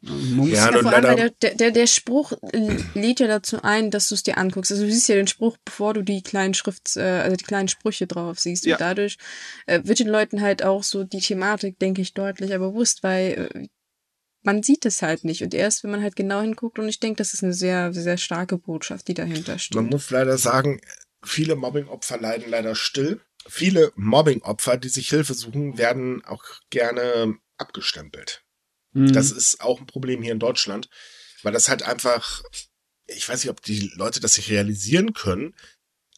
Man 0.00 0.46
ja, 0.48 0.70
ja 0.70 0.78
vor 0.80 0.92
allem, 0.92 1.32
der, 1.40 1.54
der, 1.54 1.70
der 1.72 1.86
Spruch 1.88 2.32
lädt 2.94 3.18
ja 3.18 3.26
dazu 3.26 3.62
ein, 3.62 3.90
dass 3.90 4.08
du 4.08 4.14
es 4.14 4.22
dir 4.22 4.38
anguckst. 4.38 4.70
Also 4.70 4.84
du 4.84 4.92
siehst 4.92 5.08
ja 5.08 5.16
den 5.16 5.26
Spruch, 5.26 5.56
bevor 5.64 5.92
du 5.92 6.02
die 6.02 6.22
kleinen 6.22 6.54
Schrift, 6.54 6.96
äh, 6.96 7.00
also 7.00 7.36
die 7.36 7.44
kleinen 7.44 7.66
Sprüche 7.66 8.06
drauf 8.06 8.38
siehst. 8.38 8.64
Ja. 8.64 8.76
Und 8.76 8.80
dadurch 8.80 9.18
äh, 9.66 9.80
wird 9.82 9.98
den 9.98 10.06
Leuten 10.06 10.40
halt 10.40 10.62
auch 10.62 10.84
so 10.84 11.02
die 11.02 11.20
Thematik, 11.20 11.80
denke 11.80 12.00
ich, 12.00 12.14
deutlicher 12.14 12.60
bewusst, 12.60 13.02
weil 13.02 13.50
äh, 13.52 13.68
man 14.44 14.62
sieht 14.62 14.86
es 14.86 15.02
halt 15.02 15.24
nicht. 15.24 15.42
Und 15.42 15.52
erst, 15.52 15.82
wenn 15.82 15.90
man 15.90 16.02
halt 16.02 16.14
genau 16.14 16.42
hinguckt, 16.42 16.78
und 16.78 16.88
ich 16.88 17.00
denke, 17.00 17.16
das 17.16 17.34
ist 17.34 17.42
eine 17.42 17.52
sehr, 17.52 17.92
sehr 17.92 18.18
starke 18.18 18.56
Botschaft, 18.56 19.08
die 19.08 19.14
dahinter 19.14 19.58
steht. 19.58 19.74
Man 19.74 19.86
muss 19.86 20.10
leider 20.10 20.38
sagen, 20.38 20.80
viele 21.24 21.56
Mobbing-Opfer 21.56 22.18
leiden 22.20 22.48
leider 22.48 22.76
still 22.76 23.20
viele 23.48 23.92
Mobbing-Opfer, 23.96 24.76
die 24.76 24.88
sich 24.88 25.08
Hilfe 25.08 25.34
suchen, 25.34 25.78
werden 25.78 26.24
auch 26.24 26.44
gerne 26.70 27.36
abgestempelt. 27.56 28.44
Mhm. 28.92 29.12
Das 29.12 29.30
ist 29.30 29.60
auch 29.60 29.80
ein 29.80 29.86
Problem 29.86 30.22
hier 30.22 30.32
in 30.32 30.38
Deutschland, 30.38 30.88
weil 31.42 31.52
das 31.52 31.68
halt 31.68 31.82
einfach, 31.82 32.42
ich 33.06 33.28
weiß 33.28 33.42
nicht, 33.42 33.50
ob 33.50 33.62
die 33.62 33.90
Leute 33.94 34.20
das 34.20 34.34
sich 34.34 34.50
realisieren 34.50 35.12
können, 35.12 35.54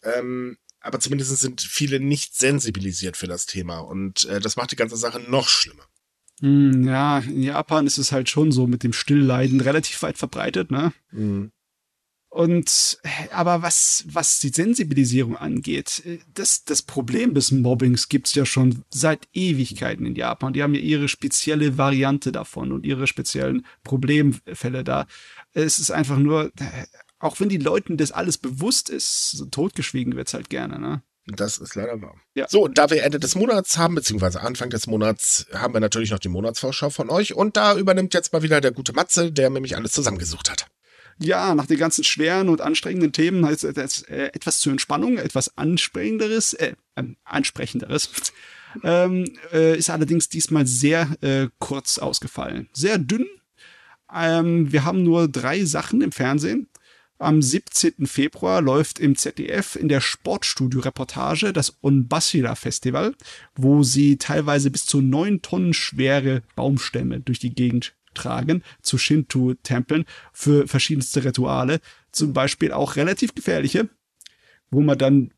ähm, 0.02 0.58
aber 0.80 0.98
zumindest 0.98 1.36
sind 1.36 1.60
viele 1.60 2.00
nicht 2.00 2.34
sensibilisiert 2.34 3.16
für 3.16 3.26
das 3.26 3.46
Thema 3.46 3.80
und 3.80 4.24
äh, 4.26 4.40
das 4.40 4.56
macht 4.56 4.72
die 4.72 4.76
ganze 4.76 4.96
Sache 4.96 5.20
noch 5.20 5.48
schlimmer. 5.48 5.86
Hm, 6.40 6.88
ja, 6.88 7.18
in 7.18 7.42
Japan 7.42 7.86
ist 7.86 7.98
es 7.98 8.12
halt 8.12 8.30
schon 8.30 8.50
so 8.50 8.66
mit 8.66 8.82
dem 8.82 8.94
Stillleiden 8.94 9.60
relativ 9.60 10.00
weit 10.02 10.16
verbreitet, 10.16 10.70
ne? 10.70 10.92
Mhm. 11.10 11.52
Und 12.32 13.00
aber 13.32 13.62
was, 13.62 14.04
was 14.06 14.38
die 14.38 14.50
Sensibilisierung 14.50 15.36
angeht, 15.36 16.04
das, 16.32 16.64
das 16.64 16.80
Problem 16.80 17.34
des 17.34 17.50
Mobbings 17.50 18.08
gibt's 18.08 18.36
ja 18.36 18.46
schon 18.46 18.84
seit 18.88 19.26
Ewigkeiten 19.32 20.06
in 20.06 20.14
Japan. 20.14 20.52
Die 20.52 20.62
haben 20.62 20.74
ja 20.74 20.80
ihre 20.80 21.08
spezielle 21.08 21.76
Variante 21.76 22.30
davon 22.30 22.70
und 22.70 22.86
ihre 22.86 23.08
speziellen 23.08 23.66
Problemfälle 23.82 24.84
da. 24.84 25.08
Es 25.54 25.80
ist 25.80 25.90
einfach 25.90 26.18
nur, 26.18 26.52
auch 27.18 27.40
wenn 27.40 27.48
die 27.48 27.58
Leuten 27.58 27.96
das 27.96 28.12
alles 28.12 28.38
bewusst 28.38 28.90
ist, 28.90 29.32
so 29.32 29.46
totgeschwiegen 29.46 30.14
wird's 30.14 30.32
halt 30.32 30.48
gerne, 30.48 30.78
ne? 30.78 31.02
Das 31.26 31.58
ist 31.58 31.74
leider 31.74 32.00
wahr. 32.00 32.14
Ja. 32.34 32.46
So, 32.48 32.68
da 32.68 32.90
wir 32.90 33.02
Ende 33.02 33.18
des 33.18 33.34
Monats 33.34 33.76
haben, 33.76 33.96
beziehungsweise 33.96 34.40
Anfang 34.40 34.70
des 34.70 34.86
Monats, 34.86 35.46
haben 35.52 35.74
wir 35.74 35.80
natürlich 35.80 36.10
noch 36.12 36.18
die 36.18 36.28
Monatsvorschau 36.28 36.90
von 36.90 37.10
euch. 37.10 37.34
Und 37.34 37.56
da 37.56 37.76
übernimmt 37.76 38.14
jetzt 38.14 38.32
mal 38.32 38.42
wieder 38.42 38.60
der 38.60 38.72
gute 38.72 38.92
Matze, 38.92 39.30
der 39.30 39.50
nämlich 39.50 39.76
alles 39.76 39.92
zusammengesucht 39.92 40.50
hat 40.50 40.66
ja, 41.22 41.54
nach 41.54 41.66
den 41.66 41.78
ganzen 41.78 42.04
schweren 42.04 42.48
und 42.48 42.60
anstrengenden 42.60 43.12
Themen 43.12 43.44
heißt 43.44 43.64
es 43.64 44.02
äh, 44.02 44.30
etwas 44.32 44.58
zur 44.60 44.72
Entspannung, 44.72 45.18
etwas 45.18 45.56
ansprechenderes, 45.56 46.54
äh, 46.54 46.74
äh, 46.94 47.04
ansprechenderes. 47.24 48.10
Ähm, 48.82 49.24
äh, 49.52 49.76
ist 49.76 49.90
allerdings 49.90 50.28
diesmal 50.28 50.66
sehr 50.66 51.08
äh, 51.22 51.48
kurz 51.58 51.98
ausgefallen. 51.98 52.68
Sehr 52.72 52.98
dünn. 52.98 53.26
Ähm, 54.14 54.72
wir 54.72 54.84
haben 54.84 55.02
nur 55.02 55.28
drei 55.28 55.64
Sachen 55.64 56.00
im 56.00 56.12
Fernsehen. 56.12 56.68
Am 57.18 57.42
17. 57.42 58.06
Februar 58.06 58.62
läuft 58.62 58.98
im 58.98 59.14
ZDF 59.14 59.76
in 59.76 59.88
der 59.88 60.00
Sportstudio-Reportage 60.00 61.52
das 61.52 61.76
Onbashira 61.82 62.54
Festival, 62.54 63.14
wo 63.54 63.82
sie 63.82 64.16
teilweise 64.16 64.70
bis 64.70 64.86
zu 64.86 65.02
neun 65.02 65.42
Tonnen 65.42 65.74
schwere 65.74 66.42
Baumstämme 66.56 67.20
durch 67.20 67.38
die 67.38 67.54
Gegend 67.54 67.92
tragen 68.14 68.62
zu 68.82 68.98
Shinto-Tempeln 68.98 70.04
für 70.32 70.66
verschiedenste 70.66 71.24
Rituale, 71.24 71.80
zum 72.12 72.32
Beispiel 72.32 72.72
auch 72.72 72.96
relativ 72.96 73.34
gefährliche, 73.34 73.88
wo 74.70 74.80
man 74.80 74.98
dann 74.98 75.32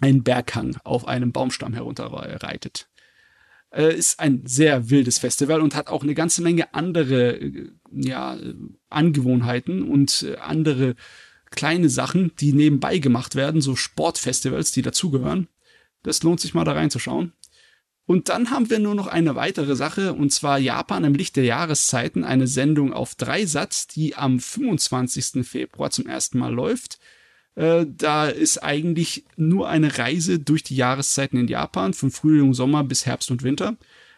einen 0.00 0.22
Berghang 0.22 0.76
auf 0.84 1.06
einem 1.06 1.32
Baumstamm 1.32 1.72
herunterreitet. 1.72 2.88
Äh, 3.70 3.94
ist 3.94 4.20
ein 4.20 4.42
sehr 4.46 4.90
wildes 4.90 5.18
Festival 5.18 5.60
und 5.60 5.74
hat 5.74 5.88
auch 5.88 6.02
eine 6.02 6.14
ganze 6.14 6.42
Menge 6.42 6.72
andere 6.74 7.36
äh, 7.36 7.70
ja, 7.90 8.38
Angewohnheiten 8.88 9.82
und 9.82 10.22
äh, 10.22 10.36
andere 10.36 10.94
kleine 11.50 11.88
Sachen, 11.88 12.32
die 12.38 12.52
nebenbei 12.52 12.98
gemacht 12.98 13.34
werden, 13.34 13.60
so 13.60 13.76
Sportfestivals, 13.76 14.72
die 14.72 14.82
dazugehören. 14.82 15.48
Das 16.02 16.22
lohnt 16.22 16.40
sich 16.40 16.54
mal 16.54 16.64
da 16.64 16.72
reinzuschauen. 16.72 17.32
Und 18.06 18.28
dann 18.28 18.50
haben 18.50 18.70
wir 18.70 18.78
nur 18.78 18.94
noch 18.94 19.08
eine 19.08 19.34
weitere 19.34 19.74
Sache, 19.74 20.14
und 20.14 20.32
zwar 20.32 20.58
Japan 20.58 21.04
im 21.04 21.14
Licht 21.14 21.34
der 21.36 21.44
Jahreszeiten, 21.44 22.22
eine 22.24 22.46
Sendung 22.46 22.92
auf 22.92 23.16
drei 23.16 23.46
Satz, 23.46 23.88
die 23.88 24.14
am 24.14 24.38
25. 24.38 25.44
Februar 25.44 25.90
zum 25.90 26.06
ersten 26.06 26.38
Mal 26.38 26.54
läuft. 26.54 27.00
Äh, 27.56 27.84
da 27.88 28.28
ist 28.28 28.62
eigentlich 28.62 29.24
nur 29.36 29.68
eine 29.68 29.98
Reise 29.98 30.38
durch 30.38 30.62
die 30.62 30.76
Jahreszeiten 30.76 31.38
in 31.38 31.48
Japan, 31.48 31.94
von 31.94 32.12
Frühling, 32.12 32.54
Sommer 32.54 32.84
bis 32.84 33.06
Herbst 33.06 33.30
und 33.32 33.42
Winter 33.42 33.76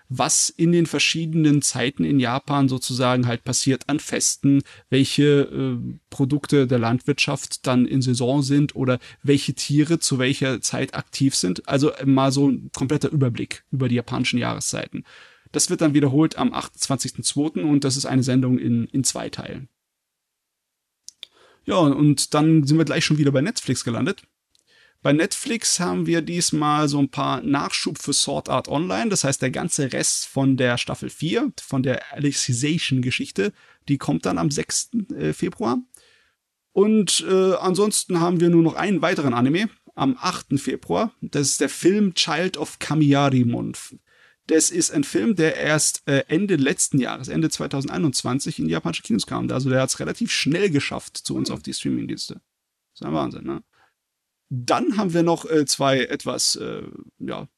was 0.08 0.48
in 0.48 0.72
den 0.72 0.86
verschiedenen 0.86 1.60
Zeiten 1.62 2.04
in 2.04 2.18
Japan 2.18 2.68
sozusagen 2.68 3.26
halt 3.26 3.44
passiert 3.44 3.88
an 3.88 4.00
Festen, 4.00 4.62
welche 4.88 5.42
äh, 5.42 5.76
Produkte 6.10 6.66
der 6.66 6.78
Landwirtschaft 6.78 7.66
dann 7.66 7.86
in 7.86 8.00
Saison 8.00 8.42
sind 8.42 8.74
oder 8.74 8.98
welche 9.22 9.54
Tiere 9.54 9.98
zu 9.98 10.18
welcher 10.18 10.60
Zeit 10.60 10.94
aktiv 10.94 11.34
sind. 11.34 11.68
Also 11.68 11.92
mal 12.04 12.32
so 12.32 12.48
ein 12.48 12.70
kompletter 12.74 13.10
Überblick 13.10 13.64
über 13.70 13.88
die 13.88 13.96
japanischen 13.96 14.38
Jahreszeiten. 14.38 15.04
Das 15.52 15.70
wird 15.70 15.80
dann 15.80 15.94
wiederholt 15.94 16.36
am 16.36 16.52
28.02. 16.52 17.62
und 17.62 17.84
das 17.84 17.96
ist 17.96 18.06
eine 18.06 18.22
Sendung 18.22 18.58
in, 18.58 18.84
in 18.86 19.04
zwei 19.04 19.28
Teilen. 19.28 19.68
Ja, 21.64 21.76
und 21.76 22.32
dann 22.32 22.64
sind 22.64 22.78
wir 22.78 22.84
gleich 22.86 23.04
schon 23.04 23.18
wieder 23.18 23.32
bei 23.32 23.42
Netflix 23.42 23.84
gelandet. 23.84 24.22
Bei 25.00 25.12
Netflix 25.12 25.78
haben 25.78 26.06
wir 26.06 26.22
diesmal 26.22 26.88
so 26.88 26.98
ein 26.98 27.08
paar 27.08 27.40
Nachschub 27.42 27.98
für 27.98 28.12
Sword 28.12 28.48
Art 28.48 28.66
Online. 28.66 29.10
Das 29.10 29.22
heißt, 29.22 29.40
der 29.40 29.52
ganze 29.52 29.92
Rest 29.92 30.26
von 30.26 30.56
der 30.56 30.76
Staffel 30.76 31.08
4, 31.08 31.52
von 31.62 31.84
der 31.84 32.12
Alicization-Geschichte, 32.12 33.52
die 33.88 33.98
kommt 33.98 34.26
dann 34.26 34.38
am 34.38 34.50
6. 34.50 34.90
Äh, 35.16 35.32
Februar. 35.32 35.78
Und 36.72 37.24
äh, 37.28 37.54
ansonsten 37.54 38.20
haben 38.20 38.40
wir 38.40 38.50
nur 38.50 38.62
noch 38.62 38.74
einen 38.74 39.00
weiteren 39.00 39.34
Anime 39.34 39.68
am 39.94 40.16
8. 40.20 40.58
Februar. 40.58 41.12
Das 41.20 41.48
ist 41.48 41.60
der 41.60 41.68
Film 41.68 42.14
Child 42.14 42.56
of 42.56 42.80
Kamiyarimon. 42.80 43.74
Das 44.48 44.70
ist 44.70 44.90
ein 44.90 45.04
Film, 45.04 45.36
der 45.36 45.56
erst 45.56 46.08
äh, 46.08 46.24
Ende 46.26 46.56
letzten 46.56 46.98
Jahres, 46.98 47.28
Ende 47.28 47.50
2021 47.50 48.58
in 48.58 48.66
die 48.66 48.72
japanische 48.72 49.02
Kinos 49.02 49.26
kam. 49.26 49.50
Also 49.50 49.70
der 49.70 49.82
hat 49.82 49.90
es 49.90 50.00
relativ 50.00 50.32
schnell 50.32 50.70
geschafft 50.70 51.18
zu 51.18 51.36
uns 51.36 51.50
auf 51.50 51.62
die 51.62 51.74
Streamingdienste. 51.74 52.34
Das 52.34 52.42
ist 52.94 53.02
ein 53.02 53.12
Wahnsinn, 53.12 53.44
ne? 53.44 53.62
Dann 54.50 54.96
haben 54.96 55.12
wir 55.12 55.22
noch 55.22 55.44
äh, 55.44 55.66
zwei 55.66 56.00
etwas, 56.04 56.56
äh, 56.56 56.82
ja, 57.18 57.48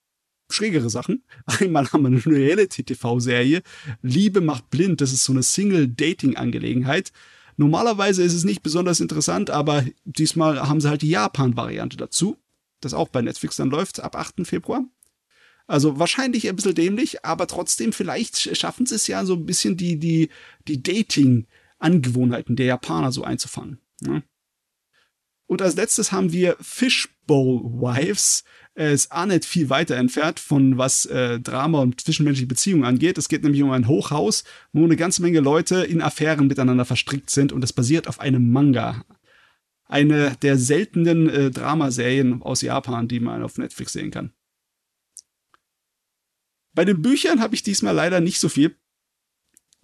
schrägere 0.48 0.90
Sachen. 0.90 1.24
Einmal 1.46 1.90
haben 1.92 2.02
wir 2.02 2.08
eine 2.08 2.26
Reality-TV-Serie. 2.26 3.62
Liebe 4.02 4.40
macht 4.40 4.70
blind. 4.70 5.00
Das 5.00 5.12
ist 5.12 5.24
so 5.24 5.32
eine 5.32 5.42
Single-Dating-Angelegenheit. 5.42 7.12
Normalerweise 7.56 8.22
ist 8.22 8.34
es 8.34 8.44
nicht 8.44 8.62
besonders 8.62 9.00
interessant, 9.00 9.50
aber 9.50 9.84
diesmal 10.04 10.66
haben 10.66 10.80
sie 10.80 10.88
halt 10.88 11.02
die 11.02 11.10
Japan-Variante 11.10 11.96
dazu. 11.96 12.36
Das 12.80 12.94
auch 12.94 13.08
bei 13.08 13.20
Netflix 13.20 13.56
dann 13.56 13.70
läuft 13.70 14.00
ab 14.00 14.16
8. 14.16 14.46
Februar. 14.46 14.84
Also 15.66 15.98
wahrscheinlich 15.98 16.48
ein 16.48 16.56
bisschen 16.56 16.74
dämlich, 16.74 17.24
aber 17.24 17.46
trotzdem 17.46 17.92
vielleicht 17.92 18.56
schaffen 18.56 18.86
sie 18.86 18.96
es 18.96 19.06
ja 19.06 19.24
so 19.24 19.34
ein 19.34 19.46
bisschen 19.46 19.76
die, 19.76 19.98
die, 19.98 20.30
die 20.66 20.82
Dating-Angewohnheiten 20.82 22.56
der 22.56 22.66
Japaner 22.66 23.12
so 23.12 23.22
einzufangen. 23.22 23.78
Ne? 24.00 24.24
Und 25.50 25.62
als 25.62 25.74
letztes 25.74 26.12
haben 26.12 26.30
wir 26.30 26.56
Fishbowl 26.60 27.64
Wives. 27.64 28.44
Er 28.74 28.92
ist 28.92 29.10
auch 29.10 29.26
nicht 29.26 29.44
viel 29.44 29.68
weiter 29.68 29.96
entfernt 29.96 30.38
von 30.38 30.78
was 30.78 31.06
äh, 31.06 31.40
Drama 31.40 31.80
und 31.80 32.00
zwischenmenschliche 32.00 32.46
Beziehungen 32.46 32.84
angeht. 32.84 33.18
Es 33.18 33.28
geht 33.28 33.42
nämlich 33.42 33.60
um 33.64 33.72
ein 33.72 33.88
Hochhaus, 33.88 34.44
wo 34.72 34.84
eine 34.84 34.94
ganze 34.94 35.22
Menge 35.22 35.40
Leute 35.40 35.82
in 35.82 36.02
Affären 36.02 36.46
miteinander 36.46 36.84
verstrickt 36.84 37.30
sind 37.30 37.50
und 37.50 37.64
es 37.64 37.72
basiert 37.72 38.06
auf 38.06 38.20
einem 38.20 38.52
Manga. 38.52 39.04
Eine 39.86 40.36
der 40.40 40.56
seltenen 40.56 41.28
äh, 41.28 41.50
Dramaserien 41.50 42.42
aus 42.42 42.62
Japan, 42.62 43.08
die 43.08 43.18
man 43.18 43.42
auf 43.42 43.58
Netflix 43.58 43.92
sehen 43.92 44.12
kann. 44.12 44.32
Bei 46.74 46.84
den 46.84 47.02
Büchern 47.02 47.40
habe 47.40 47.56
ich 47.56 47.64
diesmal 47.64 47.96
leider 47.96 48.20
nicht 48.20 48.38
so 48.38 48.48
viel. 48.48 48.76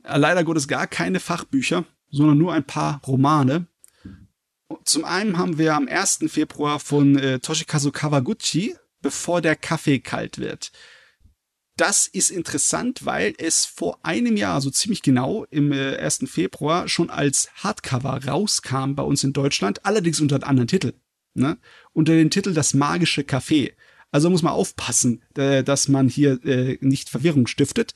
Leider 0.05 0.45
Gottes 0.45 0.69
gar 0.69 0.87
keine 0.87 1.19
Fachbücher, 1.19 1.85
sondern 2.09 2.39
nur 2.39 2.53
ein 2.53 2.65
paar 2.65 3.03
Romane. 3.05 3.67
Zum 4.85 5.05
einen 5.05 5.39
haben 5.39 5.59
wir 5.59 5.75
am 5.75 5.89
1. 5.89 6.25
Februar 6.29 6.81
von 6.81 7.17
äh, 7.19 7.39
Toshikazu 7.39 7.93
Kawaguchi, 7.93 8.77
bevor 9.01 9.41
der 9.41 9.57
Kaffee 9.57 10.01
kalt 10.01 10.39
wird. 10.39 10.73
Das 11.77 12.07
ist 12.07 12.31
interessant, 12.31 13.05
weil 13.05 13.35
es 13.37 13.67
vor 13.67 13.99
einem 14.03 14.37
Jahr, 14.37 14.61
so 14.63 14.71
ziemlich 14.71 15.03
genau, 15.03 15.45
im 15.51 15.73
äh, 15.73 15.97
1. 15.97 16.25
Februar 16.27 16.89
schon 16.89 17.11
als 17.11 17.51
Hardcover 17.57 18.25
rauskam 18.27 18.95
bei 18.95 19.03
uns 19.03 19.23
in 19.25 19.35
Deutschland, 19.35 19.85
allerdings 19.85 20.21
unter 20.21 20.37
einem 20.37 20.45
anderen 20.45 20.69
Titel. 20.69 20.95
Ne? 21.35 21.59
Unter 21.93 22.15
dem 22.15 22.31
Titel 22.31 22.55
Das 22.55 22.73
magische 22.73 23.23
Café. 23.23 23.75
Also 24.11 24.31
muss 24.31 24.43
man 24.43 24.55
aufpassen, 24.55 25.23
äh, 25.37 25.63
dass 25.63 25.89
man 25.89 26.09
hier 26.09 26.43
äh, 26.45 26.79
nicht 26.81 27.11
Verwirrung 27.11 27.47
stiftet. 27.47 27.93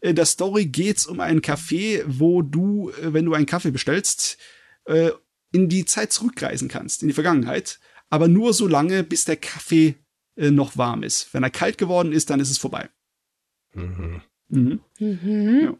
In 0.00 0.16
der 0.16 0.24
Story 0.24 0.66
geht's 0.66 1.06
um 1.06 1.20
einen 1.20 1.42
Café, 1.42 2.02
wo 2.06 2.40
du, 2.40 2.90
äh, 2.90 3.12
wenn 3.12 3.26
du 3.26 3.34
einen 3.34 3.46
Kaffee 3.46 3.72
bestellst, 3.72 4.38
äh, 4.86 5.10
in 5.52 5.68
die 5.68 5.84
Zeit 5.84 6.12
zurückreisen 6.12 6.68
kannst, 6.68 7.02
in 7.02 7.08
die 7.08 7.14
Vergangenheit, 7.14 7.78
aber 8.10 8.28
nur 8.28 8.52
so 8.52 8.66
lange, 8.66 9.04
bis 9.04 9.24
der 9.24 9.36
Kaffee 9.36 9.94
äh, 10.36 10.50
noch 10.50 10.76
warm 10.76 11.02
ist. 11.02 11.32
Wenn 11.32 11.42
er 11.42 11.50
kalt 11.50 11.78
geworden 11.78 12.12
ist, 12.12 12.30
dann 12.30 12.40
ist 12.40 12.50
es 12.50 12.58
vorbei. 12.58 12.88
Mhm. 13.74 14.22
Mhm. 14.48 14.80
Mhm. 14.98 15.60
Ja. 15.62 15.78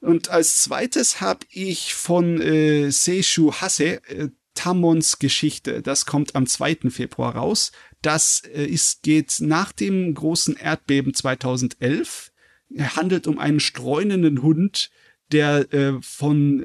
Und 0.00 0.28
als 0.28 0.62
zweites 0.62 1.20
habe 1.20 1.46
ich 1.50 1.94
von 1.94 2.40
äh, 2.40 2.90
Seishu 2.90 3.52
Hase 3.52 4.02
äh, 4.08 4.28
Tamons 4.54 5.18
Geschichte. 5.18 5.82
Das 5.82 6.06
kommt 6.06 6.34
am 6.34 6.46
2. 6.46 6.90
Februar 6.90 7.36
raus. 7.36 7.72
Das 8.02 8.40
äh, 8.40 8.64
ist, 8.64 9.02
geht 9.02 9.36
nach 9.40 9.72
dem 9.72 10.14
großen 10.14 10.56
Erdbeben 10.56 11.14
2011. 11.14 12.32
Er 12.74 12.96
handelt 12.96 13.26
um 13.26 13.38
einen 13.38 13.60
streunenden 13.60 14.42
Hund, 14.42 14.90
der 15.32 15.72
äh, 15.72 15.94
von 16.02 16.64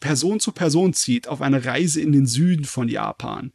Person 0.00 0.40
zu 0.40 0.52
Person 0.52 0.92
zieht 0.92 1.28
auf 1.28 1.40
eine 1.40 1.64
Reise 1.64 2.00
in 2.00 2.12
den 2.12 2.26
Süden 2.26 2.64
von 2.64 2.88
Japan 2.88 3.52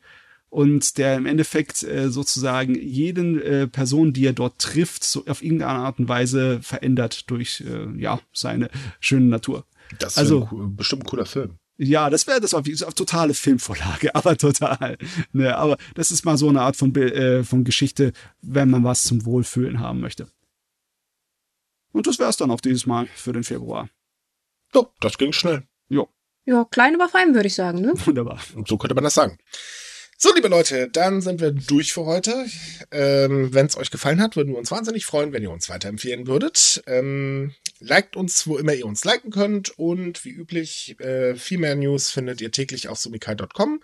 und 0.49 0.97
der 0.97 1.17
im 1.17 1.25
Endeffekt 1.25 1.83
äh, 1.83 2.09
sozusagen 2.09 2.75
jeden 2.75 3.41
äh, 3.41 3.67
Person, 3.67 4.13
die 4.13 4.25
er 4.25 4.33
dort 4.33 4.59
trifft, 4.59 5.03
so 5.03 5.25
auf 5.27 5.43
irgendeine 5.43 5.79
Art 5.79 5.99
und 5.99 6.07
Weise 6.07 6.61
verändert 6.61 7.29
durch 7.29 7.61
äh, 7.61 8.01
ja 8.01 8.19
seine 8.33 8.69
schöne 8.99 9.27
Natur. 9.27 9.65
Das 9.99 10.13
ist 10.13 10.17
also, 10.17 10.49
ein, 10.51 10.75
bestimmt 10.75 11.03
ein 11.03 11.07
cooler 11.07 11.25
Film. 11.25 11.51
Ja, 11.77 12.09
das 12.09 12.25
wäre 12.25 12.41
das 12.41 12.53
auf, 12.53 12.65
auf 12.85 12.93
totale 12.95 13.33
Filmvorlage, 13.33 14.15
aber 14.15 14.37
total. 14.37 14.97
Ne, 15.31 15.55
aber 15.55 15.77
das 15.95 16.11
ist 16.11 16.25
mal 16.25 16.37
so 16.37 16.49
eine 16.49 16.61
Art 16.61 16.75
von, 16.75 16.95
äh, 16.95 17.43
von 17.43 17.63
Geschichte, 17.63 18.13
wenn 18.41 18.69
man 18.69 18.83
was 18.83 19.03
zum 19.03 19.25
Wohlfühlen 19.25 19.79
haben 19.79 19.99
möchte. 19.99 20.27
Und 21.91 22.07
das 22.07 22.19
wäre 22.19 22.29
es 22.29 22.37
dann 22.37 22.51
auch 22.51 22.61
dieses 22.61 22.85
Mal 22.85 23.07
für 23.15 23.33
den 23.33 23.43
Februar. 23.43 23.89
Ja, 24.73 24.83
das 24.99 25.17
ging 25.17 25.33
schnell. 25.33 25.63
Ja. 25.89 26.05
Ja, 26.45 26.65
klein, 26.71 26.95
aber 26.95 27.09
fein, 27.09 27.35
würde 27.35 27.47
ich 27.47 27.55
sagen, 27.55 27.81
ne? 27.81 27.93
Wunderbar. 28.05 28.39
Und 28.55 28.67
so 28.67 28.77
könnte 28.77 28.95
man 28.95 29.03
das 29.03 29.15
sagen. 29.15 29.37
So, 30.19 30.33
liebe 30.33 30.47
Leute, 30.47 30.89
dann 30.89 31.21
sind 31.21 31.41
wir 31.41 31.51
durch 31.51 31.93
für 31.93 32.05
heute. 32.05 32.47
Ähm, 32.89 33.53
wenn 33.53 33.67
es 33.67 33.77
euch 33.77 33.91
gefallen 33.91 34.19
hat, 34.19 34.35
würden 34.35 34.53
wir 34.53 34.57
uns 34.57 34.71
wahnsinnig 34.71 35.05
freuen, 35.05 35.31
wenn 35.31 35.43
ihr 35.43 35.51
uns 35.51 35.69
weiterempfehlen 35.69 36.25
würdet. 36.25 36.81
Ähm, 36.87 37.53
liked 37.77 38.15
uns, 38.15 38.47
wo 38.47 38.57
immer 38.57 38.73
ihr 38.73 38.87
uns 38.87 39.05
liken 39.05 39.29
könnt. 39.29 39.77
Und 39.77 40.25
wie 40.25 40.31
üblich, 40.31 40.99
äh, 41.01 41.35
viel 41.35 41.59
mehr 41.59 41.75
News 41.75 42.09
findet 42.09 42.41
ihr 42.41 42.51
täglich 42.51 42.87
auf 42.87 42.97
sumikai.com. 42.97 43.79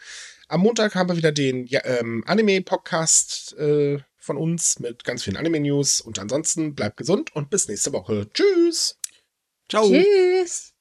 Am 0.47 0.61
Montag 0.61 0.95
haben 0.95 1.09
wir 1.09 1.17
wieder 1.17 1.31
den 1.31 1.67
ja, 1.67 1.85
ähm, 1.85 2.23
Anime-Podcast 2.25 3.55
äh, 3.59 3.99
von 4.17 4.37
uns 4.37 4.79
mit 4.79 5.03
ganz 5.03 5.21
vielen 5.21 5.37
Anime-News. 5.37 6.01
Und 6.01 6.17
ansonsten 6.17 6.73
bleibt 6.73 6.97
gesund 6.97 7.35
und 7.35 7.51
bis 7.51 7.67
nächste 7.67 7.93
Woche. 7.93 8.27
Tschüss. 8.33 8.97
Ciao. 9.69 9.87
Tschüss. 9.87 10.72